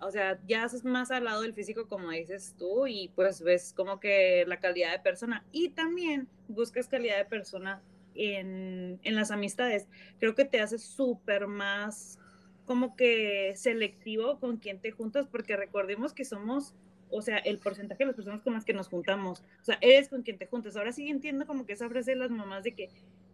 o 0.01 0.11
sea, 0.11 0.41
ya 0.47 0.65
haces 0.65 0.85
más 0.85 1.11
al 1.11 1.25
lado 1.25 1.43
del 1.43 1.55
físico, 1.55 1.89
como 1.89 2.11
dices 2.11 2.55
tú, 2.59 2.87
y 2.87 3.11
pues 3.15 3.43
ves 3.43 3.73
como 3.75 4.01
que 4.01 4.45
la 4.47 4.59
calidad 4.59 4.93
de 4.93 4.99
persona. 4.99 5.45
Y 5.53 5.71
también 5.71 6.29
buscas 6.49 6.89
calidad 6.89 7.19
de 7.19 7.25
persona 7.27 7.83
en, 8.15 8.99
en 9.03 9.15
las 9.15 9.31
amistades. 9.31 9.89
Creo 10.19 10.35
que 10.35 10.45
te 10.45 10.61
hace 10.61 10.79
súper 10.79 11.47
más 11.47 12.19
como 12.65 12.95
que 12.97 13.53
selectivo 13.57 14.39
con 14.39 14.57
quién 14.59 14.79
te 14.81 14.93
juntas, 14.93 15.27
porque 15.27 15.57
recordemos 15.57 16.15
que 16.15 16.25
somos, 16.25 16.75
o 17.11 17.21
sea, 17.21 17.39
el 17.39 17.59
porcentaje 17.59 18.05
de 18.05 18.07
las 18.07 18.17
personas 18.17 18.43
con 18.43 18.55
las 18.55 18.65
que 18.65 18.73
nos 18.73 18.89
juntamos. 18.89 19.43
O 19.61 19.65
sea, 19.65 19.77
eres 19.81 20.09
con 20.09 20.23
quien 20.23 20.39
te 20.39 20.47
juntas. 20.47 20.77
Ahora 20.77 20.93
sí 20.93 21.09
entiendo 21.09 21.47
como 21.47 21.67
que 21.67 21.73
esa 21.73 21.89
frase 21.89 22.13
de 22.13 22.17
las 22.17 22.31
mamás 22.31 22.63
de 22.63 22.75
que 22.75 22.89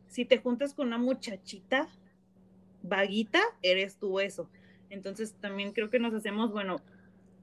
si 0.08 0.24
te 0.24 0.38
juntas 0.38 0.74
con 0.74 0.88
una 0.88 0.98
muchachita 0.98 1.88
vaguita, 2.82 3.40
eres 3.62 3.98
tú 3.98 4.20
eso. 4.20 4.48
Entonces 4.90 5.34
también 5.40 5.72
creo 5.72 5.90
que 5.90 5.98
nos 5.98 6.14
hacemos, 6.14 6.52
bueno, 6.52 6.80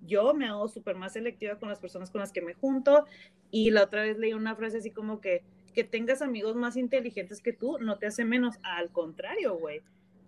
yo 0.06 0.34
me 0.34 0.48
hago 0.48 0.68
súper 0.68 0.96
más 0.96 1.14
selectiva 1.14 1.56
con 1.56 1.70
las 1.70 1.80
personas 1.80 2.12
con 2.12 2.22
las 2.22 2.32
que 2.32 2.42
me 2.42 2.54
junto 2.54 3.06
y 3.52 3.72
la 3.72 3.84
otra 3.84 4.02
vez 4.02 4.18
leí 4.18 4.34
una 4.34 4.56
frase 4.56 4.80
así 4.80 4.92
como 4.92 5.22
que 5.22 5.44
que 5.74 5.84
tengas 5.84 6.22
amigos 6.22 6.56
más 6.56 6.78
inteligentes 6.78 7.42
que 7.42 7.52
tú 7.52 7.78
no 7.80 7.98
te 7.98 8.08
hace 8.08 8.24
menos, 8.24 8.56
al 8.64 8.92
contrario, 8.92 9.58
güey. 9.58 9.82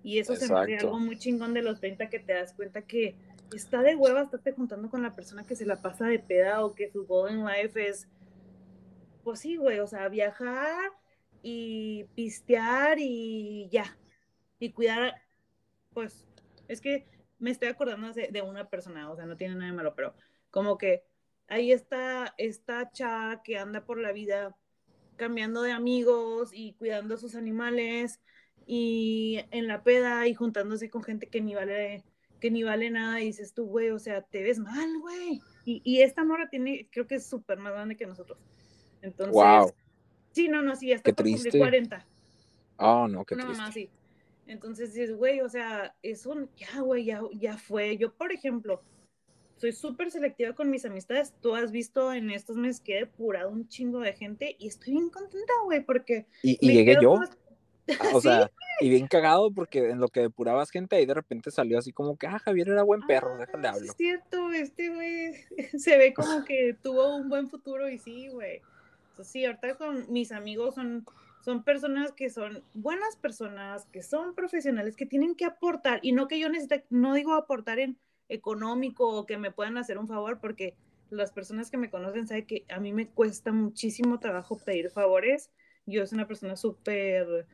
Y 0.04 0.20
eso 0.20 0.36
se 0.36 0.52
me 0.52 0.60
hace 0.60 0.78
algo 0.78 1.00
muy 1.00 1.18
chingón 1.18 1.54
de 1.54 1.62
los 1.62 1.80
30 1.80 2.10
que 2.10 2.20
te 2.20 2.34
das 2.34 2.54
cuenta 2.54 2.82
que 2.82 3.16
está 3.56 3.82
de 3.82 3.96
hueva 3.96 4.24
estarte 4.24 4.52
juntando 4.52 4.90
con 4.90 5.02
la 5.02 5.16
persona 5.16 5.46
que 5.46 5.56
se 5.56 5.66
la 5.66 5.82
pasa 5.82 6.08
de 6.08 6.20
peda 6.20 6.66
o 6.66 6.74
que 6.74 6.92
su 6.92 7.06
goal 7.06 7.32
in 7.32 7.46
life 7.46 7.88
es, 7.88 8.08
pues 9.24 9.40
sí, 9.40 9.56
güey, 9.56 9.80
o 9.80 9.88
sea, 9.88 10.10
viajar 10.10 10.92
y 11.42 12.06
pistear 12.16 12.98
y 13.00 13.70
ya. 13.72 13.98
Y 14.60 14.72
cuidar, 14.72 15.16
pues, 15.94 16.28
es 16.68 16.82
que 16.82 17.06
me 17.40 17.52
estoy 17.52 17.68
acordando 17.68 18.12
de, 18.14 18.42
una 18.42 18.70
persona, 18.70 19.10
o 19.10 19.16
sea, 19.16 19.26
no 19.26 19.38
tiene 19.38 19.56
nada 19.56 19.68
de 19.68 19.74
malo, 19.74 19.96
pero 19.96 20.16
como 20.52 20.78
que 20.78 21.04
ahí 21.48 21.72
está 21.72 22.34
esta 22.38 22.92
chava 22.92 23.44
que 23.44 23.58
anda 23.58 23.86
por 23.86 24.00
la 24.00 24.12
vida 24.12 24.56
cambiando 25.16 25.62
de 25.62 25.72
amigos 25.72 26.50
y 26.54 26.74
cuidando 26.74 27.16
a 27.16 27.18
sus 27.18 27.36
animales 27.36 28.22
y 28.66 29.42
en 29.52 29.68
la 29.68 29.84
peda 29.84 30.28
y 30.28 30.34
juntándose 30.34 30.90
con 30.90 31.04
gente 31.04 31.28
que 31.28 31.42
ni 31.42 31.56
vale 31.56 32.04
que 32.40 32.52
ni 32.52 32.64
vale 32.64 32.90
nada 32.90 33.22
y 33.22 33.28
dices 33.28 33.54
tú, 33.54 33.66
güey, 33.66 33.90
o 33.90 34.00
sea, 34.00 34.22
te 34.22 34.44
ves 34.44 34.60
mal, 34.60 35.00
güey. 35.00 35.42
Y, 35.64 36.02
esta 36.02 36.24
mora 36.24 36.48
tiene, 36.48 36.88
creo 36.92 37.08
que 37.08 37.16
es 37.16 37.26
súper 37.26 37.58
más 37.58 37.74
grande 37.74 37.96
que 37.96 38.06
nosotros. 38.06 38.38
Entonces, 39.02 39.34
wow. 39.34 39.74
sí, 40.32 40.48
no, 40.48 40.62
no, 40.62 40.76
sí, 40.76 40.94
hasta 40.94 41.12
por 41.12 41.24
triste. 41.24 41.58
40. 41.58 42.06
Oh, 42.78 43.08
no, 43.08 43.26
qué 43.26 43.36
triste. 43.36 43.72
sí. 43.72 43.90
Entonces 44.48 44.94
dices, 44.94 45.16
güey, 45.16 45.42
o 45.42 45.50
sea, 45.50 45.96
es 46.04 46.26
un, 46.26 46.50
ya, 46.56 46.82
güey, 46.82 47.06
ya, 47.06 47.22
ya 47.34 47.58
fue. 47.58 47.98
Yo, 47.98 48.14
por 48.14 48.32
ejemplo, 48.32 48.82
soy 49.58 49.72
súper 49.72 50.12
selectiva 50.12 50.54
con 50.54 50.70
mis 50.70 50.86
amistades. 50.86 51.34
Tú 51.42 51.56
has 51.56 51.72
visto 51.72 52.14
en 52.14 52.30
estos 52.30 52.58
meses 52.58 52.82
que 52.82 52.98
he 52.98 53.00
depurado 53.02 53.50
un 53.50 53.68
chingo 53.68 54.00
de 54.00 54.14
gente 54.14 54.56
y 54.60 54.68
estoy 54.68 54.94
bien 54.94 55.10
contenta, 55.10 55.54
güey, 55.64 55.84
porque... 55.84 56.28
Y, 56.44 56.58
llegué 56.72 56.98
yo. 57.02 57.16
Ah, 57.20 57.30
o 58.14 58.22
sea, 58.22 58.52
y 58.80 58.90
bien 58.90 59.08
cagado 59.08 59.52
porque 59.52 59.90
en 59.92 60.00
lo 60.00 60.08
que 60.10 60.22
depurabas 60.22 60.72
gente 60.72 60.96
ahí 60.96 61.06
de 61.06 61.14
repente 61.14 61.52
salió 61.52 61.78
así 61.78 61.92
como 61.92 62.18
que, 62.18 62.28
ah, 62.28 62.40
Javier 62.40 62.70
era 62.70 62.84
buen 62.84 63.02
perro, 63.02 63.36
ah, 63.36 63.38
déjale 63.38 63.68
hablar. 63.68 63.86
Es 63.86 63.96
cierto, 63.96 64.52
este 64.52 64.90
güey 64.90 65.34
se 65.80 65.98
ve 65.98 66.14
como 66.16 66.44
que 66.44 66.76
tuvo 66.82 67.16
un 67.16 67.30
buen 67.30 67.50
futuro 67.50 67.90
y 67.90 67.98
sí, 67.98 68.30
güey. 68.30 68.62
sí, 69.24 69.46
ahorita 69.46 69.76
con 69.76 70.12
mis 70.12 70.32
amigos 70.32 70.76
son 70.76 71.06
son 71.46 71.64
personas 71.64 72.12
que 72.12 72.32
son 72.32 72.64
buenas 72.74 73.18
personas, 73.18 73.86
que 73.92 74.02
son 74.02 74.34
profesionales, 74.34 74.96
que 74.96 75.06
tienen 75.06 75.36
que 75.36 75.46
aportar, 75.46 76.00
y 76.02 76.12
no 76.12 76.28
que 76.28 76.40
yo 76.40 76.50
necesite, 76.50 76.88
no 76.90 77.14
digo 77.14 77.34
aportar 77.36 77.78
en 77.78 78.00
económico 78.30 79.08
o 79.08 79.28
que 79.28 79.38
me 79.38 79.52
puedan 79.52 79.78
hacer 79.78 80.00
un 80.00 80.08
favor, 80.08 80.40
porque 80.42 80.76
las 81.12 81.32
personas 81.32 81.70
que 81.70 81.78
me 81.78 81.92
conocen 81.92 82.28
saben 82.28 82.48
que 82.48 82.66
a 82.68 82.80
mí 82.80 82.94
me 82.94 83.08
cuesta 83.08 83.52
muchísimo 83.52 84.20
trabajo 84.20 84.58
pedir 84.58 84.90
favores. 84.90 85.52
Yo 85.86 86.08
soy 86.08 86.16
una 86.16 86.28
persona 86.28 86.56
súper 86.56 87.46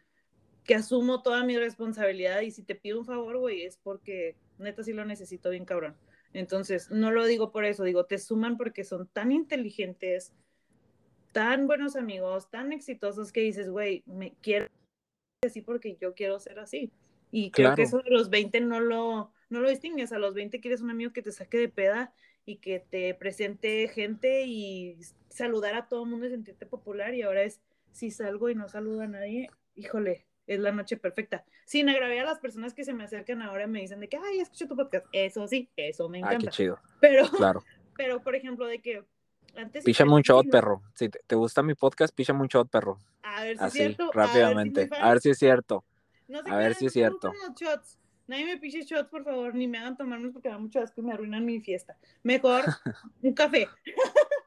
que 0.64 0.76
asumo 0.76 1.22
toda 1.22 1.44
mi 1.44 1.58
responsabilidad 1.58 2.40
y 2.42 2.52
si 2.52 2.64
te 2.64 2.76
pido 2.76 2.98
un 2.98 3.06
favor, 3.06 3.40
güey, 3.40 3.64
es 3.64 3.76
porque 3.76 4.38
neta 4.58 4.84
sí 4.84 4.94
lo 4.94 5.04
necesito 5.04 5.50
bien 5.50 5.66
cabrón. 5.66 5.98
Entonces, 6.32 6.90
no 6.92 7.12
lo 7.12 7.26
digo 7.26 7.52
por 7.52 7.66
eso, 7.66 7.84
digo, 7.84 8.06
te 8.06 8.20
suman 8.20 8.56
porque 8.56 8.86
son 8.86 9.08
tan 9.08 9.34
inteligentes, 9.34 10.32
tan 11.32 11.68
buenos 11.68 11.96
amigos, 11.96 12.50
tan 12.50 12.72
exitosos 12.72 13.32
que 13.32 13.42
dices, 13.42 13.70
güey, 13.70 14.04
me 14.06 14.34
quiero 14.42 14.68
así 15.44 15.62
porque 15.62 15.98
yo 16.00 16.14
quiero 16.14 16.40
ser 16.40 16.60
así. 16.60 16.92
Y 17.32 17.52
creo 17.52 17.74
que 17.76 17.84
eso 17.84 18.00
de 18.00 18.10
los 18.10 18.30
20 18.30 18.62
no 18.62 18.80
lo, 18.80 19.32
no 19.50 19.60
lo 19.62 19.70
distingues. 19.70 20.12
A 20.12 20.20
los 20.20 20.34
20 20.34 20.60
quieres 20.60 20.82
un 20.82 20.90
amigo 20.90 21.14
que 21.14 21.22
te 21.22 21.32
saque 21.32 21.58
de 21.58 21.70
peda 21.70 22.14
y 22.46 22.58
que 22.58 22.80
te 22.80 23.14
presente 23.16 23.88
gente 23.88 24.44
y 24.46 24.98
saludar 25.30 25.76
a 25.76 25.88
todo 25.88 26.04
el 26.04 26.10
mundo 26.10 26.28
y 26.28 26.32
sentirte 26.32 26.66
popular. 26.66 27.14
Y 27.14 27.22
ahora 27.22 27.44
es, 27.44 27.62
si 27.92 28.12
salgo 28.12 28.50
y 28.50 28.56
no 28.56 28.68
saludo 28.68 29.02
a 29.02 29.08
nadie, 29.08 29.50
híjole, 29.76 30.26
es 30.46 30.60
la 30.60 30.72
noche 30.72 30.98
perfecta. 30.98 31.46
Sin 31.66 31.88
agraviar 31.88 32.26
a 32.26 32.30
las 32.30 32.40
personas 32.40 32.74
que 32.74 32.84
se 32.84 32.94
me 32.94 33.06
acercan 33.06 33.42
ahora 33.42 33.66
me 33.68 33.80
dicen 33.80 34.02
de 34.02 34.10
que, 34.10 34.18
ay, 34.18 34.42
escucho 34.42 34.68
tu 34.68 34.76
podcast. 34.76 35.06
Eso 35.14 35.48
sí, 35.48 35.70
eso 35.78 36.10
me 36.10 36.20
encanta. 36.20 36.38
Ah, 36.38 36.40
qué 36.40 36.48
chido. 36.50 36.80
Pero, 37.00 37.30
claro. 37.30 37.64
pero 37.96 38.22
por 38.22 38.36
ejemplo, 38.36 38.66
de 38.66 38.80
que 38.80 39.06
antes... 39.56 39.84
Píchame 39.84 40.14
un 40.14 40.22
shot, 40.22 40.50
perro. 40.50 40.82
Si 40.96 41.10
te, 41.10 41.36
gusta 41.36 41.64
mi 41.64 41.74
podcast, 41.76 42.14
píchame 42.16 42.42
un 42.42 42.48
shot, 42.48 42.70
perro. 42.70 42.98
A 43.24 43.44
ver 43.44 43.58
si 43.58 43.66
es 43.66 43.74
cierto. 43.74 44.12
rápidamente. 44.14 44.90
A 45.00 45.10
ver 45.10 45.22
si, 45.22 45.30
es 45.30 45.38
cierto. 45.40 45.84
a 46.46 46.56
ver 46.58 46.76
si 46.76 46.86
es 46.88 46.94
cierto. 46.94 47.32
shots. 47.60 47.98
Nadie 48.28 48.46
me 48.46 48.58
piche 48.58 48.84
shots, 48.84 49.10
por 49.10 49.26
favor, 49.26 49.54
ni 49.54 49.68
me 49.68 49.78
hagan 49.78 49.98
tomarnos 49.98 50.32
porque 50.32 50.48
da 50.48 50.58
mucho 50.58 50.80
asco 50.80 51.02
y 51.02 51.04
me 51.04 51.12
arruinan 51.12 51.46
mi 51.46 51.60
fiesta. 51.60 51.98
Mejor 52.24 52.64
un 53.22 53.34
café. 53.34 53.68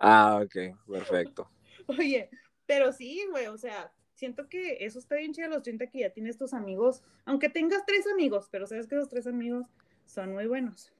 ah, 0.00 0.40
ok, 0.42 0.74
perfecto. 0.90 1.50
Oye, 1.86 2.30
pero 2.64 2.92
sí, 2.92 3.26
güey, 3.30 3.48
o 3.48 3.58
sea, 3.58 3.92
siento 4.14 4.48
que 4.48 4.78
eso 4.80 4.98
está 4.98 5.16
bien 5.16 5.34
chido 5.34 5.48
a 5.48 5.50
los 5.50 5.62
30 5.62 5.88
que 5.88 6.00
ya 6.00 6.10
tienes 6.10 6.38
tus 6.38 6.54
amigos, 6.54 7.02
aunque 7.26 7.50
tengas 7.50 7.84
tres 7.84 8.06
amigos, 8.06 8.48
pero 8.50 8.66
sabes 8.66 8.86
que 8.86 8.94
esos 8.94 9.08
tres 9.08 9.26
amigos 9.26 9.66
son 10.06 10.32
muy 10.32 10.46
buenos. 10.46 10.92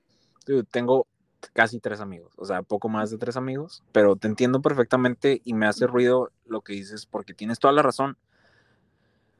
tengo 0.71 1.07
casi 1.53 1.81
tres 1.81 2.01
amigos, 2.01 2.33
o 2.37 2.45
sea, 2.45 2.63
poco 2.63 2.89
más 2.89 3.11
de 3.11 3.19
tres 3.19 3.37
amigos, 3.37 3.83
pero 3.93 4.17
te 4.17 4.29
entiendo 4.29 4.63
perfectamente 4.63 5.41
y 5.45 5.55
me 5.55 5.67
hace 5.67 5.87
ruido 5.87 6.31
lo 6.47 6.61
que 6.63 6.73
dices 6.75 7.07
porque 7.07 7.35
tienes 7.35 7.59
toda 7.59 7.73
la 7.73 7.83
razón. 7.83 8.17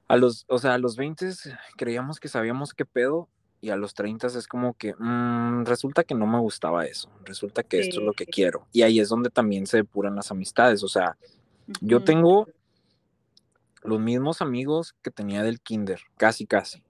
A 0.07 0.17
los, 0.17 0.45
o 0.49 0.59
sea, 0.59 0.75
a 0.75 0.79
los 0.79 0.97
20 0.97 1.31
creíamos 1.77 2.21
que 2.21 2.29
sabíamos 2.29 2.75
qué 2.75 2.85
pedo 2.85 3.29
y 3.61 3.71
a 3.71 3.77
los 3.77 3.95
30 3.95 4.27
es 4.27 4.47
como 4.47 4.75
que 4.75 4.95
mm, 4.99 5.65
resulta 5.65 6.05
que 6.05 6.15
no 6.15 6.27
me 6.27 6.39
gustaba 6.39 6.85
eso, 6.85 7.11
resulta 7.25 7.63
que 7.63 7.81
esto 7.81 8.01
es 8.01 8.07
lo 8.07 8.13
que 8.13 8.27
quiero. 8.27 8.67
Y 8.73 8.83
ahí 8.83 9.01
es 9.01 9.09
donde 9.09 9.31
también 9.31 9.67
se 9.67 9.79
depuran 9.79 10.15
las 10.15 10.31
amistades, 10.31 10.83
o 10.83 10.89
sea, 10.89 11.17
yo 11.81 12.05
tengo 12.05 12.47
los 13.83 14.01
mismos 14.01 14.43
amigos 14.43 14.95
que 15.03 15.11
tenía 15.11 15.43
del 15.43 15.61
kinder, 15.61 16.01
casi, 16.17 16.47
casi. 16.47 16.83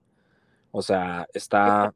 O 0.70 0.82
sea, 0.82 1.28
está, 1.32 1.94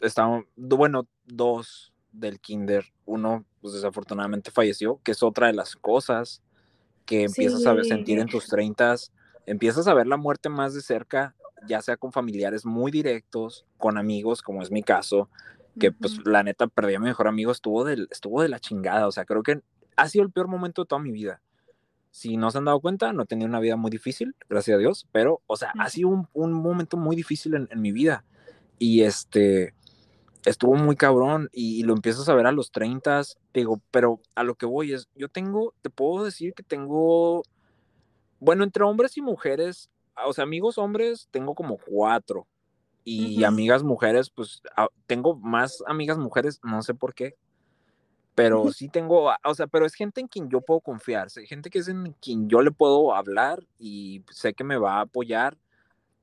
está, 0.00 0.44
bueno, 0.56 1.06
dos 1.24 1.89
del 2.12 2.40
kinder, 2.40 2.84
uno 3.06 3.44
pues 3.60 3.74
desafortunadamente 3.74 4.50
falleció, 4.50 5.00
que 5.02 5.12
es 5.12 5.22
otra 5.22 5.48
de 5.48 5.52
las 5.52 5.76
cosas 5.76 6.42
que 7.04 7.24
empiezas 7.24 7.66
a 7.66 7.82
sentir 7.84 8.18
en 8.18 8.28
tus 8.28 8.46
treintas, 8.46 9.12
empiezas 9.46 9.88
a 9.88 9.94
ver 9.94 10.06
la 10.06 10.16
muerte 10.16 10.48
más 10.48 10.74
de 10.74 10.80
cerca, 10.80 11.34
ya 11.66 11.82
sea 11.82 11.96
con 11.96 12.12
familiares 12.12 12.64
muy 12.64 12.90
directos, 12.90 13.66
con 13.78 13.98
amigos, 13.98 14.42
como 14.42 14.62
es 14.62 14.70
mi 14.70 14.82
caso, 14.82 15.28
que 15.78 15.92
pues 15.92 16.18
la 16.24 16.42
neta 16.42 16.66
perdí 16.68 16.94
a 16.94 17.00
mi 17.00 17.06
mejor 17.06 17.28
amigo, 17.28 17.52
estuvo 17.52 17.84
de, 17.84 18.06
estuvo 18.10 18.42
de 18.42 18.48
la 18.48 18.60
chingada, 18.60 19.06
o 19.06 19.12
sea, 19.12 19.24
creo 19.24 19.42
que 19.42 19.60
ha 19.96 20.08
sido 20.08 20.24
el 20.24 20.30
peor 20.30 20.48
momento 20.48 20.82
de 20.82 20.86
toda 20.86 21.00
mi 21.00 21.12
vida. 21.12 21.40
Si 22.10 22.36
no 22.36 22.50
se 22.50 22.58
han 22.58 22.64
dado 22.64 22.80
cuenta, 22.80 23.12
no 23.12 23.22
he 23.22 23.26
tenido 23.26 23.48
una 23.48 23.60
vida 23.60 23.76
muy 23.76 23.90
difícil, 23.90 24.34
gracias 24.48 24.74
a 24.74 24.78
Dios, 24.78 25.06
pero, 25.12 25.42
o 25.46 25.56
sea, 25.56 25.72
ha 25.78 25.88
sido 25.90 26.28
un, 26.32 26.52
momento 26.52 26.96
muy 26.96 27.14
difícil 27.14 27.54
en, 27.54 27.80
mi 27.80 27.92
vida. 27.92 28.24
Y 28.78 29.02
este, 29.02 29.74
estuvo 30.44 30.74
muy 30.74 30.96
cabrón 30.96 31.48
y, 31.52 31.82
lo 31.82 31.94
empiezas 31.94 32.28
a 32.28 32.34
ver 32.34 32.46
a 32.46 32.52
los 32.52 32.70
30, 32.70 33.22
digo, 33.54 33.80
pero 33.90 34.20
a 34.34 34.42
lo 34.42 34.54
que 34.54 34.66
voy 34.66 34.92
es, 34.92 35.08
yo 35.14 35.28
tengo, 35.28 35.74
te 35.82 35.90
puedo 35.90 36.24
decir 36.24 36.54
que 36.54 36.62
tengo, 36.62 37.42
bueno, 38.38 38.64
entre 38.64 38.84
hombres 38.84 39.16
y 39.16 39.22
mujeres, 39.22 39.90
o 40.24 40.32
sea, 40.32 40.44
amigos 40.44 40.78
hombres, 40.78 41.28
tengo 41.30 41.54
como 41.54 41.78
cuatro. 41.78 42.46
Y 43.02 43.42
amigas 43.42 43.82
mujeres, 43.82 44.30
pues 44.30 44.62
tengo 45.06 45.34
más 45.34 45.82
amigas 45.86 46.16
mujeres, 46.16 46.60
no 46.62 46.80
sé 46.82 46.94
por 46.94 47.12
qué, 47.12 47.34
pero 48.34 48.70
sí 48.72 48.88
tengo, 48.88 49.30
o 49.44 49.54
sea, 49.54 49.66
pero 49.66 49.84
es 49.84 49.94
gente 49.94 50.20
en 50.20 50.28
quien 50.28 50.48
yo 50.48 50.60
puedo 50.60 50.80
confiar, 50.80 51.28
gente 51.30 51.70
que 51.70 51.80
es 51.80 51.88
en 51.88 52.14
quien 52.22 52.48
yo 52.48 52.62
le 52.62 52.70
puedo 52.70 53.14
hablar 53.14 53.62
y 53.78 54.22
sé 54.30 54.54
que 54.54 54.64
me 54.64 54.76
va 54.76 54.98
a 54.98 55.00
apoyar. 55.02 55.58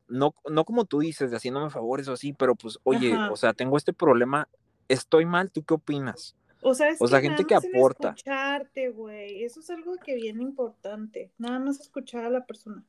No, 0.08 0.34
no 0.50 0.66
como 0.66 0.86
tú 0.86 1.00
dices, 1.00 1.32
de 1.32 1.38
haciéndome 1.38 1.70
favores 1.70 2.08
o 2.08 2.14
así, 2.14 2.34
pero 2.34 2.56
pues, 2.56 2.80
oye, 2.84 3.16
o 3.30 3.36
sea, 3.36 3.54
tengo 3.54 3.78
este 3.78 3.94
problema, 3.94 4.48
estoy 4.88 5.26
mal, 5.26 5.52
¿tú 5.52 5.64
qué 5.64 5.74
opinas? 5.74 6.36
O 6.62 6.74
sea, 6.74 6.90
es 6.90 7.02
o 7.02 7.08
sea 7.08 7.22
gente 7.22 7.46
que 7.46 7.56
aporta. 7.56 8.10
Escucharte, 8.10 8.90
güey. 8.90 9.44
Eso 9.44 9.60
es 9.60 9.70
algo 9.70 9.96
que 10.04 10.16
viene 10.16 10.44
importante. 10.44 11.32
Nada 11.38 11.60
más 11.60 11.80
escuchar 11.80 12.26
a 12.26 12.30
la 12.30 12.46
persona. 12.46 12.84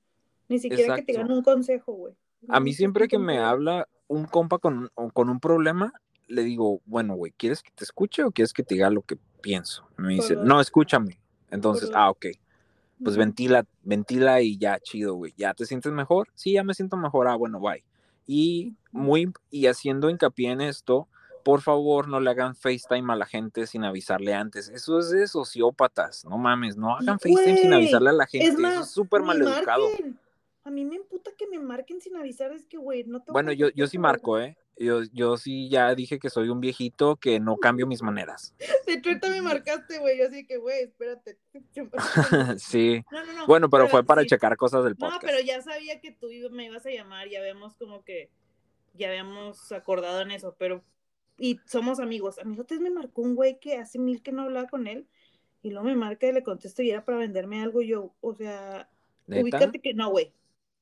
Ni 0.48 0.58
siquiera 0.58 0.96
que 0.96 1.02
te 1.02 1.12
digan 1.12 1.30
un 1.30 1.42
consejo, 1.42 1.92
güey. 1.92 2.14
A 2.48 2.60
mí 2.60 2.72
siempre 2.72 3.08
que 3.08 3.18
me 3.18 3.38
habla 3.38 3.88
un 4.06 4.24
compa 4.24 4.58
con, 4.58 4.90
con 5.12 5.28
un 5.28 5.40
problema, 5.40 5.92
le 6.28 6.44
digo, 6.44 6.80
bueno, 6.86 7.14
güey, 7.14 7.32
¿quieres 7.32 7.62
que 7.62 7.70
te 7.74 7.84
escuche 7.84 8.24
o 8.24 8.30
quieres 8.30 8.52
que 8.52 8.62
te 8.62 8.74
diga 8.74 8.90
lo 8.90 9.02
que 9.02 9.16
pienso? 9.42 9.88
Me 9.96 10.14
dice, 10.14 10.36
no, 10.36 10.60
escúchame. 10.60 11.20
Entonces, 11.50 11.90
ah, 11.94 12.10
ok. 12.10 12.26
Pues 13.02 13.16
ventila, 13.16 13.64
ventila 13.82 14.40
y 14.40 14.58
ya, 14.58 14.78
chido, 14.80 15.14
güey. 15.14 15.32
¿Ya 15.36 15.54
te 15.54 15.66
sientes 15.66 15.92
mejor? 15.92 16.28
Sí, 16.34 16.52
ya 16.52 16.64
me 16.64 16.74
siento 16.74 16.96
mejor. 16.96 17.28
Ah, 17.28 17.36
bueno, 17.36 17.60
bye. 17.60 17.84
Y 18.26 18.74
muy, 18.92 19.32
y 19.50 19.66
haciendo 19.66 20.10
hincapié 20.10 20.50
en 20.50 20.60
esto, 20.60 21.08
por 21.44 21.62
favor, 21.62 22.08
no 22.08 22.20
le 22.20 22.30
hagan 22.30 22.54
FaceTime 22.54 23.10
a 23.12 23.16
la 23.16 23.24
gente 23.24 23.66
sin 23.66 23.84
avisarle 23.84 24.34
antes. 24.34 24.68
Eso 24.68 24.98
es 24.98 25.10
de 25.10 25.26
sociópatas, 25.26 26.24
no 26.26 26.36
mames, 26.36 26.76
no 26.76 26.94
hagan 26.94 27.18
FaceTime 27.18 27.56
sin 27.56 27.72
avisarle 27.72 28.10
a 28.10 28.12
la 28.12 28.26
gente. 28.26 28.48
Eso 28.48 28.82
es 28.82 28.90
súper 28.90 29.22
mal 29.22 29.40
educado. 29.40 29.86
A 30.64 30.70
mí 30.70 30.84
me 30.84 30.96
imputa 30.96 31.30
que 31.38 31.46
me 31.46 31.58
marquen 31.58 32.02
sin 32.02 32.16
avisar, 32.16 32.52
es 32.52 32.66
que, 32.66 32.76
güey, 32.76 33.04
no 33.04 33.22
te 33.22 33.32
Bueno, 33.32 33.52
yo, 33.52 33.70
yo 33.70 33.86
sí 33.86 33.96
marco, 33.96 34.38
¿eh? 34.38 34.58
Yo, 34.80 35.02
yo 35.12 35.36
sí 35.36 35.68
ya 35.68 35.92
dije 35.94 36.20
que 36.20 36.30
soy 36.30 36.50
un 36.50 36.60
viejito 36.60 37.16
que 37.16 37.40
no 37.40 37.56
cambio 37.56 37.86
mis 37.86 38.02
maneras. 38.02 38.55
De 38.86 38.94
ahorita 38.94 39.28
me 39.28 39.42
marcaste, 39.42 39.98
güey, 39.98 40.20
así 40.22 40.46
que, 40.46 40.56
güey, 40.56 40.84
espérate. 40.84 41.38
sí. 42.59 43.05
bueno, 43.46 43.68
pero, 43.68 43.88
fue 43.88 44.05
para 44.05 44.24
checar 44.24 44.56
cosas 44.56 44.84
del 44.84 44.96
podcast. 44.96 45.22
No, 45.22 45.26
pero 45.26 45.40
ya 45.40 45.60
sabía 45.62 46.00
que 46.00 46.12
tú 46.12 46.28
me 46.52 46.66
ibas 46.66 46.86
a 46.86 46.90
llamar, 46.90 47.28
ya 47.28 47.40
habíamos 47.40 47.74
como 47.74 48.05
que, 48.05 48.30
ya 48.94 49.09
habíamos 49.09 49.72
acordado 49.72 50.20
en 50.20 50.30
eso, 50.30 50.55
pero, 50.59 50.84
y 51.38 51.60
somos 51.66 51.98
amigos. 51.98 52.38
A 52.38 52.44
mí 52.44 52.56
antes 52.59 52.80
me 52.80 52.90
marcó 52.90 53.22
un 53.22 53.34
güey 53.34 53.59
que 53.59 53.78
hace 53.78 53.98
mil 53.98 54.22
que 54.22 54.30
no 54.30 54.42
hablaba 54.42 54.68
con 54.68 54.86
él, 54.86 55.09
y 55.60 55.70
luego 55.70 55.86
me 55.86 55.96
marca 55.96 56.28
y 56.28 56.32
le 56.32 56.44
contesto 56.44 56.82
y 56.82 56.90
era 56.90 57.05
para 57.05 57.18
venderme 57.18 57.62
algo, 57.62 57.82
yo, 57.82 58.14
o 58.20 58.34
sea, 58.34 58.88
ubícate 59.26 59.80
que, 59.80 59.92
no, 59.92 60.10
güey, 60.10 60.32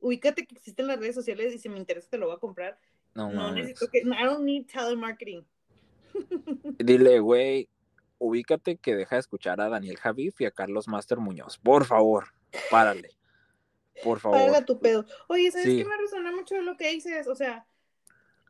ubícate 0.01 0.47
que 0.47 0.55
existen 0.55 0.86
las 0.86 0.98
redes 0.98 1.14
sociales 1.14 1.55
y 1.55 1.59
si 1.59 1.70
me 1.70 1.78
interesa 1.78 2.10
te 2.10 2.18
lo 2.18 2.27
voy 2.27 2.36
a 2.36 2.40
comprar 2.40 2.78
no, 3.16 3.32
no 3.32 3.52
necesito 3.52 3.88
que. 3.90 3.98
I 3.98 4.24
don't 4.24 4.44
need 4.44 4.66
telemarketing. 4.66 5.44
Dile, 6.78 7.18
güey, 7.20 7.68
ubícate 8.18 8.76
que 8.76 8.94
deja 8.94 9.16
de 9.16 9.20
escuchar 9.20 9.60
a 9.60 9.68
Daniel 9.68 9.97
Javif 9.97 10.40
y 10.40 10.44
a 10.44 10.51
Carlos 10.51 10.88
Master 10.88 11.18
Muñoz. 11.18 11.59
Por 11.59 11.84
favor, 11.84 12.28
párale. 12.70 13.10
Por 14.05 14.20
favor. 14.20 14.38
Párale 14.38 14.64
tu 14.64 14.78
pedo. 14.78 15.06
Oye, 15.28 15.51
¿sabes 15.51 15.66
qué 15.66 15.84
me 15.84 15.97
resuena 15.97 16.30
mucho 16.30 16.60
lo 16.60 16.76
que 16.76 16.90
dices? 16.90 17.26
O 17.26 17.34
sea, 17.34 17.66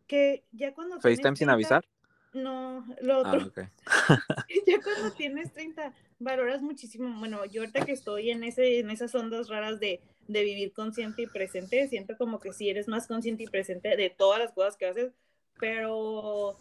que 0.06 0.44
ya 0.52 0.74
cuando. 0.74 1.00
¿FaceTime 1.00 1.36
sin 1.36 1.50
avisar? 1.50 1.86
No, 2.32 2.84
lo 3.00 3.14
ah, 3.14 3.18
otro. 3.20 3.52
Ah, 3.86 4.18
ya 4.66 4.82
cuando 4.82 5.12
tienes 5.12 5.52
30, 5.52 5.94
valoras 6.18 6.60
muchísimo. 6.60 7.18
Bueno, 7.18 7.44
yo 7.46 7.62
ahorita 7.62 7.86
que 7.86 7.92
estoy 7.92 8.30
en, 8.30 8.44
ese, 8.44 8.80
en 8.80 8.90
esas 8.90 9.14
ondas 9.14 9.48
raras 9.48 9.80
de 9.80 10.02
de 10.28 10.42
vivir 10.42 10.72
consciente 10.72 11.22
y 11.22 11.26
presente, 11.26 11.88
siento 11.88 12.16
como 12.16 12.40
que 12.40 12.52
si 12.52 12.68
eres 12.68 12.88
más 12.88 13.06
consciente 13.06 13.44
y 13.44 13.46
presente 13.46 13.96
de 13.96 14.10
todas 14.10 14.38
las 14.38 14.52
cosas 14.52 14.76
que 14.76 14.86
haces, 14.86 15.12
pero 15.58 16.56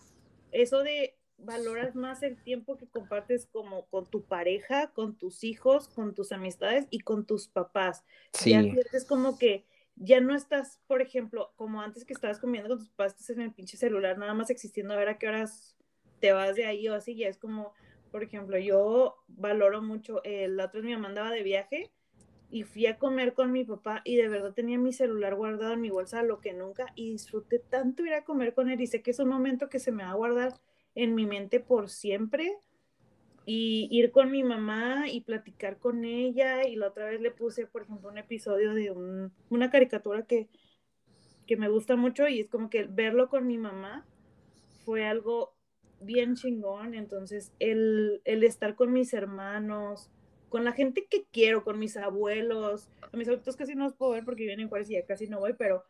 eso 0.52 0.84
de 0.84 1.18
valoras 1.38 1.96
más 1.96 2.24
el 2.24 2.42
tiempo 2.42 2.78
que 2.78 2.88
compartes 2.88 3.46
como 3.48 3.86
con 3.88 4.10
tu 4.10 4.24
pareja, 4.24 4.92
con 4.94 5.18
tus 5.18 5.44
hijos, 5.44 5.90
con 5.90 6.14
tus 6.14 6.32
amistades 6.32 6.88
y 6.90 7.00
con 7.00 7.26
tus 7.26 7.48
papás. 7.48 8.04
Sí. 8.34 8.52
Ya 8.52 8.62
es 8.94 9.06
como 9.06 9.38
que 9.38 9.66
ya 9.96 10.20
no 10.22 10.36
estás, 10.36 10.82
por 10.88 11.02
ejemplo, 11.02 11.54
como 11.56 11.82
antes 11.82 12.06
que 12.06 12.14
estabas 12.14 12.40
comiendo 12.40 12.70
con 12.70 12.80
tus 12.80 12.90
papás, 12.90 13.14
estás 13.14 13.30
en 13.32 13.42
el 13.42 13.54
pinche 13.54 13.78
celular, 13.78 14.18
nada 14.18 14.34
más 14.34 14.50
existiendo 14.50 14.94
a 14.94 14.98
ver 14.98 15.10
a 15.10 15.18
qué 15.18 15.28
horas 15.28 15.78
te 16.20 16.32
vas 16.32 16.56
de 16.56 16.66
ahí 16.66 16.88
o 16.88 16.96
así, 16.96 17.16
ya 17.16 17.28
es 17.28 17.38
como, 17.38 17.74
por 18.12 18.24
ejemplo, 18.24 18.58
yo 18.58 19.18
valoro 19.28 19.82
mucho, 19.82 20.24
el 20.24 20.60
otro 20.60 20.82
día 20.82 20.96
me 20.96 21.04
mandaba 21.04 21.32
de 21.32 21.44
viaje 21.44 21.92
y 22.50 22.64
fui 22.64 22.86
a 22.86 22.98
comer 22.98 23.34
con 23.34 23.52
mi 23.52 23.64
papá 23.64 24.02
y 24.04 24.16
de 24.16 24.28
verdad 24.28 24.54
tenía 24.54 24.78
mi 24.78 24.94
celular 24.94 25.36
guardado 25.36 25.74
en 25.74 25.82
mi 25.82 25.90
bolsa 25.90 26.24
lo 26.24 26.40
que 26.40 26.54
nunca 26.54 26.86
y 26.96 27.12
disfruté 27.12 27.60
tanto 27.60 28.06
ir 28.06 28.14
a 28.14 28.24
comer 28.24 28.54
con 28.54 28.70
él 28.70 28.80
y 28.82 28.88
sé 28.88 29.02
que 29.02 29.12
es 29.12 29.20
un 29.20 29.30
momento 29.30 29.70
que 29.70 29.80
se 29.80 29.92
me 29.92 30.04
va 30.04 30.12
a 30.12 30.16
guardar 30.16 30.54
en 30.94 31.16
mi 31.16 31.26
mente 31.26 31.60
por 31.60 31.90
siempre 31.90 32.58
y 33.46 33.88
ir 33.92 34.12
con 34.12 34.32
mi 34.32 34.44
mamá 34.44 35.10
y 35.10 35.22
platicar 35.22 35.78
con 35.78 36.06
ella 36.06 36.68
y 36.68 36.76
la 36.76 36.88
otra 36.88 37.06
vez 37.06 37.22
le 37.22 37.32
puse 37.32 37.68
por 37.68 37.84
ejemplo 37.84 38.10
un 38.10 38.18
episodio 38.18 38.74
de 38.74 38.92
una 39.50 39.70
caricatura 39.70 40.26
que, 40.26 40.48
que 41.46 41.58
me 41.58 41.70
gusta 41.70 41.96
mucho 41.96 42.28
y 42.28 42.40
es 42.40 42.50
como 42.50 42.70
que 42.70 42.86
verlo 42.86 43.30
con 43.30 43.46
mi 43.48 43.58
mamá 43.58 44.06
fue 44.84 45.06
algo 45.06 45.54
bien 46.02 46.36
chingón 46.36 46.94
entonces 46.94 47.52
el, 47.60 48.22
el 48.26 48.44
estar 48.44 48.76
con 48.76 48.94
mis 48.94 49.14
hermanos 49.14 50.12
con 50.50 50.64
la 50.64 50.72
gente 50.72 51.08
que 51.10 51.26
quiero, 51.32 51.64
con 51.64 51.80
mis 51.80 51.98
abuelos. 51.98 52.90
A 53.12 53.18
mis 53.18 53.28
abuelos 53.28 53.56
casi 53.56 53.76
no 53.76 53.86
los 53.86 53.94
puedo 53.94 54.12
ver 54.12 54.26
porque 54.26 54.44
viven 54.44 54.60
en 54.60 54.70
Juárez 54.70 54.90
y 54.90 54.94
ya 54.94 55.06
casi 55.06 55.28
no 55.28 55.40
voy, 55.40 55.54
pero 55.54 55.84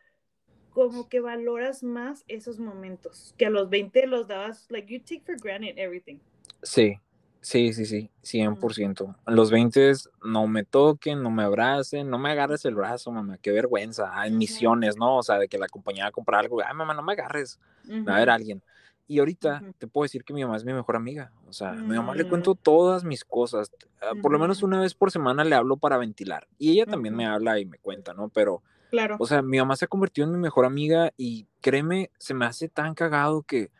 como 0.70 1.08
que 1.08 1.20
valoras 1.20 1.82
más 1.82 2.24
esos 2.28 2.58
momentos 2.58 3.34
que 3.38 3.46
a 3.46 3.50
los 3.50 3.70
20 3.70 4.06
los 4.06 4.28
dabas, 4.28 4.66
like 4.70 4.92
you 4.92 5.00
take 5.00 5.22
for 5.24 5.36
granted 5.40 5.78
everything. 5.78 6.18
Sí, 6.62 7.00
Sí, 7.46 7.72
sí, 7.72 7.86
sí, 7.86 8.10
100%. 8.24 9.14
Los 9.24 9.52
20 9.52 9.92
no 10.24 10.48
me 10.48 10.64
toquen, 10.64 11.22
no 11.22 11.30
me 11.30 11.44
abracen, 11.44 12.10
no 12.10 12.18
me 12.18 12.32
agarres 12.32 12.64
el 12.64 12.74
brazo, 12.74 13.12
mamá, 13.12 13.38
qué 13.40 13.52
vergüenza. 13.52 14.10
En 14.26 14.36
misiones, 14.36 14.96
¿no? 14.96 15.18
O 15.18 15.22
sea, 15.22 15.38
de 15.38 15.46
que 15.46 15.56
la 15.56 15.66
acompañaba 15.66 16.08
a 16.08 16.10
comprar 16.10 16.40
algo, 16.40 16.60
ay, 16.60 16.74
mamá, 16.74 16.92
no 16.92 17.04
me 17.04 17.12
agarres, 17.12 17.60
va 17.88 18.16
a 18.16 18.18
ver 18.18 18.30
alguien. 18.30 18.64
Y 19.08 19.20
ahorita 19.20 19.62
te 19.78 19.86
puedo 19.86 20.04
decir 20.04 20.24
que 20.24 20.34
mi 20.34 20.42
mamá 20.42 20.56
es 20.56 20.64
mi 20.64 20.72
mejor 20.72 20.96
amiga. 20.96 21.32
O 21.48 21.52
sea, 21.52 21.70
a 21.70 21.74
mi 21.74 21.96
mamá 21.96 22.14
le 22.14 22.24
mm. 22.24 22.28
cuento 22.28 22.54
todas 22.54 23.04
mis 23.04 23.24
cosas. 23.24 23.70
Ah, 24.00 24.12
por 24.20 24.32
lo 24.32 24.38
menos 24.38 24.62
una 24.62 24.80
vez 24.80 24.94
por 24.94 25.10
semana 25.10 25.44
le 25.44 25.54
hablo 25.54 25.76
para 25.76 25.96
ventilar. 25.96 26.48
Y 26.58 26.72
ella 26.72 26.86
también 26.86 27.14
me 27.14 27.26
habla 27.26 27.58
y 27.60 27.66
me 27.66 27.78
cuenta, 27.78 28.14
¿no? 28.14 28.28
Pero, 28.30 28.62
claro. 28.90 29.16
o 29.18 29.26
sea, 29.26 29.42
mi 29.42 29.58
mamá 29.58 29.76
se 29.76 29.84
ha 29.84 29.88
convertido 29.88 30.26
en 30.26 30.32
mi 30.32 30.38
mejor 30.38 30.64
amiga 30.64 31.12
y 31.16 31.46
créeme, 31.60 32.10
se 32.18 32.34
me 32.34 32.46
hace 32.46 32.68
tan 32.68 32.94
cagado 32.94 33.42
que 33.42 33.70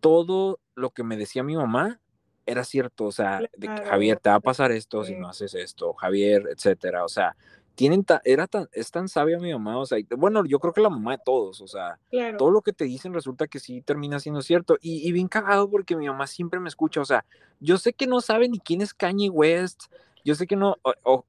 todo 0.00 0.60
lo 0.74 0.90
que 0.90 1.04
me 1.04 1.16
decía 1.16 1.42
mi 1.42 1.56
mamá 1.56 2.00
era 2.46 2.64
cierto, 2.64 3.04
o 3.04 3.12
sea, 3.12 3.40
de 3.56 3.68
que, 3.68 3.84
Javier, 3.84 4.18
te 4.18 4.28
va 4.28 4.36
a 4.36 4.40
pasar 4.40 4.72
esto 4.72 5.04
si 5.04 5.14
no 5.14 5.28
haces 5.28 5.54
esto, 5.54 5.92
Javier, 5.94 6.48
etcétera, 6.50 7.04
o 7.04 7.08
sea, 7.08 7.36
tienen 7.80 8.04
era 8.24 8.46
tan, 8.46 8.68
es 8.72 8.90
tan 8.90 9.08
sabia 9.08 9.38
mi 9.38 9.50
mamá, 9.54 9.78
o 9.78 9.86
sea, 9.86 9.96
bueno, 10.18 10.44
yo 10.44 10.58
creo 10.58 10.74
que 10.74 10.82
la 10.82 10.90
mamá 10.90 11.12
de 11.12 11.22
todos, 11.24 11.62
o 11.62 11.66
sea, 11.66 11.98
todo 12.36 12.50
lo 12.50 12.60
que 12.60 12.74
te 12.74 12.84
dicen 12.84 13.14
resulta 13.14 13.48
que 13.48 13.58
sí 13.58 13.80
termina 13.80 14.20
siendo 14.20 14.42
cierto, 14.42 14.76
y, 14.82 15.10
bien 15.12 15.28
cagado 15.28 15.70
porque 15.70 15.96
mi 15.96 16.06
mamá 16.06 16.26
siempre 16.26 16.60
me 16.60 16.68
escucha, 16.68 17.00
o 17.00 17.06
sea, 17.06 17.24
yo 17.58 17.78
sé 17.78 17.94
que 17.94 18.06
no 18.06 18.20
sabe 18.20 18.50
ni 18.50 18.58
quién 18.58 18.82
es 18.82 18.92
Kanye 18.92 19.30
West, 19.30 19.84
yo 20.26 20.34
sé 20.34 20.46
que 20.46 20.56
no, 20.56 20.76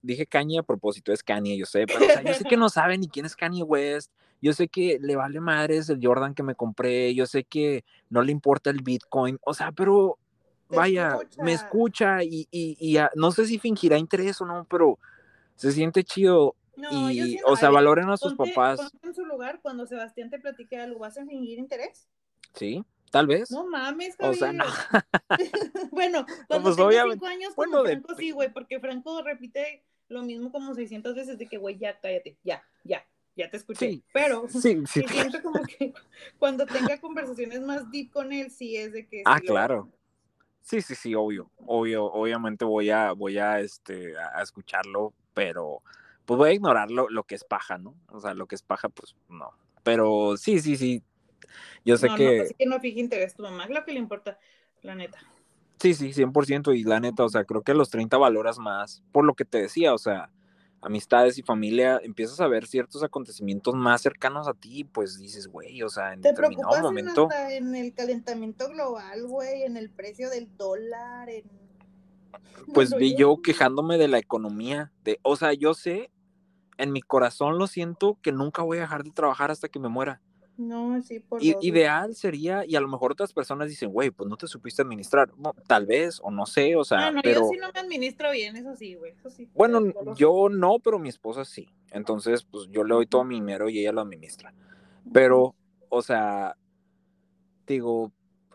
dije 0.01 0.25
Kanye 0.25 0.59
a 0.59 0.63
propósito, 0.63 1.13
es 1.13 1.23
Kanye, 1.23 1.55
yo 1.55 1.65
sé, 1.65 1.85
pero 1.87 2.03
o 2.03 2.09
sea, 2.09 2.21
yo 2.21 2.33
sé 2.33 2.43
que 2.43 2.57
no 2.57 2.67
sabe 2.69 2.97
ni 2.97 3.07
quién 3.07 3.25
es 3.25 3.37
Kanye 3.37 3.63
West, 3.63 4.11
yo 4.41 4.51
sé 4.51 4.67
que 4.67 4.99
le 4.99 5.15
vale 5.15 5.39
madres 5.39 5.87
el 5.87 6.05
Jordan 6.05 6.33
que 6.33 6.43
me 6.43 6.55
compré, 6.55 7.15
yo 7.15 7.27
sé 7.27 7.45
que 7.45 7.85
no 8.09 8.21
le 8.23 8.33
importa 8.33 8.71
el 8.71 8.81
Bitcoin, 8.83 9.39
o 9.45 9.53
sea, 9.53 9.71
pero 9.71 10.17
vaya, 10.67 11.17
me 11.41 11.53
escucha. 11.53 12.23
y, 12.23 12.45
y, 12.51 12.97
no 13.15 13.31
sé 13.31 13.45
si 13.45 13.57
fingirá 13.57 13.97
interés 13.97 14.41
o 14.41 14.45
no, 14.45 14.65
pero 14.69 14.99
se 15.55 15.71
siente 15.71 16.03
chido. 16.03 16.55
y, 17.11 17.37
o 17.45 17.55
sea, 17.55 17.69
valoren 17.69 18.09
a 18.09 18.17
sus 18.17 18.33
papás. 18.35 18.79
en 19.03 19.13
su 19.13 19.25
lugar, 19.25 19.59
cuando 19.61 19.85
Sebastián 19.85 20.29
te 20.29 20.39
platique 20.39 20.77
algo, 20.77 20.99
¿vas 20.99 21.17
a 21.17 21.25
fingir 21.25 21.59
interés? 21.59 22.07
Sí, 22.53 22.83
tal 23.11 23.27
vez. 23.27 23.51
No 23.51 23.67
mames, 23.67 24.15
O 24.19 24.33
sea, 24.33 24.51
no. 24.53 24.65
bueno, 25.91 26.25
cuando 26.47 26.75
pues 26.75 26.93
cinco 27.11 27.25
años, 27.25 27.55
bueno, 27.55 27.83
Franco 27.83 28.15
sí, 28.15 28.31
güey, 28.31 28.51
porque 28.51 28.79
Franco 28.79 29.21
repite 29.21 29.83
lo 30.07 30.23
mismo 30.23 30.51
como 30.51 30.75
600 30.75 31.15
veces 31.15 31.37
de 31.37 31.47
que, 31.47 31.57
güey, 31.57 31.77
ya, 31.77 31.99
cállate, 31.99 32.37
ya, 32.43 32.63
ya, 32.83 33.05
ya 33.35 33.49
te 33.49 33.57
escuché. 33.57 34.01
pero 34.13 34.47
sí, 34.49 34.83
sí. 34.85 35.03
siento 35.07 35.41
como 35.41 35.63
que 35.63 35.93
cuando 36.37 36.65
tenga 36.65 36.99
conversaciones 36.99 37.61
más 37.61 37.89
deep 37.91 38.11
con 38.11 38.33
él, 38.33 38.51
sí 38.51 38.75
es 38.75 38.91
de 38.91 39.07
que... 39.07 39.23
Ah, 39.25 39.39
claro. 39.39 39.89
Sí, 40.61 40.81
sí, 40.81 40.93
sí, 40.93 41.15
obvio, 41.15 41.49
obvio, 41.65 42.05
obviamente 42.05 42.65
voy 42.65 42.91
a, 42.91 43.13
voy 43.13 43.39
a, 43.39 43.59
este, 43.61 44.13
a 44.17 44.43
escucharlo, 44.43 45.13
pero 45.33 45.81
pues 46.25 46.37
voy 46.37 46.49
a 46.49 46.53
ignorar 46.53 46.91
lo, 46.91 47.09
lo, 47.09 47.23
que 47.23 47.35
es 47.35 47.43
paja, 47.43 47.77
¿no? 47.77 47.95
O 48.09 48.19
sea, 48.19 48.33
lo 48.33 48.47
que 48.47 48.55
es 48.55 48.61
paja, 48.61 48.89
pues 48.89 49.15
no. 49.29 49.51
Pero 49.83 50.37
sí, 50.37 50.59
sí, 50.59 50.77
sí. 50.77 51.03
Yo 51.83 51.97
sé 51.97 52.09
que. 52.15 52.37
No, 52.37 52.43
así 52.43 52.53
que 52.53 52.65
no 52.65 52.79
fije 52.79 52.99
interés 52.99 53.35
tu 53.35 53.43
mamá, 53.43 53.65
es 53.65 53.71
lo 53.71 53.83
que 53.83 53.93
le 53.93 53.99
importa, 53.99 54.39
la 54.81 54.95
neta. 54.95 55.19
Sí, 55.79 55.93
sí, 55.95 56.13
100%. 56.13 56.77
Y 56.77 56.83
la 56.83 56.99
neta, 56.99 57.23
o 57.23 57.29
sea, 57.29 57.43
creo 57.43 57.63
que 57.63 57.71
a 57.71 57.75
los 57.75 57.89
30 57.89 58.17
valoras 58.17 58.59
más, 58.59 59.03
por 59.11 59.25
lo 59.25 59.33
que 59.33 59.45
te 59.45 59.59
decía, 59.59 59.93
o 59.93 59.97
sea, 59.97 60.29
amistades 60.81 61.37
y 61.37 61.41
familia, 61.43 61.99
empiezas 62.03 62.39
a 62.39 62.47
ver 62.47 62.67
ciertos 62.67 63.03
acontecimientos 63.03 63.73
más 63.75 64.01
cercanos 64.01 64.47
a 64.47 64.53
ti, 64.53 64.83
pues 64.83 65.17
dices, 65.17 65.47
güey, 65.47 65.81
o 65.81 65.89
sea, 65.89 66.13
en 66.13 66.21
determinado 66.21 66.81
momento. 66.81 67.29
En, 67.49 67.75
el 67.75 67.93
calentamiento 67.93 68.69
global, 68.69 69.25
güey, 69.25 69.63
en 69.63 69.77
el 69.77 69.89
precio 69.89 70.29
del 70.29 70.55
dólar, 70.55 71.29
en. 71.29 71.60
Pues 72.73 72.95
vi 72.95 73.15
yo 73.15 73.41
quejándome 73.41 73.97
de 73.97 74.07
la 74.07 74.17
economía, 74.17 74.91
de, 75.03 75.19
o 75.23 75.35
sea, 75.35 75.53
yo 75.53 75.73
sé, 75.73 76.11
en 76.77 76.91
mi 76.91 77.01
corazón 77.01 77.57
lo 77.57 77.67
siento 77.67 78.17
que 78.21 78.31
nunca 78.31 78.61
voy 78.61 78.77
a 78.77 78.81
dejar 78.81 79.03
de 79.03 79.11
trabajar 79.11 79.51
hasta 79.51 79.69
que 79.69 79.79
me 79.79 79.89
muera. 79.89 80.21
No, 80.57 81.01
sí, 81.01 81.19
por 81.19 81.41
Ideal 81.43 82.13
sería, 82.13 82.63
y 82.67 82.75
a 82.75 82.81
lo 82.81 82.87
mejor 82.87 83.13
otras 83.13 83.33
personas 83.33 83.67
dicen, 83.67 83.89
güey, 83.89 84.11
pues 84.11 84.29
no 84.29 84.37
te 84.37 84.47
supiste 84.47 84.81
administrar. 84.83 85.31
tal 85.67 85.85
vez, 85.87 86.19
o 86.21 86.29
no 86.29 86.45
sé, 86.45 86.75
o 86.75 86.83
sea. 86.83 87.05
Bueno, 87.05 87.21
pero... 87.23 87.41
yo 87.41 87.47
sí 87.49 87.57
no 87.57 87.71
me 87.73 87.79
administro 87.79 88.31
bien, 88.31 88.55
eso 88.55 88.75
sí, 88.75 88.93
güey, 88.95 89.13
eso 89.13 89.29
sí. 89.29 89.49
Bueno, 89.55 89.81
yo 90.15 90.49
no, 90.49 90.77
pero 90.79 90.99
mi 90.99 91.09
esposa 91.09 91.45
sí. 91.45 91.67
Entonces, 91.89 92.43
pues 92.43 92.67
yo 92.69 92.83
le 92.83 92.93
doy 92.93 93.07
todo 93.07 93.23
mi 93.23 93.35
dinero 93.35 93.69
y 93.69 93.79
ella 93.79 93.91
lo 93.91 94.01
administra. 94.01 94.53
Pero, 95.11 95.55
o 95.89 96.01
sea, 96.01 96.55
digo, 97.65 98.11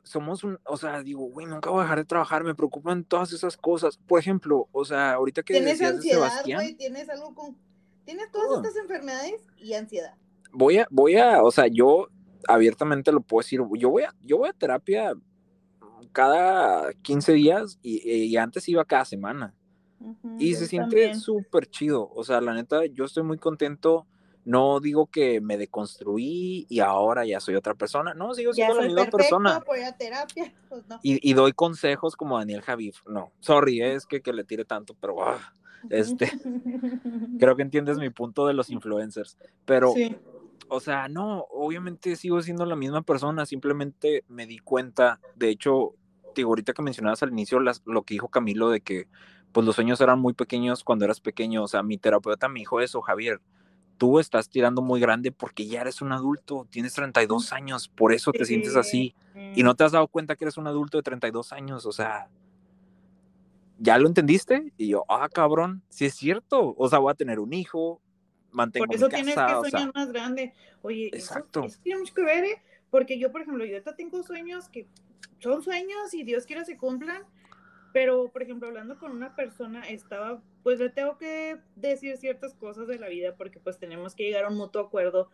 somos 0.07 0.43
un, 0.43 0.59
o 0.65 0.79
sea, 0.79 1.03
digo, 1.03 1.27
güey, 1.27 1.47
nunca 1.47 1.69
voy 1.69 1.81
a 1.81 1.83
dejar 1.83 1.99
de 1.99 2.05
trabajar, 2.07 2.43
me 2.43 2.55
preocupan 2.55 3.05
todas 3.05 3.35
esas 3.35 3.59
cosas. 3.59 3.99
Por 3.99 4.19
ejemplo, 4.19 4.69
o 4.73 4.85
sea, 4.87 5.13
ahorita 5.13 5.43
que 5.43 5.53
tienes 5.53 5.83
ansiedad, 5.83 6.43
güey, 6.45 6.75
tienes 6.75 7.09
algo 7.11 7.35
con, 7.35 7.59
tienes 8.05 8.31
todas 8.31 8.65
estas 8.65 8.83
enfermedades 8.83 9.43
y 9.59 9.75
ansiedad 9.75 10.17
voy 10.57 10.79
a, 10.79 10.89
voy 10.91 11.17
a, 11.17 11.43
o 11.43 11.51
sea, 11.51 11.67
yo 11.67 12.09
abiertamente 12.49 13.13
lo 13.13 13.21
puedo 13.21 13.43
decir, 13.43 13.61
yo 13.79 13.91
voy 13.91 14.03
a, 14.05 14.15
yo 14.23 14.39
voy 14.39 14.49
a 14.49 14.53
terapia 14.53 15.15
cada 16.13 16.93
15 16.95 17.33
días 17.33 17.79
y, 17.83 18.37
antes 18.37 18.69
iba 18.69 18.85
cada 18.85 19.05
semana. 19.05 19.55
y 20.39 20.55
se 20.55 20.67
siente 20.67 21.15
súper 21.15 21.67
chido. 21.67 22.11
O 22.15 22.25
sea, 22.25 22.41
la 22.41 22.55
neta, 22.55 22.87
yo 22.87 23.05
estoy 23.05 23.23
muy 23.23 23.39
contento. 23.39 24.07
No 24.47 24.79
digo 24.79 25.09
que 25.09 25.41
me 25.41 25.59
deconstruí 25.59 26.67
y 26.69 26.79
ahora 26.79 27.27
ya 27.27 27.41
soy 27.41 27.57
otra 27.57 27.75
persona. 27.75 28.15
No, 28.15 28.33
sigo 28.33 28.53
siendo 28.53 28.77
la 28.77 28.87
misma 28.87 29.07
persona. 29.07 29.61
terapia, 29.99 30.55
pues 30.69 30.85
y, 31.03 31.35
doy 31.35 31.53
consejos 31.53 32.15
como 32.15 32.39
Daniel 32.39 32.63
Javif. 32.63 33.05
No, 33.07 33.33
sorry, 33.41 33.83
es 33.83 34.07
que, 34.07 34.23
que 34.23 34.33
le 34.33 34.45
tire 34.45 34.65
tanto, 34.65 34.95
pero 35.01 35.23
ah, 35.25 35.53
este, 35.91 36.31
creo 37.41 37.57
que 37.57 37.63
entiendes 37.63 37.99
mi 37.99 38.11
punto 38.11 38.47
de 38.47 38.55
los 38.55 38.71
influencers. 38.71 39.37
Pero 39.65 39.93
o 40.69 40.81
sea, 40.81 41.09
no, 41.09 41.47
obviamente 41.51 42.17
sigo 42.17 42.41
siendo 42.43 42.67
la 42.67 42.77
misma 42.77 43.03
persona, 43.03 43.47
simplemente 43.47 44.25
me 44.29 44.47
di 44.47 44.59
cuenta, 44.59 45.21
de 45.35 45.51
hecho, 45.51 45.95
digo, 46.35 46.51
ahorita 46.51 46.73
que 46.73 46.83
mencionabas 46.83 47.23
al 47.23 47.31
inicio 47.31 47.61
lo 47.61 48.03
que 48.03 48.15
dijo 48.15 48.29
Camilo 48.29 48.71
de 48.71 48.81
que 48.81 49.09
pues 49.53 49.65
los 49.65 49.75
sueños 49.75 50.01
eran 50.01 50.19
muy 50.19 50.35
pequeños 50.35 50.85
cuando 50.85 51.05
eras 51.05 51.21
pequeño, 51.21 51.63
o 51.63 51.69
sea, 51.69 51.83
mi 51.83 51.99
terapeuta 51.99 52.49
me 52.49 52.61
dijo 52.61 52.81
eso, 52.81 53.01
Javier, 53.01 53.41
tú 53.99 54.19
estás 54.19 54.49
tirando 54.49 54.83
muy 54.83 55.01
grande 55.01 55.33
porque 55.33 55.67
ya 55.67 55.81
eres 55.81 56.03
un 56.03 56.13
adulto, 56.13 56.67
tienes 56.71 56.95
32 56.95 57.53
años, 57.53 57.89
por 57.89 58.13
eso 58.13 58.33
te 58.33 58.45
sientes 58.45 58.77
así, 58.77 59.15
y 59.55 59.63
no 59.63 59.75
te 59.75 59.85
has 59.85 59.93
dado 59.93 60.07
cuenta 60.09 60.37
que 60.37 60.45
eres 60.45 60.57
un 60.57 60.67
adulto 60.67 60.99
de 60.99 61.03
32 61.03 61.53
años, 61.53 61.87
o 61.87 61.93
sea, 61.93 62.29
¿ya 63.79 63.99
lo 63.99 64.09
entendiste? 64.09 64.73
Y 64.77 64.89
yo, 64.89 65.05
ah, 65.09 65.29
cabrón, 65.29 65.83
sí 65.89 66.07
es 66.07 66.15
cierto, 66.15 66.75
o 66.77 66.89
sea, 66.89 66.99
voy 66.99 67.13
a 67.13 67.15
tener 67.15 67.39
un 67.39 67.53
hijo, 67.53 68.01
mantengo 68.51 68.87
Por 68.87 68.95
eso 68.95 69.09
tienes 69.09 69.35
que 69.35 69.71
soñar 69.71 69.93
más 69.95 70.13
grande. 70.13 70.55
Oye, 70.83 71.11
Exacto. 71.13 71.65
Eso, 71.65 71.79
tiene 71.83 72.01
mucho 72.01 72.15
que 72.15 72.23
ver, 72.23 72.45
¿eh? 72.45 72.63
Porque 72.91 73.19
yo, 73.19 73.31
por 73.31 73.43
ejemplo, 73.43 73.65
yo 73.65 73.73
ahorita 73.73 73.95
tengo 73.97 74.23
sueños 74.23 74.69
que 74.69 74.87
son 75.41 75.63
sueños 75.63 76.15
y 76.15 76.23
Dios 76.23 76.47
quiera 76.47 76.65
se 76.65 76.77
cumplan, 76.77 77.23
pero, 77.97 78.29
por 78.29 78.43
ejemplo, 78.43 78.69
hablando 78.69 78.99
con 78.99 79.11
una 79.11 79.35
persona, 79.35 79.89
estaba, 79.89 80.43
pues 80.63 80.79
le 80.81 80.91
tengo 80.91 81.17
que 81.17 81.57
decir 81.77 82.19
ciertas 82.19 82.53
cosas 82.53 82.89
de 82.89 82.99
la 82.99 83.09
vida 83.09 83.35
porque 83.37 83.59
pues 83.59 83.79
tenemos 83.79 84.15
que 84.15 84.25
llegar 84.25 84.45
a 84.45 84.49
un 84.51 84.59
mutuo 84.59 84.83
acuerdo 84.83 85.31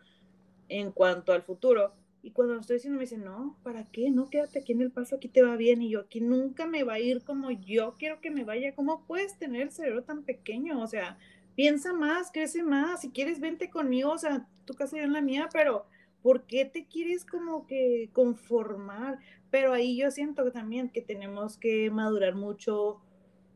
en 0.69 0.93
cuanto 0.93 1.33
al 1.33 1.41
futuro. 1.41 1.93
Y 2.21 2.31
cuando 2.31 2.53
lo 2.53 2.61
estoy 2.61 2.77
diciendo 2.77 2.95
me 2.95 3.03
dice, 3.03 3.17
no, 3.17 3.59
¿para 3.63 3.83
qué? 3.91 4.09
No, 4.11 4.29
quédate 4.29 4.59
aquí 4.59 4.71
en 4.71 4.79
el 4.79 4.91
paso, 4.91 5.17
aquí 5.17 5.27
te 5.27 5.41
va 5.41 5.57
bien. 5.57 5.81
Y 5.81 5.89
yo, 5.89 5.99
aquí 5.99 6.21
nunca 6.21 6.65
me 6.65 6.85
va 6.85 6.93
a 6.93 6.99
ir 6.99 7.21
como 7.25 7.51
yo 7.51 7.95
quiero 7.99 8.21
que 8.21 8.31
me 8.31 8.45
vaya. 8.45 8.73
¿Cómo 8.73 9.03
puedes 9.07 9.37
tener 9.37 9.63
el 9.63 9.71
cerebro 9.73 10.03
tan 10.05 10.23
pequeño? 10.23 10.81
O 10.81 10.87
sea, 10.87 11.17
piensa 11.55 11.91
más, 11.91 12.31
crece 12.31 12.63
más, 12.63 13.01
si 13.01 13.09
quieres 13.09 13.41
vente 13.41 13.69
conmigo, 13.69 14.11
o 14.11 14.17
sea, 14.17 14.47
tu 14.63 14.73
casa 14.73 14.95
ya 14.95 15.03
en 15.03 15.11
la 15.11 15.21
mía, 15.21 15.49
pero 15.51 15.85
¿por 16.23 16.47
qué 16.47 16.65
te 16.65 16.87
quieres 16.87 17.25
como 17.25 17.67
que 17.67 18.09
conformar? 18.13 19.19
Pero 19.51 19.73
ahí 19.73 19.97
yo 19.97 20.09
siento 20.09 20.43
que 20.45 20.51
también 20.51 20.89
que 20.89 21.01
tenemos 21.01 21.57
que 21.57 21.91
madurar 21.91 22.33
mucho, 22.33 23.01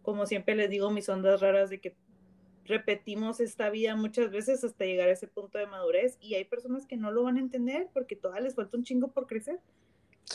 como 0.04 0.28
siempre 0.28 0.56
les 0.56 0.70
digo, 0.70 0.92
mis 0.92 1.10
ondas 1.10 1.42
raras 1.42 1.72
de 1.72 1.80
que 1.80 1.96
repetimos 2.66 3.40
esta 3.40 3.70
vida 3.70 3.96
muchas 3.96 4.30
veces 4.30 4.64
hasta 4.64 4.86
llegar 4.86 5.08
a 5.08 5.14
ese 5.14 5.28
punto 5.28 5.58
de 5.58 5.68
madurez 5.68 6.18
y 6.20 6.36
hay 6.36 6.44
personas 6.44 6.86
que 6.86 6.98
no 6.98 7.12
lo 7.12 7.24
van 7.24 7.38
a 7.38 7.40
entender 7.40 7.90
porque 7.94 8.18
todavía 8.18 8.44
les 8.44 8.56
falta 8.56 8.78
un 8.78 8.84
chingo 8.84 9.08
por 9.08 9.26
crecer. 9.26 9.60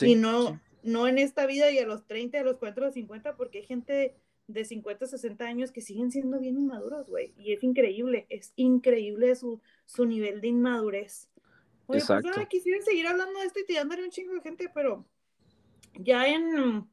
y 0.01 0.15
no, 0.15 0.59
no 0.81 1.07
en 1.07 1.19
esta 1.19 1.45
vida 1.45 1.69
y 1.71 1.77
a 1.77 1.85
los 1.85 2.07
30, 2.07 2.39
a 2.39 2.43
los 2.43 2.57
40, 2.57 2.81
a 2.81 2.85
los 2.85 2.93
50, 2.95 3.35
porque 3.35 3.59
hay 3.59 3.65
gente 3.65 4.15
de 4.47 4.65
50, 4.65 5.05
60 5.05 5.45
años 5.45 5.71
que 5.71 5.81
siguen 5.81 6.11
siendo 6.11 6.39
bien 6.39 6.57
inmaduros, 6.57 7.07
güey. 7.07 7.33
Y 7.37 7.53
es 7.53 7.63
increíble, 7.63 8.25
es 8.29 8.51
increíble 8.55 9.35
su, 9.35 9.61
su 9.85 10.05
nivel 10.05 10.41
de 10.41 10.47
inmadurez. 10.47 11.29
Oye, 11.85 11.99
pues, 11.99 12.03
Exacto. 12.03 12.29
pues 12.33 12.47
quisiera 12.47 12.81
seguir 12.83 13.07
hablando 13.07 13.39
de 13.39 13.45
esto 13.45 13.59
y 13.59 13.65
tirándole 13.65 14.03
un 14.03 14.09
chingo 14.09 14.33
de 14.33 14.41
gente, 14.41 14.69
pero 14.73 15.05
ya 15.95 16.27
en, 16.27 16.87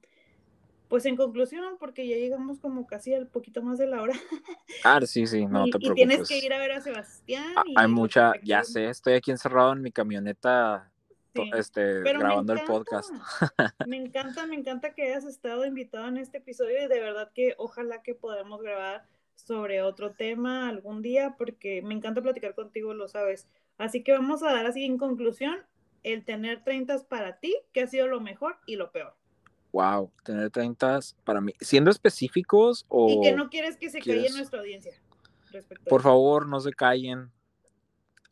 pues 0.88 1.06
en 1.06 1.16
conclusión, 1.16 1.76
porque 1.78 2.06
ya 2.06 2.16
llegamos 2.16 2.58
como 2.58 2.86
casi 2.86 3.14
al 3.14 3.28
poquito 3.28 3.62
más 3.62 3.78
de 3.78 3.86
la 3.86 4.02
hora. 4.02 4.14
Ah, 4.84 5.00
sí, 5.04 5.26
sí, 5.26 5.44
no 5.46 5.64
te 5.66 5.78
preocupes. 5.78 5.90
Y 5.90 5.94
tienes 6.08 6.28
que 6.28 6.38
ir 6.38 6.52
a 6.52 6.58
ver 6.58 6.72
a 6.72 6.80
Sebastián. 6.80 7.52
Ah, 7.54 7.64
hay 7.76 7.88
mucha, 7.88 8.32
ya 8.42 8.64
sé, 8.64 8.88
estoy 8.88 9.14
aquí 9.14 9.30
encerrado 9.30 9.72
en 9.72 9.82
mi 9.82 9.92
camioneta 9.92 10.90
este, 11.54 12.00
grabando 12.00 12.52
el 12.52 12.64
podcast. 12.64 13.10
me 13.86 13.96
encanta, 13.96 14.46
me 14.46 14.56
encanta 14.56 14.94
que 14.94 15.02
hayas 15.02 15.24
estado 15.24 15.64
invitado 15.64 16.08
en 16.08 16.16
este 16.16 16.38
episodio 16.38 16.84
y 16.84 16.88
de 16.88 17.00
verdad 17.00 17.30
que 17.34 17.54
ojalá 17.58 18.02
que 18.02 18.14
podamos 18.14 18.60
grabar 18.62 19.04
sobre 19.34 19.82
otro 19.82 20.12
tema 20.12 20.68
algún 20.68 21.02
día 21.02 21.36
porque 21.38 21.82
me 21.82 21.94
encanta 21.94 22.22
platicar 22.22 22.54
contigo, 22.54 22.94
lo 22.94 23.08
sabes. 23.08 23.48
Así 23.80 24.02
que 24.02 24.12
vamos 24.12 24.42
a 24.42 24.52
dar 24.52 24.66
así 24.66 24.84
en 24.84 24.98
conclusión 24.98 25.56
el 26.02 26.22
tener 26.24 26.62
30 26.62 26.98
para 27.08 27.38
ti, 27.38 27.56
que 27.72 27.82
ha 27.82 27.86
sido 27.86 28.06
lo 28.06 28.20
mejor 28.20 28.56
y 28.66 28.76
lo 28.76 28.92
peor. 28.92 29.14
Wow, 29.72 30.10
tener 30.22 30.50
30 30.50 31.00
para 31.24 31.40
mí, 31.40 31.54
siendo 31.60 31.90
específicos 31.90 32.84
o... 32.88 33.08
Y 33.08 33.20
que 33.22 33.32
no 33.32 33.48
quieres 33.48 33.78
que 33.78 33.88
se 33.88 34.00
calle 34.00 34.28
nuestra 34.30 34.60
audiencia. 34.60 34.92
Por 35.88 36.02
favor, 36.02 36.46
no 36.46 36.60
se 36.60 36.72
callen, 36.72 37.30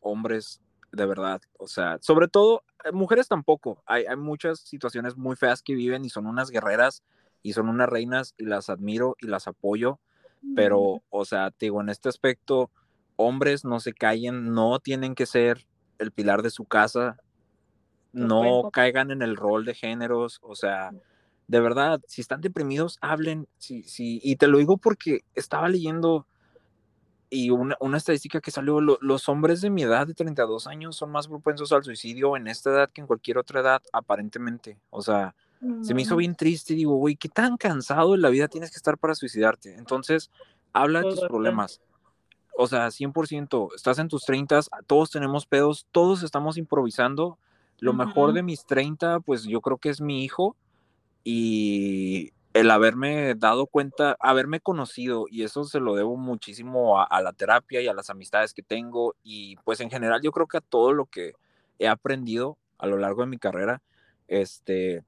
hombres, 0.00 0.60
de 0.92 1.06
verdad. 1.06 1.40
O 1.58 1.66
sea, 1.66 1.96
sobre 2.02 2.28
todo, 2.28 2.62
eh, 2.84 2.92
mujeres 2.92 3.26
tampoco. 3.26 3.82
Hay, 3.86 4.04
hay 4.04 4.16
muchas 4.16 4.60
situaciones 4.60 5.16
muy 5.16 5.34
feas 5.34 5.62
que 5.62 5.74
viven 5.74 6.04
y 6.04 6.10
son 6.10 6.26
unas 6.26 6.50
guerreras 6.50 7.02
y 7.42 7.54
son 7.54 7.70
unas 7.70 7.88
reinas 7.88 8.34
y 8.36 8.44
las 8.44 8.68
admiro 8.68 9.16
y 9.18 9.28
las 9.28 9.48
apoyo. 9.48 9.98
Pero, 10.54 11.02
o 11.08 11.24
sea, 11.24 11.50
te 11.50 11.66
digo, 11.66 11.80
en 11.80 11.88
este 11.88 12.08
aspecto, 12.08 12.70
hombres 13.18 13.64
no 13.64 13.80
se 13.80 13.92
callen, 13.92 14.54
no 14.54 14.78
tienen 14.78 15.14
que 15.14 15.26
ser 15.26 15.66
el 15.98 16.12
pilar 16.12 16.42
de 16.42 16.50
su 16.50 16.64
casa, 16.64 17.18
no 18.12 18.70
caigan 18.72 19.10
en 19.10 19.20
el 19.20 19.36
rol 19.36 19.64
de 19.64 19.74
géneros, 19.74 20.38
o 20.42 20.54
sea, 20.54 20.92
de 21.48 21.60
verdad, 21.60 22.00
si 22.06 22.20
están 22.20 22.40
deprimidos, 22.40 22.98
hablen, 23.00 23.48
sí, 23.58 23.82
sí, 23.82 24.20
y 24.22 24.36
te 24.36 24.46
lo 24.46 24.58
digo 24.58 24.76
porque 24.78 25.24
estaba 25.34 25.68
leyendo 25.68 26.26
y 27.30 27.50
una, 27.50 27.76
estadística 27.96 28.40
que 28.40 28.50
salió, 28.50 28.80
los 28.80 29.28
hombres 29.28 29.60
de 29.60 29.68
mi 29.68 29.82
edad 29.82 30.06
de 30.06 30.14
32 30.14 30.66
años 30.66 30.96
son 30.96 31.10
más 31.10 31.28
propensos 31.28 31.72
al 31.72 31.84
suicidio 31.84 32.36
en 32.36 32.46
esta 32.48 32.70
edad 32.70 32.90
que 32.90 33.02
en 33.02 33.06
cualquier 33.06 33.36
otra 33.36 33.60
edad, 33.60 33.82
aparentemente, 33.92 34.78
o 34.90 35.02
sea, 35.02 35.34
se 35.82 35.92
me 35.92 36.02
hizo 36.02 36.16
bien 36.16 36.36
triste, 36.36 36.74
digo, 36.74 36.94
güey, 36.96 37.16
qué 37.16 37.28
tan 37.28 37.56
cansado 37.56 38.14
en 38.14 38.22
la 38.22 38.28
vida 38.28 38.46
tienes 38.46 38.70
que 38.70 38.76
estar 38.76 38.96
para 38.96 39.14
suicidarte, 39.14 39.74
entonces, 39.74 40.30
habla 40.72 41.00
de 41.00 41.10
tus 41.10 41.20
problemas, 41.20 41.80
o 42.60 42.66
sea, 42.66 42.90
100%, 42.90 43.68
estás 43.76 44.00
en 44.00 44.08
tus 44.08 44.24
30, 44.24 44.62
todos 44.88 45.12
tenemos 45.12 45.46
pedos, 45.46 45.86
todos 45.92 46.24
estamos 46.24 46.56
improvisando, 46.56 47.38
lo 47.78 47.92
mejor 47.92 48.32
de 48.32 48.42
mis 48.42 48.66
30, 48.66 49.20
pues 49.20 49.44
yo 49.44 49.60
creo 49.60 49.78
que 49.78 49.90
es 49.90 50.00
mi 50.00 50.24
hijo 50.24 50.56
y 51.22 52.32
el 52.54 52.72
haberme 52.72 53.36
dado 53.36 53.68
cuenta, 53.68 54.16
haberme 54.18 54.58
conocido, 54.58 55.26
y 55.30 55.44
eso 55.44 55.62
se 55.62 55.78
lo 55.78 55.94
debo 55.94 56.16
muchísimo 56.16 57.00
a, 57.00 57.22
la 57.22 57.32
terapia 57.32 57.80
y 57.80 57.86
a 57.86 57.94
las 57.94 58.10
amistades 58.10 58.52
que 58.52 58.64
tengo, 58.64 59.14
y 59.22 59.54
pues 59.58 59.78
en 59.78 59.88
general 59.88 60.20
yo 60.20 60.32
creo 60.32 60.48
que 60.48 60.56
a 60.56 60.60
todo 60.60 60.92
lo 60.92 61.06
que 61.06 61.34
he 61.78 61.86
aprendido 61.86 62.58
a 62.76 62.88
lo 62.88 62.96
largo 62.96 63.20
de 63.20 63.28
mi 63.28 63.38
carrera, 63.38 63.82
este, 64.26 65.04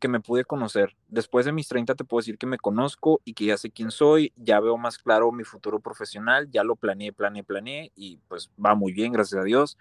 que 0.00 0.08
me 0.08 0.20
pude 0.20 0.44
conocer. 0.44 0.96
Después 1.08 1.44
de 1.46 1.52
mis 1.52 1.68
30 1.68 1.94
te 1.94 2.04
puedo 2.04 2.20
decir 2.20 2.38
que 2.38 2.46
me 2.46 2.58
conozco 2.58 3.20
y 3.24 3.34
que 3.34 3.46
ya 3.46 3.56
sé 3.56 3.70
quién 3.70 3.90
soy, 3.90 4.32
ya 4.36 4.60
veo 4.60 4.76
más 4.76 4.98
claro 4.98 5.30
mi 5.32 5.44
futuro 5.44 5.80
profesional, 5.80 6.50
ya 6.50 6.64
lo 6.64 6.76
planeé, 6.76 7.12
planeé, 7.12 7.44
planeé, 7.44 7.92
y 7.94 8.18
pues 8.28 8.50
va 8.64 8.74
muy 8.74 8.92
bien, 8.92 9.12
gracias 9.12 9.40
a 9.40 9.44
Dios. 9.44 9.76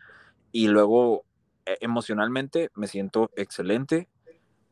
Y 0.51 0.67
luego 0.67 1.23
e, 1.65 1.77
emocionalmente 1.81 2.69
me 2.75 2.87
siento 2.87 3.31
excelente. 3.35 4.09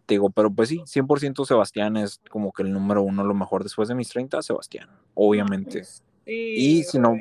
Te 0.06 0.16
digo, 0.16 0.30
pero 0.30 0.52
pues 0.52 0.70
sí, 0.70 0.84
100% 0.86 1.46
Sebastián 1.46 1.98
es 1.98 2.22
como 2.30 2.52
que 2.52 2.64
el 2.64 2.72
número 2.72 3.02
uno, 3.02 3.24
lo 3.24 3.34
mejor 3.34 3.64
después 3.64 3.88
de 3.88 3.96
mis 3.96 4.10
30, 4.10 4.42
Sebastián, 4.42 4.90
obviamente. 5.14 5.84
y 6.26 6.84
si 6.84 7.00
no, 7.00 7.16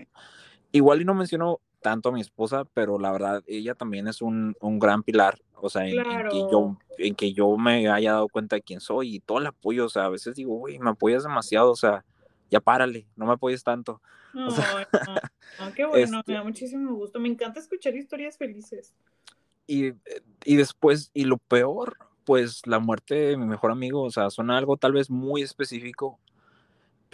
igual 0.72 1.00
y 1.00 1.04
no 1.04 1.14
menciono 1.14 1.60
tanto 1.84 2.08
a 2.08 2.12
mi 2.12 2.22
esposa, 2.22 2.64
pero 2.72 2.98
la 2.98 3.12
verdad, 3.12 3.44
ella 3.46 3.74
también 3.74 4.08
es 4.08 4.22
un, 4.22 4.56
un 4.62 4.78
gran 4.78 5.02
pilar, 5.02 5.38
o 5.60 5.68
sea, 5.68 5.86
en, 5.86 6.02
que 6.30 6.38
yo, 6.50 6.78
en 6.96 7.14
que 7.14 7.34
yo 7.34 7.58
me 7.58 7.90
haya 7.90 8.12
dado 8.12 8.28
cuenta 8.30 8.56
de 8.56 8.62
quién 8.62 8.80
soy 8.80 9.16
y 9.16 9.20
todo 9.20 9.36
el 9.36 9.46
apoyo, 9.46 9.84
o 9.84 9.88
sea, 9.90 10.06
a 10.06 10.08
veces 10.08 10.34
digo, 10.34 10.54
uy, 10.54 10.78
me 10.78 10.88
apoyas 10.88 11.24
demasiado, 11.24 11.70
o 11.70 11.76
sea, 11.76 12.02
ya 12.50 12.60
párale, 12.60 13.06
no 13.16 13.26
me 13.26 13.34
apoyes 13.34 13.62
tanto. 13.62 14.00
No, 14.34 15.72
qué 15.76 15.84
bueno, 15.84 16.22
me 16.26 16.34
da 16.34 16.40
este 16.40 16.42
muchísimo 16.42 16.94
gusto, 16.94 17.20
me 17.20 17.28
encanta 17.28 17.60
escuchar 17.60 17.94
historias 17.94 18.36
felices. 18.38 18.94
Y, 19.66 19.92
y 20.44 20.56
después, 20.56 21.10
y 21.12 21.24
lo 21.26 21.36
peor, 21.36 21.98
pues 22.24 22.66
la 22.66 22.78
muerte 22.78 23.14
de 23.14 23.36
mi 23.36 23.44
mejor 23.44 23.70
amigo, 23.70 24.02
o 24.02 24.10
sea, 24.10 24.30
suena 24.30 24.56
algo 24.56 24.78
tal 24.78 24.92
vez 24.92 25.10
muy 25.10 25.42
específico, 25.42 26.18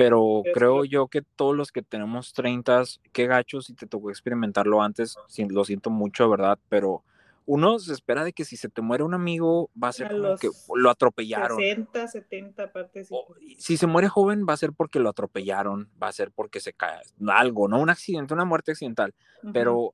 pero 0.00 0.42
creo 0.54 0.86
yo 0.86 1.08
que 1.08 1.20
todos 1.20 1.54
los 1.54 1.72
que 1.72 1.82
tenemos 1.82 2.32
30, 2.32 2.84
qué 3.12 3.26
gachos 3.26 3.68
y 3.68 3.74
te 3.74 3.86
tocó 3.86 4.08
experimentarlo 4.08 4.80
antes, 4.80 5.18
lo 5.50 5.62
siento 5.66 5.90
mucho, 5.90 6.30
¿verdad? 6.30 6.58
Pero 6.70 7.04
uno 7.44 7.78
se 7.78 7.92
espera 7.92 8.24
de 8.24 8.32
que 8.32 8.46
si 8.46 8.56
se 8.56 8.70
te 8.70 8.80
muere 8.80 9.04
un 9.04 9.12
amigo, 9.12 9.68
va 9.76 9.88
a 9.88 9.92
ser 9.92 10.08
como 10.08 10.38
que 10.38 10.48
lo 10.74 10.88
atropellaron. 10.88 11.58
60, 11.58 12.08
70 12.08 12.72
partes. 12.72 13.10
Si 13.58 13.76
se 13.76 13.86
muere 13.86 14.08
joven, 14.08 14.46
va 14.48 14.54
a 14.54 14.56
ser 14.56 14.72
porque 14.72 15.00
lo 15.00 15.10
atropellaron, 15.10 15.90
va 16.02 16.08
a 16.08 16.12
ser 16.12 16.30
porque 16.30 16.60
se 16.60 16.72
cae 16.72 17.02
algo, 17.28 17.68
no 17.68 17.78
un 17.78 17.90
accidente, 17.90 18.32
una 18.32 18.46
muerte 18.46 18.70
accidental. 18.70 19.12
Pero 19.52 19.92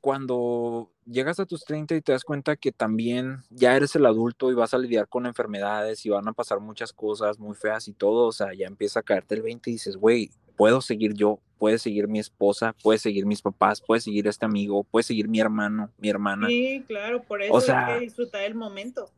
cuando 0.00 0.92
llegas 1.10 1.40
a 1.40 1.46
tus 1.46 1.64
30 1.64 1.96
y 1.96 2.00
te 2.00 2.12
das 2.12 2.24
cuenta 2.24 2.56
que 2.56 2.72
también 2.72 3.42
ya 3.50 3.76
eres 3.76 3.94
el 3.96 4.06
adulto 4.06 4.50
y 4.50 4.54
vas 4.54 4.74
a 4.74 4.78
lidiar 4.78 5.08
con 5.08 5.26
enfermedades 5.26 6.06
y 6.06 6.10
van 6.10 6.28
a 6.28 6.32
pasar 6.32 6.60
muchas 6.60 6.92
cosas 6.92 7.38
muy 7.38 7.54
feas 7.54 7.88
y 7.88 7.92
todo, 7.92 8.28
o 8.28 8.32
sea, 8.32 8.54
ya 8.54 8.66
empieza 8.66 9.00
a 9.00 9.02
caerte 9.02 9.34
el 9.34 9.42
20 9.42 9.70
y 9.70 9.72
dices, 9.74 9.96
güey, 9.96 10.30
puedo 10.56 10.80
seguir 10.80 11.14
yo, 11.14 11.40
puede 11.58 11.78
seguir 11.78 12.06
mi 12.06 12.18
esposa, 12.18 12.74
puede 12.82 12.98
seguir 12.98 13.26
mis 13.26 13.42
papás, 13.42 13.80
puede 13.80 14.00
seguir 14.00 14.28
este 14.28 14.46
amigo, 14.46 14.84
puede 14.84 15.02
seguir 15.02 15.28
mi 15.28 15.40
hermano, 15.40 15.90
mi 15.98 16.08
hermana. 16.08 16.46
Sí, 16.48 16.84
claro, 16.86 17.22
por 17.22 17.42
eso 17.42 17.74
hay 17.74 17.94
que 17.94 18.00
disfrutar 18.04 18.42
el 18.42 18.54
momento. 18.54 19.10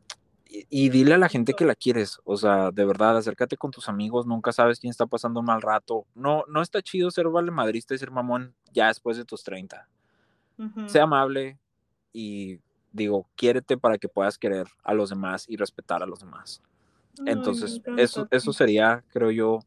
Y, 0.69 0.89
dile 0.89 1.15
a 1.15 1.17
la 1.17 1.29
gente 1.29 1.55
que 1.55 1.65
la 1.65 1.73
quieres, 1.73 2.19
o 2.25 2.37
sea, 2.37 2.69
de 2.69 2.85
verdad, 2.85 3.17
acércate 3.17 3.57
con 3.57 3.71
tus 3.71 3.89
amigos, 3.89 4.27
nunca 4.27 4.51
sabes 4.51 4.79
quién 4.79 4.91
está 4.91 5.07
pasando 5.07 5.39
un 5.39 5.47
mal 5.47 5.63
rato. 5.63 6.05
No, 6.13 6.43
no 6.47 6.61
está 6.61 6.83
chido 6.83 7.09
ser 7.09 7.27
vale 7.29 7.49
madrista 7.49 7.95
y 7.95 7.97
ser 7.97 8.11
mamón 8.11 8.53
ya 8.71 8.87
después 8.87 9.17
de 9.17 9.25
tus 9.25 9.43
30 9.43 9.87
sea 10.87 11.03
amable 11.03 11.57
y 12.13 12.59
digo, 12.91 13.27
quiérete 13.35 13.77
para 13.77 13.97
que 13.97 14.07
puedas 14.07 14.37
querer 14.37 14.67
a 14.83 14.93
los 14.93 15.09
demás 15.09 15.45
y 15.49 15.57
respetar 15.57 16.03
a 16.03 16.05
los 16.05 16.19
demás. 16.19 16.61
Entonces, 17.25 17.81
eso, 17.97 18.27
eso 18.31 18.53
sería, 18.53 19.03
creo 19.11 19.31
yo, 19.31 19.59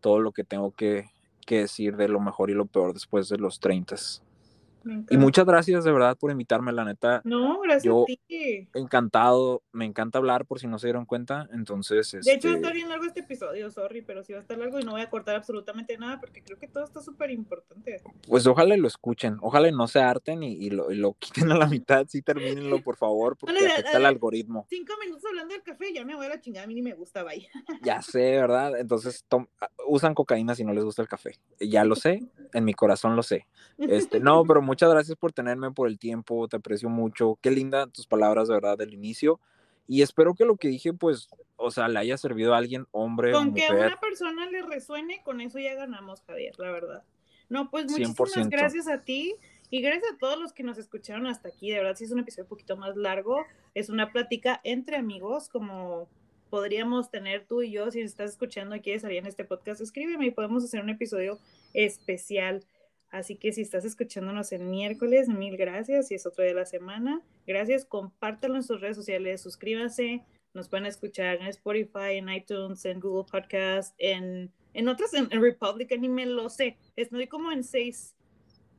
todo 0.00 0.20
lo 0.20 0.32
que 0.32 0.44
tengo 0.44 0.72
que, 0.72 1.10
que, 1.46 1.60
decir 1.60 1.96
de 1.96 2.08
lo 2.08 2.20
mejor 2.20 2.50
y 2.50 2.54
lo 2.54 2.66
peor 2.66 2.92
después 2.92 3.28
de 3.28 3.38
los 3.38 3.60
30. 3.60 3.96
Y 5.10 5.16
muchas 5.16 5.44
gracias 5.46 5.84
de 5.84 5.92
verdad 5.92 6.16
por 6.16 6.30
invitarme, 6.30 6.72
la 6.72 6.84
neta. 6.84 7.20
No, 7.24 7.60
gracias 7.60 7.92
a 7.92 8.04
ti. 8.04 8.68
Encantado, 8.74 9.62
me 9.72 9.84
encanta 9.84 10.18
hablar 10.18 10.46
por 10.46 10.60
si 10.60 10.66
no 10.66 10.78
se 10.78 10.88
dieron 10.88 11.06
cuenta. 11.06 11.48
Entonces, 11.52 12.12
de 12.12 12.32
hecho, 12.32 12.48
va 12.48 12.54
a 12.54 12.56
estar 12.56 12.72
bien 12.72 12.88
largo 12.88 13.04
este 13.04 13.20
episodio, 13.20 13.70
sorry, 13.70 14.02
pero 14.02 14.22
sí 14.22 14.32
va 14.32 14.38
a 14.38 14.42
estar 14.42 14.58
largo 14.58 14.78
y 14.78 14.84
no 14.84 14.92
voy 14.92 15.00
a 15.00 15.10
cortar 15.10 15.36
absolutamente 15.36 15.96
nada 15.98 16.20
porque 16.20 16.42
creo 16.42 16.58
que 16.58 16.68
todo 16.68 16.84
está 16.84 17.00
súper 17.00 17.30
importante. 17.30 18.00
Pues 18.28 18.46
ojalá 18.46 18.76
lo 18.76 18.86
escuchen, 18.86 19.36
ojalá 19.40 19.70
no 19.70 19.88
se 19.88 20.00
harten 20.00 20.42
y, 20.42 20.70
lo, 20.70 21.14
quiten 21.18 21.50
a 21.52 21.56
la 21.56 21.66
mitad, 21.66 22.06
sí 22.08 22.22
termínenlo, 22.22 22.82
por 22.82 22.96
favor, 22.96 23.36
porque 23.36 23.66
afecta 23.66 23.98
el 23.98 24.06
algoritmo. 24.06 24.66
Cinco 24.68 24.94
minutos 25.00 25.24
hablando 25.28 25.54
del 25.54 25.62
café, 25.62 25.92
ya 25.92 26.04
me 26.04 26.14
voy 26.14 26.26
a 26.26 26.30
la 26.30 26.40
chingada, 26.40 26.64
a 26.64 26.66
mí 26.66 26.74
ni 26.74 26.82
me 26.82 26.94
gusta, 26.94 27.22
vaya. 27.22 27.48
Ya 27.82 28.02
sé, 28.02 28.32
¿verdad? 28.32 28.78
Entonces, 28.78 29.24
usan 29.86 30.14
cocaína 30.14 30.54
si 30.54 30.64
no 30.64 30.72
les 30.72 30.84
gusta 30.84 31.02
el 31.02 31.08
café. 31.08 31.38
Ya 31.60 31.84
lo 31.84 31.94
sé, 31.94 32.22
en 32.52 32.64
mi 32.64 32.74
corazón 32.74 33.16
lo 33.16 33.22
sé. 33.22 33.46
Este, 33.78 34.20
no, 34.20 34.44
pero 34.44 34.62
muchas 34.62 34.75
gracias 34.78 35.16
por 35.16 35.32
tenerme, 35.32 35.70
por 35.72 35.88
el 35.88 35.98
tiempo, 35.98 36.46
te 36.48 36.56
aprecio 36.56 36.88
mucho. 36.88 37.38
Qué 37.40 37.50
linda 37.50 37.86
tus 37.86 38.06
palabras, 38.06 38.48
de 38.48 38.54
verdad, 38.54 38.78
del 38.78 38.94
inicio. 38.94 39.40
Y 39.88 40.02
espero 40.02 40.34
que 40.34 40.44
lo 40.44 40.56
que 40.56 40.68
dije, 40.68 40.92
pues, 40.92 41.28
o 41.56 41.70
sea, 41.70 41.88
le 41.88 41.98
haya 41.98 42.16
servido 42.18 42.54
a 42.54 42.58
alguien, 42.58 42.86
hombre 42.90 43.32
con 43.32 43.54
que 43.54 43.66
a 43.66 43.72
una 43.72 44.00
persona 44.00 44.46
le 44.50 44.62
resuene, 44.62 45.22
con 45.22 45.40
eso 45.40 45.58
ya 45.58 45.74
ganamos, 45.74 46.22
Javier, 46.22 46.54
la 46.58 46.70
verdad. 46.70 47.04
No, 47.48 47.70
pues 47.70 47.86
muchísimas 47.90 48.48
gracias 48.48 48.88
a 48.88 49.02
ti 49.02 49.36
y 49.70 49.80
gracias 49.80 50.12
a 50.12 50.18
todos 50.18 50.38
los 50.38 50.52
que 50.52 50.64
nos 50.64 50.78
escucharon 50.78 51.26
hasta 51.26 51.48
aquí. 51.48 51.70
De 51.70 51.78
verdad, 51.78 51.96
si 51.96 52.04
es 52.04 52.10
un 52.10 52.18
episodio 52.18 52.44
un 52.44 52.48
poquito 52.48 52.76
más 52.76 52.96
largo, 52.96 53.44
es 53.74 53.88
una 53.88 54.10
plática 54.10 54.60
entre 54.64 54.96
amigos, 54.96 55.48
como 55.48 56.08
podríamos 56.50 57.10
tener 57.10 57.46
tú 57.46 57.62
y 57.62 57.70
yo. 57.70 57.90
Si 57.90 58.00
estás 58.00 58.30
escuchando 58.30 58.74
y 58.74 58.80
quieres 58.80 59.02
salir 59.02 59.18
en 59.18 59.26
este 59.26 59.44
podcast, 59.44 59.80
escríbeme 59.80 60.26
y 60.26 60.30
podemos 60.32 60.64
hacer 60.64 60.82
un 60.82 60.90
episodio 60.90 61.38
especial. 61.72 62.64
Así 63.16 63.36
que 63.36 63.50
si 63.52 63.62
estás 63.62 63.86
escuchándonos 63.86 64.52
el 64.52 64.64
miércoles, 64.64 65.28
mil 65.28 65.56
gracias. 65.56 66.08
Si 66.08 66.14
es 66.14 66.26
otro 66.26 66.42
día 66.44 66.52
de 66.52 66.60
la 66.60 66.66
semana, 66.66 67.22
gracias. 67.46 67.86
Compártelo 67.86 68.56
en 68.56 68.62
sus 68.62 68.80
redes 68.80 68.96
sociales, 68.96 69.40
suscríbanse. 69.40 70.22
Nos 70.52 70.68
pueden 70.68 70.84
escuchar 70.84 71.36
en 71.40 71.46
Spotify, 71.46 72.16
en 72.16 72.28
iTunes, 72.28 72.84
en 72.84 73.00
Google 73.00 73.24
Podcast, 73.30 73.94
en, 73.96 74.52
en 74.74 74.88
otras, 74.88 75.14
en, 75.14 75.30
Republican, 75.30 76.04
y 76.04 76.08
me 76.10 76.26
lo 76.26 76.50
sé. 76.50 76.76
Estoy 76.94 77.26
como 77.26 77.52
en 77.52 77.64
seis, 77.64 78.14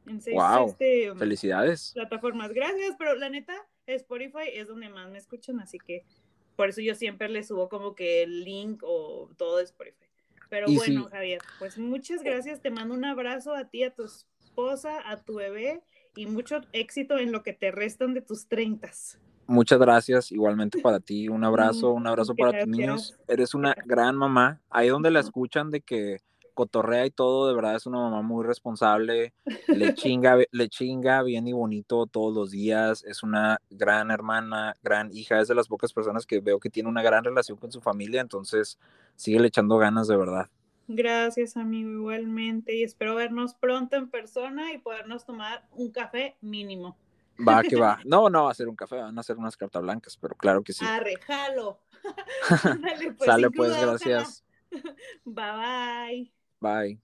en 0.05 0.21
seis 0.21 0.35
wow. 0.35 0.67
este, 0.67 1.15
Felicidades. 1.15 1.91
plataformas. 1.95 2.53
Gracias, 2.53 2.95
pero 2.99 3.15
la 3.15 3.29
neta, 3.29 3.55
Spotify 3.87 4.49
es 4.53 4.67
donde 4.67 4.89
más 4.89 5.09
me 5.09 5.17
escuchan, 5.17 5.59
así 5.59 5.79
que 5.79 6.05
por 6.55 6.69
eso 6.69 6.81
yo 6.81 6.93
siempre 6.93 7.27
les 7.27 7.47
subo 7.47 7.69
como 7.69 7.95
que 7.95 8.21
el 8.23 8.43
link 8.43 8.83
o 8.83 9.29
todo 9.35 9.57
de 9.57 9.63
Spotify. 9.63 10.06
Pero 10.49 10.67
bueno, 10.67 11.07
Javier, 11.11 11.41
pues 11.59 11.77
muchas 11.77 12.23
gracias. 12.23 12.61
Te 12.61 12.69
mando 12.69 12.93
un 12.93 13.05
abrazo 13.05 13.53
a 13.53 13.65
ti, 13.65 13.83
a 13.83 13.93
tu 13.93 14.05
esposa, 14.05 15.09
a 15.09 15.17
tu 15.17 15.35
bebé 15.35 15.83
y 16.15 16.25
mucho 16.25 16.61
éxito 16.73 17.17
en 17.17 17.31
lo 17.31 17.43
que 17.43 17.53
te 17.53 17.71
restan 17.71 18.13
de 18.13 18.21
tus 18.21 18.47
treintas. 18.47 19.19
Muchas 19.45 19.79
gracias, 19.79 20.31
igualmente 20.31 20.81
para 20.81 20.99
ti, 20.99 21.29
un 21.29 21.43
abrazo, 21.43 21.91
un 21.93 22.05
abrazo 22.05 22.35
para 22.35 22.59
tus 22.59 22.67
niños. 22.67 23.17
Eres 23.27 23.53
una 23.53 23.75
gran 23.85 24.15
mamá. 24.15 24.61
Ahí 24.69 24.89
donde 24.89 25.11
la 25.11 25.21
escuchan 25.21 25.71
de 25.71 25.81
que 25.81 26.17
cotorrea 26.57 27.05
y 27.05 27.11
todo, 27.11 27.47
de 27.47 27.53
verdad 27.53 27.75
es 27.75 27.85
una 27.85 27.99
mamá 27.99 28.23
muy 28.23 28.43
responsable, 28.43 29.31
le 29.67 29.93
chinga, 29.95 30.37
le 30.51 30.69
chinga 30.69 31.21
bien 31.21 31.47
y 31.47 31.53
bonito 31.53 32.07
todos 32.07 32.33
los 32.33 32.49
días, 32.49 33.03
es 33.05 33.21
una 33.21 33.59
gran 33.69 34.09
hermana, 34.09 34.73
gran 34.81 35.15
hija, 35.15 35.39
es 35.39 35.47
de 35.47 35.53
las 35.53 35.67
pocas 35.67 35.93
personas 35.93 36.25
que 36.25 36.39
veo 36.39 36.59
que 36.59 36.71
tiene 36.71 36.89
una 36.89 37.03
gran 37.03 37.23
relación 37.23 37.59
con 37.59 37.71
su 37.71 37.79
familia, 37.79 38.21
entonces 38.21 38.79
sigue 39.15 39.39
le 39.39 39.49
echando 39.49 39.77
ganas 39.77 40.07
de 40.07 40.17
verdad. 40.17 40.49
Gracias, 40.87 41.57
amigo, 41.57 41.91
igualmente, 41.91 42.75
y 42.75 42.83
espero 42.83 43.13
vernos 43.13 43.53
pronto 43.53 43.95
en 43.95 44.09
persona 44.09 44.73
y 44.73 44.79
podernos 44.79 45.25
tomar 45.25 45.67
un 45.73 45.91
café 45.91 46.37
mínimo. 46.41 46.97
Va, 47.37 47.61
que 47.61 47.75
va. 47.75 47.99
No, 48.05 48.29
no 48.31 48.45
va 48.45 48.51
a 48.51 48.55
ser 48.55 48.67
un 48.67 48.75
café, 48.75 48.95
van 48.95 49.19
a 49.19 49.21
ser 49.21 49.37
unas 49.37 49.55
cartas 49.55 49.83
blancas, 49.83 50.17
pero 50.19 50.35
claro 50.35 50.63
que 50.63 50.73
sí. 50.73 50.85
Arrejalo. 50.85 51.79
Pues, 53.17 53.25
Sale 53.25 53.51
pues, 53.51 53.81
gracias. 53.81 54.43
Bye 55.25 55.51
bye. 55.53 56.37
Bye. 56.61 56.97